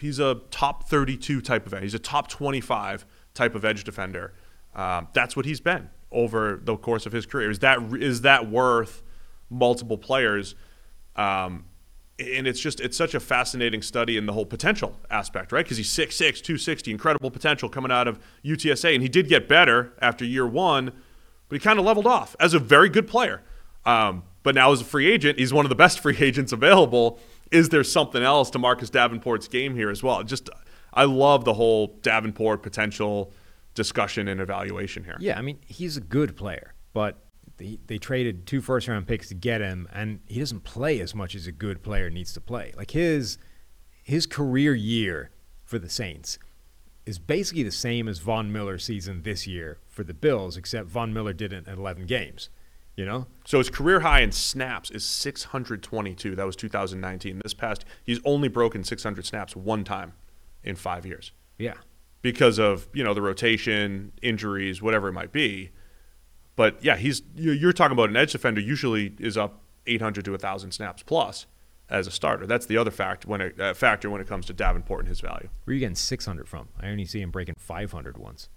he's 0.00 0.18
a 0.18 0.36
top 0.50 0.88
32 0.88 1.40
type 1.40 1.66
of 1.66 1.74
edge. 1.74 1.82
He's 1.82 1.94
a 1.94 1.98
top 1.98 2.28
25 2.28 3.04
type 3.34 3.54
of 3.54 3.64
edge 3.64 3.84
defender. 3.84 4.32
Um, 4.74 5.08
that's 5.12 5.36
what 5.36 5.46
he's 5.46 5.60
been 5.60 5.90
over 6.12 6.60
the 6.62 6.76
course 6.76 7.06
of 7.06 7.12
his 7.12 7.26
career. 7.26 7.50
Is 7.50 7.58
that 7.58 7.80
is 7.94 8.22
that 8.22 8.48
worth 8.48 9.02
multiple 9.50 9.98
players? 9.98 10.54
Um, 11.16 11.64
and 12.18 12.46
it's 12.46 12.60
just 12.60 12.80
it's 12.80 12.96
such 12.96 13.14
a 13.14 13.20
fascinating 13.20 13.82
study 13.82 14.16
in 14.16 14.26
the 14.26 14.32
whole 14.32 14.46
potential 14.46 14.98
aspect, 15.10 15.52
right? 15.52 15.64
Because 15.64 15.78
he's 15.78 15.90
6'6", 15.90 16.16
260, 16.18 16.90
incredible 16.90 17.30
potential 17.30 17.68
coming 17.68 17.90
out 17.90 18.06
of 18.06 18.18
UTSA, 18.44 18.94
and 18.94 19.02
he 19.02 19.08
did 19.08 19.28
get 19.28 19.48
better 19.48 19.92
after 20.00 20.24
year 20.24 20.46
one, 20.46 20.92
but 21.48 21.56
he 21.56 21.58
kind 21.58 21.78
of 21.78 21.84
leveled 21.84 22.06
off 22.06 22.36
as 22.38 22.54
a 22.54 22.58
very 22.58 22.88
good 22.88 23.08
player. 23.08 23.42
Um, 23.86 24.24
but 24.42 24.54
now 24.54 24.72
as 24.72 24.80
a 24.80 24.84
free 24.84 25.10
agent, 25.10 25.38
he's 25.38 25.52
one 25.52 25.64
of 25.64 25.70
the 25.70 25.74
best 25.74 26.00
free 26.02 26.16
agents 26.18 26.52
available. 26.52 27.18
Is 27.50 27.70
there 27.70 27.84
something 27.84 28.22
else 28.22 28.50
to 28.50 28.58
Marcus 28.58 28.90
Davenport's 28.90 29.48
game 29.48 29.74
here 29.74 29.90
as 29.90 30.02
well? 30.02 30.22
Just 30.22 30.50
I 30.92 31.04
love 31.04 31.44
the 31.44 31.54
whole 31.54 31.98
Davenport 32.02 32.62
potential 32.62 33.32
discussion 33.74 34.28
and 34.28 34.40
evaluation 34.40 35.04
here. 35.04 35.16
Yeah, 35.20 35.38
I 35.38 35.42
mean, 35.42 35.58
he's 35.66 35.96
a 35.96 36.00
good 36.00 36.36
player, 36.36 36.74
but 36.92 37.18
they, 37.60 37.78
they 37.86 37.98
traded 37.98 38.46
two 38.46 38.60
first 38.60 38.88
round 38.88 39.06
picks 39.06 39.28
to 39.28 39.34
get 39.34 39.60
him, 39.60 39.88
and 39.92 40.20
he 40.26 40.40
doesn't 40.40 40.64
play 40.64 41.00
as 41.00 41.14
much 41.14 41.34
as 41.34 41.46
a 41.46 41.52
good 41.52 41.82
player 41.82 42.10
needs 42.10 42.32
to 42.32 42.40
play. 42.40 42.72
Like 42.76 42.90
his 42.90 43.38
his 44.02 44.26
career 44.26 44.74
year 44.74 45.30
for 45.62 45.78
the 45.78 45.88
Saints 45.88 46.38
is 47.06 47.18
basically 47.18 47.62
the 47.62 47.70
same 47.70 48.08
as 48.08 48.18
Von 48.18 48.50
Miller's 48.50 48.84
season 48.84 49.22
this 49.22 49.46
year 49.46 49.78
for 49.86 50.02
the 50.02 50.14
Bills, 50.14 50.56
except 50.56 50.88
Von 50.88 51.12
Miller 51.12 51.32
did 51.32 51.52
it 51.52 51.66
in 51.66 51.72
11 51.72 52.06
games. 52.06 52.48
You 52.96 53.06
know, 53.06 53.28
So 53.46 53.58
his 53.58 53.70
career 53.70 54.00
high 54.00 54.20
in 54.20 54.32
snaps 54.32 54.90
is 54.90 55.04
622. 55.04 56.34
That 56.36 56.44
was 56.44 56.56
2019. 56.56 57.40
This 57.42 57.54
past, 57.54 57.86
he's 58.04 58.20
only 58.24 58.48
broken 58.48 58.84
600 58.84 59.24
snaps 59.24 59.56
one 59.56 59.84
time 59.84 60.12
in 60.62 60.76
five 60.76 61.06
years 61.06 61.32
yeah, 61.60 61.74
because 62.22 62.58
of 62.58 62.88
you 62.94 63.04
know 63.04 63.12
the 63.14 63.22
rotation, 63.22 64.12
injuries, 64.22 64.80
whatever 64.80 65.08
it 65.08 65.12
might 65.12 65.30
be. 65.30 65.70
But 66.60 66.84
yeah, 66.84 66.96
he's 66.98 67.22
you- 67.34 67.52
you're 67.52 67.72
talking 67.72 67.92
about 67.96 68.10
an 68.10 68.16
edge 68.18 68.32
defender 68.32 68.60
usually 68.60 69.14
is 69.18 69.38
up 69.38 69.62
800 69.86 70.26
to 70.26 70.32
1,000 70.32 70.72
snaps 70.72 71.02
plus 71.02 71.46
as 71.88 72.06
a 72.06 72.10
starter. 72.10 72.46
That's 72.46 72.66
the 72.66 72.76
other 72.76 72.90
fact 72.90 73.24
when 73.24 73.40
it, 73.40 73.58
uh, 73.58 73.72
factor 73.72 74.10
when 74.10 74.20
it 74.20 74.26
comes 74.28 74.44
to 74.44 74.52
Davenport 74.52 75.00
and 75.00 75.08
his 75.08 75.20
value. 75.20 75.48
where 75.64 75.72
are 75.72 75.74
you 75.74 75.80
getting 75.80 75.94
600 75.94 76.46
from? 76.46 76.68
I 76.78 76.88
only 76.88 77.06
see 77.06 77.22
him 77.22 77.30
breaking 77.30 77.54
500 77.58 78.18
once. 78.18 78.50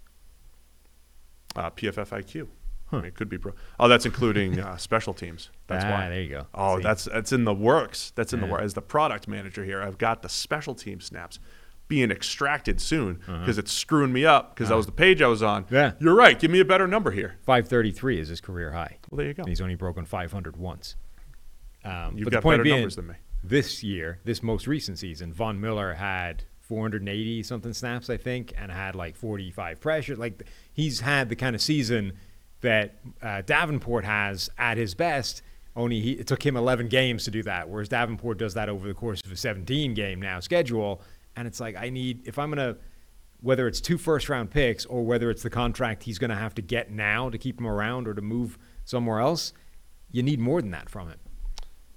Uh, 1.56 1.70
PFF 1.70 2.10
IQ. 2.10 2.50
I 2.92 2.98
mean, 2.98 3.06
it 3.06 3.16
could 3.16 3.30
be 3.30 3.38
pro. 3.38 3.54
Oh, 3.80 3.88
that's 3.88 4.06
including 4.06 4.60
uh, 4.60 4.76
special 4.76 5.14
teams. 5.14 5.50
That's 5.68 5.86
Ah, 5.86 5.92
why. 5.92 6.10
there 6.10 6.22
you 6.22 6.30
go. 6.30 6.48
Oh, 6.54 6.78
See? 6.78 6.84
that's 6.84 7.06
that's 7.06 7.32
in 7.32 7.46
the 7.46 7.54
works. 7.54 8.12
That's 8.16 8.34
in 8.34 8.42
the 8.42 8.48
Yeah. 8.48 8.52
works. 8.52 8.64
As 8.66 8.74
the 8.74 8.82
product 8.82 9.30
manager 9.30 9.64
here, 9.64 9.82
I've 9.82 9.98
got 9.98 10.24
the 10.24 10.30
special 10.30 10.76
team 10.76 11.00
snaps 11.00 11.40
being 11.88 12.12
extracted 12.12 12.82
soon 12.82 13.22
because 13.26 13.58
it's 13.58 13.72
screwing 13.72 14.12
me 14.12 14.26
up 14.26 14.56
because 14.56 14.70
that 14.70 14.76
was 14.76 14.86
the 14.86 14.92
page 14.92 15.22
I 15.22 15.28
was 15.28 15.44
on. 15.44 15.64
Uh-huh. 15.64 15.76
Yeah. 15.76 15.92
You're 16.00 16.16
right. 16.16 16.40
Give 16.40 16.50
me 16.50 16.60
a 16.60 16.66
better 16.66 16.88
number 16.88 17.12
here. 17.12 17.36
533 17.46 18.20
is 18.20 18.30
his 18.30 18.42
career 18.42 18.72
high. 18.72 18.98
Well, 19.10 19.18
there 19.18 19.28
you 19.28 19.34
go. 19.34 19.42
And 19.42 19.50
he's 19.50 19.62
only 19.62 19.76
broken 19.76 20.06
500 20.06 20.58
once. 20.58 20.96
Um, 21.86 22.18
You've 22.18 22.26
but 22.26 22.32
got 22.32 22.40
the 22.40 22.42
point 22.44 22.54
better 22.56 22.64
being, 22.64 22.76
numbers 22.78 22.96
than 22.96 23.08
me. 23.08 23.16
This 23.44 23.84
year, 23.84 24.20
this 24.24 24.42
most 24.42 24.68
recent 24.68 24.98
season, 24.98 25.34
Von 25.34 25.60
Miller 25.60 25.94
had 25.94 26.44
480 26.62 27.44
something 27.44 27.74
snaps, 27.74 28.10
I 28.10 28.18
think, 28.18 28.54
and 28.58 28.72
had 28.72 28.96
like 28.96 29.16
45 29.16 29.80
pressures. 29.82 30.18
Like 30.18 30.44
he's 30.74 31.02
had 31.02 31.30
the 31.30 31.36
kind 31.36 31.56
of 31.56 31.62
season 31.62 32.14
that 32.62 32.96
uh, 33.22 33.42
Davenport 33.42 34.06
has 34.06 34.50
at 34.58 34.78
his 34.78 34.96
best. 34.96 35.42
Only 35.76 36.00
he, 36.00 36.12
it 36.14 36.28
took 36.28 36.46
him 36.46 36.56
11 36.56 36.88
games 36.88 37.26
to 37.26 37.32
do 37.32 37.44
that, 37.44 37.68
whereas 37.68 37.90
Davenport 37.90 38.38
does 38.38 38.54
that 38.54 38.70
over 38.70 38.88
the 38.88 38.94
course 38.94 39.22
of 39.26 39.32
a 39.32 39.36
17 39.36 39.94
game 39.94 40.22
now 40.22 40.40
schedule. 40.40 41.02
And 41.36 41.48
it's 41.48 41.60
like 41.60 41.76
I 41.76 41.90
need 41.90 42.28
if 42.28 42.38
I'm 42.38 42.50
gonna 42.50 42.78
whether 43.44 43.68
it's 43.68 43.82
two 43.82 43.98
first 43.98 44.30
round 44.30 44.50
picks 44.50 44.86
or 44.86 45.04
whether 45.04 45.30
it's 45.30 45.44
the 45.44 45.50
contract 45.50 46.04
he's 46.04 46.18
going 46.18 46.30
to 46.30 46.36
have 46.36 46.56
to 46.56 46.62
get 46.62 46.90
now 46.90 47.30
to 47.30 47.38
keep 47.38 47.60
him 47.60 47.68
around 47.68 48.08
or 48.08 48.14
to 48.14 48.22
move 48.22 48.58
somewhere 48.86 49.20
else, 49.20 49.52
you 50.12 50.24
need 50.24 50.40
more 50.40 50.62
than 50.62 50.72
that 50.72 50.90
from 50.90 51.10
him. 51.10 51.20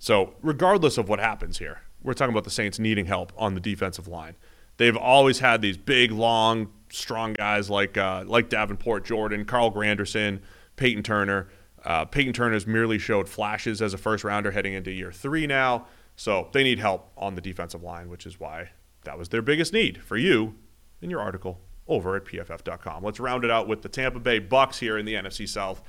So, 0.00 0.34
regardless 0.42 0.98
of 0.98 1.08
what 1.08 1.20
happens 1.20 1.58
here, 1.58 1.82
we're 2.02 2.14
talking 2.14 2.34
about 2.34 2.42
the 2.44 2.50
Saints 2.50 2.80
needing 2.80 3.06
help 3.06 3.32
on 3.38 3.54
the 3.54 3.60
defensive 3.60 4.08
line. 4.08 4.34
They've 4.76 4.96
always 4.96 5.38
had 5.38 5.62
these 5.62 5.76
big, 5.76 6.10
long, 6.10 6.68
strong 6.90 7.32
guys 7.34 7.70
like 7.70 7.96
uh, 7.96 8.24
like 8.26 8.48
Davenport, 8.48 9.04
Jordan, 9.04 9.44
Carl 9.44 9.72
Granderson, 9.72 10.40
Peyton 10.74 11.04
Turner. 11.04 11.48
Uh, 11.84 12.04
Peyton 12.04 12.32
Turner's 12.32 12.66
merely 12.66 12.98
showed 12.98 13.28
flashes 13.28 13.80
as 13.80 13.94
a 13.94 13.98
first 13.98 14.24
rounder 14.24 14.50
heading 14.50 14.74
into 14.74 14.90
year 14.90 15.12
three 15.12 15.46
now. 15.46 15.86
So 16.16 16.48
they 16.52 16.64
need 16.64 16.80
help 16.80 17.12
on 17.16 17.36
the 17.36 17.40
defensive 17.40 17.82
line, 17.82 18.08
which 18.08 18.26
is 18.26 18.40
why 18.40 18.70
that 19.06 19.18
was 19.18 19.30
their 19.30 19.42
biggest 19.42 19.72
need 19.72 20.02
for 20.02 20.16
you 20.16 20.54
in 21.00 21.10
your 21.10 21.20
article 21.20 21.60
over 21.88 22.16
at 22.16 22.24
pff.com. 22.24 23.02
Let's 23.02 23.18
round 23.18 23.44
it 23.44 23.50
out 23.50 23.66
with 23.66 23.82
the 23.82 23.88
Tampa 23.88 24.20
Bay 24.20 24.38
Bucks 24.38 24.78
here 24.78 24.98
in 24.98 25.06
the 25.06 25.14
NFC 25.14 25.48
South, 25.48 25.82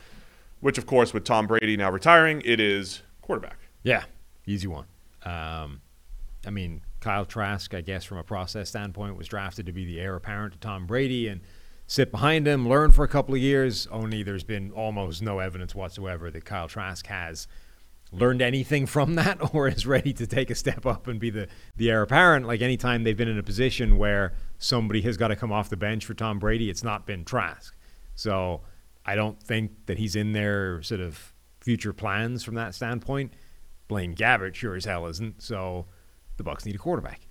which, 0.60 0.78
of 0.78 0.86
course, 0.86 1.14
with 1.14 1.24
Tom 1.24 1.48
Brady 1.48 1.76
now 1.76 1.92
retiring, 1.92 2.42
it 2.46 2.60
is 2.60 3.02
quarterback. 3.22 3.58
Yeah, 3.84 4.04
easy 4.46 4.68
one. 4.68 4.86
Um, 5.26 5.82
I 6.46 6.50
mean, 6.52 6.82
Kyle 7.00 7.26
Trask, 7.26 7.74
I 7.74 7.82
guess, 7.82 8.06
from 8.06 8.18
a 8.18 8.24
process 8.24 8.70
standpoint, 8.70 9.18
was 9.18 9.28
drafted 9.28 9.66
to 9.66 9.72
be 9.72 9.86
the 9.86 10.00
heir 10.00 10.16
apparent 10.16 10.54
to 10.54 10.60
Tom 10.60 10.86
Brady 10.88 11.28
and 11.28 11.42
sit 11.88 12.12
behind 12.12 12.48
him, 12.48 12.68
learn 12.68 12.92
for 12.92 13.04
a 13.04 13.08
couple 13.08 13.34
of 13.34 13.42
years. 13.42 13.88
Only 13.88 14.24
there's 14.24 14.44
been 14.44 14.72
almost 14.72 15.22
no 15.22 15.40
evidence 15.40 15.74
whatsoever 15.74 16.30
that 16.32 16.46
Kyle 16.46 16.68
Trask 16.68 17.06
has 17.08 17.48
learned 18.12 18.42
anything 18.42 18.86
from 18.86 19.16
that 19.16 19.38
or 19.54 19.68
is 19.68 19.86
ready 19.86 20.14
to 20.14 20.28
take 20.28 20.50
a 20.50 20.56
step 20.56 20.86
up 20.86 21.08
and 21.08 21.20
be 21.20 21.30
the, 21.30 21.48
the 21.76 21.90
heir 21.90 22.02
apparent. 22.02 22.48
Like 22.48 22.62
anytime 22.62 23.04
they've 23.04 23.18
been 23.18 23.28
in 23.28 23.38
a 23.38 23.44
position 23.44 23.98
where 23.98 24.34
somebody 24.58 25.02
has 25.02 25.18
got 25.18 25.30
to 25.30 25.36
come 25.36 25.52
off 25.52 25.70
the 25.70 25.78
bench 25.78 26.06
for 26.06 26.14
Tom 26.14 26.40
Brady, 26.40 26.70
it's 26.70 26.84
not 26.84 27.06
been 27.06 27.26
Trask. 27.26 27.76
So 28.16 28.62
I 29.06 29.16
don't 29.16 29.42
think 29.42 29.72
that 29.86 29.98
he's 29.98 30.16
in 30.16 30.34
their 30.34 30.82
sort 30.82 31.02
of 31.02 31.34
future 31.62 31.94
plans 31.94 32.44
from 32.44 32.56
that 32.56 32.74
standpoint. 32.76 33.34
Blaine 33.88 34.16
Gabbert 34.16 34.56
sure 34.56 34.76
as 34.76 34.86
hell 34.86 35.06
isn't. 35.08 35.42
So 35.42 35.86
the 36.38 36.44
Bucks 36.44 36.66
need 36.66 36.76
a 36.76 36.80
quarterback. 36.80 37.22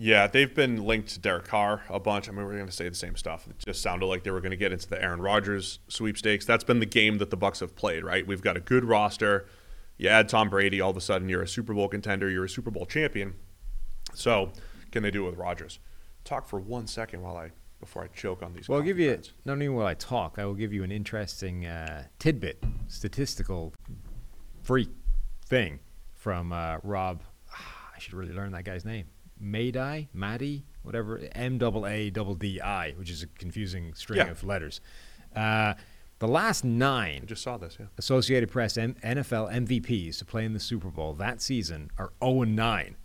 Yeah, 0.00 0.28
they've 0.28 0.54
been 0.54 0.84
linked 0.84 1.08
to 1.14 1.18
Derek 1.18 1.46
Carr 1.46 1.82
a 1.88 1.98
bunch. 1.98 2.28
I 2.28 2.32
mean, 2.32 2.44
we're 2.44 2.54
going 2.54 2.66
to 2.66 2.72
say 2.72 2.88
the 2.88 2.94
same 2.94 3.16
stuff. 3.16 3.48
It 3.48 3.58
just 3.58 3.82
sounded 3.82 4.06
like 4.06 4.22
they 4.22 4.30
were 4.30 4.40
going 4.40 4.52
to 4.52 4.56
get 4.56 4.70
into 4.72 4.88
the 4.88 5.02
Aaron 5.02 5.20
Rodgers 5.20 5.80
sweepstakes. 5.88 6.44
That's 6.46 6.62
been 6.62 6.78
the 6.78 6.86
game 6.86 7.18
that 7.18 7.30
the 7.30 7.36
Bucks 7.36 7.58
have 7.60 7.74
played, 7.74 8.04
right? 8.04 8.24
We've 8.24 8.40
got 8.40 8.56
a 8.56 8.60
good 8.60 8.84
roster. 8.84 9.46
You 9.98 10.08
add 10.08 10.28
Tom 10.28 10.48
Brady, 10.48 10.80
all 10.80 10.90
of 10.90 10.96
a 10.96 11.00
sudden 11.00 11.28
you're 11.28 11.42
a 11.42 11.48
Super 11.48 11.74
Bowl 11.74 11.88
contender, 11.88 12.30
you're 12.30 12.44
a 12.44 12.48
Super 12.48 12.70
Bowl 12.70 12.86
champion. 12.86 13.34
So, 14.14 14.52
Can 14.92 15.02
they 15.02 15.10
do 15.10 15.26
it 15.26 15.30
with 15.30 15.38
Rodgers? 15.38 15.80
Talk 16.24 16.48
for 16.48 16.58
one 16.58 16.86
second 16.86 17.20
while 17.22 17.36
I 17.36 17.50
before 17.80 18.02
I 18.02 18.06
choke 18.08 18.42
on 18.42 18.54
these. 18.54 18.68
Well, 18.68 18.78
I'll 18.78 18.84
give 18.84 18.98
you 18.98 19.08
comments. 19.10 19.32
not 19.44 19.52
only 19.52 19.68
while 19.68 19.86
I 19.86 19.94
talk, 19.94 20.36
I 20.38 20.44
will 20.44 20.54
give 20.54 20.72
you 20.72 20.82
an 20.82 20.90
interesting 20.90 21.66
uh, 21.66 22.04
tidbit, 22.18 22.62
statistical 22.88 23.72
freak 24.62 24.90
thing 25.46 25.78
from 26.14 26.52
uh, 26.52 26.78
Rob. 26.82 27.22
I 27.54 27.98
should 27.98 28.14
really 28.14 28.32
learn 28.34 28.52
that 28.52 28.64
guy's 28.64 28.84
name. 28.84 29.06
Madai, 29.40 30.08
Maddie, 30.12 30.64
whatever, 30.82 31.20
M 31.32 31.58
double 31.58 31.86
A 31.86 32.10
double 32.10 32.34
D 32.34 32.60
I, 32.60 32.92
which 32.92 33.10
is 33.10 33.22
a 33.22 33.26
confusing 33.26 33.94
string 33.94 34.18
Yeah. 34.18 34.30
of 34.30 34.42
letters. 34.42 34.80
Uh, 35.36 35.74
the 36.18 36.28
last 36.28 36.64
nine 36.64 37.20
I 37.22 37.26
just 37.26 37.42
saw 37.42 37.56
this. 37.56 37.76
Yeah. 37.78 37.86
Associated 37.96 38.50
Press 38.50 38.76
M- 38.76 38.96
NFL 39.04 39.52
MVPs 39.52 40.18
to 40.18 40.24
play 40.24 40.44
in 40.44 40.52
the 40.52 40.60
Super 40.60 40.88
Bowl 40.88 41.14
that 41.14 41.40
season 41.40 41.90
are 41.98 42.12
0 42.22 42.42
and 42.42 42.56
9. 42.56 42.96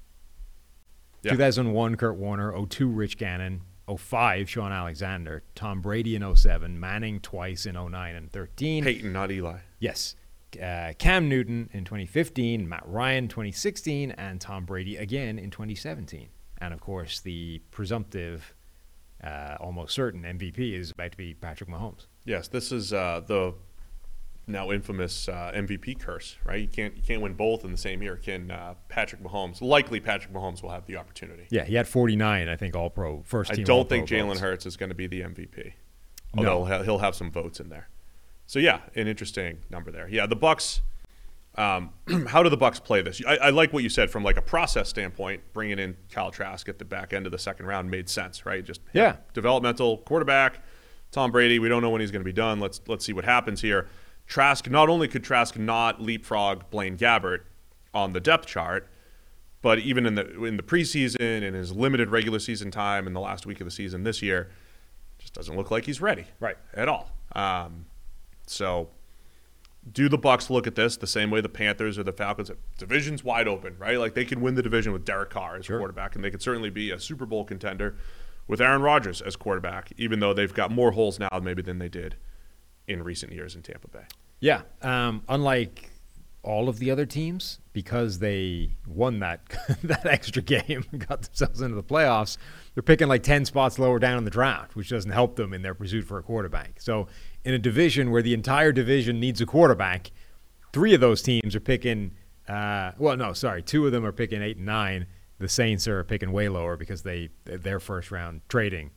Yeah. 1.21 1.31
2001, 1.31 1.95
Kurt 1.95 2.15
Warner. 2.17 2.53
02, 2.67 2.87
Rich 2.87 3.17
Gannon. 3.17 3.61
05, 3.97 4.49
Shaun 4.49 4.71
Alexander. 4.71 5.43
Tom 5.55 5.81
Brady 5.81 6.15
in 6.15 6.35
07. 6.35 6.79
Manning 6.79 7.19
twice 7.19 7.65
in 7.65 7.75
09 7.75 8.15
and 8.15 8.31
13. 8.31 8.83
Peyton, 8.83 9.13
not 9.13 9.31
Eli. 9.31 9.59
Yes. 9.79 10.15
Uh, 10.61 10.93
Cam 10.97 11.29
Newton 11.29 11.69
in 11.73 11.83
2015, 11.83 12.67
Matt 12.67 12.83
Ryan 12.85 13.27
2016, 13.27 14.11
and 14.11 14.39
Tom 14.39 14.65
Brady 14.65 14.97
again 14.97 15.39
in 15.39 15.49
2017. 15.49 16.27
And 16.59 16.73
of 16.73 16.79
course, 16.81 17.19
the 17.19 17.59
presumptive, 17.71 18.53
uh, 19.23 19.57
almost 19.59 19.93
certain 19.93 20.23
MVP 20.23 20.73
is 20.77 20.91
about 20.91 21.11
to 21.11 21.17
be 21.17 21.33
Patrick 21.33 21.69
Mahomes. 21.69 22.05
Yes, 22.25 22.47
this 22.47 22.71
is 22.71 22.93
uh, 22.93 23.21
the 23.25 23.53
now 24.47 24.71
infamous 24.71 25.27
uh, 25.29 25.51
MVP 25.55 25.99
curse, 25.99 26.37
right? 26.45 26.61
You 26.61 26.67
can't 26.67 26.95
you 26.95 27.03
can't 27.03 27.21
win 27.21 27.33
both 27.33 27.63
in 27.65 27.71
the 27.71 27.77
same 27.77 28.01
year. 28.01 28.15
Can 28.17 28.51
uh, 28.51 28.75
Patrick 28.89 29.21
Mahomes? 29.23 29.61
Likely, 29.61 29.99
Patrick 29.99 30.33
Mahomes 30.33 30.61
will 30.61 30.69
have 30.71 30.85
the 30.85 30.97
opportunity. 30.97 31.47
Yeah, 31.49 31.63
he 31.65 31.75
had 31.75 31.87
49, 31.87 32.47
I 32.49 32.55
think, 32.55 32.75
All 32.75 32.89
Pro 32.89 33.21
first 33.25 33.51
I 33.51 33.55
don't 33.55 33.87
think 33.87 34.07
Jalen. 34.07 34.39
Hurts 34.39 34.65
is 34.65 34.77
going 34.77 34.89
to 34.89 34.95
be 34.95 35.07
the 35.07 35.21
MVP. 35.21 35.73
No. 36.35 36.39
Although 36.49 36.65
he'll- 36.65 36.83
he'll 36.83 36.97
have 36.99 37.15
some 37.15 37.31
votes 37.31 37.59
in 37.59 37.69
there. 37.69 37.89
So 38.45 38.59
yeah, 38.59 38.81
an 38.95 39.07
interesting 39.07 39.59
number 39.69 39.91
there. 39.91 40.07
Yeah, 40.09 40.25
the 40.25 40.35
Bucks. 40.35 40.81
Um, 41.55 41.91
how 42.27 42.41
do 42.43 42.49
the 42.49 42.57
Bucks 42.57 42.79
play 42.79 43.01
this? 43.01 43.21
I, 43.25 43.37
I 43.37 43.49
like 43.51 43.71
what 43.73 43.83
you 43.83 43.89
said 43.89 44.09
from 44.09 44.23
like 44.23 44.37
a 44.37 44.41
process 44.41 44.89
standpoint. 44.89 45.41
Bringing 45.53 45.79
in 45.79 45.95
Kyle 46.11 46.31
Trask 46.31 46.67
at 46.67 46.79
the 46.79 46.85
back 46.85 47.13
end 47.13 47.25
of 47.25 47.31
the 47.31 47.37
second 47.37 47.67
round 47.67 47.89
made 47.91 48.09
sense, 48.09 48.45
right? 48.45 48.63
Just 48.65 48.81
Yeah. 48.93 49.17
developmental 49.33 49.99
quarterback. 49.99 50.59
Tom 51.13 51.31
Brady. 51.31 51.59
We 51.59 51.69
don't 51.69 51.81
know 51.81 51.89
when 51.89 52.01
he's 52.01 52.11
going 52.11 52.21
to 52.21 52.25
be 52.25 52.33
done. 52.33 52.59
Let's 52.59 52.81
let's 52.87 53.05
see 53.05 53.13
what 53.13 53.23
happens 53.25 53.61
here. 53.61 53.87
Trask. 54.27 54.69
Not 54.69 54.89
only 54.89 55.07
could 55.07 55.23
Trask 55.23 55.57
not 55.57 56.01
leapfrog 56.01 56.69
Blaine 56.69 56.97
Gabbert 56.97 57.41
on 57.93 58.13
the 58.13 58.19
depth 58.19 58.47
chart, 58.47 58.87
but 59.61 59.79
even 59.79 60.05
in 60.05 60.15
the 60.15 60.43
in 60.43 60.57
the 60.57 60.63
preseason 60.63 61.43
and 61.45 61.55
his 61.55 61.71
limited 61.71 62.09
regular 62.09 62.39
season 62.39 62.71
time 62.71 63.07
in 63.07 63.13
the 63.13 63.19
last 63.21 63.45
week 63.45 63.61
of 63.61 63.65
the 63.65 63.71
season 63.71 64.03
this 64.03 64.21
year, 64.21 64.49
just 65.19 65.33
doesn't 65.33 65.55
look 65.55 65.71
like 65.71 65.85
he's 65.85 66.01
ready, 66.01 66.25
Right. 66.39 66.57
at 66.73 66.89
all. 66.89 67.11
Um, 67.35 67.85
so, 68.47 68.89
do 69.91 70.07
the 70.09 70.17
Bucks 70.17 70.49
look 70.49 70.65
at 70.67 70.75
this 70.75 70.97
the 70.97 71.07
same 71.07 71.29
way 71.29 71.41
the 71.41 71.49
Panthers 71.49 71.97
or 71.99 72.03
the 72.03 72.11
Falcons? 72.11 72.51
Division's 72.77 73.23
wide 73.23 73.47
open, 73.47 73.75
right? 73.77 73.97
Like 73.99 74.13
they 74.15 74.25
could 74.25 74.39
win 74.41 74.55
the 74.55 74.61
division 74.63 74.93
with 74.93 75.05
Derek 75.05 75.29
Carr 75.29 75.55
as 75.57 75.67
quarterback, 75.67 76.15
and 76.15 76.23
they 76.23 76.31
could 76.31 76.41
certainly 76.41 76.69
be 76.69 76.91
a 76.91 76.99
Super 76.99 77.25
Bowl 77.25 77.43
contender 77.45 77.95
with 78.47 78.61
Aaron 78.61 78.81
Rodgers 78.81 79.21
as 79.21 79.35
quarterback, 79.35 79.91
even 79.97 80.19
though 80.19 80.33
they've 80.33 80.53
got 80.53 80.71
more 80.71 80.91
holes 80.91 81.19
now 81.19 81.29
maybe 81.41 81.61
than 81.61 81.79
they 81.79 81.89
did 81.89 82.15
in 82.87 83.03
recent 83.03 83.31
years 83.31 83.55
in 83.55 83.61
Tampa 83.61 83.87
Bay. 83.87 84.05
Yeah. 84.39 84.61
Um, 84.81 85.23
unlike 85.29 85.89
all 86.43 86.67
of 86.67 86.79
the 86.79 86.91
other 86.91 87.05
teams, 87.05 87.59
because 87.71 88.19
they 88.19 88.75
won 88.85 89.19
that 89.19 89.41
that 89.83 90.05
extra 90.05 90.41
game 90.41 90.83
and 90.91 91.07
got 91.07 91.21
themselves 91.21 91.61
into 91.61 91.75
the 91.75 91.83
playoffs, 91.83 92.37
they're 92.73 92.83
picking 92.83 93.07
like 93.07 93.23
ten 93.23 93.45
spots 93.45 93.79
lower 93.79 93.99
down 93.99 94.17
in 94.17 94.25
the 94.25 94.31
draft, 94.31 94.75
which 94.75 94.89
doesn't 94.89 95.11
help 95.11 95.35
them 95.35 95.53
in 95.53 95.61
their 95.61 95.73
pursuit 95.73 96.03
for 96.03 96.17
a 96.17 96.23
quarterback. 96.23 96.81
So, 96.81 97.07
in 97.45 97.53
a 97.53 97.59
division 97.59 98.11
where 98.11 98.21
the 98.21 98.33
entire 98.33 98.71
division 98.71 99.19
needs 99.19 99.39
a 99.39 99.45
quarterback, 99.45 100.11
three 100.73 100.93
of 100.93 101.01
those 101.01 101.21
teams 101.21 101.55
are 101.55 101.61
picking. 101.61 102.11
Uh, 102.47 102.91
well, 102.97 103.15
no, 103.15 103.31
sorry, 103.31 103.63
two 103.63 103.85
of 103.85 103.93
them 103.93 104.05
are 104.05 104.11
picking 104.11 104.41
eight 104.41 104.57
and 104.57 104.65
nine. 104.65 105.07
The 105.39 105.49
Saints 105.49 105.87
are 105.87 106.03
picking 106.03 106.31
way 106.31 106.49
lower 106.49 106.77
because 106.77 107.03
they 107.03 107.29
their 107.45 107.79
first 107.79 108.11
round 108.11 108.41
trading, 108.49 108.91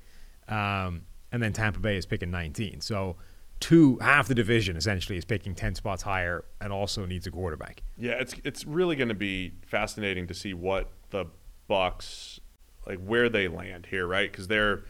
um, 0.48 1.02
and 1.32 1.42
then 1.42 1.52
Tampa 1.52 1.80
Bay 1.80 1.96
is 1.96 2.06
picking 2.06 2.30
19. 2.30 2.80
So 2.80 3.16
two 3.58 3.98
half 4.00 4.28
the 4.28 4.34
division 4.34 4.76
essentially 4.76 5.16
is 5.16 5.24
picking 5.24 5.54
10 5.54 5.74
spots 5.74 6.02
higher 6.02 6.44
and 6.60 6.72
also 6.72 7.06
needs 7.06 7.26
a 7.26 7.30
quarterback. 7.30 7.82
Yeah, 7.96 8.12
it's 8.12 8.34
it's 8.44 8.64
really 8.66 8.96
going 8.96 9.08
to 9.08 9.14
be 9.14 9.54
fascinating 9.66 10.26
to 10.28 10.34
see 10.34 10.54
what 10.54 10.90
the 11.10 11.26
Bucks 11.68 12.40
like 12.86 13.00
where 13.00 13.28
they 13.28 13.48
land 13.48 13.86
here, 13.86 14.06
right? 14.06 14.30
Because 14.30 14.46
they're 14.46 14.84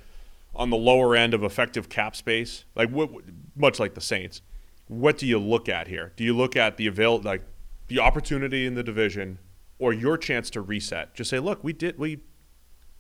on 0.55 0.71
the 0.71 0.77
lower 0.77 1.15
end 1.15 1.35
of 1.35 1.43
effective 1.43 1.89
cap 1.89 2.17
space, 2.17 2.65
like 2.75 2.91
what, 2.91 3.11
much 3.55 3.79
like 3.79 3.95
the 3.95 4.01
Saints. 4.01 4.43
What 4.89 5.19
do 5.19 5.27
you 5.27 5.39
look 5.39 5.69
at 5.69 5.89
here? 5.89 6.13
Do 6.17 6.25
you 6.25 6.37
look 6.37 6.57
at 6.57 6.77
the 6.77 6.87
avail 6.87 7.19
like 7.19 7.43
the 7.89 7.99
opportunity 7.99 8.67
in 8.67 8.75
the 8.75 8.83
division, 8.83 9.39
or 9.79 9.93
your 9.93 10.17
chance 10.17 10.51
to 10.51 10.61
reset? 10.61 11.15
Just 11.15 11.31
say, 11.31 11.39
look, 11.39 11.63
we 11.63 11.73
did 11.73 11.99
we 11.99 12.21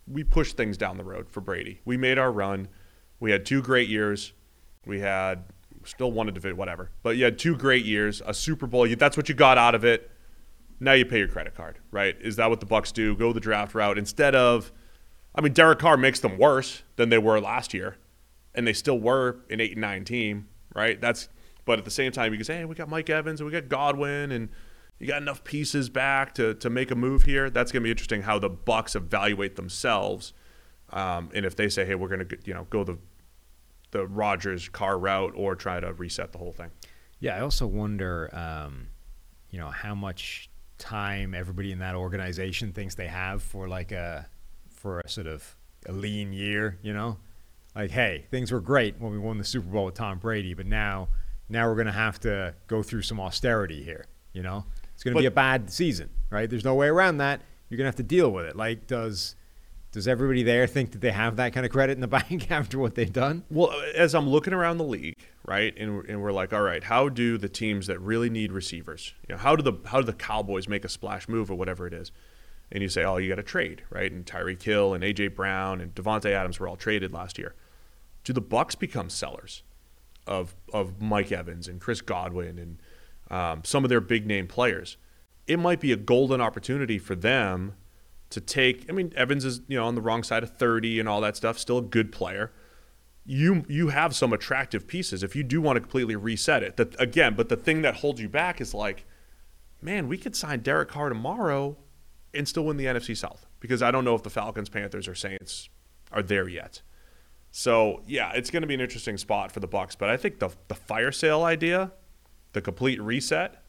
we 0.06 0.22
pushed 0.22 0.56
things 0.56 0.76
down 0.76 0.96
the 0.96 1.04
road 1.04 1.28
for 1.30 1.40
Brady. 1.40 1.80
We 1.84 1.96
made 1.96 2.18
our 2.18 2.30
run. 2.30 2.68
We 3.18 3.30
had 3.30 3.44
two 3.44 3.62
great 3.62 3.88
years. 3.88 4.32
We 4.84 5.00
had 5.00 5.44
still 5.84 6.12
wanted 6.12 6.34
to 6.34 6.40
fit 6.40 6.56
whatever, 6.56 6.90
but 7.02 7.16
you 7.16 7.24
had 7.24 7.38
two 7.38 7.56
great 7.56 7.84
years, 7.84 8.22
a 8.26 8.34
Super 8.34 8.66
Bowl. 8.66 8.86
That's 8.96 9.16
what 9.16 9.28
you 9.28 9.34
got 9.34 9.58
out 9.58 9.74
of 9.74 9.84
it. 9.84 10.10
Now 10.78 10.92
you 10.92 11.06
pay 11.06 11.18
your 11.18 11.28
credit 11.28 11.54
card, 11.54 11.78
right? 11.90 12.16
Is 12.20 12.36
that 12.36 12.50
what 12.50 12.60
the 12.60 12.66
Bucks 12.66 12.92
do? 12.92 13.16
Go 13.16 13.32
the 13.32 13.40
draft 13.40 13.74
route 13.74 13.96
instead 13.96 14.34
of, 14.34 14.72
I 15.34 15.40
mean, 15.40 15.52
Derek 15.52 15.78
Carr 15.78 15.96
makes 15.96 16.20
them 16.20 16.38
worse 16.38 16.82
than 16.96 17.08
they 17.08 17.18
were 17.18 17.40
last 17.40 17.72
year, 17.72 17.96
and 18.54 18.66
they 18.66 18.72
still 18.72 18.98
were 18.98 19.38
an 19.48 19.60
eight 19.60 19.72
and 19.72 19.80
nine 19.80 20.04
team, 20.04 20.48
right? 20.74 21.00
That's, 21.00 21.28
but 21.64 21.78
at 21.78 21.84
the 21.84 21.90
same 21.90 22.12
time, 22.12 22.32
you 22.32 22.38
can 22.38 22.44
say, 22.44 22.58
hey, 22.58 22.64
we 22.64 22.74
got 22.74 22.88
Mike 22.88 23.08
Evans 23.08 23.40
and 23.40 23.46
we 23.46 23.52
got 23.52 23.68
Godwin, 23.68 24.32
and 24.32 24.50
you 24.98 25.06
got 25.06 25.20
enough 25.20 25.44
pieces 25.44 25.88
back 25.88 26.34
to 26.34 26.54
to 26.54 26.70
make 26.70 26.90
a 26.90 26.94
move 26.94 27.22
here. 27.22 27.50
That's 27.50 27.72
going 27.72 27.82
to 27.82 27.84
be 27.84 27.90
interesting 27.90 28.22
how 28.22 28.38
the 28.38 28.48
Bucks 28.48 28.94
evaluate 28.94 29.56
themselves, 29.56 30.32
um, 30.90 31.30
and 31.34 31.44
if 31.44 31.56
they 31.56 31.68
say, 31.68 31.84
hey, 31.84 31.94
we're 31.94 32.08
going 32.08 32.26
to 32.26 32.38
you 32.44 32.54
know 32.54 32.66
go 32.70 32.84
the 32.84 32.98
the 33.90 34.06
Rodgers 34.06 34.68
Carr 34.68 34.98
route 34.98 35.32
or 35.36 35.54
try 35.54 35.80
to 35.80 35.92
reset 35.92 36.32
the 36.32 36.38
whole 36.38 36.52
thing. 36.52 36.70
Yeah, 37.18 37.36
I 37.36 37.40
also 37.40 37.66
wonder, 37.66 38.28
um, 38.32 38.88
you 39.50 39.58
know, 39.58 39.70
how 39.70 39.94
much 39.94 40.50
time 40.78 41.34
everybody 41.34 41.72
in 41.72 41.78
that 41.78 41.94
organization 41.94 42.72
thinks 42.72 42.94
they 42.94 43.06
have 43.06 43.42
for 43.42 43.68
like 43.68 43.92
a 43.92 44.28
for 44.68 45.00
a 45.00 45.08
sort 45.08 45.26
of 45.26 45.56
a 45.86 45.92
lean 45.92 46.32
year. 46.32 46.78
You 46.82 46.92
know, 46.92 47.18
like 47.74 47.90
hey, 47.90 48.26
things 48.30 48.52
were 48.52 48.60
great 48.60 48.98
when 48.98 49.12
we 49.12 49.18
won 49.18 49.38
the 49.38 49.44
Super 49.44 49.68
Bowl 49.68 49.86
with 49.86 49.94
Tom 49.94 50.18
Brady, 50.18 50.54
but 50.54 50.66
now 50.66 51.08
now 51.48 51.68
we're 51.68 51.76
gonna 51.76 51.92
have 51.92 52.18
to 52.20 52.54
go 52.66 52.82
through 52.82 53.02
some 53.02 53.20
austerity 53.20 53.82
here. 53.82 54.06
You 54.32 54.42
know, 54.42 54.66
it's 54.96 55.04
gonna 55.04 55.18
be 55.18 55.26
a 55.26 55.30
bad 55.30 55.70
season, 55.70 56.08
right? 56.30 56.48
There's 56.48 56.64
no 56.64 56.74
way 56.74 56.88
around 56.88 57.18
that. 57.18 57.42
You're 57.68 57.76
gonna 57.76 57.88
have 57.88 57.96
to 57.96 58.02
deal 58.02 58.30
with 58.30 58.46
it. 58.46 58.56
Like, 58.56 58.86
does 58.86 59.36
does 59.92 60.08
everybody 60.08 60.42
there 60.42 60.66
think 60.66 60.92
that 60.92 61.02
they 61.02 61.10
have 61.10 61.36
that 61.36 61.52
kind 61.52 61.66
of 61.66 61.70
credit 61.70 61.92
in 61.92 62.00
the 62.00 62.08
bank 62.08 62.50
after 62.50 62.78
what 62.78 62.94
they've 62.94 63.12
done? 63.12 63.44
Well, 63.50 63.72
as 63.94 64.14
I'm 64.14 64.26
looking 64.26 64.54
around 64.54 64.78
the 64.78 64.84
league, 64.84 65.14
right, 65.46 65.76
and, 65.76 66.02
and 66.08 66.22
we're 66.22 66.32
like, 66.32 66.54
all 66.54 66.62
right, 66.62 66.82
how 66.82 67.10
do 67.10 67.36
the 67.36 67.48
teams 67.48 67.88
that 67.88 68.00
really 68.00 68.30
need 68.30 68.52
receivers, 68.52 69.12
you 69.28 69.34
know, 69.34 69.38
how 69.38 69.54
do 69.54 69.62
the 69.62 69.74
how 69.86 70.00
do 70.00 70.06
the 70.06 70.14
Cowboys 70.14 70.66
make 70.66 70.86
a 70.86 70.88
splash 70.88 71.28
move 71.28 71.50
or 71.50 71.54
whatever 71.56 71.86
it 71.86 71.92
is? 71.92 72.10
And 72.72 72.82
you 72.82 72.88
say, 72.88 73.04
oh, 73.04 73.18
you 73.18 73.28
got 73.28 73.36
to 73.36 73.42
trade, 73.42 73.84
right? 73.90 74.10
And 74.10 74.24
Tyreek 74.24 74.62
Hill 74.62 74.94
and 74.94 75.04
AJ 75.04 75.36
Brown 75.36 75.80
and 75.82 75.94
Davante 75.94 76.32
Adams 76.32 76.58
were 76.58 76.66
all 76.66 76.76
traded 76.76 77.12
last 77.12 77.38
year. 77.38 77.54
Do 78.24 78.32
the 78.32 78.40
Bucks 78.40 78.74
become 78.74 79.10
sellers 79.10 79.62
of 80.26 80.56
of 80.72 81.00
Mike 81.00 81.30
Evans 81.30 81.68
and 81.68 81.80
Chris 81.80 82.00
Godwin 82.00 82.58
and 82.58 82.78
um, 83.30 83.62
some 83.64 83.84
of 83.84 83.90
their 83.90 84.00
big 84.00 84.26
name 84.26 84.46
players? 84.46 84.96
It 85.46 85.58
might 85.58 85.80
be 85.80 85.92
a 85.92 85.96
golden 85.96 86.40
opportunity 86.40 86.98
for 86.98 87.14
them 87.14 87.74
to 88.30 88.40
take. 88.40 88.86
I 88.88 88.92
mean, 88.92 89.12
Evans 89.16 89.44
is 89.44 89.60
you 89.68 89.76
know 89.76 89.86
on 89.86 89.94
the 89.94 90.00
wrong 90.00 90.22
side 90.22 90.42
of 90.42 90.56
30 90.56 91.00
and 91.00 91.08
all 91.08 91.20
that 91.20 91.36
stuff. 91.36 91.58
Still 91.58 91.78
a 91.78 91.82
good 91.82 92.12
player 92.12 92.52
you 93.26 93.64
you 93.68 93.88
have 93.88 94.14
some 94.14 94.32
attractive 94.32 94.86
pieces 94.86 95.22
if 95.22 95.34
you 95.34 95.42
do 95.42 95.60
want 95.60 95.76
to 95.76 95.80
completely 95.80 96.16
reset 96.16 96.62
it. 96.62 96.76
That 96.76 96.98
again, 97.00 97.34
but 97.34 97.48
the 97.48 97.56
thing 97.56 97.82
that 97.82 97.96
holds 97.96 98.20
you 98.20 98.28
back 98.28 98.60
is 98.60 98.72
like, 98.72 99.04
man, 99.82 100.08
we 100.08 100.16
could 100.16 100.36
sign 100.36 100.60
Derek 100.60 100.88
Carr 100.88 101.08
tomorrow 101.08 101.76
and 102.32 102.48
still 102.48 102.64
win 102.64 102.76
the 102.76 102.84
NFC 102.84 103.16
South 103.16 103.46
because 103.58 103.82
I 103.82 103.90
don't 103.90 104.04
know 104.04 104.14
if 104.14 104.22
the 104.22 104.30
Falcons, 104.30 104.68
Panthers, 104.68 105.08
or 105.08 105.14
Saints 105.14 105.68
are 106.12 106.22
there 106.22 106.48
yet. 106.48 106.82
So 107.50 108.02
yeah, 108.06 108.32
it's 108.34 108.50
going 108.50 108.62
to 108.62 108.68
be 108.68 108.74
an 108.74 108.80
interesting 108.80 109.18
spot 109.18 109.50
for 109.50 109.60
the 109.60 109.66
Bucks. 109.66 109.96
But 109.96 110.08
I 110.08 110.16
think 110.16 110.38
the 110.38 110.50
the 110.68 110.76
fire 110.76 111.10
sale 111.10 111.42
idea, 111.42 111.92
the 112.56 112.62
complete 112.62 112.98
reset, 113.02 113.62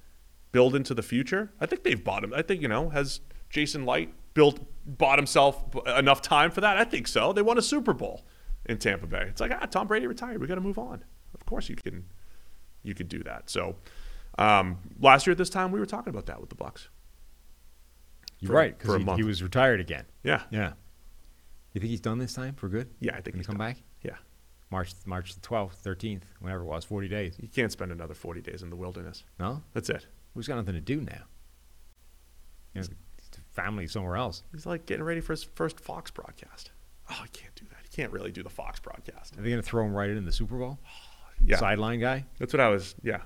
build 0.53 0.73
into 0.73 0.93
the 0.93 1.03
future. 1.03 1.51
I 1.59 1.65
think 1.65 1.83
they've 1.83 2.01
bought 2.01 2.23
him. 2.23 2.33
I 2.33 2.41
think 2.41 2.61
you 2.61 2.69
know 2.69 2.89
has 2.89 3.19
Jason 3.49 3.85
Licht 3.85 4.13
built 4.33 4.61
bought 4.85 5.19
himself 5.19 5.61
enough 5.85 6.21
time 6.21 6.51
for 6.51 6.61
that? 6.61 6.77
I 6.77 6.85
think 6.85 7.07
so. 7.09 7.33
They 7.33 7.41
won 7.41 7.57
a 7.57 7.61
Super 7.61 7.91
Bowl 7.93 8.25
in 8.65 8.77
Tampa 8.77 9.05
Bay. 9.05 9.25
It's 9.27 9.41
like 9.41 9.51
ah, 9.51 9.65
Tom 9.65 9.87
Brady 9.87 10.07
retired. 10.07 10.39
We 10.39 10.47
got 10.47 10.55
to 10.55 10.61
move 10.61 10.79
on. 10.79 11.03
Of 11.33 11.45
course 11.45 11.67
you 11.67 11.75
can, 11.75 12.05
you 12.81 12.93
could 12.95 13.09
do 13.09 13.21
that. 13.23 13.49
So 13.49 13.75
um, 14.39 14.77
last 15.01 15.27
year 15.27 15.33
at 15.33 15.37
this 15.37 15.49
time 15.49 15.73
we 15.73 15.79
were 15.81 15.85
talking 15.85 16.09
about 16.11 16.27
that 16.27 16.39
with 16.39 16.49
the 16.49 16.55
Bucks. 16.55 16.87
You're 18.39 18.47
For- 18.47 18.53
right 18.55 18.81
for 18.81 18.95
a 18.95 18.99
because 18.99 18.99
he, 18.99 19.03
month. 19.05 19.17
he 19.19 19.23
was 19.25 19.43
retired 19.43 19.81
again. 19.81 20.05
Yeah. 20.23 20.43
Yeah. 20.49 20.73
You 21.73 21.81
think 21.81 21.89
he's 21.91 21.99
done 21.99 22.19
this 22.19 22.33
time 22.33 22.55
for 22.55 22.69
good? 22.69 22.89
Yeah, 23.01 23.11
I 23.11 23.15
think 23.15 23.25
Can 23.25 23.33
he 23.33 23.39
he's 23.39 23.47
come 23.47 23.57
done. 23.57 23.67
back? 23.67 23.83
Yeah. 24.01 24.15
March 24.69 24.91
March 25.05 25.33
the 25.33 25.41
twelfth, 25.41 25.77
thirteenth, 25.77 26.25
whenever 26.39 26.61
it 26.63 26.65
was, 26.65 26.83
forty 26.85 27.07
days. 27.07 27.35
You 27.39 27.47
can't 27.47 27.71
spend 27.71 27.91
another 27.91 28.13
40 28.13 28.41
days 28.41 28.61
in 28.63 28.69
the 28.69 28.75
wilderness. 28.75 29.23
No, 29.39 29.61
That's 29.73 29.89
it. 29.89 30.05
who's 30.33 30.47
got 30.47 30.57
nothing 30.57 30.73
to 30.75 30.81
do 30.81 31.01
now? 31.01 31.23
You 32.73 32.81
know, 32.81 32.87
family 33.51 33.87
somewhere 33.87 34.17
else. 34.17 34.43
He's 34.53 34.65
like 34.65 34.85
getting 34.85 35.03
ready 35.03 35.21
for 35.21 35.33
his 35.33 35.43
first 35.43 35.79
Fox 35.79 36.11
broadcast. 36.11 36.71
Oh, 37.09 37.19
he 37.23 37.29
can't 37.29 37.55
do 37.55 37.65
that. 37.69 37.77
He 37.89 37.95
can't 37.95 38.11
really 38.11 38.31
do 38.31 38.43
the 38.43 38.49
Fox 38.49 38.79
broadcast. 38.79 39.37
Are 39.37 39.41
they 39.41 39.49
going 39.49 39.61
to 39.61 39.67
throw 39.67 39.85
him 39.85 39.93
right 39.93 40.09
in 40.09 40.25
the 40.25 40.31
Super 40.31 40.57
Bowl? 40.57 40.79
Yeah. 41.45 41.57
Sideline 41.57 41.99
guy. 41.99 42.25
That's 42.39 42.51
what 42.51 42.59
I 42.59 42.69
was. 42.69 42.95
Yeah. 43.03 43.19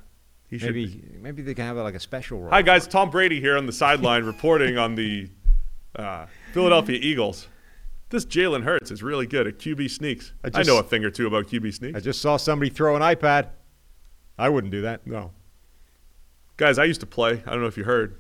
He 0.50 0.58
should. 0.58 0.76
Maybe 0.76 0.88
be. 0.88 1.18
maybe 1.22 1.42
they 1.44 1.54
can 1.54 1.64
have 1.66 1.78
like 1.78 1.96
a 1.96 2.00
special 2.00 2.42
role. 2.42 2.50
Hi 2.50 2.62
guys, 2.62 2.86
Tom 2.86 3.10
Brady 3.10 3.40
here 3.40 3.56
on 3.58 3.66
the 3.66 3.72
sideline 3.72 4.26
reporting 4.26 4.78
on 4.78 4.96
the 4.96 5.30
uh, 5.96 6.26
Philadelphia 6.52 7.00
Eagles. 7.02 7.48
This 8.12 8.26
Jalen 8.26 8.64
Hurts 8.64 8.92
is 8.92 9.02
really 9.02 9.26
good 9.26 9.48
at 9.48 9.58
QB 9.58 9.90
sneaks. 9.90 10.34
I 10.44 10.52
I, 10.54 10.64
know 10.64 10.78
a 10.78 10.84
thing 10.84 11.04
or 11.04 11.10
two 11.10 11.28
about 11.28 11.48
QB 11.48 11.74
sneaks. 11.74 11.98
I 11.98 12.02
just 12.02 12.22
saw 12.22 12.38
somebody 12.38 12.70
throw 12.70 12.96
an 12.96 13.02
iPad. 13.02 13.48
I 14.38 14.50
wouldn't 14.50 14.72
do 14.72 14.82
that. 14.82 15.06
no, 15.08 15.32
guys, 16.58 16.78
I 16.78 16.86
used 16.86 17.00
to 17.02 17.06
play. 17.08 17.42
I 17.46 17.50
don't 17.52 17.62
know 17.62 17.68
if 17.68 17.78
you 17.78 17.84
heard. 17.86 18.18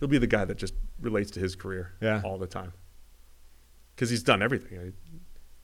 He'll 0.00 0.08
be 0.08 0.18
the 0.18 0.26
guy 0.26 0.44
that 0.44 0.56
just 0.56 0.74
relates 1.00 1.30
to 1.32 1.40
his 1.40 1.54
career 1.54 1.92
Yeah. 2.00 2.20
all 2.24 2.38
the 2.38 2.46
time 2.46 2.72
because 3.94 4.10
he's 4.10 4.22
done 4.22 4.42
everything 4.42 4.92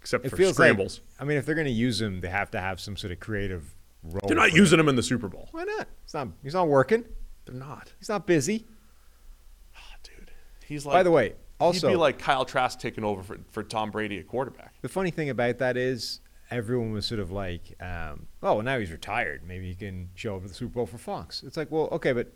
except 0.01 0.24
It 0.24 0.30
for 0.30 0.36
feels 0.36 0.55
scrambles. 0.55 1.01
like. 1.18 1.22
I 1.22 1.24
mean, 1.28 1.36
if 1.38 1.47
they're 1.47 1.55
going 1.55 1.66
to 1.66 1.72
use 1.72 2.01
him, 2.01 2.20
they 2.20 2.28
have 2.28 2.51
to 2.53 2.61
have 2.61 2.80
some 2.80 2.97
sort 2.97 3.12
of 3.12 3.20
creative 3.20 3.74
role. 4.03 4.20
They're 4.26 4.36
not 4.36 4.53
using 4.53 4.78
him 4.78 4.88
in 4.88 4.97
the 4.97 5.03
Super 5.03 5.28
Bowl. 5.28 5.49
Why 5.53 5.64
not? 5.64 5.88
He's 6.05 6.14
not. 6.14 6.28
He's 6.43 6.55
not 6.55 6.68
working. 6.68 7.05
They're 7.47 7.55
not. 7.55 7.93
He's 7.99 8.09
not 8.09 8.26
busy. 8.26 8.66
Ah, 9.76 9.80
dude. 10.03 10.30
He's 10.66 10.84
like. 10.86 10.95
By 10.95 11.03
the 11.03 11.11
way, 11.11 11.34
also 11.61 11.89
he'd 11.89 11.95
be 11.95 11.97
like 11.97 12.19
Kyle 12.19 12.45
Trask 12.45 12.79
taking 12.79 13.05
over 13.05 13.23
for, 13.23 13.39
for 13.51 13.63
Tom 13.63 13.91
Brady 13.91 14.19
at 14.19 14.27
quarterback. 14.27 14.75
The 14.83 14.89
funny 14.89 15.11
thing 15.11 15.31
about 15.31 15.59
that 15.59 15.77
is 15.77 16.21
everyone 16.51 16.93
was 16.93 17.07
sort 17.07 17.21
of 17.21 17.31
like, 17.31 17.75
um, 17.81 18.27
oh, 18.43 18.55
well, 18.55 18.63
now 18.63 18.79
he's 18.79 18.91
retired. 18.91 19.43
Maybe 19.47 19.69
he 19.69 19.75
can 19.75 20.11
show 20.15 20.37
up 20.37 20.43
at 20.43 20.49
the 20.49 20.55
Super 20.55 20.75
Bowl 20.75 20.87
for 20.87 20.99
Fox. 20.99 21.43
It's 21.43 21.57
like, 21.57 21.71
well, 21.71 21.89
okay, 21.93 22.13
but 22.13 22.33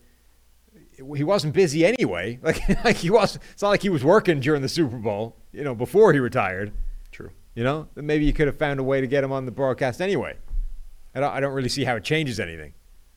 he 1.16 1.24
wasn't 1.24 1.54
busy 1.54 1.84
anyway. 1.84 2.38
Like, 2.42 2.84
like 2.84 2.96
he 2.96 3.10
was. 3.10 3.38
It's 3.52 3.62
not 3.62 3.70
like 3.70 3.82
he 3.82 3.88
was 3.88 4.04
working 4.04 4.40
during 4.40 4.62
the 4.62 4.68
Super 4.68 4.96
Bowl, 4.96 5.36
you 5.52 5.64
know, 5.64 5.74
before 5.74 6.12
he 6.12 6.18
retired. 6.18 6.72
True. 7.10 7.30
You 7.54 7.64
know, 7.64 7.88
maybe 7.94 8.24
you 8.24 8.32
could 8.32 8.46
have 8.46 8.58
found 8.58 8.80
a 8.80 8.82
way 8.82 9.00
to 9.00 9.06
get 9.06 9.24
him 9.24 9.32
on 9.32 9.46
the 9.46 9.52
broadcast 9.52 10.00
anyway. 10.00 10.36
I 11.14 11.20
don't, 11.20 11.32
I 11.32 11.40
don't 11.40 11.52
really 11.52 11.68
see 11.68 11.84
how 11.84 11.96
it 11.96 12.04
changes 12.04 12.40
anything. 12.40 12.74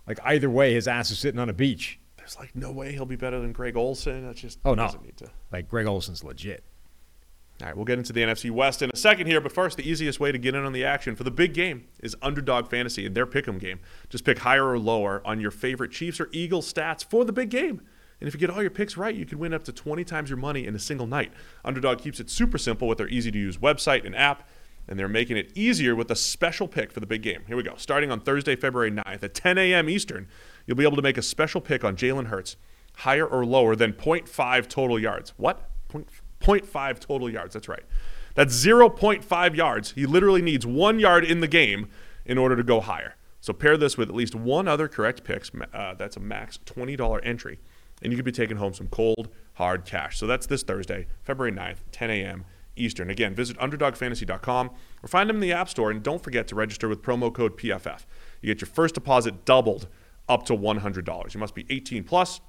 Like 0.08 0.20
either 0.24 0.50
way, 0.50 0.74
his 0.74 0.88
ass 0.88 1.12
is 1.12 1.20
sitting 1.20 1.40
on 1.40 1.50
a 1.50 1.54
beach. 1.54 2.00
There's 2.28 2.40
like 2.40 2.54
no 2.58 2.74
way 2.74 2.92
he'll 2.92 3.06
be 3.06 3.16
better 3.16 3.40
than 3.40 3.54
Greg 3.54 3.78
Olsen. 3.78 4.26
That's 4.26 4.42
just 4.42 4.60
Oh 4.66 4.74
no, 4.74 4.84
doesn't 4.84 5.02
need 5.02 5.16
to. 5.18 5.30
like 5.50 5.70
Greg 5.70 5.88
Olsen's 5.88 6.26
legit. 6.26 6.62
All 7.62 7.68
right, 7.68 7.76
we'll 7.76 7.86
get 7.86 7.98
into 7.98 8.12
the 8.12 8.20
NFC 8.22 8.52
West 8.52 8.82
in 8.82 8.92
a 8.94 8.98
second 8.98 9.28
here, 9.28 9.40
but 9.40 9.54
first, 9.54 9.78
the 9.78 9.90
easiest 9.90 10.20
way 10.20 10.34
to 10.34 10.38
get 10.38 10.54
in 10.54 10.66
on 10.66 10.74
the 10.74 10.84
action 10.84 11.16
for 11.16 11.24
the 11.24 11.32
big 11.32 11.54
game 11.54 11.88
is 12.04 12.18
Underdog 12.22 12.70
Fantasy 12.70 13.06
and 13.06 13.16
their 13.16 13.26
pick'em 13.26 13.60
game. 13.60 13.80
Just 14.10 14.26
pick 14.26 14.40
higher 14.40 14.68
or 14.68 14.78
lower 14.78 15.22
on 15.26 15.40
your 15.40 15.50
favorite 15.52 15.92
Chiefs 15.92 16.20
or 16.20 16.28
Eagles 16.34 16.72
stats 16.72 17.04
for 17.04 17.24
the 17.24 17.32
big 17.34 17.50
game. 17.50 17.82
And 18.20 18.28
if 18.28 18.34
you 18.34 18.40
get 18.40 18.50
all 18.50 18.62
your 18.62 18.72
picks 18.72 18.98
right, 18.98 19.16
you 19.16 19.26
can 19.26 19.40
win 19.40 19.54
up 19.54 19.64
to 19.64 19.72
20 19.72 20.04
times 20.04 20.30
your 20.30 20.38
money 20.38 20.68
in 20.68 20.76
a 20.76 20.80
single 20.80 21.08
night. 21.08 21.32
Underdog 21.64 22.00
keeps 22.00 22.20
it 22.20 22.30
super 22.30 22.58
simple 22.58 22.88
with 22.88 22.98
their 22.98 23.08
easy 23.08 23.32
to 23.32 23.38
use 23.40 23.58
website 23.58 24.06
and 24.06 24.16
app, 24.16 24.48
and 24.88 24.98
they're 24.98 25.08
making 25.08 25.38
it 25.38 25.52
easier 25.56 25.96
with 25.96 26.10
a 26.12 26.16
special 26.16 26.68
pick 26.68 26.92
for 26.92 27.00
the 27.00 27.06
big 27.06 27.22
game. 27.22 27.44
Here 27.48 27.58
we 27.58 27.64
go. 27.64 27.76
Starting 27.78 28.12
on 28.12 28.22
Thursday, 28.22 28.56
February 28.56 28.92
9th 28.92 29.24
at 29.24 29.34
10 29.34 29.58
a.m. 29.58 29.90
Eastern, 29.90 30.28
you'll 30.66 30.78
be 30.78 30.84
able 30.84 30.96
to 30.96 31.02
make 31.02 31.18
a 31.18 31.22
special 31.22 31.62
pick 31.62 31.84
on 31.84 31.96
Jalen 31.96 32.28
Hurts, 32.28 32.56
higher 32.98 33.26
or 33.26 33.46
lower 33.46 33.76
than 33.76 33.94
0.5 33.94 34.68
total 34.68 35.00
yards. 35.00 35.34
What? 35.38 35.70
Point- 35.90 36.08
0.5 36.40 37.00
total 37.00 37.30
yards. 37.30 37.54
That's 37.54 37.68
right. 37.68 37.84
That's 38.36 38.54
0.5 38.54 39.56
yards. 39.56 39.92
He 39.92 40.06
literally 40.06 40.42
needs 40.42 40.66
one 40.66 41.00
yard 41.00 41.26
in 41.26 41.40
the 41.40 41.48
game 41.48 41.90
in 42.26 42.38
order 42.38 42.56
to 42.56 42.64
go 42.64 42.80
higher. 42.80 43.16
So 43.42 43.54
pair 43.54 43.78
this 43.78 43.98
with 43.98 44.10
at 44.10 44.16
least 44.16 44.36
one 44.36 44.68
other 44.68 44.88
correct 44.88 45.24
picks. 45.24 45.52
Uh, 45.74 45.96
that's 45.96 46.18
a 46.18 46.20
max 46.20 46.60
$20 46.66 47.20
entry. 47.24 47.60
And 48.02 48.12
you 48.12 48.18
could 48.18 48.26
be 48.26 48.32
taking 48.32 48.58
home 48.58 48.74
some 48.74 48.88
cold, 48.88 49.30
hard 49.54 49.86
cash. 49.86 50.20
So 50.20 50.28
that's 50.28 50.46
this 50.46 50.62
Thursday, 50.62 51.08
February 51.24 51.52
9th, 51.52 51.78
10 51.92 52.12
a.m. 52.12 52.46
Eastern. 52.78 53.10
Again, 53.10 53.36
visit 53.36 53.58
UnderdogFantasy.com 53.58 54.72
or 55.04 55.08
find 55.08 55.30
them 55.30 55.38
in 55.38 55.42
the 55.42 55.54
App 55.54 55.70
Store. 55.70 55.92
And 55.92 56.04
don't 56.04 56.24
forget 56.24 56.48
to 56.48 56.56
register 56.56 56.88
with 56.88 57.02
promo 57.02 57.34
code 57.34 57.58
PFF. 57.58 58.06
You 58.42 58.54
get 58.54 58.62
your 58.62 58.70
first 58.70 58.96
deposit 58.96 59.46
doubled 59.46 59.88
up 60.30 60.46
to 60.46 60.54
$100. 60.54 61.34
You 61.34 61.40
must 61.40 61.56
be 61.56 61.66
18 61.70 62.04
plus 62.04 62.42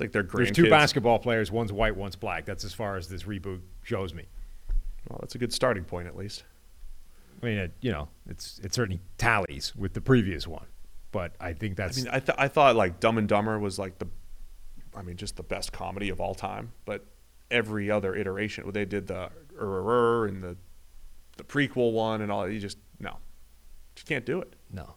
it's 0.00 0.14
like 0.14 0.24
grandkids. 0.24 0.36
there's 0.36 0.50
two 0.50 0.70
basketball 0.70 1.18
players. 1.18 1.50
One's 1.50 1.72
white, 1.72 1.96
one's 1.96 2.16
black. 2.16 2.44
That's 2.44 2.64
as 2.64 2.72
far 2.72 2.96
as 2.96 3.08
this 3.08 3.24
reboot 3.24 3.60
shows 3.82 4.14
me. 4.14 4.24
Well, 5.08 5.18
that's 5.20 5.34
a 5.34 5.38
good 5.38 5.52
starting 5.52 5.84
point 5.84 6.06
at 6.06 6.16
least. 6.16 6.44
I 7.42 7.46
mean, 7.46 7.58
it, 7.58 7.72
you 7.80 7.90
know, 7.90 8.08
it's 8.28 8.60
it 8.62 8.74
certainly 8.74 9.00
tallies 9.18 9.74
with 9.74 9.94
the 9.94 10.00
previous 10.00 10.46
one, 10.46 10.66
but 11.10 11.32
I 11.40 11.52
think 11.52 11.78
I 11.80 11.84
that's 11.84 11.96
mean, 11.98 12.08
I, 12.12 12.20
th- 12.20 12.36
I 12.38 12.48
thought 12.48 12.76
like 12.76 13.00
Dumb 13.00 13.18
and 13.18 13.28
Dumber 13.28 13.58
was 13.58 13.78
like 13.78 13.98
the, 13.98 14.08
I 14.94 15.02
mean, 15.02 15.16
just 15.16 15.36
the 15.36 15.42
best 15.42 15.72
comedy 15.72 16.10
of 16.10 16.20
all 16.20 16.34
time. 16.34 16.72
But 16.84 17.06
every 17.50 17.90
other 17.90 18.14
iteration, 18.14 18.70
they 18.72 18.84
did 18.84 19.06
the 19.06 19.30
er 19.58 20.26
and 20.26 20.42
the, 20.42 20.56
the 21.38 21.44
prequel 21.44 21.92
one 21.92 22.20
and 22.20 22.30
all, 22.30 22.48
you 22.48 22.60
just 22.60 22.78
no, 22.98 23.16
just 23.94 24.06
can't 24.06 24.26
do 24.26 24.40
it. 24.40 24.54
no. 24.70 24.96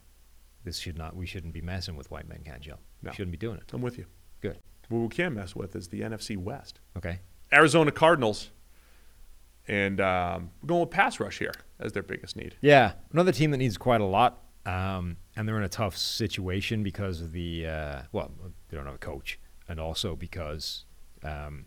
This 0.65 0.77
should 0.77 0.97
not. 0.97 1.13
We 1.13 1.25
shouldn't 1.25 1.53
be 1.53 1.59
messing 1.59 1.97
with 1.97 2.09
white 2.09 2.25
men 2.25 2.39
can't 2.45 2.61
jump. 2.61 2.79
No. 3.01 3.09
We 3.09 3.15
shouldn't 3.17 3.33
be 3.33 3.37
doing 3.37 3.57
it. 3.57 3.69
I'm 3.73 3.81
with 3.81 3.97
you. 3.97 4.05
Good. 4.39 4.57
What 4.93 5.01
we 5.01 5.07
can 5.09 5.33
mess 5.33 5.55
with 5.55 5.75
is 5.75 5.87
the 5.87 6.01
NFC 6.01 6.37
West. 6.37 6.79
Okay. 6.95 7.19
Arizona 7.51 7.91
Cardinals, 7.91 8.51
and 9.67 9.99
um, 9.99 10.51
we're 10.61 10.67
going 10.67 10.81
with 10.81 10.91
pass 10.91 11.19
rush 11.19 11.39
here 11.39 11.53
as 11.79 11.91
their 11.93 12.03
biggest 12.03 12.35
need. 12.35 12.55
Yeah, 12.61 12.93
another 13.11 13.31
team 13.31 13.49
that 13.51 13.57
needs 13.57 13.75
quite 13.77 14.01
a 14.01 14.05
lot, 14.05 14.39
um, 14.67 15.17
and 15.35 15.47
they're 15.47 15.57
in 15.57 15.63
a 15.63 15.69
tough 15.69 15.97
situation 15.97 16.83
because 16.83 17.21
of 17.21 17.31
the 17.31 17.65
uh, 17.67 18.01
well, 18.11 18.31
they 18.69 18.77
don't 18.77 18.85
have 18.85 18.95
a 18.95 18.99
coach, 18.99 19.39
and 19.67 19.79
also 19.79 20.15
because 20.15 20.85
um, 21.23 21.65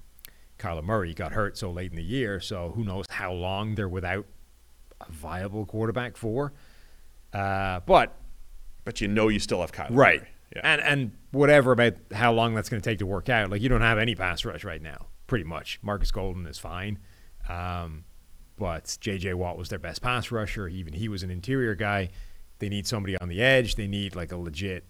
Kyler 0.58 0.84
Murray 0.84 1.12
got 1.14 1.32
hurt 1.32 1.58
so 1.58 1.70
late 1.70 1.90
in 1.90 1.96
the 1.96 2.04
year. 2.04 2.38
So 2.40 2.72
who 2.76 2.84
knows 2.84 3.06
how 3.10 3.32
long 3.32 3.74
they're 3.74 3.88
without 3.88 4.26
a 5.00 5.10
viable 5.10 5.66
quarterback 5.66 6.16
for? 6.16 6.52
Uh, 7.32 7.80
but 7.86 8.14
But 8.84 9.00
you 9.00 9.08
know 9.08 9.28
you 9.28 9.40
still 9.40 9.60
have 9.62 9.72
Kyler. 9.72 9.88
right. 9.96 10.22
Yeah. 10.54 10.60
and 10.64 10.80
and 10.80 11.12
whatever 11.36 11.72
about 11.72 11.94
how 12.12 12.32
long 12.32 12.54
that's 12.54 12.68
going 12.68 12.80
to 12.82 12.88
take 12.90 12.98
to 12.98 13.06
work 13.06 13.28
out. 13.28 13.50
Like 13.50 13.62
you 13.62 13.68
don't 13.68 13.80
have 13.82 13.98
any 13.98 14.14
pass 14.14 14.44
rush 14.44 14.64
right 14.64 14.82
now, 14.82 15.06
pretty 15.26 15.44
much. 15.44 15.78
Marcus 15.82 16.10
Golden 16.10 16.46
is 16.46 16.58
fine, 16.58 16.98
um, 17.48 18.04
but 18.58 18.96
J.J. 19.00 19.34
Watt 19.34 19.56
was 19.58 19.68
their 19.68 19.78
best 19.78 20.02
pass 20.02 20.30
rusher. 20.30 20.66
Even 20.68 20.94
he 20.94 21.08
was 21.08 21.22
an 21.22 21.30
interior 21.30 21.74
guy. 21.74 22.10
They 22.58 22.68
need 22.68 22.86
somebody 22.86 23.16
on 23.18 23.28
the 23.28 23.42
edge. 23.42 23.74
They 23.76 23.86
need 23.86 24.16
like 24.16 24.32
a 24.32 24.36
legit 24.36 24.84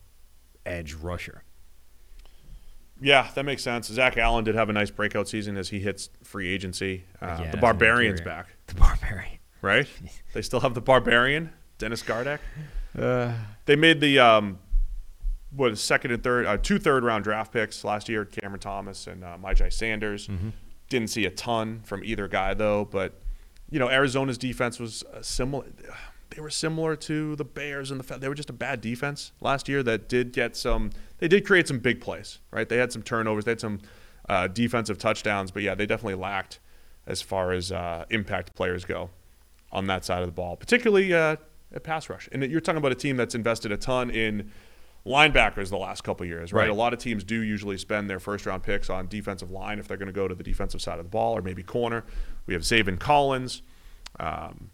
edge 0.65 0.95
rusher. 0.95 1.43
Yeah, 3.01 3.29
that 3.35 3.45
makes 3.45 3.63
sense. 3.63 3.89
Zach 3.89 4.17
Allen 4.17 4.45
did 4.45 4.55
have 4.55 4.71
a 4.71 4.73
nice 4.73 4.91
breakout 4.91 5.29
season 5.29 5.57
as 5.59 5.69
he 5.69 5.81
hits 5.81 6.09
free 6.23 6.49
agency. 6.49 7.05
Uh, 7.21 7.39
Yeah, 7.43 7.51
the 7.51 7.59
Barbarian's 7.59 8.23
back, 8.23 8.47
The 8.69 8.75
Barbarian. 8.77 9.39
right? 9.61 9.87
they 10.33 10.41
still 10.43 10.61
have 10.61 10.73
the 10.75 10.81
Barbarian, 10.81 11.53
Dennis 11.79 12.03
Gardeck. 12.03 12.39
Uh, 12.99 13.35
They 13.67 13.77
made 13.77 14.01
the 14.01 14.19
um, 14.19 14.61
what 15.51 15.77
second 15.79 16.13
and 16.13 16.23
third, 16.23 16.47
uh, 16.47 16.57
two 16.57 16.79
third 16.79 17.05
round 17.05 17.25
draft 17.25 17.53
picks 17.53 17.85
last 17.85 18.09
year. 18.09 18.25
Cameron 18.25 18.61
Thomas 18.61 19.07
and 19.07 19.25
uh, 19.25 19.37
Myjai 19.43 19.73
Sanders. 19.73 20.29
Mm-hmm. 20.29 20.51
Didn't 20.89 21.11
see 21.11 21.27
a 21.27 21.31
ton 21.31 21.81
from 21.85 22.05
either 22.05 22.29
guy 22.29 22.55
though, 22.55 22.85
but 22.85 23.21
you 23.71 23.79
know 23.79 23.89
Arizona's 23.89 24.39
defense 24.39 24.79
was 24.79 25.03
uh, 25.05 25.23
similar. 25.23 25.67
They 26.31 26.41
were 26.41 26.51
similar 26.51 26.97
to 26.97 27.35
the 27.37 27.45
Bears 27.45 27.91
and 27.91 28.01
the 28.01 28.19
they 28.19 28.29
were 28.29 28.35
just 28.35 28.51
a 28.51 28.55
bad 28.55 28.81
defense 28.81 29.33
last 29.41 29.69
year 29.69 29.83
that 29.83 30.09
did 30.09 30.33
get 30.33 30.57
some. 30.57 30.91
They 31.19 31.29
did 31.29 31.47
create 31.47 31.67
some 31.67 31.79
big 31.79 32.01
plays, 32.01 32.39
right? 32.51 32.69
They 32.69 32.77
had 32.77 32.93
some 32.93 33.03
turnovers, 33.03 33.45
they 33.45 33.53
had 33.53 33.61
some 33.61 33.81
uh, 34.29 34.49
defensive 34.49 34.99
touchdowns, 34.99 35.51
but 35.51 35.63
yeah, 35.63 35.75
they 35.75 35.87
definitely 35.87 36.15
lacked 36.15 36.61
as 37.07 37.23
far 37.23 37.53
as 37.53 37.73
uh, 37.73 38.05
impact 38.11 38.55
players 38.55 38.85
go 38.85 39.11
on 39.73 39.87
that 39.87 40.05
side 40.05 40.21
of 40.23 40.27
the 40.27 40.33
ball, 40.33 40.57
particularly 40.57 41.15
uh, 41.15 41.37
at 41.73 41.85
pass 41.85 42.09
rush. 42.09 42.29
And 42.33 42.43
you're 42.45 42.61
talking 42.61 42.79
about 42.79 42.93
a 42.93 42.97
team 42.97 43.17
that's 43.17 43.35
invested 43.35 43.73
a 43.73 43.77
ton 43.77 44.11
in 44.11 44.51
linebackers 45.07 45.71
the 45.71 45.79
last 45.79 46.03
couple 46.03 46.25
of 46.25 46.29
years, 46.29 46.53
right? 46.53 46.63
Right. 46.63 46.71
A 46.71 46.75
lot 46.75 46.93
of 46.93 46.99
teams 46.99 47.23
do 47.25 47.41
usually 47.41 47.79
spend 47.79 48.11
their 48.11 48.19
first 48.19 48.45
round 48.45 48.63
picks 48.63 48.91
on 48.91 49.07
defensive 49.07 49.51
line 49.51 49.79
if 49.79 49.87
they're 49.87 49.97
going 49.97 50.09
to 50.09 50.13
go 50.13 50.27
to 50.27 50.35
the 50.35 50.43
defensive 50.43 50.83
side 50.83 50.99
of 50.99 51.05
the 51.05 51.11
ball 51.11 51.37
or 51.37 51.43
maybe 51.43 51.63
corner. 51.63 52.05
We 52.47 52.55
have 52.55 52.63
Zaven 52.63 52.99
Collins. 52.99 53.63
Um, 54.19 54.71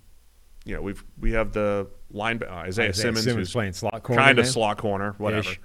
you 0.64 0.74
know, 0.74 0.83
we've 0.83 1.05
we 1.20 1.33
have 1.33 1.53
the 1.53 1.89
line 2.11 2.41
uh, 2.43 2.47
Isaiah, 2.53 2.89
Isaiah 2.89 2.95
Simmons, 2.95 3.24
Simmons 3.24 3.49
who's 3.49 3.53
playing 3.53 3.72
slot 3.72 4.03
corner 4.03 4.22
kind 4.22 4.39
of 4.39 4.47
slot 4.47 4.78
corner, 4.78 5.14
whatever. 5.18 5.51
Ish. 5.51 5.61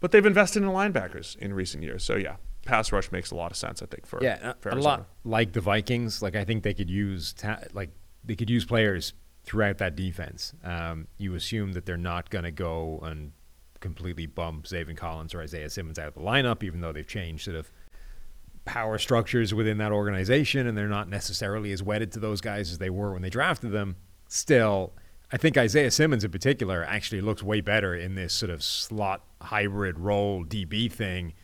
But 0.00 0.12
they've 0.12 0.24
invested 0.24 0.62
in 0.62 0.68
linebackers 0.70 1.36
in 1.38 1.52
recent 1.52 1.82
years, 1.82 2.04
so 2.04 2.16
yeah, 2.16 2.36
pass 2.64 2.90
rush 2.92 3.12
makes 3.12 3.30
a 3.30 3.34
lot 3.34 3.50
of 3.50 3.56
sense. 3.56 3.82
I 3.82 3.86
think 3.86 4.06
for 4.06 4.22
yeah, 4.22 4.54
for 4.60 4.70
a, 4.70 4.72
a 4.72 4.74
Arizona. 4.76 4.96
lot 4.96 5.06
like 5.24 5.52
the 5.52 5.60
Vikings. 5.60 6.22
Like 6.22 6.34
I 6.34 6.44
think 6.44 6.62
they 6.62 6.74
could 6.74 6.88
use 6.88 7.34
ta- 7.34 7.60
like 7.72 7.90
they 8.24 8.36
could 8.36 8.48
use 8.48 8.64
players 8.64 9.12
throughout 9.44 9.78
that 9.78 9.96
defense. 9.96 10.54
Um, 10.64 11.08
you 11.18 11.34
assume 11.34 11.72
that 11.72 11.84
they're 11.84 11.96
not 11.96 12.30
going 12.30 12.44
to 12.44 12.50
go 12.50 13.00
and 13.02 13.32
completely 13.80 14.26
bump 14.26 14.64
Zaven 14.64 14.96
Collins 14.96 15.34
or 15.34 15.42
Isaiah 15.42 15.70
Simmons 15.70 15.98
out 15.98 16.08
of 16.08 16.14
the 16.14 16.20
lineup, 16.20 16.62
even 16.62 16.80
though 16.80 16.92
they've 16.92 17.06
changed 17.06 17.44
sort 17.44 17.56
of 17.56 17.70
power 18.64 18.98
structures 18.98 19.54
within 19.54 19.78
that 19.78 19.92
organization, 19.92 20.66
and 20.66 20.76
they're 20.76 20.88
not 20.88 21.08
necessarily 21.08 21.72
as 21.72 21.82
wedded 21.82 22.12
to 22.12 22.20
those 22.20 22.40
guys 22.40 22.70
as 22.70 22.78
they 22.78 22.90
were 22.90 23.12
when 23.12 23.22
they 23.22 23.30
drafted 23.30 23.72
them. 23.72 23.96
Still, 24.28 24.92
I 25.32 25.36
think 25.36 25.56
Isaiah 25.56 25.90
Simmons 25.90 26.24
in 26.24 26.30
particular 26.30 26.84
actually 26.84 27.20
looks 27.20 27.42
way 27.42 27.60
better 27.60 27.94
in 27.94 28.14
this 28.14 28.32
sort 28.34 28.50
of 28.50 28.62
slot 28.62 29.24
hybrid 29.40 29.98
role 29.98 30.44
DB 30.44 30.90
thing 30.90 31.34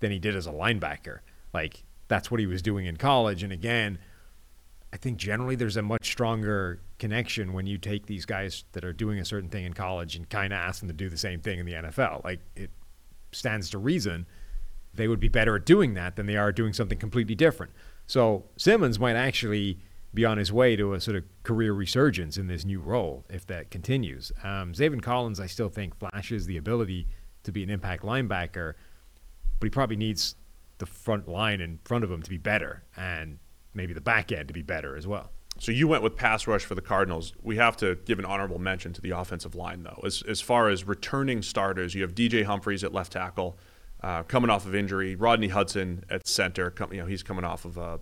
than 0.00 0.10
he 0.10 0.18
did 0.18 0.36
as 0.36 0.46
a 0.46 0.52
linebacker. 0.52 1.20
Like 1.52 1.84
that's 2.08 2.30
what 2.30 2.40
he 2.40 2.46
was 2.46 2.62
doing 2.62 2.86
in 2.86 2.96
college. 2.96 3.42
And 3.42 3.52
again, 3.52 3.98
I 4.92 4.96
think 4.96 5.18
generally 5.18 5.56
there's 5.56 5.76
a 5.76 5.82
much 5.82 6.06
stronger 6.06 6.80
connection 6.98 7.52
when 7.52 7.66
you 7.66 7.76
take 7.78 8.06
these 8.06 8.24
guys 8.24 8.64
that 8.72 8.84
are 8.84 8.92
doing 8.92 9.18
a 9.18 9.24
certain 9.24 9.50
thing 9.50 9.64
in 9.64 9.74
college 9.74 10.16
and 10.16 10.28
kind 10.28 10.52
of 10.52 10.58
ask 10.58 10.80
them 10.80 10.88
to 10.88 10.94
do 10.94 11.08
the 11.08 11.18
same 11.18 11.40
thing 11.40 11.58
in 11.58 11.66
the 11.66 11.72
NFL. 11.74 12.24
Like 12.24 12.40
it 12.54 12.70
stands 13.32 13.70
to 13.70 13.78
reason 13.78 14.26
they 14.94 15.08
would 15.08 15.20
be 15.20 15.28
better 15.28 15.56
at 15.56 15.66
doing 15.66 15.94
that 15.94 16.16
than 16.16 16.26
they 16.26 16.36
are 16.36 16.52
doing 16.52 16.72
something 16.72 16.98
completely 16.98 17.34
different. 17.34 17.72
So 18.06 18.44
Simmons 18.56 18.98
might 18.98 19.16
actually 19.16 19.78
be 20.14 20.24
on 20.24 20.38
his 20.38 20.52
way 20.52 20.76
to 20.76 20.94
a 20.94 21.00
sort 21.00 21.16
of 21.16 21.24
career 21.42 21.72
resurgence 21.72 22.38
in 22.38 22.46
this 22.46 22.64
new 22.64 22.80
role 22.80 23.24
if 23.28 23.46
that 23.46 23.70
continues. 23.70 24.32
Um, 24.42 24.72
Zaven 24.72 25.02
Collins, 25.02 25.40
I 25.40 25.46
still 25.46 25.68
think, 25.68 25.98
flashes 25.98 26.46
the 26.46 26.56
ability 26.56 27.06
to 27.42 27.52
be 27.52 27.62
an 27.62 27.70
impact 27.70 28.02
linebacker, 28.02 28.74
but 29.60 29.66
he 29.66 29.70
probably 29.70 29.96
needs 29.96 30.36
the 30.78 30.86
front 30.86 31.28
line 31.28 31.60
in 31.60 31.78
front 31.84 32.04
of 32.04 32.10
him 32.10 32.22
to 32.22 32.30
be 32.30 32.38
better 32.38 32.84
and 32.96 33.38
maybe 33.76 33.92
the 33.92 34.00
back 34.00 34.32
end 34.32 34.48
to 34.48 34.54
be 34.54 34.62
better 34.62 34.96
as 34.96 35.06
well. 35.06 35.30
So 35.58 35.72
you 35.72 35.88
went 35.88 36.02
with 36.02 36.16
pass 36.16 36.46
rush 36.46 36.64
for 36.64 36.74
the 36.74 36.82
Cardinals. 36.82 37.32
We 37.42 37.56
have 37.56 37.76
to 37.78 37.96
give 38.04 38.18
an 38.18 38.24
honorable 38.24 38.58
mention 38.58 38.92
to 38.94 39.00
the 39.00 39.10
offensive 39.10 39.54
line, 39.54 39.84
though. 39.84 40.00
As, 40.04 40.22
as 40.28 40.40
far 40.40 40.68
as 40.68 40.84
returning 40.84 41.42
starters, 41.42 41.94
you 41.94 42.02
have 42.02 42.14
DJ 42.14 42.44
Humphries 42.44 42.84
at 42.84 42.92
left 42.92 43.12
tackle, 43.12 43.58
uh, 44.02 44.22
coming 44.24 44.50
off 44.50 44.66
of 44.66 44.74
injury. 44.74 45.14
Rodney 45.16 45.48
Hudson 45.48 46.04
at 46.10 46.26
center. 46.26 46.70
Com- 46.70 46.92
you 46.92 47.00
know 47.00 47.06
he's 47.06 47.22
coming 47.22 47.44
off 47.44 47.64
of 47.64 47.78
a. 47.78 48.00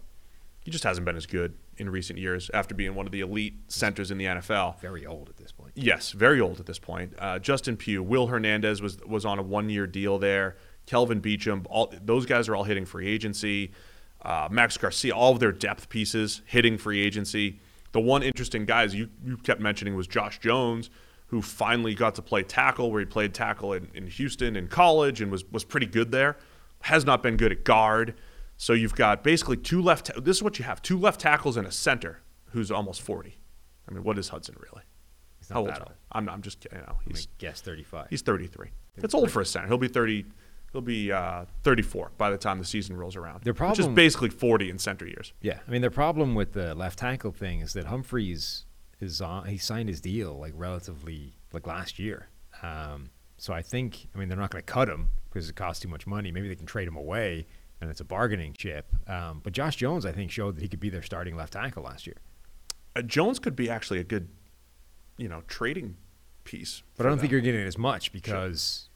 He 0.64 0.70
just 0.70 0.84
hasn't 0.84 1.04
been 1.04 1.16
as 1.16 1.26
good 1.26 1.54
in 1.76 1.90
recent 1.90 2.18
years 2.18 2.50
after 2.54 2.74
being 2.74 2.94
one 2.94 3.06
of 3.06 3.12
the 3.12 3.20
elite 3.20 3.54
centers 3.68 4.10
in 4.10 4.18
the 4.18 4.24
NFL. 4.24 4.80
Very 4.80 5.06
old 5.06 5.28
at 5.28 5.36
this 5.36 5.52
point. 5.52 5.72
Yes, 5.74 6.12
very 6.12 6.40
old 6.40 6.58
at 6.58 6.66
this 6.66 6.78
point. 6.78 7.12
Uh, 7.18 7.38
Justin 7.38 7.76
Pugh, 7.76 8.02
Will 8.02 8.26
Hernandez 8.26 8.82
was 8.82 8.98
was 9.06 9.24
on 9.24 9.38
a 9.38 9.42
one 9.42 9.70
year 9.70 9.86
deal 9.86 10.18
there. 10.18 10.56
Kelvin 10.86 11.20
Beachum, 11.20 11.64
all 11.70 11.92
those 12.02 12.26
guys 12.26 12.48
are 12.48 12.56
all 12.56 12.64
hitting 12.64 12.84
free 12.84 13.06
agency. 13.06 13.70
Uh, 14.24 14.48
Max 14.50 14.76
Garcia, 14.78 15.14
all 15.14 15.32
of 15.32 15.40
their 15.40 15.52
depth 15.52 15.88
pieces 15.88 16.40
hitting 16.46 16.78
free 16.78 17.00
agency. 17.02 17.60
The 17.92 18.00
one 18.00 18.22
interesting 18.22 18.64
guys 18.64 18.94
you, 18.94 19.08
you 19.24 19.36
kept 19.36 19.60
mentioning 19.60 19.94
was 19.94 20.06
Josh 20.06 20.38
Jones, 20.40 20.90
who 21.26 21.42
finally 21.42 21.94
got 21.94 22.14
to 22.16 22.22
play 22.22 22.42
tackle, 22.42 22.90
where 22.90 23.00
he 23.00 23.06
played 23.06 23.34
tackle 23.34 23.72
in, 23.72 23.88
in 23.94 24.06
Houston 24.06 24.56
in 24.56 24.68
college 24.68 25.20
and 25.20 25.30
was 25.30 25.44
was 25.52 25.64
pretty 25.64 25.86
good 25.86 26.10
there. 26.10 26.36
Has 26.82 27.04
not 27.04 27.22
been 27.22 27.36
good 27.36 27.52
at 27.52 27.64
guard. 27.64 28.14
So 28.56 28.72
you've 28.72 28.94
got 28.94 29.22
basically 29.24 29.56
two 29.56 29.82
left. 29.82 30.06
Ta- 30.06 30.20
this 30.20 30.36
is 30.36 30.42
what 30.42 30.58
you 30.58 30.64
have: 30.64 30.80
two 30.80 30.98
left 30.98 31.20
tackles 31.20 31.56
and 31.56 31.66
a 31.66 31.72
center 31.72 32.20
who's 32.50 32.70
almost 32.70 33.02
forty. 33.02 33.38
I 33.88 33.92
mean, 33.92 34.04
what 34.04 34.18
is 34.18 34.28
Hudson 34.28 34.56
really? 34.58 34.82
He's 35.38 35.50
not 35.50 35.56
How 35.56 35.60
old? 35.60 35.70
old. 35.70 35.92
I'm, 36.12 36.28
I'm 36.28 36.40
just 36.42 36.60
kidding. 36.60 36.78
You 36.78 36.84
know, 36.86 36.94
I 36.98 37.02
he's 37.08 37.28
guess 37.38 37.60
35. 37.60 38.06
he's 38.08 38.22
33. 38.22 38.68
It's 38.96 39.12
old 39.12 39.30
for 39.30 39.42
a 39.42 39.44
center. 39.44 39.66
He'll 39.68 39.76
be 39.76 39.88
30. 39.88 40.24
He'll 40.74 40.82
be 40.82 41.12
uh, 41.12 41.44
34 41.62 42.10
by 42.18 42.30
the 42.30 42.36
time 42.36 42.58
the 42.58 42.64
season 42.64 42.96
rolls 42.96 43.14
around. 43.14 43.44
Their 43.44 43.52
which 43.52 43.78
is 43.78 43.78
problem- 43.78 43.94
basically 43.94 44.30
40 44.30 44.70
in 44.70 44.78
center 44.80 45.06
years. 45.06 45.32
Yeah, 45.40 45.60
I 45.66 45.70
mean 45.70 45.82
the 45.82 45.90
problem 45.90 46.34
with 46.34 46.52
the 46.52 46.74
left 46.74 46.98
tackle 46.98 47.30
thing 47.30 47.60
is 47.60 47.74
that 47.74 47.84
Humphries 47.84 48.64
is 49.00 49.20
on. 49.20 49.46
He 49.46 49.56
signed 49.56 49.88
his 49.88 50.00
deal 50.00 50.36
like 50.36 50.52
relatively 50.56 51.36
like 51.52 51.68
last 51.68 52.00
year. 52.00 52.28
Um, 52.60 53.10
so 53.38 53.54
I 53.54 53.62
think 53.62 54.08
I 54.12 54.18
mean 54.18 54.28
they're 54.28 54.36
not 54.36 54.50
going 54.50 54.64
to 54.64 54.72
cut 54.72 54.88
him 54.88 55.10
because 55.28 55.48
it 55.48 55.54
costs 55.54 55.80
too 55.80 55.88
much 55.88 56.08
money. 56.08 56.32
Maybe 56.32 56.48
they 56.48 56.56
can 56.56 56.66
trade 56.66 56.88
him 56.88 56.96
away 56.96 57.46
and 57.80 57.88
it's 57.88 58.00
a 58.00 58.04
bargaining 58.04 58.52
chip. 58.52 58.86
Um, 59.08 59.42
but 59.44 59.52
Josh 59.52 59.76
Jones 59.76 60.04
I 60.04 60.10
think 60.10 60.32
showed 60.32 60.56
that 60.56 60.62
he 60.62 60.66
could 60.66 60.80
be 60.80 60.90
their 60.90 61.02
starting 61.02 61.36
left 61.36 61.52
tackle 61.52 61.84
last 61.84 62.04
year. 62.04 62.16
Uh, 62.96 63.02
Jones 63.02 63.38
could 63.38 63.54
be 63.54 63.70
actually 63.70 64.00
a 64.00 64.04
good, 64.04 64.28
you 65.18 65.28
know, 65.28 65.44
trading 65.46 65.98
piece. 66.42 66.82
But 66.96 67.06
I 67.06 67.10
don't 67.10 67.20
think 67.20 67.30
you're 67.30 67.40
getting 67.40 67.64
as 67.64 67.78
much 67.78 68.10
because 68.10 68.88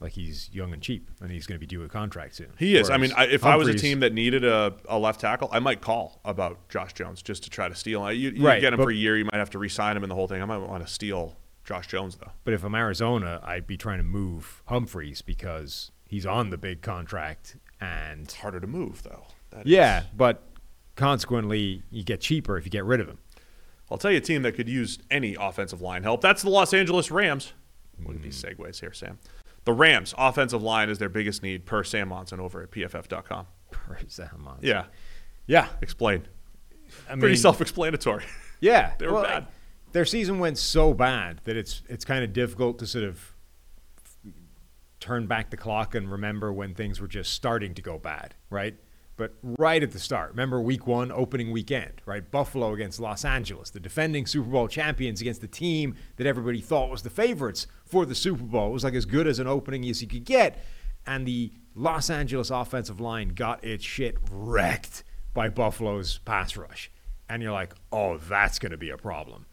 like 0.00 0.12
he's 0.12 0.50
young 0.52 0.72
and 0.72 0.82
cheap 0.82 1.08
and 1.20 1.30
he's 1.30 1.46
going 1.46 1.56
to 1.56 1.58
be 1.60 1.66
due 1.66 1.82
a 1.82 1.88
contract 1.88 2.34
soon. 2.36 2.52
He 2.58 2.76
is. 2.76 2.90
I 2.90 2.96
mean, 2.98 3.12
I, 3.12 3.20
Whereas 3.24 3.34
if 3.34 3.44
I 3.46 3.56
was 3.56 3.68
a 3.68 3.74
team 3.74 4.00
that 4.00 4.12
needed 4.12 4.44
a, 4.44 4.74
a 4.88 4.98
left 4.98 5.20
tackle, 5.20 5.48
I 5.52 5.58
might 5.58 5.80
call 5.80 6.20
about 6.24 6.68
Josh 6.68 6.92
Jones 6.92 7.22
just 7.22 7.42
to 7.44 7.50
try 7.50 7.68
to 7.68 7.74
steal. 7.74 8.06
him. 8.06 8.14
You, 8.16 8.30
you 8.30 8.46
Right, 8.46 8.60
get 8.60 8.72
him 8.72 8.76
but- 8.78 8.84
for 8.84 8.90
a 8.90 8.94
year, 8.94 9.16
you 9.16 9.24
might 9.24 9.34
have 9.38 9.50
to 9.50 9.58
re-sign 9.58 9.96
him 9.96 10.02
and 10.04 10.10
the 10.10 10.14
whole 10.14 10.28
thing. 10.28 10.42
I 10.42 10.44
might 10.44 10.58
want 10.58 10.86
to 10.86 10.92
steal 10.92 11.36
Josh 11.64 11.86
Jones 11.86 12.16
though. 12.16 12.30
But 12.44 12.52
if 12.54 12.62
I'm 12.62 12.74
Arizona, 12.74 13.40
I'd 13.42 13.66
be 13.66 13.76
trying 13.76 13.98
to 13.98 14.04
move 14.04 14.62
Humphries 14.66 15.22
because 15.22 15.90
he's 16.06 16.26
on 16.26 16.50
the 16.50 16.58
big 16.58 16.82
contract 16.82 17.56
and 17.80 18.22
It's 18.24 18.34
harder 18.34 18.60
to 18.60 18.66
move 18.66 19.02
though. 19.02 19.24
That 19.50 19.66
Yeah, 19.66 20.00
is- 20.00 20.06
but 20.16 20.42
consequently, 20.96 21.82
you 21.90 22.02
get 22.04 22.20
cheaper 22.20 22.56
if 22.58 22.64
you 22.64 22.70
get 22.70 22.84
rid 22.84 23.00
of 23.00 23.08
him. 23.08 23.18
I'll 23.90 23.98
tell 23.98 24.10
you 24.10 24.16
a 24.18 24.20
team 24.20 24.42
that 24.42 24.52
could 24.56 24.68
use 24.68 24.98
any 25.10 25.36
offensive 25.38 25.80
line 25.80 26.02
help. 26.02 26.20
That's 26.20 26.42
the 26.42 26.50
Los 26.50 26.74
Angeles 26.74 27.10
Rams. 27.10 27.52
Look 28.04 28.16
at 28.16 28.22
these 28.22 28.42
segues 28.42 28.80
here, 28.80 28.92
Sam. 28.92 29.18
The 29.66 29.72
Rams' 29.72 30.14
offensive 30.16 30.62
line 30.62 30.88
is 30.88 30.98
their 30.98 31.08
biggest 31.08 31.42
need 31.42 31.66
per 31.66 31.82
Sam 31.82 32.08
Monson 32.08 32.38
over 32.38 32.62
at 32.62 32.70
PFF.com. 32.70 33.46
Where's 33.86 34.16
that 34.16 34.38
monster? 34.38 34.66
Yeah, 34.66 34.84
yeah. 35.46 35.68
explain. 35.82 36.26
I 37.08 37.14
mean, 37.14 37.20
Pretty 37.20 37.36
self-explanatory. 37.36 38.24
Yeah, 38.60 38.92
They 38.98 39.06
were 39.06 39.14
well, 39.14 39.24
bad. 39.24 39.46
Their 39.90 40.04
season 40.04 40.38
went 40.38 40.56
so 40.58 40.94
bad 40.94 41.40
that 41.44 41.56
it's 41.56 41.82
it's 41.88 42.04
kind 42.04 42.22
of 42.22 42.32
difficult 42.32 42.78
to 42.78 42.86
sort 42.86 43.04
of 43.04 43.34
turn 45.00 45.26
back 45.26 45.50
the 45.50 45.56
clock 45.56 45.94
and 45.94 46.10
remember 46.10 46.52
when 46.52 46.74
things 46.74 47.00
were 47.00 47.08
just 47.08 47.32
starting 47.32 47.74
to 47.74 47.82
go 47.82 47.98
bad, 47.98 48.34
right? 48.50 48.76
But 49.16 49.34
right 49.42 49.82
at 49.82 49.92
the 49.92 49.98
start, 49.98 50.30
remember 50.30 50.60
week 50.60 50.86
one, 50.86 51.10
opening 51.10 51.50
weekend, 51.50 52.02
right? 52.04 52.28
Buffalo 52.30 52.74
against 52.74 53.00
Los 53.00 53.24
Angeles, 53.24 53.70
the 53.70 53.80
defending 53.80 54.26
Super 54.26 54.50
Bowl 54.50 54.68
champions 54.68 55.20
against 55.20 55.40
the 55.40 55.48
team 55.48 55.94
that 56.16 56.26
everybody 56.26 56.60
thought 56.60 56.90
was 56.90 57.02
the 57.02 57.10
favorites 57.10 57.66
for 57.84 58.04
the 58.04 58.14
Super 58.14 58.44
Bowl. 58.44 58.68
It 58.68 58.72
was 58.72 58.84
like 58.84 58.94
as 58.94 59.06
good 59.06 59.26
as 59.26 59.38
an 59.38 59.46
opening 59.46 59.88
as 59.88 60.02
you 60.02 60.08
could 60.08 60.24
get. 60.24 60.62
And 61.06 61.26
the 61.26 61.52
Los 61.74 62.10
Angeles 62.10 62.50
offensive 62.50 63.00
line 63.00 63.30
got 63.30 63.64
its 63.64 63.84
shit 63.84 64.16
wrecked 64.30 65.02
by 65.32 65.48
Buffalo's 65.48 66.18
pass 66.18 66.56
rush. 66.56 66.90
And 67.28 67.42
you're 67.42 67.52
like, 67.52 67.74
oh, 67.90 68.18
that's 68.18 68.58
going 68.58 68.72
to 68.72 68.78
be 68.78 68.90
a 68.90 68.98
problem 68.98 69.46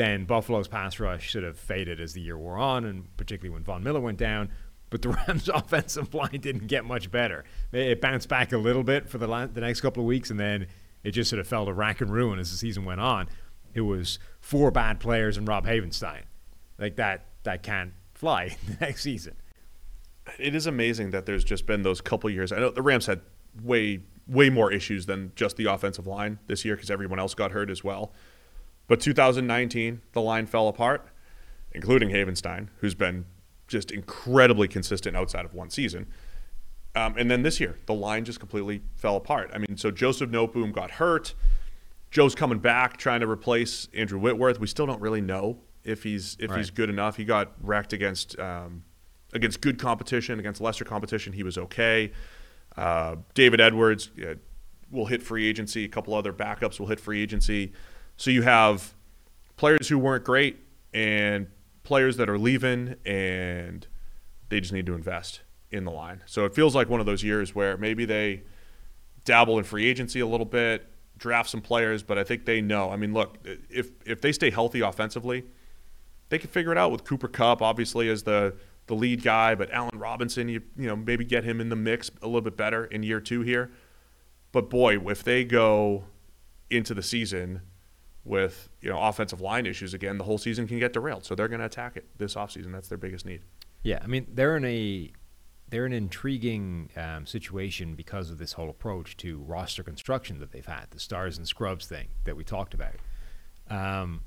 then 0.00 0.24
Buffalo's 0.24 0.68
pass 0.68 0.98
rush 0.98 1.32
sort 1.32 1.44
of 1.44 1.58
faded 1.58 2.00
as 2.00 2.14
the 2.14 2.20
year 2.22 2.38
wore 2.38 2.56
on, 2.56 2.84
and 2.84 3.14
particularly 3.16 3.52
when 3.52 3.62
Von 3.62 3.82
Miller 3.82 4.00
went 4.00 4.18
down. 4.18 4.50
But 4.90 5.02
the 5.02 5.08
Rams' 5.28 5.48
offensive 5.48 6.12
line 6.14 6.40
didn't 6.40 6.66
get 6.66 6.84
much 6.84 7.10
better. 7.10 7.44
It 7.72 8.00
bounced 8.00 8.28
back 8.28 8.52
a 8.52 8.58
little 8.58 8.82
bit 8.82 9.08
for 9.08 9.18
the, 9.18 9.26
la- 9.26 9.46
the 9.46 9.60
next 9.60 9.80
couple 9.80 10.02
of 10.02 10.06
weeks, 10.06 10.30
and 10.30 10.38
then 10.38 10.66
it 11.04 11.12
just 11.12 11.30
sort 11.30 11.40
of 11.40 11.46
fell 11.46 11.64
to 11.66 11.72
rack 11.72 12.00
and 12.00 12.12
ruin 12.12 12.38
as 12.38 12.50
the 12.50 12.56
season 12.56 12.84
went 12.84 13.00
on. 13.00 13.28
It 13.72 13.82
was 13.82 14.18
four 14.40 14.70
bad 14.70 14.98
players 15.00 15.36
and 15.36 15.46
Rob 15.46 15.64
Havenstein. 15.66 16.22
Like 16.78 16.96
that, 16.96 17.26
that 17.44 17.62
can't 17.62 17.92
fly 18.14 18.56
the 18.66 18.76
next 18.80 19.02
season. 19.02 19.36
it 20.38 20.54
is 20.54 20.66
amazing 20.66 21.10
that 21.10 21.24
there's 21.26 21.44
just 21.44 21.66
been 21.66 21.82
those 21.82 22.00
couple 22.00 22.28
years. 22.28 22.52
I 22.52 22.58
know 22.58 22.70
the 22.70 22.82
Rams 22.82 23.06
had 23.06 23.20
way 23.62 24.00
way 24.26 24.48
more 24.48 24.70
issues 24.72 25.06
than 25.06 25.32
just 25.34 25.56
the 25.56 25.64
offensive 25.64 26.06
line 26.06 26.38
this 26.46 26.64
year 26.64 26.76
because 26.76 26.88
everyone 26.90 27.18
else 27.18 27.34
got 27.34 27.50
hurt 27.50 27.68
as 27.68 27.82
well. 27.82 28.12
But 28.86 29.00
2019, 29.00 30.02
the 30.12 30.20
line 30.20 30.46
fell 30.46 30.68
apart, 30.68 31.04
including 31.72 32.10
Havenstein, 32.10 32.68
who's 32.78 32.94
been 32.94 33.24
just 33.70 33.90
incredibly 33.90 34.68
consistent 34.68 35.16
outside 35.16 35.44
of 35.44 35.54
one 35.54 35.70
season. 35.70 36.06
Um, 36.94 37.14
and 37.16 37.30
then 37.30 37.42
this 37.42 37.60
year, 37.60 37.78
the 37.86 37.94
line 37.94 38.24
just 38.24 38.40
completely 38.40 38.82
fell 38.96 39.16
apart. 39.16 39.50
I 39.54 39.58
mean, 39.58 39.76
so 39.76 39.92
Joseph 39.92 40.28
Noteboom 40.28 40.72
got 40.72 40.90
hurt. 40.92 41.34
Joe's 42.10 42.34
coming 42.34 42.58
back, 42.58 42.96
trying 42.96 43.20
to 43.20 43.30
replace 43.30 43.86
Andrew 43.94 44.18
Whitworth. 44.18 44.58
We 44.58 44.66
still 44.66 44.86
don't 44.86 45.00
really 45.00 45.20
know 45.20 45.58
if 45.84 46.02
he's 46.02 46.36
if 46.40 46.52
he's 46.52 46.70
good 46.70 46.90
enough. 46.90 47.16
He 47.16 47.24
got 47.24 47.52
wrecked 47.62 47.92
against 47.92 48.36
um, 48.40 48.82
against 49.32 49.60
good 49.60 49.78
competition, 49.78 50.40
against 50.40 50.60
lesser 50.60 50.84
competition. 50.84 51.32
He 51.32 51.44
was 51.44 51.56
okay. 51.56 52.10
Uh, 52.76 53.16
David 53.34 53.60
Edwards 53.60 54.10
uh, 54.20 54.34
will 54.90 55.06
hit 55.06 55.22
free 55.22 55.48
agency. 55.48 55.84
A 55.84 55.88
couple 55.88 56.12
other 56.14 56.32
backups 56.32 56.80
will 56.80 56.88
hit 56.88 56.98
free 56.98 57.22
agency. 57.22 57.72
So 58.16 58.32
you 58.32 58.42
have 58.42 58.92
players 59.56 59.88
who 59.88 59.96
weren't 59.96 60.24
great 60.24 60.58
and 60.92 61.46
players 61.90 62.18
that 62.18 62.30
are 62.30 62.38
leaving, 62.38 62.94
and 63.04 63.84
they 64.48 64.60
just 64.60 64.72
need 64.72 64.86
to 64.86 64.94
invest 64.94 65.40
in 65.72 65.84
the 65.84 65.90
line. 65.90 66.22
So 66.24 66.44
it 66.44 66.54
feels 66.54 66.72
like 66.72 66.88
one 66.88 67.00
of 67.00 67.06
those 67.06 67.24
years 67.24 67.52
where 67.52 67.76
maybe 67.76 68.04
they 68.04 68.44
dabble 69.24 69.58
in 69.58 69.64
free 69.64 69.86
agency 69.90 70.20
a 70.20 70.26
little 70.26 70.46
bit, 70.46 70.86
draft 71.18 71.50
some 71.50 71.60
players, 71.60 72.04
but 72.04 72.16
I 72.16 72.22
think 72.22 72.44
they 72.44 72.60
know. 72.60 72.90
I 72.90 72.96
mean, 72.96 73.12
look, 73.12 73.38
if 73.68 73.90
if 74.06 74.20
they 74.20 74.30
stay 74.30 74.50
healthy 74.50 74.82
offensively, 74.82 75.46
they 76.28 76.38
can 76.38 76.48
figure 76.48 76.70
it 76.70 76.78
out 76.78 76.92
with 76.92 77.02
Cooper 77.02 77.26
Kupp, 77.26 77.60
obviously 77.60 78.08
as 78.08 78.22
the 78.22 78.54
the 78.86 78.94
lead 78.94 79.24
guy, 79.24 79.56
but 79.56 79.68
Allen 79.72 79.98
Robinson, 79.98 80.48
you 80.48 80.62
you 80.76 80.86
know 80.86 80.94
maybe 80.94 81.24
get 81.24 81.42
him 81.42 81.60
in 81.60 81.70
the 81.70 81.76
mix 81.76 82.08
a 82.22 82.26
little 82.26 82.40
bit 82.40 82.56
better 82.56 82.84
in 82.84 83.02
year 83.02 83.20
two 83.20 83.40
here. 83.40 83.72
But 84.52 84.70
boy, 84.70 85.00
if 85.10 85.24
they 85.24 85.44
go 85.44 86.04
into 86.70 86.94
the 86.94 87.02
season 87.02 87.62
with 88.24 88.68
you 88.80 88.90
know 88.90 89.00
offensive 89.00 89.40
line 89.40 89.66
issues 89.66 89.94
again, 89.94 90.18
the 90.18 90.24
whole 90.24 90.38
season 90.38 90.66
can 90.66 90.78
get 90.78 90.92
derailed. 90.92 91.24
So 91.24 91.34
they're 91.34 91.48
going 91.48 91.60
to 91.60 91.66
attack 91.66 91.96
it 91.96 92.06
this 92.18 92.34
offseason. 92.34 92.72
That's 92.72 92.88
their 92.88 92.98
biggest 92.98 93.24
need. 93.24 93.42
Yeah, 93.82 94.00
I 94.02 94.06
mean 94.06 94.26
they're 94.32 94.56
in 94.56 94.64
a 94.64 95.12
they're 95.70 95.86
an 95.86 95.92
intriguing 95.92 96.90
um, 96.96 97.26
situation 97.26 97.94
because 97.94 98.30
of 98.30 98.38
this 98.38 98.54
whole 98.54 98.68
approach 98.68 99.16
to 99.18 99.38
roster 99.38 99.82
construction 99.84 100.40
that 100.40 100.50
they've 100.50 100.66
had, 100.66 100.86
the 100.90 100.98
stars 100.98 101.38
and 101.38 101.46
scrubs 101.46 101.86
thing 101.86 102.08
that 102.24 102.36
we 102.36 102.42
talked 102.42 102.74
about. 102.74 102.94
Um, 103.68 104.24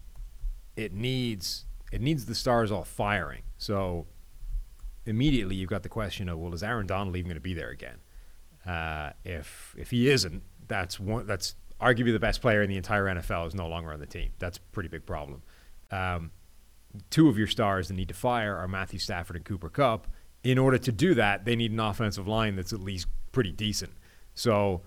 it 0.75 0.93
needs 0.93 1.65
it 1.91 2.01
needs 2.01 2.25
the 2.25 2.35
stars 2.35 2.71
all 2.71 2.83
firing. 2.83 3.43
So 3.57 4.07
immediately 5.05 5.55
you've 5.55 5.69
got 5.69 5.83
the 5.83 5.89
question 5.89 6.29
of 6.29 6.39
well, 6.39 6.53
is 6.53 6.63
Aaron 6.63 6.87
Donald 6.87 7.15
even 7.15 7.29
going 7.29 7.35
to 7.35 7.41
be 7.41 7.53
there 7.53 7.69
again? 7.69 7.97
Uh, 8.65 9.11
if 9.23 9.75
if 9.77 9.91
he 9.91 10.09
isn't, 10.09 10.43
that's 10.67 10.99
one 10.99 11.27
that's 11.27 11.55
arguably 11.83 12.13
the 12.13 12.19
best 12.19 12.41
player 12.41 12.61
in 12.61 12.69
the 12.69 12.77
entire 12.77 13.05
NFL 13.05 13.47
is 13.47 13.55
no 13.55 13.67
longer 13.67 13.91
on 13.91 13.99
the 13.99 14.05
team. 14.05 14.31
That's 14.39 14.57
a 14.57 14.61
pretty 14.71 14.89
big 14.89 15.05
problem. 15.05 15.41
Um, 15.91 16.31
two 17.09 17.27
of 17.27 17.37
your 17.37 17.47
stars 17.47 17.87
that 17.89 17.95
need 17.95 18.07
to 18.07 18.13
fire 18.13 18.55
are 18.55 18.67
Matthew 18.67 18.99
Stafford 18.99 19.35
and 19.35 19.45
Cooper 19.45 19.69
Kupp. 19.69 20.07
In 20.43 20.57
order 20.57 20.77
to 20.77 20.91
do 20.91 21.13
that, 21.15 21.45
they 21.45 21.55
need 21.55 21.71
an 21.71 21.79
offensive 21.79 22.27
line 22.27 22.55
that's 22.55 22.73
at 22.73 22.79
least 22.79 23.07
pretty 23.31 23.51
decent. 23.51 23.91
So, 24.33 24.81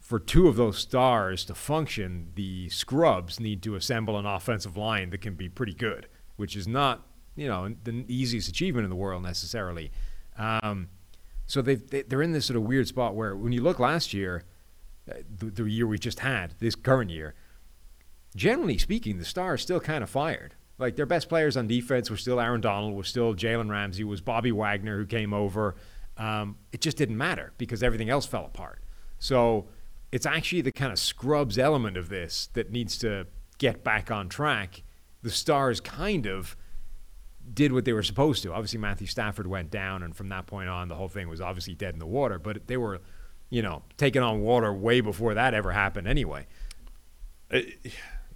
for 0.00 0.18
two 0.18 0.48
of 0.48 0.56
those 0.56 0.78
stars 0.78 1.46
to 1.46 1.54
function, 1.54 2.30
the 2.34 2.68
scrubs 2.68 3.40
need 3.40 3.62
to 3.62 3.74
assemble 3.74 4.18
an 4.18 4.26
offensive 4.26 4.76
line 4.76 5.08
that 5.10 5.22
can 5.22 5.34
be 5.34 5.48
pretty 5.48 5.72
good, 5.72 6.08
which 6.36 6.56
is 6.56 6.68
not, 6.68 7.06
you 7.36 7.48
know, 7.48 7.74
the 7.84 8.04
easiest 8.06 8.48
achievement 8.48 8.84
in 8.84 8.90
the 8.90 8.96
world 8.96 9.22
necessarily. 9.22 9.90
Um, 10.36 10.88
so 11.46 11.62
they 11.62 11.76
they're 11.76 12.22
in 12.22 12.32
this 12.32 12.46
sort 12.46 12.58
of 12.58 12.64
weird 12.64 12.86
spot 12.86 13.14
where 13.14 13.34
when 13.34 13.52
you 13.52 13.62
look 13.62 13.78
last 13.78 14.12
year, 14.12 14.44
uh, 15.10 15.14
the, 15.38 15.46
the 15.46 15.64
year 15.64 15.86
we 15.86 15.98
just 15.98 16.20
had, 16.20 16.54
this 16.58 16.74
current 16.74 17.10
year, 17.10 17.34
generally 18.36 18.78
speaking, 18.78 19.18
the 19.18 19.24
stars 19.24 19.62
still 19.62 19.80
kind 19.80 20.02
of 20.02 20.10
fired. 20.10 20.54
Like 20.78 20.96
their 20.96 21.06
best 21.06 21.28
players 21.28 21.56
on 21.56 21.68
defense 21.68 22.10
were 22.10 22.16
still 22.16 22.40
Aaron 22.40 22.60
Donald, 22.60 22.94
was 22.94 23.08
still 23.08 23.34
Jalen 23.34 23.70
Ramsey, 23.70 24.02
was 24.04 24.20
Bobby 24.20 24.50
Wagner 24.50 24.98
who 24.98 25.06
came 25.06 25.32
over. 25.32 25.76
Um, 26.16 26.56
it 26.72 26.80
just 26.80 26.96
didn't 26.96 27.16
matter 27.16 27.52
because 27.58 27.82
everything 27.82 28.10
else 28.10 28.26
fell 28.26 28.44
apart. 28.44 28.82
So 29.18 29.66
it's 30.10 30.26
actually 30.26 30.62
the 30.62 30.72
kind 30.72 30.92
of 30.92 30.98
scrubs 30.98 31.58
element 31.58 31.96
of 31.96 32.08
this 32.08 32.48
that 32.54 32.70
needs 32.70 32.98
to 32.98 33.26
get 33.58 33.84
back 33.84 34.10
on 34.10 34.28
track. 34.28 34.82
The 35.22 35.30
stars 35.30 35.80
kind 35.80 36.26
of 36.26 36.56
did 37.52 37.72
what 37.72 37.84
they 37.84 37.92
were 37.92 38.02
supposed 38.02 38.42
to. 38.42 38.52
Obviously, 38.52 38.78
Matthew 38.78 39.06
Stafford 39.06 39.46
went 39.46 39.70
down, 39.70 40.02
and 40.02 40.16
from 40.16 40.28
that 40.30 40.46
point 40.46 40.68
on, 40.68 40.88
the 40.88 40.94
whole 40.94 41.08
thing 41.08 41.28
was 41.28 41.40
obviously 41.40 41.74
dead 41.74 41.94
in 41.94 42.00
the 42.00 42.06
water. 42.06 42.38
But 42.38 42.66
they 42.66 42.76
were, 42.76 43.00
you 43.54 43.62
know, 43.62 43.82
taking 43.96 44.20
on 44.20 44.40
water 44.40 44.72
way 44.74 45.00
before 45.00 45.32
that 45.34 45.54
ever 45.54 45.70
happened 45.70 46.08
anyway. 46.08 46.44
Uh, 47.52 47.60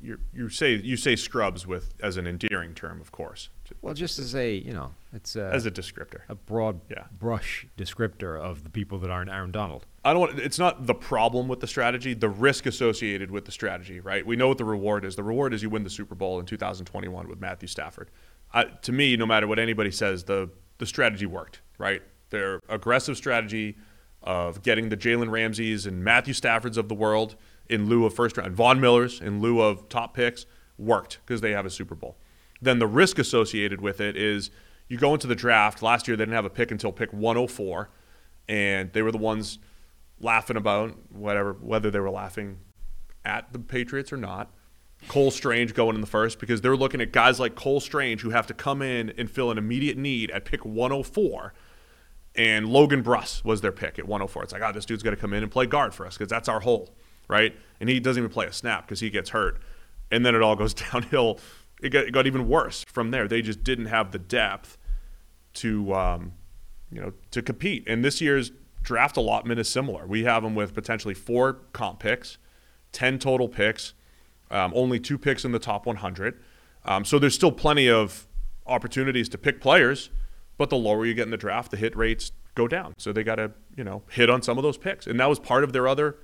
you 0.01 0.17
you 0.33 0.49
say 0.49 0.77
you 0.77 0.97
say 0.97 1.17
scrubs 1.17 1.67
with 1.67 1.93
as 2.01 2.17
an 2.17 2.25
endearing 2.25 2.73
term, 2.73 3.01
of 3.01 3.11
course, 3.11 3.49
Well, 3.83 3.95
just 3.95 4.21
as 4.21 4.33
a, 4.37 4.55
you 4.55 4.73
know, 4.73 4.93
it's 5.13 5.35
a, 5.35 5.51
as 5.53 5.67
a 5.67 5.73
descriptor. 5.73 6.21
a 6.29 6.37
broad 6.37 6.83
Yeah. 6.89 7.07
brush 7.19 7.67
descriptor 7.77 8.39
of 8.41 8.63
the 8.63 8.71
people 8.71 8.99
that 9.01 9.11
aren't 9.11 9.29
Aaron 9.29 9.51
Donald. 9.51 9.87
I 10.05 10.13
don't 10.13 10.21
want. 10.21 10.39
It's 10.39 10.59
not 10.59 10.87
the 10.87 10.95
problem 10.95 11.49
with 11.49 11.59
the 11.59 11.67
strategy, 11.67 12.15
the 12.15 12.29
risk 12.29 12.65
associated 12.67 13.33
with 13.33 13.45
the 13.45 13.51
strategy, 13.51 13.99
right? 13.99 14.25
We 14.25 14.37
know 14.37 14.47
what 14.47 14.59
the 14.59 14.65
reward 14.65 15.05
is. 15.05 15.17
The 15.17 15.25
reward 15.25 15.53
is 15.53 15.65
you 15.65 15.69
win 15.71 15.83
the 15.83 15.91
Super 15.91 16.15
Bowl 16.15 16.39
in 16.39 16.47
2021 16.47 17.27
with 17.29 17.41
Matthew 17.41 17.67
Stafford. 17.67 18.09
Uh, 18.55 18.65
to 18.83 18.93
me, 18.93 19.17
no 19.17 19.27
matter 19.27 19.49
what 19.49 19.59
anybody 19.59 19.91
says, 19.91 20.23
the 20.25 20.49
the 20.79 20.87
strategy 20.87 21.27
worked, 21.27 21.61
right? 21.77 22.03
Their 22.31 22.61
aggressive 22.69 23.17
strategy 23.17 23.77
of 24.23 24.63
getting 24.63 24.89
the 24.89 24.97
Jalen 24.97 25.31
Ramseys 25.31 25.87
and 25.87 26.03
Matthew 26.03 26.35
Staffords 26.35 26.77
of 26.77 26.89
the 26.89 26.95
world 26.95 27.37
in 27.69 27.89
lieu 27.89 28.05
of 28.05 28.15
first 28.15 28.37
round, 28.37 28.55
Von 28.55 28.81
Millers 28.81 29.21
in 29.21 29.41
lieu 29.41 29.61
of 29.61 29.89
top 29.89 30.15
picks 30.15 30.47
worked 30.77 31.19
because 31.25 31.41
they 31.41 31.53
have 31.53 31.67
a 31.67 31.71
Super 31.71 31.95
Bowl. 31.95 32.17
Then 32.61 32.79
the 32.79 32.87
risk 32.87 33.19
associated 33.19 33.81
with 33.81 34.01
it 34.01 34.17
is 34.17 34.51
you 34.89 34.99
go 34.99 35.15
into 35.15 35.27
the 35.27 35.35
draft. 35.35 35.83
Last 35.83 36.09
year 36.09 36.17
they 36.17 36.23
didn't 36.23 36.35
have 36.35 36.45
a 36.45 36.51
pick 36.51 36.71
until 36.71 36.93
pick 36.93 37.13
104, 37.13 37.91
and 38.49 38.93
they 38.93 39.03
were 39.03 39.13
the 39.13 39.19
ones 39.19 39.59
laughing 40.21 40.57
about 40.57 40.97
whatever 41.13 41.53
whether 41.53 41.91
they 41.91 42.01
were 42.01 42.11
laughing 42.11 42.59
at 43.25 43.53
the 43.53 43.59
Patriots 43.59 44.13
or 44.13 44.17
not. 44.17 44.51
Cole 45.07 45.31
Strange 45.31 45.75
going 45.75 45.95
in 45.95 46.01
the 46.01 46.09
first 46.09 46.41
because 46.41 46.61
they're 46.61 46.77
looking 46.77 47.01
at 47.01 47.13
guys 47.13 47.39
like 47.39 47.55
Cole 47.55 47.79
Strange 47.79 48.23
who 48.23 48.31
have 48.31 48.49
to 48.49 48.55
come 48.55 48.83
in 48.83 49.11
and 49.17 49.31
fill 49.31 49.53
an 49.53 49.59
immediate 49.59 49.97
need 49.97 50.31
at 50.33 50.45
pick 50.45 50.65
104. 50.65 51.55
And 52.39 52.69
Logan 52.69 53.03
Bruss 53.03 53.45
was 53.45 53.61
their 53.61 53.73
pick 53.73 53.99
at 53.99 54.07
104. 54.07 54.45
It's 54.45 54.53
like, 54.53 54.63
oh, 54.63 54.73
this 54.73 54.87
dude's 54.87 55.03
got 55.03 55.11
to 55.11 55.17
come 55.17 55.35
in 55.35 55.43
and 55.43 55.51
play 55.51 55.67
guard 55.67 55.93
for 55.93 56.07
us 56.07 56.17
because 56.17 56.31
that's 56.31 56.49
our 56.49 56.61
hole, 56.61 56.95
right? 57.29 57.55
And 57.81 57.89
he 57.89 57.99
doesn't 57.99 58.23
even 58.23 58.33
play 58.33 58.47
a 58.47 58.53
snap 58.53 58.87
because 58.87 59.01
he 59.01 59.11
gets 59.11 59.31
hurt. 59.31 59.61
And 60.13 60.25
then 60.25 60.35
it 60.35 60.41
all 60.41 60.55
goes 60.55 60.73
downhill. 60.93 61.41
It 61.83 61.91
got, 61.91 62.05
it 62.07 62.13
got 62.13 62.27
even 62.27 62.49
worse 62.49 62.85
from 62.85 63.11
there. 63.11 63.27
They 63.27 63.43
just 63.43 63.65
didn't 63.65 63.87
have 63.87 64.13
the 64.13 64.19
depth 64.19 64.79
to 65.55 65.93
um, 65.95 66.33
you 66.93 67.01
know 67.01 67.13
to 67.33 67.43
compete. 67.43 67.85
And 67.89 68.05
this 68.05 68.21
year's 68.21 68.53
draft 68.83 69.17
allotment 69.17 69.59
is 69.59 69.69
similar. 69.69 70.07
We 70.07 70.25
have 70.25 70.43
them 70.45 70.55
with 70.55 70.75
potentially 70.75 71.15
four 71.15 71.55
comp 71.73 72.01
picks, 72.01 72.39
ten 72.93 73.19
total 73.19 73.49
picks, 73.49 73.95
um, 74.51 74.73
only 74.75 75.01
two 75.01 75.19
picks 75.19 75.45
in 75.45 75.53
the 75.53 75.59
top 75.59 75.87
100. 75.87 76.41
Um, 76.85 77.05
so 77.05 77.19
there's 77.19 77.35
still 77.35 77.53
plenty 77.53 77.91
of 77.91 78.27
opportunities 78.67 79.29
to 79.31 79.39
pick 79.39 79.61
players, 79.61 80.11
but 80.59 80.69
the 80.69 80.77
lower 80.77 81.07
you 81.07 81.15
get 81.15 81.23
in 81.23 81.31
the 81.31 81.37
draft, 81.37 81.71
the 81.71 81.77
hit 81.77 81.97
rates 81.97 82.33
go 82.55 82.69
down. 82.69 82.95
So 82.99 83.13
they 83.13 83.25
got 83.25 83.37
to 83.37 83.53
you 83.77 83.85
know 83.85 84.03
hit 84.11 84.29
on 84.29 84.43
some 84.43 84.59
of 84.59 84.65
those 84.65 84.77
picks, 84.77 85.07
and 85.07 85.19
that 85.19 85.29
was 85.29 85.39
part 85.39 85.65
of 85.65 85.73
their 85.73 85.89
other 85.89 86.17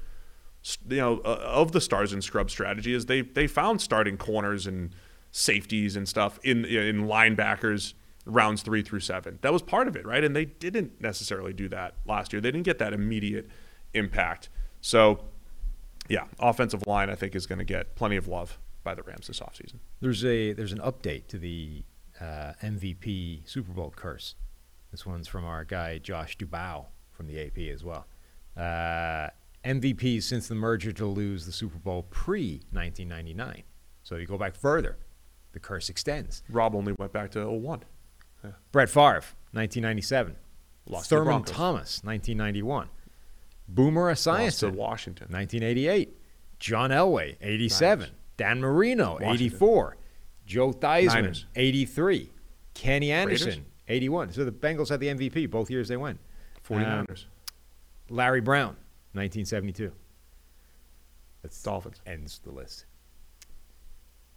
you 0.88 0.96
know 0.96 1.20
uh, 1.24 1.38
of 1.42 1.72
the 1.72 1.80
stars 1.80 2.12
and 2.12 2.22
scrub 2.22 2.50
strategy 2.50 2.92
is 2.92 3.06
they 3.06 3.22
they 3.22 3.46
found 3.46 3.80
starting 3.80 4.16
corners 4.16 4.66
and 4.66 4.94
safeties 5.30 5.96
and 5.96 6.08
stuff 6.08 6.38
in 6.42 6.64
in 6.64 7.06
linebackers 7.06 7.94
rounds 8.26 8.62
three 8.62 8.82
through 8.82 9.00
seven. 9.00 9.38
That 9.42 9.52
was 9.52 9.62
part 9.62 9.88
of 9.88 9.96
it, 9.96 10.06
right? 10.06 10.24
And 10.24 10.34
they 10.34 10.46
didn't 10.46 11.00
necessarily 11.00 11.52
do 11.52 11.68
that 11.68 11.94
last 12.06 12.32
year. 12.32 12.40
They 12.40 12.50
didn't 12.50 12.64
get 12.64 12.78
that 12.78 12.92
immediate 12.92 13.48
impact. 13.92 14.48
So, 14.80 15.24
yeah, 16.08 16.24
offensive 16.38 16.86
line 16.86 17.10
I 17.10 17.14
think 17.14 17.34
is 17.34 17.46
going 17.46 17.58
to 17.58 17.64
get 17.64 17.94
plenty 17.96 18.16
of 18.16 18.26
love 18.26 18.58
by 18.82 18.94
the 18.94 19.02
Rams 19.02 19.26
this 19.26 19.40
offseason. 19.40 19.80
There's 20.00 20.24
a 20.24 20.52
there's 20.52 20.72
an 20.72 20.78
update 20.78 21.26
to 21.28 21.38
the 21.38 21.84
uh, 22.20 22.52
MVP 22.62 23.48
Super 23.48 23.72
Bowl 23.72 23.92
curse. 23.94 24.34
This 24.90 25.04
one's 25.04 25.26
from 25.26 25.44
our 25.44 25.64
guy 25.64 25.98
Josh 25.98 26.36
Dubow 26.36 26.86
from 27.12 27.26
the 27.26 27.40
AP 27.40 27.58
as 27.72 27.82
well. 27.82 28.06
Uh, 28.56 29.28
MVPs 29.64 30.24
since 30.24 30.46
the 30.46 30.54
merger 30.54 30.92
to 30.92 31.06
lose 31.06 31.46
the 31.46 31.52
Super 31.52 31.78
Bowl 31.78 32.04
pre 32.10 32.62
1999. 32.70 33.62
So 34.02 34.16
you 34.16 34.26
go 34.26 34.38
back 34.38 34.54
further, 34.54 34.98
the 35.52 35.58
curse 35.58 35.88
extends. 35.88 36.42
Rob 36.50 36.74
only 36.74 36.92
went 36.92 37.12
back 37.12 37.30
to 37.32 37.46
01. 37.48 37.82
Brett 38.72 38.90
Favre, 38.90 39.24
1997. 39.52 40.36
Lost 40.86 41.08
Thurman 41.08 41.44
Thomas, 41.44 42.04
1991. 42.04 42.88
Boomer 43.68 44.12
Esiason, 44.12 44.74
Washington. 44.74 45.28
1988. 45.30 46.14
John 46.58 46.90
Elway, 46.90 47.36
87. 47.40 47.98
Niners. 48.00 48.14
Dan 48.36 48.60
Marino, 48.60 49.12
Washington. 49.12 49.32
84. 49.32 49.96
Joe 50.46 50.72
Theismann, 50.72 51.14
Niners. 51.14 51.46
83. 51.56 52.30
Kenny 52.74 53.12
Anderson, 53.12 53.64
81. 53.88 54.32
So 54.32 54.44
the 54.44 54.52
Bengals 54.52 54.88
had 54.88 55.00
the 55.00 55.08
MVP 55.08 55.50
both 55.50 55.70
years 55.70 55.88
they 55.88 55.96
went. 55.96 56.18
49ers. 56.68 57.26
Larry 58.10 58.40
Brown, 58.40 58.76
1972. 59.12 59.92
That's 61.42 61.62
Dolphins. 61.62 62.00
ends 62.06 62.40
the 62.44 62.50
list. 62.50 62.86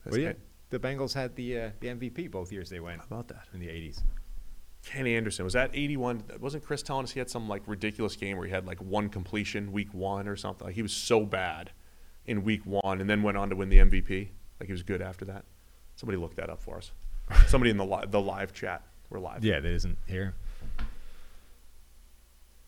Well, 0.05 0.19
yeah, 0.19 0.33
the 0.69 0.79
Bengals 0.79 1.13
had 1.13 1.35
the 1.35 1.59
uh, 1.59 1.69
the 1.79 1.87
MVP 1.87 2.31
both 2.31 2.51
years 2.51 2.69
they 2.69 2.79
went 2.79 2.99
How 2.99 3.05
about 3.07 3.27
that? 3.29 3.45
in 3.53 3.59
the 3.59 3.67
80s. 3.67 4.01
Kenny 4.85 5.15
Anderson 5.15 5.43
was 5.43 5.53
that 5.53 5.71
81. 5.73 6.23
Wasn't 6.39 6.63
Chris 6.63 6.81
telling 6.81 7.03
us 7.03 7.11
he 7.11 7.19
had 7.19 7.29
some 7.29 7.49
like 7.49 7.63
ridiculous 7.65 8.15
game 8.15 8.37
where 8.37 8.45
he 8.45 8.51
had 8.51 8.65
like 8.65 8.81
one 8.81 9.09
completion 9.09 9.71
week 9.71 9.93
one 9.93 10.27
or 10.27 10.35
something? 10.37 10.65
Like 10.65 10.75
he 10.75 10.81
was 10.81 10.93
so 10.93 11.25
bad 11.25 11.71
in 12.25 12.43
week 12.43 12.65
one 12.65 13.01
and 13.01 13.09
then 13.09 13.23
went 13.23 13.37
on 13.37 13.49
to 13.49 13.55
win 13.55 13.69
the 13.69 13.77
MVP. 13.79 14.29
Like 14.59 14.67
he 14.67 14.71
was 14.71 14.83
good 14.83 15.01
after 15.01 15.25
that. 15.25 15.43
Somebody 15.97 16.17
look 16.17 16.35
that 16.35 16.49
up 16.49 16.61
for 16.61 16.77
us. 16.77 16.91
Somebody 17.47 17.71
in 17.71 17.77
the 17.77 17.85
li- 17.85 18.05
the 18.09 18.21
live 18.21 18.53
chat. 18.53 18.83
We're 19.09 19.19
live. 19.19 19.43
Yeah, 19.43 19.59
that 19.59 19.69
isn't 19.69 19.97
here. 20.07 20.33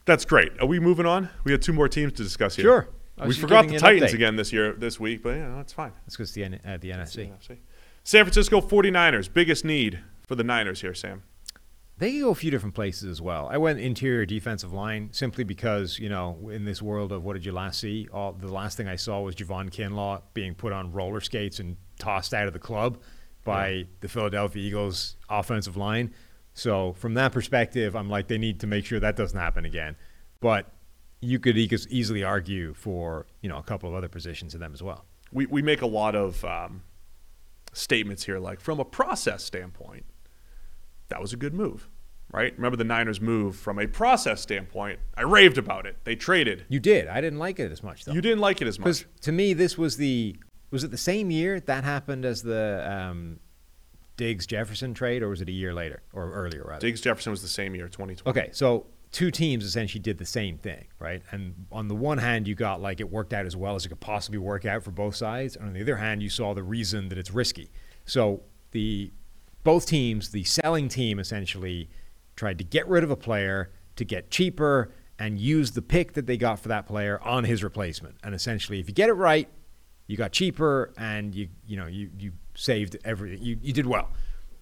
That's 0.05 0.25
great. 0.25 0.51
Are 0.59 0.65
we 0.65 0.79
moving 0.79 1.05
on? 1.05 1.29
We 1.43 1.51
had 1.51 1.61
two 1.61 1.71
more 1.73 1.87
teams 1.87 2.13
to 2.13 2.23
discuss 2.23 2.55
here. 2.55 2.63
Sure. 2.65 2.87
I 3.17 3.27
We 3.27 3.33
forgot 3.35 3.67
the 3.67 3.77
Titans 3.77 4.11
update. 4.11 4.15
again 4.15 4.35
this 4.35 4.51
year, 4.51 4.73
this 4.73 4.99
week, 4.99 5.21
but 5.21 5.35
yeah, 5.37 5.53
that's 5.55 5.73
fine. 5.73 5.91
That's 6.05 6.15
because 6.17 6.33
the 6.33 6.43
N- 6.45 6.59
uh, 6.65 6.77
the 6.77 6.89
NFC. 6.91 7.29
NFC. 7.29 7.57
San 8.03 8.23
Francisco 8.25 8.61
49ers. 8.61 9.31
Biggest 9.31 9.63
need 9.63 9.99
for 10.25 10.35
the 10.35 10.43
Niners 10.43 10.81
here, 10.81 10.93
Sam. 10.95 11.23
They 11.97 12.11
can 12.11 12.21
go 12.21 12.29
a 12.29 12.35
few 12.35 12.49
different 12.49 12.75
places 12.75 13.09
as 13.09 13.21
well. 13.21 13.49
I 13.51 13.57
went 13.57 13.79
interior 13.79 14.25
defensive 14.25 14.71
line 14.71 15.09
simply 15.11 15.43
because, 15.43 15.99
you 15.99 16.07
know, 16.07 16.49
in 16.49 16.63
this 16.63 16.81
world 16.81 17.11
of 17.11 17.25
what 17.25 17.33
did 17.33 17.45
you 17.45 17.51
last 17.51 17.81
see? 17.81 18.07
All 18.11 18.31
the 18.31 18.47
last 18.47 18.77
thing 18.77 18.87
I 18.87 18.95
saw 18.95 19.19
was 19.19 19.35
Javon 19.35 19.69
Kinlaw 19.69 20.21
being 20.33 20.55
put 20.55 20.71
on 20.71 20.93
roller 20.93 21.19
skates 21.19 21.59
and 21.59 21.75
tossed 21.99 22.33
out 22.33 22.47
of 22.47 22.53
the 22.53 22.59
club 22.59 22.99
by 23.49 23.87
the 24.01 24.07
Philadelphia 24.07 24.61
Eagles 24.61 25.17
offensive 25.29 25.77
line. 25.77 26.13
So 26.53 26.93
from 26.93 27.13
that 27.13 27.31
perspective, 27.31 27.95
I'm 27.95 28.09
like 28.09 28.27
they 28.27 28.37
need 28.37 28.59
to 28.61 28.67
make 28.67 28.85
sure 28.85 28.99
that 28.99 29.15
doesn't 29.15 29.39
happen 29.39 29.65
again. 29.65 29.95
But 30.39 30.71
you 31.21 31.39
could 31.39 31.57
e- 31.57 31.69
easily 31.89 32.23
argue 32.23 32.73
for, 32.73 33.25
you 33.41 33.49
know, 33.49 33.57
a 33.57 33.63
couple 33.63 33.89
of 33.89 33.95
other 33.95 34.07
positions 34.07 34.53
in 34.53 34.59
them 34.61 34.73
as 34.73 34.81
well. 34.81 35.05
we, 35.31 35.45
we 35.45 35.61
make 35.61 35.81
a 35.81 35.87
lot 35.87 36.15
of 36.15 36.43
um, 36.45 36.81
statements 37.73 38.23
here, 38.23 38.39
like 38.39 38.59
from 38.59 38.79
a 38.79 38.85
process 38.85 39.43
standpoint, 39.43 40.05
that 41.09 41.21
was 41.21 41.33
a 41.33 41.37
good 41.37 41.53
move, 41.53 41.89
right? 42.31 42.53
Remember 42.55 42.77
the 42.77 42.83
Niners' 42.83 43.19
move 43.19 43.55
from 43.55 43.79
a 43.79 43.87
process 43.87 44.41
standpoint. 44.41 44.99
I 45.17 45.23
raved 45.23 45.57
about 45.57 45.85
it. 45.85 45.97
They 46.03 46.15
traded. 46.15 46.65
You 46.69 46.79
did. 46.79 47.07
I 47.07 47.19
didn't 47.21 47.39
like 47.39 47.59
it 47.59 47.71
as 47.71 47.83
much 47.83 48.05
though. 48.05 48.13
You 48.13 48.21
didn't 48.21 48.39
like 48.39 48.61
it 48.61 48.67
as 48.67 48.79
much. 48.79 48.85
Because 48.85 49.05
to 49.21 49.31
me, 49.31 49.53
this 49.53 49.77
was 49.77 49.97
the 49.97 50.37
was 50.71 50.83
it 50.83 50.91
the 50.91 50.97
same 50.97 51.31
year 51.31 51.59
that 51.59 51.83
happened 51.83 52.25
as 52.25 52.43
the 52.43 52.85
um, 52.89 53.39
Diggs 54.17 54.45
Jefferson 54.45 54.93
trade, 54.93 55.23
or 55.23 55.29
was 55.29 55.41
it 55.41 55.49
a 55.49 55.53
year 55.53 55.73
later 55.73 56.03
or 56.13 56.31
earlier 56.31 56.63
rather? 56.67 56.81
Diggs 56.81 57.01
Jefferson 57.01 57.31
was 57.31 57.41
the 57.41 57.47
same 57.47 57.75
year, 57.75 57.87
2020. 57.87 58.29
Okay, 58.29 58.49
so 58.51 58.85
two 59.11 59.31
teams 59.31 59.63
essentially 59.63 60.01
did 60.01 60.17
the 60.17 60.25
same 60.25 60.57
thing, 60.57 60.85
right? 60.99 61.21
And 61.31 61.65
on 61.71 61.87
the 61.87 61.95
one 61.95 62.17
hand, 62.17 62.47
you 62.47 62.55
got 62.55 62.81
like 62.81 62.99
it 62.99 63.09
worked 63.09 63.33
out 63.33 63.45
as 63.45 63.55
well 63.55 63.75
as 63.75 63.85
it 63.85 63.89
could 63.89 63.99
possibly 63.99 64.37
work 64.37 64.65
out 64.65 64.83
for 64.83 64.91
both 64.91 65.15
sides, 65.15 65.55
and 65.55 65.67
on 65.67 65.73
the 65.73 65.81
other 65.81 65.97
hand, 65.97 66.21
you 66.21 66.29
saw 66.29 66.53
the 66.53 66.63
reason 66.63 67.09
that 67.09 67.17
it's 67.17 67.31
risky. 67.31 67.71
So 68.05 68.41
the 68.71 69.11
both 69.63 69.85
teams, 69.85 70.29
the 70.29 70.43
selling 70.43 70.87
team 70.87 71.19
essentially 71.19 71.89
tried 72.35 72.57
to 72.57 72.63
get 72.63 72.87
rid 72.87 73.03
of 73.03 73.11
a 73.11 73.15
player 73.15 73.71
to 73.95 74.05
get 74.05 74.31
cheaper 74.31 74.91
and 75.17 75.37
use 75.37 75.71
the 75.71 75.81
pick 75.81 76.13
that 76.13 76.25
they 76.25 76.37
got 76.37 76.59
for 76.59 76.69
that 76.69 76.87
player 76.87 77.19
on 77.23 77.43
his 77.43 77.63
replacement. 77.63 78.15
And 78.23 78.33
essentially, 78.33 78.79
if 78.79 78.87
you 78.87 78.93
get 78.93 79.09
it 79.09 79.13
right, 79.13 79.49
you 80.09 80.17
got 80.17 80.31
cheaper 80.31 80.91
and 80.97 81.35
you 81.35 81.47
you 81.67 81.77
know 81.77 81.85
you 81.85 82.09
you 82.17 82.31
saved 82.55 82.97
everything. 83.05 83.41
You 83.43 83.57
you 83.61 83.71
did 83.71 83.85
well. 83.85 84.09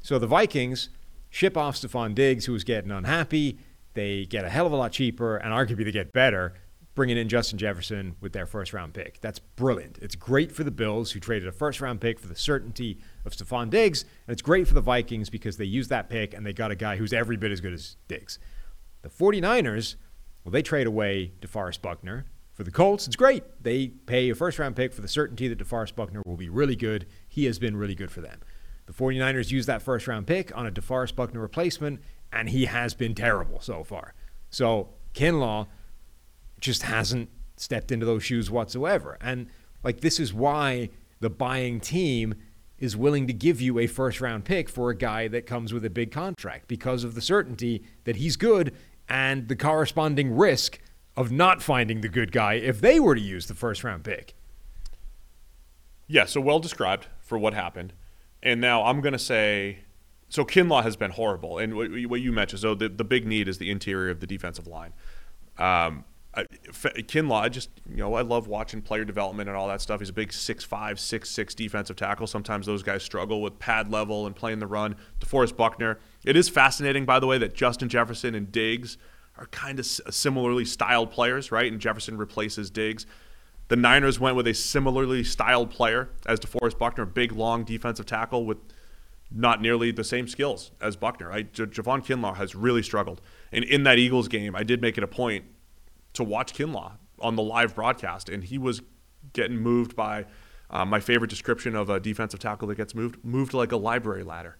So 0.01 0.19
the 0.19 0.27
Vikings 0.27 0.89
ship 1.29 1.55
off 1.55 1.77
Stefon 1.77 2.13
Diggs, 2.13 2.45
who 2.45 2.53
was 2.53 2.65
getting 2.65 2.91
unhappy. 2.91 3.57
They 3.93 4.25
get 4.25 4.43
a 4.43 4.49
hell 4.49 4.67
of 4.67 4.73
a 4.73 4.75
lot 4.75 4.91
cheaper, 4.91 5.37
and 5.37 5.53
arguably 5.53 5.85
they 5.85 5.91
get 5.91 6.11
better, 6.11 6.53
bringing 6.95 7.17
in 7.17 7.29
Justin 7.29 7.57
Jefferson 7.57 8.17
with 8.19 8.33
their 8.33 8.45
first 8.45 8.73
round 8.73 8.93
pick. 8.93 9.21
That's 9.21 9.39
brilliant. 9.39 9.97
It's 10.01 10.15
great 10.15 10.51
for 10.51 10.65
the 10.65 10.71
Bills, 10.71 11.11
who 11.13 11.21
traded 11.21 11.47
a 11.47 11.53
first 11.53 11.79
round 11.79 12.01
pick 12.01 12.19
for 12.19 12.27
the 12.27 12.35
certainty 12.35 12.99
of 13.23 13.31
Stefon 13.31 13.69
Diggs, 13.69 14.01
and 14.01 14.33
it's 14.33 14.41
great 14.41 14.67
for 14.67 14.73
the 14.73 14.81
Vikings 14.81 15.29
because 15.29 15.55
they 15.55 15.65
used 15.65 15.89
that 15.89 16.09
pick 16.09 16.33
and 16.33 16.45
they 16.45 16.51
got 16.51 16.71
a 16.71 16.75
guy 16.75 16.97
who's 16.97 17.13
every 17.13 17.37
bit 17.37 17.53
as 17.53 17.61
good 17.61 17.73
as 17.73 17.95
Diggs. 18.09 18.37
The 19.01 19.09
49ers, 19.09 19.95
well, 20.43 20.51
they 20.51 20.61
trade 20.61 20.87
away 20.87 21.31
DeForest 21.39 21.81
Buckner. 21.81 22.25
For 22.57 22.63
the 22.63 22.71
Colts, 22.71 23.05
it's 23.05 23.15
great. 23.15 23.43
They 23.61 23.89
pay 23.89 24.31
a 24.31 24.35
first 24.35 24.57
round 24.57 24.75
pick 24.75 24.91
for 24.91 25.01
the 25.01 25.07
certainty 25.07 25.47
that 25.47 25.59
DeForest 25.59 25.93
Buckner 25.93 26.23
will 26.25 26.37
be 26.37 26.49
really 26.49 26.75
good. 26.75 27.05
He 27.27 27.45
has 27.45 27.59
been 27.59 27.77
really 27.77 27.93
good 27.93 28.09
for 28.09 28.19
them. 28.19 28.39
The 28.87 28.93
49ers 28.93 29.51
use 29.51 29.67
that 29.67 29.83
first 29.83 30.07
round 30.07 30.25
pick 30.25 30.57
on 30.57 30.65
a 30.65 30.71
DeForest 30.71 31.15
Buckner 31.15 31.39
replacement, 31.39 32.01
and 32.33 32.49
he 32.49 32.65
has 32.65 32.95
been 32.95 33.13
terrible 33.13 33.59
so 33.61 33.83
far. 33.83 34.15
So 34.49 34.89
Kinlaw 35.13 35.67
just 36.59 36.81
hasn't 36.81 37.29
stepped 37.57 37.91
into 37.91 38.07
those 38.07 38.23
shoes 38.23 38.49
whatsoever. 38.49 39.19
And 39.21 39.49
like 39.83 40.01
this 40.01 40.19
is 40.19 40.33
why 40.33 40.89
the 41.19 41.29
buying 41.29 41.79
team 41.79 42.33
is 42.79 42.97
willing 42.97 43.27
to 43.27 43.33
give 43.33 43.61
you 43.61 43.77
a 43.77 43.85
first 43.85 44.19
round 44.19 44.45
pick 44.45 44.67
for 44.67 44.89
a 44.89 44.97
guy 44.97 45.27
that 45.27 45.45
comes 45.45 45.73
with 45.73 45.85
a 45.85 45.91
big 45.91 46.11
contract 46.11 46.67
because 46.67 47.03
of 47.03 47.13
the 47.13 47.21
certainty 47.21 47.83
that 48.05 48.15
he's 48.15 48.35
good 48.35 48.73
and 49.07 49.47
the 49.47 49.55
corresponding 49.55 50.35
risk 50.35 50.79
of 51.17 51.31
not 51.31 51.61
finding 51.61 52.01
the 52.01 52.07
good 52.07 52.31
guy 52.31 52.53
if 52.53 52.79
they 52.79 52.99
were 52.99 53.15
to 53.15 53.21
use 53.21 53.47
the 53.47 53.55
first 53.55 53.83
round 53.83 54.03
pick. 54.03 54.35
Yeah, 56.07 56.25
so 56.25 56.39
well 56.39 56.59
described 56.59 57.07
for 57.19 57.37
what 57.37 57.53
happened. 57.53 57.91
And 58.41 58.61
now 58.61 58.85
I'm 58.85 59.01
going 59.01 59.13
to 59.13 59.19
say 59.19 59.79
so 60.29 60.43
Kinlaw 60.43 60.83
has 60.83 60.95
been 60.95 61.11
horrible. 61.11 61.57
And 61.57 61.75
what, 61.75 61.89
what 62.07 62.21
you 62.21 62.31
mentioned, 62.31 62.61
so 62.61 62.75
the, 62.75 62.89
the 62.89 63.03
big 63.03 63.25
need 63.25 63.47
is 63.47 63.57
the 63.57 63.71
interior 63.71 64.09
of 64.09 64.19
the 64.19 64.27
defensive 64.27 64.67
line. 64.67 64.93
Um, 65.57 66.03
I, 66.33 66.43
Kinlaw, 66.43 67.41
I 67.41 67.49
just, 67.49 67.69
you 67.89 67.97
know, 67.97 68.13
I 68.13 68.21
love 68.21 68.47
watching 68.47 68.81
player 68.81 69.05
development 69.05 69.49
and 69.49 69.57
all 69.57 69.67
that 69.69 69.81
stuff. 69.81 69.99
He's 70.01 70.09
a 70.09 70.13
big 70.13 70.29
6'5, 70.29 70.67
6'6 70.67 71.55
defensive 71.55 71.95
tackle. 71.95 72.27
Sometimes 72.27 72.65
those 72.65 72.83
guys 72.83 73.03
struggle 73.03 73.41
with 73.41 73.57
pad 73.57 73.89
level 73.89 74.27
and 74.27 74.35
playing 74.35 74.59
the 74.59 74.67
run. 74.67 74.95
DeForest 75.19 75.55
Buckner. 75.55 75.97
It 76.25 76.35
is 76.35 76.49
fascinating, 76.49 77.05
by 77.05 77.19
the 77.19 77.27
way, 77.27 77.37
that 77.37 77.55
Justin 77.55 77.89
Jefferson 77.89 78.35
and 78.35 78.51
Diggs 78.51 78.97
are 79.37 79.47
kind 79.47 79.79
of 79.79 79.85
similarly 79.85 80.65
styled 80.65 81.11
players, 81.11 81.51
right? 81.51 81.71
And 81.71 81.79
Jefferson 81.79 82.17
replaces 82.17 82.69
Diggs. 82.69 83.05
The 83.67 83.75
Niners 83.75 84.19
went 84.19 84.35
with 84.35 84.47
a 84.47 84.53
similarly 84.53 85.23
styled 85.23 85.69
player 85.69 86.09
as 86.25 86.39
DeForest 86.39 86.77
Buckner, 86.77 87.05
big, 87.05 87.31
long 87.31 87.63
defensive 87.63 88.05
tackle 88.05 88.45
with 88.45 88.57
not 89.29 89.61
nearly 89.61 89.91
the 89.91 90.05
same 90.05 90.27
skills 90.27 90.71
as 90.79 90.95
Buckner. 90.95 91.31
I, 91.31 91.41
J- 91.41 91.65
Javon 91.65 92.05
Kinlaw 92.05 92.37
has 92.37 92.55
really 92.55 92.81
struggled. 92.81 93.21
And 93.51 93.65
in 93.65 93.83
that 93.83 93.97
Eagles 93.97 94.29
game, 94.29 94.55
I 94.55 94.63
did 94.63 94.81
make 94.81 94.97
it 94.97 95.03
a 95.03 95.07
point 95.07 95.45
to 96.13 96.23
watch 96.23 96.53
Kinlaw 96.53 96.93
on 97.19 97.35
the 97.35 97.43
live 97.43 97.75
broadcast, 97.75 98.29
and 98.29 98.43
he 98.43 98.57
was 98.57 98.81
getting 99.33 99.57
moved 99.57 99.95
by 99.95 100.25
uh, 100.69 100.85
my 100.85 100.99
favorite 100.99 101.29
description 101.29 101.75
of 101.75 101.89
a 101.89 101.99
defensive 101.99 102.39
tackle 102.39 102.69
that 102.69 102.75
gets 102.75 102.95
moved, 102.95 103.17
moved 103.23 103.53
like 103.53 103.71
a 103.71 103.77
library 103.77 104.23
ladder. 104.23 104.57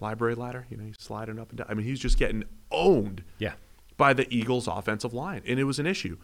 Library 0.00 0.34
ladder, 0.34 0.66
you 0.70 0.76
know, 0.76 0.84
he's 0.84 0.96
sliding 0.98 1.38
up 1.38 1.50
and 1.50 1.58
down. 1.58 1.66
I 1.68 1.74
mean, 1.74 1.86
he's 1.86 2.00
just 2.00 2.18
getting 2.18 2.44
owned 2.72 3.22
Yeah. 3.38 3.54
by 3.96 4.12
the 4.12 4.26
Eagles' 4.34 4.66
offensive 4.66 5.12
line, 5.14 5.42
and 5.46 5.58
it 5.60 5.64
was 5.64 5.78
an 5.78 5.86
issue. 5.86 6.16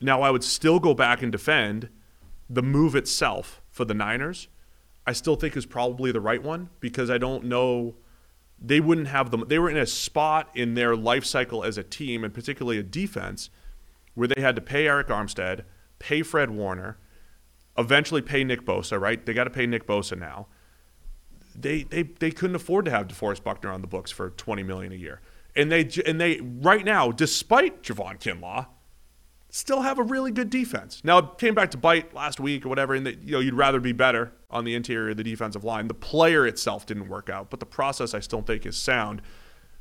Now, 0.00 0.22
I 0.22 0.30
would 0.30 0.44
still 0.44 0.78
go 0.78 0.94
back 0.94 1.22
and 1.22 1.32
defend 1.32 1.88
the 2.48 2.62
move 2.62 2.94
itself 2.94 3.60
for 3.70 3.84
the 3.84 3.94
Niners. 3.94 4.48
I 5.06 5.12
still 5.12 5.36
think 5.36 5.56
is 5.56 5.66
probably 5.66 6.12
the 6.12 6.20
right 6.20 6.42
one 6.42 6.70
because 6.80 7.10
I 7.10 7.18
don't 7.18 7.44
know 7.44 7.96
they 8.60 8.80
wouldn't 8.80 9.08
have 9.08 9.30
them. 9.30 9.44
They 9.46 9.58
were 9.58 9.70
in 9.70 9.76
a 9.76 9.86
spot 9.86 10.50
in 10.54 10.74
their 10.74 10.96
life 10.96 11.24
cycle 11.24 11.62
as 11.62 11.78
a 11.78 11.82
team, 11.82 12.24
and 12.24 12.34
particularly 12.34 12.78
a 12.78 12.82
defense, 12.82 13.50
where 14.14 14.26
they 14.28 14.40
had 14.40 14.56
to 14.56 14.62
pay 14.62 14.86
Arik 14.86 15.06
Armstead, 15.06 15.62
pay 15.98 16.22
Fred 16.22 16.50
Warner, 16.50 16.98
eventually 17.76 18.20
pay 18.22 18.42
Nick 18.44 18.62
Bosa. 18.62 19.00
Right? 19.00 19.24
They 19.24 19.32
got 19.32 19.44
to 19.44 19.50
pay 19.50 19.66
Nick 19.66 19.86
Bosa 19.86 20.18
now 20.18 20.48
they 21.60 21.82
they 21.82 22.02
they 22.04 22.30
couldn't 22.30 22.56
afford 22.56 22.84
to 22.84 22.90
have 22.90 23.08
DeForest 23.08 23.42
Buckner 23.42 23.70
on 23.70 23.80
the 23.80 23.86
books 23.86 24.10
for 24.10 24.30
twenty 24.30 24.62
million 24.62 24.92
a 24.92 24.96
year, 24.96 25.20
and 25.58 25.70
they 25.70 25.90
and 26.06 26.20
they 26.20 26.40
right 26.40 26.84
now, 26.84 27.10
despite 27.10 27.82
Javon 27.82 28.18
Kinlaw, 28.18 28.68
still 29.50 29.82
have 29.82 29.98
a 29.98 30.02
really 30.02 30.30
good 30.30 30.48
defense. 30.48 31.02
Now 31.04 31.18
it 31.18 31.38
came 31.38 31.54
back 31.54 31.72
to 31.72 31.78
bite 31.78 32.14
last 32.14 32.38
week 32.38 32.64
or 32.64 32.68
whatever, 32.68 32.94
and 32.94 33.04
that 33.04 33.22
you 33.22 33.32
know 33.32 33.40
you'd 33.40 33.54
rather 33.54 33.80
be 33.80 33.92
better 33.92 34.32
on 34.50 34.64
the 34.64 34.74
interior 34.74 35.10
of 35.10 35.16
the 35.16 35.24
defensive 35.24 35.64
line. 35.64 35.88
The 35.88 35.94
player 35.94 36.46
itself 36.46 36.86
didn't 36.86 37.08
work 37.08 37.28
out, 37.28 37.50
but 37.50 37.60
the 37.60 37.66
process 37.66 38.14
I 38.14 38.20
still 38.20 38.40
think 38.40 38.64
is 38.64 38.76
sound. 38.76 39.20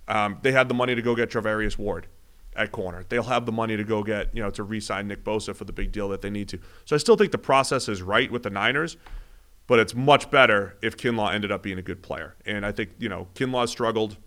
Um, 0.08 0.40
they 0.42 0.52
had 0.52 0.68
the 0.68 0.74
money 0.74 0.96
to 0.96 1.02
go 1.02 1.16
get 1.16 1.30
Charvarius 1.30 1.78
Ward 1.78 2.08
at 2.56 2.72
corner. 2.72 3.06
They'll 3.08 3.24
have 3.24 3.46
the 3.46 3.52
money 3.52 3.78
to 3.78 3.84
go 3.84 4.04
get 4.04 4.36
you 4.36 4.42
know 4.42 4.50
to 4.50 4.64
re-sign 4.64 5.08
Nick 5.08 5.24
Bosa 5.24 5.56
for 5.56 5.66
the 5.66 5.74
big 5.74 5.92
deal 5.92 6.10
that 6.10 6.22
they 6.22 6.32
need 6.32 6.50
to. 6.50 6.60
So 6.86 6.96
I 6.96 7.00
still 7.00 7.16
think 7.16 7.32
the 7.32 7.38
process 7.38 7.88
is 7.88 8.02
right 8.02 8.32
with 8.32 8.44
the 8.44 8.50
Niners 8.50 8.98
but 9.68 9.80
it's 9.80 9.94
much 9.94 10.32
better 10.32 10.78
if 10.82 10.96
Kinlaw 10.96 11.34
ended 11.34 11.52
up 11.52 11.62
being 11.62 11.78
a 11.78 11.82
good 11.82 12.02
player. 12.02 12.36
And 12.46 12.66
I 12.66 12.72
think, 12.72 12.92
you 12.98 13.10
know, 13.10 13.28
Kinlaw 13.36 13.68
struggled. 13.68 14.18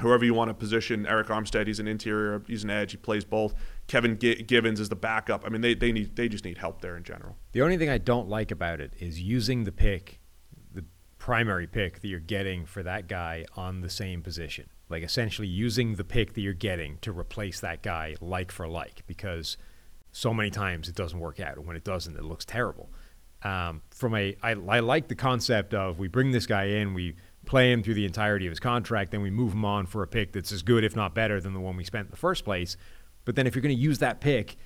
Whoever 0.00 0.24
you 0.24 0.34
want 0.34 0.48
to 0.48 0.54
position, 0.54 1.04
Arik 1.06 1.26
Armstead, 1.26 1.66
he's 1.66 1.78
an 1.78 1.86
interior, 1.88 2.42
he's 2.46 2.64
an 2.64 2.70
edge, 2.70 2.92
he 2.92 2.96
plays 2.96 3.24
both. 3.24 3.54
Kevin 3.86 4.18
Gi- 4.18 4.42
Givens 4.44 4.80
is 4.80 4.88
the 4.88 4.96
backup. 4.96 5.44
I 5.44 5.48
mean, 5.50 5.60
they, 5.60 5.74
they 5.74 5.92
need 5.92 6.16
they 6.16 6.28
just 6.28 6.44
need 6.44 6.58
help 6.58 6.80
there 6.80 6.96
in 6.96 7.04
general. 7.04 7.36
The 7.52 7.62
only 7.62 7.76
thing 7.78 7.88
I 7.90 7.98
don't 7.98 8.28
like 8.28 8.50
about 8.50 8.80
it 8.80 8.92
is 8.98 9.20
using 9.20 9.64
the 9.64 9.72
pick, 9.72 10.20
the 10.72 10.84
primary 11.18 11.66
pick 11.66 12.00
that 12.00 12.08
you're 12.08 12.20
getting 12.20 12.66
for 12.66 12.82
that 12.82 13.08
guy 13.08 13.44
on 13.56 13.80
the 13.80 13.90
same 13.90 14.22
position. 14.22 14.68
like 14.88 15.02
essentially 15.02 15.46
using 15.48 15.94
the 15.96 16.04
pick 16.04 16.32
that 16.34 16.40
you're 16.40 16.52
getting 16.54 16.98
to 17.02 17.12
replace 17.12 17.60
that 17.60 17.82
guy 17.82 18.16
like 18.20 18.50
for 18.50 18.66
like 18.66 19.02
because 19.06 19.56
so 20.12 20.34
many 20.34 20.50
times 20.50 20.88
it 20.88 20.96
doesn't 20.96 21.20
work 21.20 21.38
out 21.38 21.56
and 21.56 21.66
when 21.66 21.76
it 21.76 21.84
doesn't 21.84 22.16
it 22.16 22.24
looks 22.24 22.44
terrible 22.44 22.88
um, 23.42 23.82
from 23.90 24.14
a 24.16 24.34
I, 24.42 24.50
I 24.52 24.80
like 24.80 25.06
the 25.08 25.14
concept 25.14 25.72
of 25.74 25.98
we 26.00 26.08
bring 26.08 26.32
this 26.32 26.46
guy 26.46 26.64
in 26.64 26.92
we 26.94 27.14
play 27.50 27.72
him 27.72 27.82
through 27.82 27.94
the 27.94 28.06
entirety 28.06 28.46
of 28.46 28.50
his 28.50 28.60
contract 28.60 29.10
then 29.10 29.20
we 29.20 29.30
move 29.30 29.52
him 29.52 29.64
on 29.64 29.84
for 29.84 30.02
a 30.02 30.06
pick 30.06 30.32
that's 30.32 30.52
as 30.52 30.62
good 30.62 30.84
if 30.84 30.94
not 30.94 31.14
better 31.14 31.40
than 31.40 31.52
the 31.52 31.60
one 31.60 31.76
we 31.76 31.84
spent 31.84 32.06
in 32.06 32.10
the 32.10 32.16
first 32.16 32.44
place 32.44 32.76
but 33.24 33.36
then 33.36 33.46
if 33.46 33.54
you're 33.54 33.62
going 33.62 33.74
to 33.74 33.82
use 33.82 33.98
that 33.98 34.20
pick 34.20 34.56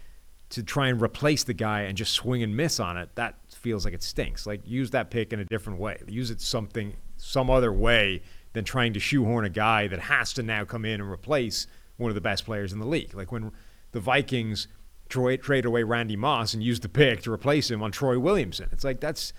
to 0.50 0.62
try 0.62 0.88
and 0.88 1.02
replace 1.02 1.42
the 1.44 1.54
guy 1.54 1.82
and 1.82 1.96
just 1.96 2.12
swing 2.12 2.42
and 2.42 2.56
miss 2.56 2.78
on 2.78 2.96
it 2.96 3.08
that 3.14 3.36
feels 3.48 3.84
like 3.84 3.94
it 3.94 4.02
stinks 4.02 4.46
like 4.46 4.60
use 4.66 4.90
that 4.90 5.10
pick 5.10 5.32
in 5.32 5.40
a 5.40 5.44
different 5.46 5.78
way 5.78 5.98
use 6.06 6.30
it 6.30 6.40
something 6.40 6.94
some 7.16 7.50
other 7.50 7.72
way 7.72 8.20
than 8.54 8.64
trying 8.64 8.92
to 8.94 9.00
shoehorn 9.00 9.44
a 9.44 9.50
guy 9.50 9.86
that 9.88 9.98
has 9.98 10.32
to 10.32 10.42
now 10.42 10.64
come 10.64 10.84
in 10.84 11.00
and 11.00 11.10
replace 11.10 11.66
one 11.96 12.10
of 12.10 12.14
the 12.14 12.20
best 12.20 12.44
players 12.44 12.72
in 12.72 12.78
the 12.78 12.86
league. 12.86 13.14
Like 13.14 13.30
when 13.30 13.52
the 13.92 14.00
Vikings 14.00 14.68
trade, 15.08 15.42
trade 15.42 15.64
away 15.64 15.82
Randy 15.82 16.16
Moss 16.16 16.54
and 16.54 16.62
use 16.62 16.80
the 16.80 16.88
pick 16.88 17.22
to 17.22 17.32
replace 17.32 17.70
him 17.70 17.82
on 17.82 17.92
Troy 17.92 18.18
Williamson. 18.18 18.68
It's 18.72 18.84
like 18.84 19.00
that's 19.00 19.32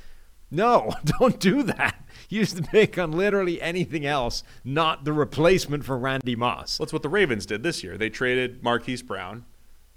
no, 0.52 0.94
don't 1.20 1.40
do 1.40 1.64
that. 1.64 1.96
Use 2.30 2.54
the 2.54 2.64
pick 2.64 2.98
on 2.98 3.12
literally 3.12 3.62
anything 3.62 4.06
else, 4.06 4.44
not 4.64 5.06
the 5.06 5.14
replacement 5.14 5.86
for 5.86 5.98
Randy 5.98 6.36
Moss. 6.36 6.78
That's 6.78 6.94
what 6.94 7.04
the 7.04 7.10
Ravens 7.10 7.46
did 7.46 7.64
this 7.64 7.84
year. 7.84 7.98
They 7.98 8.10
traded 8.10 8.64
Marquise 8.64 9.02
Brown 9.02 9.46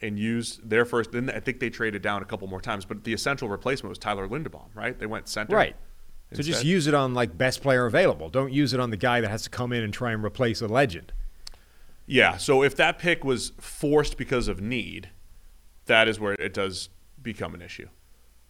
and 0.01 0.19
used 0.19 0.69
their 0.69 0.85
first. 0.85 1.13
Then 1.13 1.31
I 1.31 1.41
think 1.41 1.61
they 1.61 1.71
traded 1.71 2.03
down 2.03 2.23
a 2.23 2.25
couple 2.25 2.47
more 2.49 2.61
times, 2.61 2.85
but 2.85 3.05
the 3.05 3.13
essential 3.13 3.49
replacement 3.49 3.91
was 3.91 3.99
Tyler 3.99 4.29
Linderbaum, 4.29 4.69
right? 4.75 4.99
They 4.99 5.07
went 5.07 5.29
center. 5.29 5.55
Right. 5.55 5.77
So 6.33 6.43
just 6.43 6.65
use 6.65 6.87
it 6.87 6.93
on 6.95 7.15
like 7.15 7.39
best 7.39 7.63
player 7.63 7.87
available. 7.87 8.29
Don't 8.29 8.53
use 8.53 8.75
it 8.75 8.81
on 8.81 8.91
the 8.91 8.99
guy 8.99 9.23
that 9.23 9.31
has 9.31 9.45
to 9.45 9.51
come 9.51 9.73
in 9.73 9.83
and 9.83 9.95
try 9.95 10.13
and 10.13 10.23
replace 10.23 10.61
a 10.61 10.69
legend. 10.69 11.13
Yeah. 12.07 12.37
So 12.37 12.63
if 12.63 12.77
that 12.77 12.99
pick 12.99 13.25
was 13.25 13.53
forced 13.59 14.19
because 14.19 14.47
of 14.47 14.61
need, 14.61 15.09
that 15.87 16.07
is 16.07 16.21
where 16.21 16.35
it 16.35 16.53
does 16.53 16.91
become 17.23 17.55
an 17.55 17.63
issue. 17.63 17.89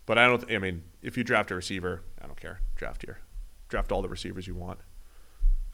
But 0.09 0.17
I 0.17 0.27
don't. 0.27 0.51
I 0.51 0.57
mean, 0.57 0.85
if 1.03 1.19
you 1.19 1.23
draft 1.23 1.51
a 1.51 1.55
receiver, 1.55 2.03
I 2.21 2.27
don't 2.27 2.41
care. 2.41 2.61
Draft 2.77 3.03
here. 3.03 3.19
Draft 3.69 3.93
all 3.93 4.01
the 4.01 4.09
receivers 4.09 4.47
you 4.47 4.55
want. 4.55 4.81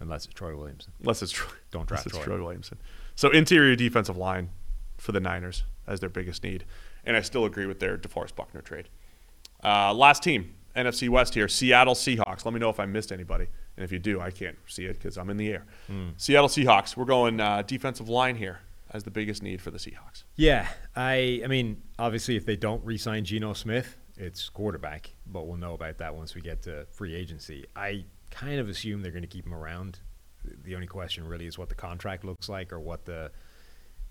Unless 0.00 0.24
it's 0.24 0.34
Troy 0.34 0.56
Williamson. 0.56 0.92
Unless 1.00 1.22
it's 1.22 1.30
Troy. 1.30 1.52
Don't 1.70 1.86
draft 1.86 2.08
Troy. 2.08 2.18
Troy. 2.18 2.24
Troy 2.36 2.42
Williamson. 2.44 2.78
So 3.14 3.30
interior 3.30 3.76
defensive 3.76 4.16
line 4.16 4.50
for 4.98 5.12
the 5.12 5.20
Niners 5.20 5.62
as 5.86 6.00
their 6.00 6.08
biggest 6.08 6.42
need, 6.42 6.64
and 7.04 7.16
I 7.16 7.20
still 7.20 7.44
agree 7.44 7.66
with 7.66 7.78
their 7.78 7.96
DeForest 7.96 8.34
Buckner 8.34 8.60
trade. 8.60 8.88
Uh, 9.62 9.94
last 9.94 10.24
team, 10.24 10.52
NFC 10.74 11.08
West 11.08 11.34
here, 11.34 11.46
Seattle 11.46 11.94
Seahawks. 11.94 12.44
Let 12.44 12.52
me 12.54 12.58
know 12.58 12.70
if 12.70 12.80
I 12.80 12.86
missed 12.86 13.12
anybody. 13.12 13.46
And 13.76 13.84
if 13.84 13.92
you 13.92 14.00
do, 14.00 14.20
I 14.20 14.32
can't 14.32 14.56
see 14.66 14.86
it 14.86 14.94
because 14.94 15.16
I'm 15.16 15.30
in 15.30 15.36
the 15.36 15.48
air. 15.52 15.64
Seattle 16.16 16.48
Seahawks. 16.48 16.96
We're 16.96 17.04
going 17.04 17.38
uh, 17.38 17.62
defensive 17.62 18.08
line 18.08 18.34
here 18.34 18.60
as 18.90 19.04
the 19.04 19.12
biggest 19.12 19.44
need 19.44 19.62
for 19.62 19.70
the 19.70 19.78
Seahawks. 19.78 20.24
Yeah, 20.34 20.66
I 20.96 21.40
I 21.44 21.46
mean, 21.46 21.82
obviously 22.00 22.34
if 22.34 22.44
they 22.44 22.56
don't 22.56 22.84
re-sign 22.84 23.24
Geno 23.24 23.52
Smith, 23.52 23.96
it's 24.16 24.48
quarterback, 24.48 25.14
but 25.26 25.46
we'll 25.46 25.56
know 25.56 25.74
about 25.74 25.98
that 25.98 26.14
once 26.14 26.34
we 26.34 26.40
get 26.40 26.62
to 26.62 26.86
free 26.90 27.14
agency. 27.14 27.66
I 27.74 28.04
kind 28.30 28.58
of 28.60 28.68
assume 28.68 29.02
they're 29.02 29.12
going 29.12 29.22
to 29.22 29.28
keep 29.28 29.46
him 29.46 29.54
around. 29.54 29.98
The 30.64 30.74
only 30.74 30.86
question 30.86 31.26
really 31.26 31.46
is 31.46 31.58
what 31.58 31.68
the 31.68 31.74
contract 31.74 32.24
looks 32.24 32.48
like 32.48 32.72
or 32.72 32.80
what 32.80 33.04
the 33.04 33.30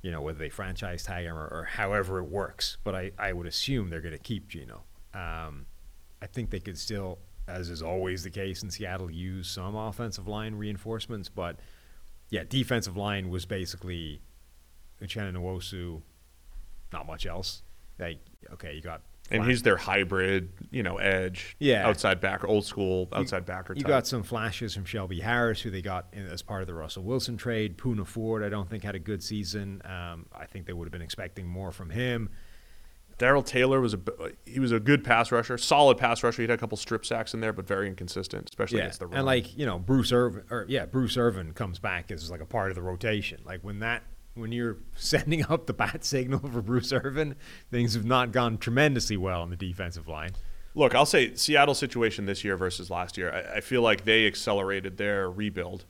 you 0.03 0.11
know, 0.11 0.21
whether 0.21 0.37
they 0.37 0.49
franchise 0.49 1.03
tag 1.03 1.25
him 1.25 1.35
or, 1.35 1.47
or 1.47 1.63
however 1.63 2.19
it 2.19 2.29
works. 2.29 2.77
But 2.83 2.93
I, 2.93 3.11
I 3.17 3.33
would 3.33 3.47
assume 3.47 3.89
they're 3.89 4.01
going 4.01 4.11
to 4.11 4.19
keep 4.19 4.49
Geno. 4.49 4.83
Um, 5.13 5.65
I 6.21 6.27
think 6.27 6.51
they 6.51 6.59
could 6.59 6.77
still, 6.77 7.19
as 7.47 7.69
is 7.69 7.81
always 7.81 8.21
the 8.23 8.29
case 8.29 8.63
in 8.63 8.69
Seattle, 8.69 9.09
use 9.09 9.49
some 9.49 9.75
offensive 9.75 10.27
line 10.27 10.55
reinforcements. 10.55 11.29
But 11.29 11.55
yeah, 12.29 12.43
defensive 12.47 12.97
line 12.97 13.29
was 13.29 13.45
basically 13.45 14.21
Uchenna 15.01 15.33
Nwosu, 15.33 16.01
not 16.91 17.07
much 17.07 17.25
else. 17.25 17.63
Like, 17.97 18.19
okay, 18.53 18.75
you 18.75 18.81
got. 18.81 19.01
And 19.31 19.45
he's 19.45 19.63
their 19.63 19.77
hybrid, 19.77 20.49
you 20.69 20.83
know, 20.83 20.97
edge, 20.97 21.55
Yeah. 21.59 21.87
outside 21.87 22.19
backer, 22.21 22.45
old 22.45 22.65
school 22.65 23.07
outside 23.13 23.45
backer. 23.45 23.73
You 23.73 23.81
type. 23.81 23.87
got 23.89 24.07
some 24.07 24.21
flashes 24.21 24.75
from 24.75 24.85
Shelby 24.85 25.21
Harris, 25.21 25.61
who 25.61 25.71
they 25.71 25.81
got 25.81 26.07
in, 26.13 26.27
as 26.27 26.41
part 26.41 26.61
of 26.61 26.67
the 26.67 26.73
Russell 26.73 27.03
Wilson 27.03 27.35
trade. 27.37 27.77
Poona 27.77 28.05
Ford, 28.05 28.43
I 28.43 28.49
don't 28.49 28.69
think 28.69 28.83
had 28.83 28.95
a 28.95 28.99
good 28.99 29.23
season. 29.23 29.81
Um, 29.85 30.27
I 30.35 30.45
think 30.45 30.67
they 30.67 30.73
would 30.73 30.85
have 30.85 30.91
been 30.91 31.01
expecting 31.01 31.47
more 31.47 31.71
from 31.71 31.89
him. 31.89 32.29
Darrell 33.17 33.43
Taylor 33.43 33.79
was 33.79 33.93
a 33.93 33.99
he 34.45 34.59
was 34.59 34.71
a 34.71 34.79
good 34.79 35.03
pass 35.03 35.31
rusher, 35.31 35.57
solid 35.57 35.97
pass 35.97 36.21
rusher. 36.23 36.41
He 36.41 36.47
had 36.47 36.57
a 36.57 36.57
couple 36.57 36.77
strip 36.77 37.05
sacks 37.05 37.33
in 37.33 37.39
there, 37.41 37.53
but 37.53 37.65
very 37.67 37.87
inconsistent, 37.87 38.49
especially 38.49 38.79
Yeah, 38.79 38.85
against 38.85 38.99
the 38.99 39.07
run. 39.07 39.17
and 39.17 39.25
like 39.25 39.57
you 39.57 39.65
know, 39.65 39.77
Bruce 39.79 40.11
Irvin, 40.11 40.43
or 40.49 40.65
yeah, 40.67 40.85
Bruce 40.85 41.15
Irvin 41.15 41.53
comes 41.53 41.79
back 41.79 42.11
as 42.11 42.29
like 42.31 42.41
a 42.41 42.45
part 42.45 42.69
of 42.71 42.75
the 42.75 42.81
rotation. 42.81 43.39
Like 43.45 43.61
when 43.63 43.79
that 43.79 44.03
when 44.35 44.51
you're 44.51 44.77
sending 44.95 45.45
up 45.49 45.67
the 45.67 45.73
bat 45.73 46.03
signal 46.03 46.39
for 46.39 46.61
Bruce 46.61 46.91
Irvin, 46.91 47.35
things 47.71 47.93
have 47.93 48.05
not 48.05 48.31
gone 48.31 48.57
tremendously 48.57 49.17
well 49.17 49.41
on 49.41 49.49
the 49.49 49.55
defensive 49.55 50.07
line. 50.07 50.31
Look, 50.75 50.95
I'll 50.95 51.05
say 51.05 51.35
Seattle's 51.35 51.77
situation 51.77 52.25
this 52.25 52.43
year 52.43 52.57
versus 52.57 52.89
last 52.89 53.17
year. 53.17 53.31
I, 53.31 53.57
I 53.57 53.61
feel 53.61 53.81
like 53.81 54.05
they 54.05 54.25
accelerated 54.25 54.97
their 54.97 55.29
rebuild, 55.29 55.85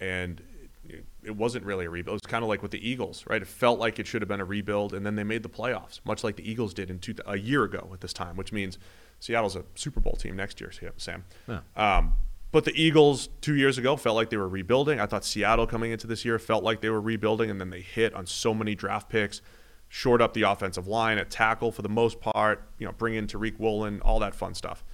and 0.00 0.42
it, 0.88 1.04
it 1.22 1.36
wasn't 1.36 1.66
really 1.66 1.84
a 1.84 1.90
rebuild. 1.90 2.14
It 2.14 2.24
was 2.24 2.30
kind 2.30 2.42
of 2.42 2.48
like 2.48 2.62
with 2.62 2.70
the 2.70 2.88
Eagles, 2.88 3.24
right? 3.28 3.42
It 3.42 3.48
felt 3.48 3.78
like 3.78 3.98
it 3.98 4.06
should 4.06 4.22
have 4.22 4.28
been 4.28 4.40
a 4.40 4.44
rebuild, 4.46 4.94
and 4.94 5.04
then 5.04 5.16
they 5.16 5.24
made 5.24 5.42
the 5.42 5.50
playoffs, 5.50 6.00
much 6.04 6.24
like 6.24 6.36
the 6.36 6.50
Eagles 6.50 6.72
did 6.72 6.90
in 6.90 6.98
two, 6.98 7.14
a 7.26 7.36
year 7.36 7.64
ago 7.64 7.90
at 7.92 8.00
this 8.00 8.14
time, 8.14 8.36
which 8.36 8.52
means 8.52 8.78
Seattle's 9.20 9.54
a 9.54 9.64
Super 9.74 10.00
Bowl 10.00 10.14
team 10.14 10.34
next 10.34 10.60
year, 10.60 10.72
Sam. 10.96 11.24
Yeah. 11.46 11.60
Um, 11.76 12.14
but 12.52 12.64
the 12.64 12.80
Eagles 12.80 13.30
two 13.40 13.54
years 13.54 13.78
ago 13.78 13.96
felt 13.96 14.14
like 14.14 14.28
they 14.28 14.36
were 14.36 14.48
rebuilding. 14.48 15.00
I 15.00 15.06
thought 15.06 15.24
Seattle 15.24 15.66
coming 15.66 15.90
into 15.90 16.06
this 16.06 16.24
year 16.24 16.38
felt 16.38 16.62
like 16.62 16.82
they 16.82 16.90
were 16.90 17.00
rebuilding, 17.00 17.50
and 17.50 17.58
then 17.58 17.70
they 17.70 17.80
hit 17.80 18.14
on 18.14 18.26
so 18.26 18.52
many 18.52 18.74
draft 18.74 19.08
picks, 19.08 19.40
short 19.88 20.20
up 20.20 20.34
the 20.34 20.42
offensive 20.42 20.86
line 20.86 21.16
at 21.16 21.30
tackle 21.30 21.72
for 21.72 21.80
the 21.80 21.88
most 21.88 22.20
part. 22.20 22.68
You 22.78 22.86
know, 22.86 22.92
bring 22.92 23.14
in 23.14 23.26
Tariq 23.26 23.58
Woolen, 23.58 24.02
all 24.02 24.20
that 24.20 24.34
fun 24.34 24.54
stuff. 24.54 24.84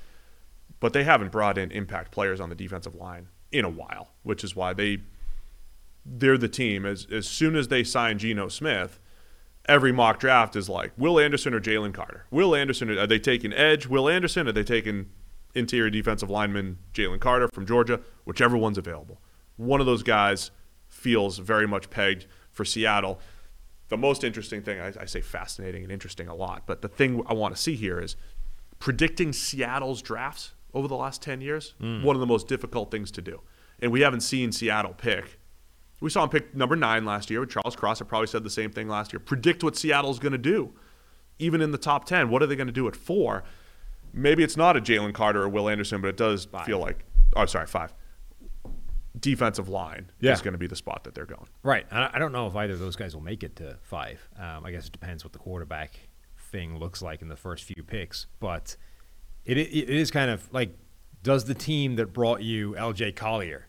But 0.81 0.93
they 0.93 1.03
haven't 1.03 1.33
brought 1.33 1.59
in 1.59 1.73
impact 1.73 2.13
players 2.13 2.41
on 2.41 2.49
the 2.49 2.55
defensive 2.55 2.95
line 2.95 3.29
in 3.51 3.65
a 3.65 3.71
while, 3.71 4.13
which 4.23 4.45
is 4.45 4.55
why 4.55 4.73
they 4.73 4.99
they're 6.07 6.39
the 6.39 6.49
team. 6.49 6.87
As 6.87 7.09
as 7.11 7.27
soon 7.27 7.57
as 7.57 7.67
they 7.67 7.83
sign 7.83 8.19
Geno 8.19 8.47
Smith, 8.47 9.01
every 9.69 9.91
mock 9.91 10.21
draft 10.21 10.55
is 10.55 10.69
like 10.69 10.93
Will 10.97 11.19
Anderson 11.19 11.55
or 11.55 11.61
Jalen 11.61 11.93
Carter. 11.93 12.27
Will 12.31 12.55
Anderson 12.55 12.89
are 12.97 13.07
they 13.09 13.19
taking 13.19 13.53
edge? 13.53 13.89
Will 13.89 14.09
Anderson 14.09 14.47
are 14.47 14.53
they 14.53 14.63
taking 14.63 15.11
interior 15.55 15.91
defensive 15.91 16.31
lineman 16.31 16.79
Jalen 16.93 17.21
Carter 17.21 17.49
from 17.49 17.67
Georgia? 17.67 18.01
Whichever 18.25 18.57
one's 18.57 18.79
available. 18.79 19.21
One 19.57 19.81
of 19.81 19.87
those 19.87 20.03
guys 20.03 20.51
feels 20.87 21.39
very 21.39 21.67
much 21.67 21.91
pegged 21.91 22.27
for 22.51 22.65
Seattle. 22.65 23.21
The 23.89 23.97
most 23.97 24.25
interesting 24.25 24.63
thing, 24.63 24.81
I, 24.81 24.93
I 25.01 25.05
say 25.05 25.21
fascinating 25.21 25.83
and 25.83 25.93
interesting 25.93 26.29
a 26.29 26.35
lot, 26.35 26.65
but 26.67 26.83
the 26.83 26.89
thing 26.89 27.23
I 27.27 27.35
want 27.35 27.55
to 27.55 27.61
see 27.61 27.75
here 27.75 27.99
is 28.01 28.17
predicting 28.79 29.33
Seattle's 29.33 30.03
drafts 30.03 30.53
over 30.75 30.89
the 30.89 30.97
last 30.97 31.23
10 31.23 31.41
years, 31.41 31.75
mm. 31.81 32.03
one 32.03 32.17
of 32.17 32.21
the 32.21 32.27
most 32.27 32.49
difficult 32.49 32.91
things 32.91 33.11
to 33.13 33.23
do. 33.23 33.41
And 33.81 33.91
we 33.91 34.01
haven't 34.01 34.21
seen 34.21 34.53
Seattle 34.53 34.95
pick. 34.95 35.39
We 36.01 36.11
saw 36.11 36.25
him 36.25 36.31
pick 36.31 36.55
number 36.55 36.77
nine 36.77 37.05
last 37.05 37.31
year 37.31 37.41
with 37.41 37.51
Charles 37.51 37.75
Cross. 37.75 38.01
I 38.01 38.05
probably 38.05 38.29
said 38.29 38.45
the 38.45 38.51
same 38.51 38.71
thing 38.71 38.89
last 38.89 39.13
year. 39.13 39.21
Predict 39.21 39.65
what 39.65 39.77
Seattle's 39.77 40.19
going 40.19 40.33
to 40.33 40.39
do. 40.39 40.75
Even 41.39 41.61
in 41.61 41.73
the 41.73 41.79
top 41.79 42.05
10, 42.05 42.31
what 42.31 42.43
are 42.43 42.47
they 42.47 42.57
going 42.57 42.69
to 42.69 42.73
do 42.73 42.89
at 42.89 42.97
four? 42.97 43.45
Maybe 44.13 44.43
it's 44.43 44.57
not 44.57 44.77
a 44.77 44.81
Jalen 44.81 45.13
Carter 45.15 45.43
or 45.43 45.49
Will 45.49 45.69
Anderson, 45.69 46.01
but 46.01 46.09
it 46.09 46.17
does 46.17 46.49
feel 46.65 46.79
like, 46.79 47.05
oh, 47.37 47.47
sorry, 47.47 47.67
five. 47.67 47.93
Defensive 49.19 49.69
line 49.69 50.11
Yeah. 50.21 50.33
is 50.33 50.43
going 50.43 50.53
to 50.53 50.59
be 50.59 50.69
the 50.69 50.77
spot 50.77 51.03
that 51.05 51.15
they're 51.15 51.27
going. 51.27 51.49
Right. 51.65 51.87
I 51.91 52.11
I 52.15 52.19
don't 52.19 52.31
know 52.31 52.47
if 52.47 52.55
either 52.55 52.75
of 52.75 52.79
those 52.79 52.95
guys 52.95 53.15
will 53.17 53.23
make 53.23 53.43
it 53.43 53.57
to 53.57 53.77
five. 53.83 54.29
Um, 54.39 54.65
I 54.65 54.71
guess 54.71 54.87
it 54.87 54.93
depends 54.93 55.25
what 55.25 55.33
the 55.33 55.39
quarterback 55.41 55.99
thing 56.53 56.79
looks 56.79 57.03
like 57.03 57.21
in 57.21 57.29
the 57.29 57.37
first 57.37 57.65
few 57.65 57.83
picks. 57.83 58.27
But 58.39 58.77
it, 59.45 59.59
it, 59.59 59.71
it 59.77 59.91
is 59.91 60.11
kind 60.13 60.31
of 60.31 60.53
like, 60.53 60.77
does 61.23 61.47
the 61.47 61.55
team 61.55 61.97
that 61.97 62.13
brought 62.13 62.43
you 62.43 62.77
L.J. 62.77 63.13
Collier 63.13 63.67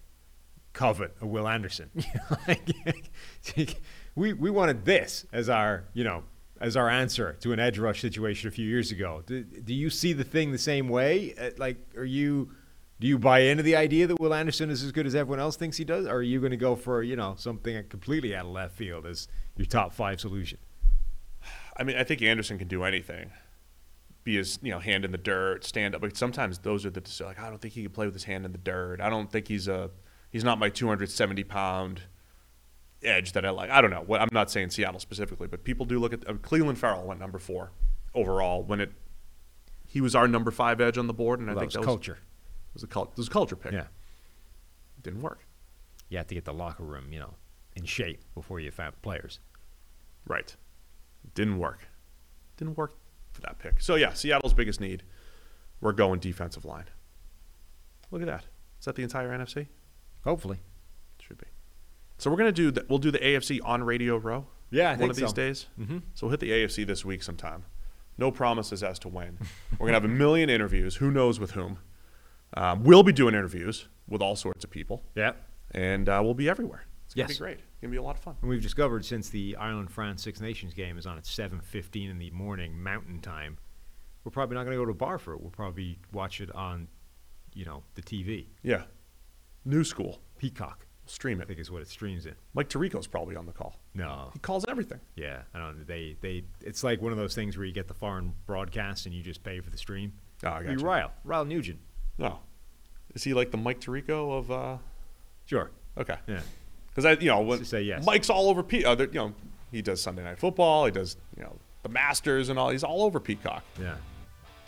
covet 0.74 1.16
a 1.20 1.26
Will 1.26 1.48
Anderson? 1.48 1.90
Like, 2.48 2.70
we 4.16 4.34
we 4.34 4.52
wanted 4.52 4.86
this 4.86 5.26
as 5.34 5.49
our 5.49 5.86
you 5.94 6.03
know 6.03 6.24
as 6.60 6.76
our 6.76 6.90
answer 6.90 7.38
to 7.41 7.53
an 7.53 7.60
edge 7.60 7.80
rush 7.80 8.02
situation 8.02 8.48
a 8.48 8.52
few 8.52 8.68
years 8.68 8.91
ago. 8.91 9.23
Do, 9.26 9.44
do 9.44 9.73
you 9.73 9.90
see 9.90 10.14
the 10.14 10.23
thing 10.23 10.52
the 10.52 10.57
same 10.57 10.90
way? 10.90 11.34
Uh, 11.40 11.52
Like, 11.57 11.77
are 11.95 12.06
you? 12.06 12.52
Do 12.99 13.07
you 13.07 13.18
buy 13.18 13.40
into 13.40 13.64
the 13.64 13.77
idea 13.77 14.07
that 14.07 14.19
Will 14.19 14.34
Anderson 14.34 14.69
is 14.69 14.84
as 14.84 14.91
good 14.91 15.07
as 15.07 15.15
everyone 15.15 15.40
else 15.40 15.56
thinks 15.56 15.77
he 15.77 15.86
does, 15.86 16.06
or 16.06 16.15
are 16.15 16.22
you 16.22 16.41
going 16.41 16.52
to 16.52 16.57
go 16.57 16.76
for 16.76 17.02
you 17.02 17.15
know 17.15 17.36
something 17.38 17.81
completely 17.88 18.36
out 18.36 18.45
of 18.45 18.52
left 18.52 18.76
field 18.76 19.06
as 19.06 19.30
your 19.56 19.65
top 19.65 19.94
five 19.94 20.19
solution? 20.19 20.57
I 21.77 21.84
mean, 21.84 21.95
I 21.95 22.03
think 22.03 22.22
Anderson 22.22 22.57
can 22.57 22.68
do 22.68 22.84
anything. 22.84 23.31
Be 24.26 24.36
his, 24.36 24.60
you 24.61 24.69
know, 24.69 24.80
hand 24.80 25.06
in 25.06 25.14
the 25.14 25.18
dirt, 25.18 25.64
stand 25.64 25.95
up. 25.95 26.02
But 26.02 26.18
sometimes 26.18 26.60
those 26.60 26.86
are 26.86 26.90
the 26.90 27.02
like, 27.26 27.40
I 27.40 27.48
don't 27.48 27.61
think 27.61 27.73
he 27.73 27.84
can 27.84 27.91
play 27.91 28.06
with 28.06 28.15
his 28.15 28.26
hand 28.26 28.45
in 28.45 28.52
the 28.52 28.57
dirt. 28.57 28.99
I 28.99 29.10
don't 29.10 29.31
think 29.31 29.48
he's 29.48 29.69
a, 29.69 29.90
he's 30.30 30.44
not 30.44 30.60
my 30.60 30.68
270 30.69 31.41
pound 31.45 32.02
edge 33.04 33.32
that 33.34 33.46
I 33.46 33.50
like. 33.50 33.70
I 33.70 33.82
don't 33.82 33.92
know. 33.92 34.04
What 34.06 34.22
I'm 34.22 34.30
not 34.32 34.52
saying 34.52 34.72
Seattle 34.72 35.00
specifically, 35.00 35.48
but 35.48 35.64
people 35.64 35.86
do 35.86 36.00
look 36.00 36.14
at 36.14 36.28
uh, 36.28 36.34
Clelin 36.34 36.78
Ferrell 36.78 37.06
went 37.06 37.20
number 37.20 37.40
four 37.40 37.72
overall 38.14 38.64
when 38.64 38.82
it, 38.82 38.92
he 39.86 40.02
was 40.02 40.16
our 40.16 40.28
number 40.28 40.52
five 40.52 40.82
edge 40.82 40.98
on 40.98 41.08
the 41.08 41.14
board, 41.14 41.40
and 41.40 41.50
I 41.50 41.56
think 41.56 41.72
that 41.72 41.80
was 41.80 41.86
culture. 41.86 42.18
was, 42.74 42.82
was 42.82 42.84
a 42.84 42.88
cult, 42.88 43.12
it 43.12 43.18
was 43.18 43.28
a 43.28 43.32
culture 43.32 43.56
pick. 43.56 43.72
Yeah. 43.72 43.80
It 44.98 45.04
didn't 45.04 45.22
work. 45.22 45.46
you 46.10 46.18
have 46.18 46.28
to 46.28 46.36
get 46.36 46.46
the 46.46 46.54
locker 46.54 46.84
room, 46.84 47.12
you 47.12 47.20
know, 47.20 47.36
in 47.76 47.86
shape 47.86 48.22
before 48.34 48.60
you 48.60 48.72
have 48.78 49.02
players. 49.02 49.40
Right. 50.28 50.56
Didn't 51.34 51.58
work. 51.58 51.88
Didn't 52.58 52.76
work 52.78 52.94
for 53.32 53.42
that 53.42 53.60
pick. 53.60 53.82
So 53.82 53.96
yeah, 53.96 54.14
Seattle's 54.14 54.54
biggest 54.54 54.82
need. 54.82 55.04
We're 55.82 55.94
going 55.94 56.20
defensive 56.20 56.66
line. 56.66 56.86
Look 58.12 58.22
at 58.22 58.28
that. 58.28 58.46
Is 58.80 58.86
that 58.86 58.96
the 58.96 59.04
entire 59.04 59.30
NFC? 59.30 59.68
Hopefully. 60.24 60.60
Should 61.20 61.38
be. 61.38 61.46
So 62.20 62.30
we're 62.30 62.38
gonna 62.38 62.52
do 62.52 62.70
the, 62.72 62.86
we'll 62.90 63.00
do 63.00 63.12
the 63.12 63.18
AFC 63.20 63.60
on 63.64 63.84
Radio 63.84 64.18
Row. 64.18 64.46
Yeah, 64.72 64.90
I 64.90 64.91
one 64.91 65.00
think 65.00 65.10
of 65.12 65.16
these 65.18 65.30
so. 65.30 65.36
days. 65.36 65.66
Mhm. 65.80 66.04
So 66.14 66.28
we'll 66.28 66.32
hit 66.32 66.40
the 66.41 66.52
AFC 66.52 66.84
this 66.86 67.04
week 67.04 67.24
sometime. 67.24 67.64
No 68.18 68.30
promises 68.32 68.84
as 68.84 69.00
to 69.00 69.08
when. 69.10 69.38
we're 69.80 69.88
gonna 69.88 69.94
have 69.94 70.06
a 70.06 70.08
million 70.10 70.50
interviews. 70.50 70.98
Who 70.98 71.10
knows 71.10 71.40
with 71.40 71.52
whom? 71.52 71.80
Um, 72.56 72.84
we'll 72.84 73.04
be 73.04 73.14
doing 73.14 73.34
interviews 73.34 73.88
with 74.08 74.22
all 74.22 74.36
sorts 74.36 74.64
of 74.64 74.70
people. 74.70 75.04
Yeah. 75.16 75.34
And 75.72 76.08
uh, 76.10 76.20
we'll 76.24 76.34
be 76.34 76.50
everywhere. 76.50 76.86
It's 77.06 77.14
gonna 77.16 77.28
Yes. 77.30 77.38
be 77.38 77.41
great. 77.44 77.58
It's 77.60 77.82
gonna 77.82 77.91
be 77.91 77.98
a 77.98 78.04
lot 78.04 78.16
of 78.18 78.22
fun. 78.22 78.36
And 78.41 78.50
we've 78.50 78.62
discovered 78.62 79.06
since 79.06 79.30
the 79.30 79.56
Ireland 79.56 79.90
France 79.90 80.22
Six 80.22 80.41
Nations 80.41 80.74
game 80.74 80.98
is 80.98 81.08
on 81.08 81.18
at 81.18 81.24
7:15 81.26 82.10
in 82.10 82.18
the 82.20 82.30
morning 82.32 82.78
Mountain 82.84 83.22
Time, 83.22 83.58
we're 84.24 84.32
probably 84.32 84.56
not 84.56 84.66
going 84.66 84.76
to 84.76 84.82
go 84.82 84.86
to 84.86 84.91
a 84.91 84.96
bar 84.96 85.18
for 85.18 85.34
it. 85.34 85.41
We'll 85.41 85.50
probably 85.52 85.98
watch 86.12 86.41
it 86.41 86.54
on, 86.54 86.90
you 87.54 87.64
know, 87.66 87.84
the 87.96 88.02
TV. 88.02 88.48
Yeah. 88.62 88.84
New 89.64 89.84
school. 89.86 90.22
Peacock. 90.38 90.86
Stream 91.10 91.40
it. 91.40 91.44
I 91.44 91.48
think 91.48 91.60
is 91.60 91.72
what 91.72 91.81
it 91.81 91.88
streams 91.88 92.26
in. 92.26 92.36
Mike 92.53 92.69
Tirico's 92.69 93.07
probably 93.07 93.36
on 93.36 93.45
the 93.48 93.52
call. 93.52 93.76
No. 93.95 94.30
He 94.34 94.40
calls 94.40 94.64
everything. 94.68 94.99
Yeah, 95.15 95.41
I 95.53 95.60
don't. 95.60 95.88
They 95.88 96.15
they 96.22 96.44
it's 96.61 96.84
like 96.84 97.02
one 97.02 97.11
of 97.11 97.18
those 97.18 97.34
things 97.34 97.57
where 97.57 97.65
you 97.65 97.73
get 97.73 97.88
the 97.88 97.94
foreign 97.95 98.34
broadcast 98.45 99.06
and 99.07 99.15
you 99.15 99.23
just 99.23 99.44
pay 99.44 99.60
for 99.60 99.69
the 99.72 99.77
stream. 99.77 100.14
Oh, 100.44 100.49
I 100.49 100.60
Be 100.60 100.65
got 100.68 100.80
you. 100.80 100.86
Ryle, 100.86 101.11
Ryle 101.23 101.45
Nugent. 101.45 101.80
No. 102.18 102.40
Is 103.15 103.23
he 103.23 103.34
like 103.34 103.49
the 103.49 103.57
Mike 103.57 103.80
Tirico 103.81 104.38
of? 104.38 104.52
uh 104.52 104.77
Sure. 105.45 105.72
Okay. 105.98 106.15
Yeah. 106.27 106.41
Because 106.90 107.06
I, 107.06 107.14
you 107.14 107.30
know, 107.30 107.41
when 107.41 107.60
Just 107.60 107.72
say 107.72 107.81
yes. 107.81 108.06
Mike's 108.06 108.30
all 108.30 108.49
over. 108.49 108.61
Pe- 108.61 108.84
uh, 108.84 108.95
you 108.98 109.07
know, 109.14 109.34
he 109.72 109.81
does 109.81 110.02
Sunday 110.02 110.23
Night 110.23 110.38
Football. 110.38 110.86
He 110.86 110.91
does, 110.91 111.18
you 111.36 111.44
know, 111.44 111.56
the 111.81 111.90
Masters 111.90 112.49
and 112.49 112.60
all. 112.60 112.69
He's 112.69 112.84
all 112.84 113.03
over 113.03 113.19
Peacock. 113.19 113.64
Yeah. 113.81 113.95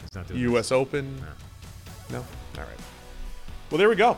It's 0.03 0.15
not 0.15 0.27
doing 0.27 0.39
U.S. 0.41 0.71
Open. 0.71 1.23
No. 2.09 2.17
All 2.17 2.25
right. 2.63 2.79
Well, 3.69 3.77
there 3.77 3.89
we 3.89 3.95
go. 3.95 4.17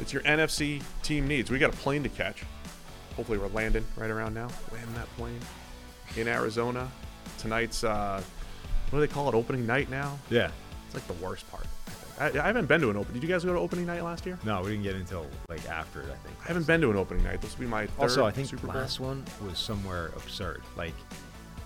It's 0.00 0.12
your 0.12 0.22
NFC 0.22 0.82
team 1.02 1.26
needs. 1.26 1.50
We 1.50 1.58
got 1.58 1.72
a 1.72 1.76
plane 1.76 2.02
to 2.02 2.08
catch. 2.08 2.42
Hopefully, 3.16 3.38
we're 3.38 3.48
landing 3.48 3.84
right 3.96 4.10
around 4.10 4.34
now. 4.34 4.48
Landing 4.72 4.94
that 4.94 5.08
plane 5.16 5.40
in 6.16 6.28
Arizona. 6.28 6.90
Tonight's 7.38 7.82
uh, 7.82 8.22
what 8.90 9.00
do 9.00 9.06
they 9.06 9.12
call 9.12 9.28
it? 9.28 9.34
Opening 9.34 9.66
night 9.66 9.90
now. 9.90 10.18
Yeah. 10.30 10.50
It's 10.86 10.94
like 10.94 11.06
the 11.06 11.24
worst 11.24 11.50
part. 11.50 11.66
I. 12.20 12.26
I, 12.38 12.46
haven't 12.46 12.66
been 12.66 12.80
to 12.82 12.90
an 12.90 12.96
open. 12.96 13.14
Did 13.14 13.22
you 13.22 13.28
guys 13.28 13.44
go 13.44 13.52
to 13.52 13.58
opening 13.58 13.86
night 13.86 14.02
last 14.02 14.24
year? 14.24 14.38
No, 14.44 14.62
we 14.62 14.70
didn't 14.70 14.84
get 14.84 14.94
until 14.94 15.26
like 15.48 15.68
after 15.68 16.00
it, 16.00 16.06
I 16.10 16.16
think. 16.16 16.36
I 16.44 16.48
haven't 16.48 16.66
been 16.66 16.80
to 16.82 16.90
an 16.90 16.96
opening 16.96 17.24
night. 17.24 17.40
This 17.40 17.56
will 17.56 17.64
be 17.64 17.70
my 17.70 17.86
third 17.86 18.02
Also, 18.02 18.24
I 18.24 18.30
think 18.30 18.48
Super 18.48 18.68
Bowl. 18.68 18.76
last 18.76 19.00
one 19.00 19.24
was 19.44 19.58
somewhere 19.58 20.06
absurd. 20.16 20.62
Like 20.76 20.94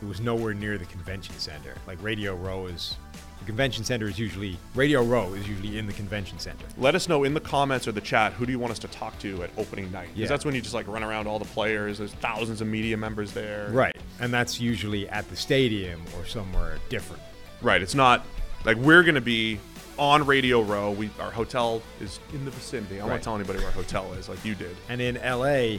it 0.00 0.06
was 0.08 0.20
nowhere 0.20 0.54
near 0.54 0.78
the 0.78 0.86
convention 0.86 1.38
center. 1.38 1.74
Like 1.86 2.02
Radio 2.02 2.34
Row 2.34 2.66
is 2.66 2.96
the 3.40 3.46
convention 3.46 3.82
center 3.84 4.06
is 4.06 4.18
usually 4.18 4.56
Radio 4.74 5.02
Row 5.02 5.32
is 5.34 5.48
usually 5.48 5.78
in 5.78 5.86
the 5.86 5.92
convention 5.92 6.38
center. 6.38 6.64
Let 6.78 6.94
us 6.94 7.08
know 7.08 7.24
in 7.24 7.34
the 7.34 7.40
comments 7.40 7.88
or 7.88 7.92
the 7.92 8.00
chat 8.00 8.32
who 8.34 8.46
do 8.46 8.52
you 8.52 8.58
want 8.58 8.70
us 8.70 8.78
to 8.80 8.88
talk 8.88 9.18
to 9.20 9.42
at 9.42 9.50
opening 9.56 9.90
night? 9.90 10.08
Because 10.08 10.20
Yeah. 10.20 10.26
that's 10.28 10.44
when 10.44 10.54
you 10.54 10.60
just 10.60 10.74
like 10.74 10.86
run 10.86 11.02
around 11.02 11.26
all 11.26 11.38
the 11.38 11.44
players. 11.46 11.98
There's 11.98 12.12
thousands 12.12 12.60
of 12.60 12.68
media 12.68 12.96
members 12.96 13.32
there. 13.32 13.68
Right. 13.72 13.96
And 14.20 14.32
that's 14.32 14.60
usually 14.60 15.08
at 15.08 15.28
the 15.30 15.36
stadium 15.36 16.02
or 16.18 16.26
somewhere 16.26 16.78
different. 16.90 17.22
Right. 17.62 17.80
It's 17.82 17.94
not 17.94 18.26
like 18.64 18.76
we're 18.76 19.02
gonna 19.02 19.20
be 19.20 19.58
on 19.98 20.24
Radio 20.26 20.60
Row. 20.62 20.90
We 20.92 21.10
our 21.18 21.30
hotel 21.30 21.82
is 22.00 22.20
in 22.34 22.44
the 22.44 22.50
vicinity. 22.50 22.96
I 22.96 22.98
don't 22.98 23.08
want 23.08 23.12
Right. 23.12 23.18
to 23.20 23.24
tell 23.24 23.34
anybody 23.36 23.58
where 23.58 23.68
our 23.68 23.72
hotel 23.72 24.12
is, 24.14 24.28
like 24.28 24.44
you 24.44 24.54
did. 24.54 24.76
And 24.88 25.00
in 25.00 25.16
LA, 25.18 25.78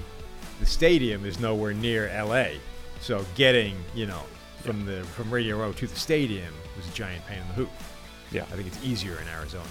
the 0.60 0.66
stadium 0.66 1.26
is 1.26 1.40
nowhere 1.40 1.74
near 1.74 2.08
LA. 2.10 2.58
So 3.02 3.26
getting, 3.36 3.76
you 3.96 4.06
know, 4.08 4.22
from 4.64 4.86
the 4.86 5.04
from 5.16 5.32
Radio 5.32 5.58
Row 5.60 5.72
to 5.74 5.88
the 5.88 5.96
stadium 6.00 6.54
was 6.78 6.88
a 6.88 6.92
giant 6.92 7.26
pain 7.28 7.40
in 7.40 7.48
the 7.50 7.54
hoop. 7.54 7.70
Yeah. 8.32 8.44
I 8.44 8.56
think 8.56 8.68
it's 8.68 8.84
easier 8.84 9.20
in 9.22 9.28
Arizona. 9.28 9.68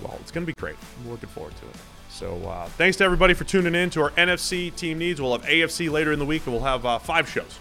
Well, 0.00 0.16
it's 0.20 0.30
gonna 0.32 0.46
be 0.46 0.52
great. 0.54 0.76
I'm 1.00 1.10
looking 1.10 1.28
forward 1.28 1.54
to 1.56 1.66
it. 1.66 1.76
So 2.10 2.34
uh, 2.48 2.66
thanks 2.70 2.96
to 2.98 3.04
everybody 3.04 3.34
for 3.34 3.44
tuning 3.44 3.74
in 3.74 3.88
to 3.90 4.02
our 4.02 4.10
NFC 4.10 4.74
team 4.74 4.98
needs. 4.98 5.20
We'll 5.20 5.36
have 5.38 5.46
AFC 5.48 5.90
later 5.90 6.12
in 6.12 6.18
the 6.18 6.26
week, 6.26 6.44
and 6.46 6.54
we'll 6.54 6.64
have 6.64 6.84
uh, 6.84 6.98
five 6.98 7.28
shows. 7.28 7.58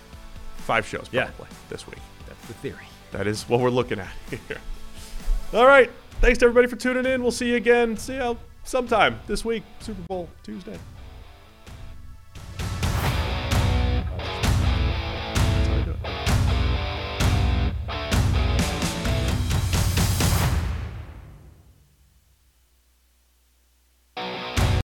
Five 0.57 0.85
shows 0.85 1.07
Yeah. 1.11 1.25
probably 1.25 1.47
this 1.69 1.87
week. 1.87 1.99
That's 2.27 2.45
the 2.47 2.53
theory. 2.55 2.85
That 3.11 3.27
is 3.27 3.43
what 3.47 3.59
we're 3.61 3.69
looking 3.69 3.99
at 3.99 4.11
here. 4.47 4.57
All 5.53 5.65
right. 5.65 5.89
Thanks 6.21 6.37
to 6.39 6.45
everybody 6.45 6.67
for 6.67 6.75
tuning 6.75 7.05
in. 7.05 7.21
We'll 7.21 7.31
see 7.31 7.49
you 7.49 7.55
again. 7.55 7.97
See 7.97 8.15
you 8.15 8.37
sometime 8.63 9.19
this 9.27 9.43
week, 9.45 9.63
Super 9.79 10.01
Bowl 10.07 10.29
Tuesday. 10.43 10.77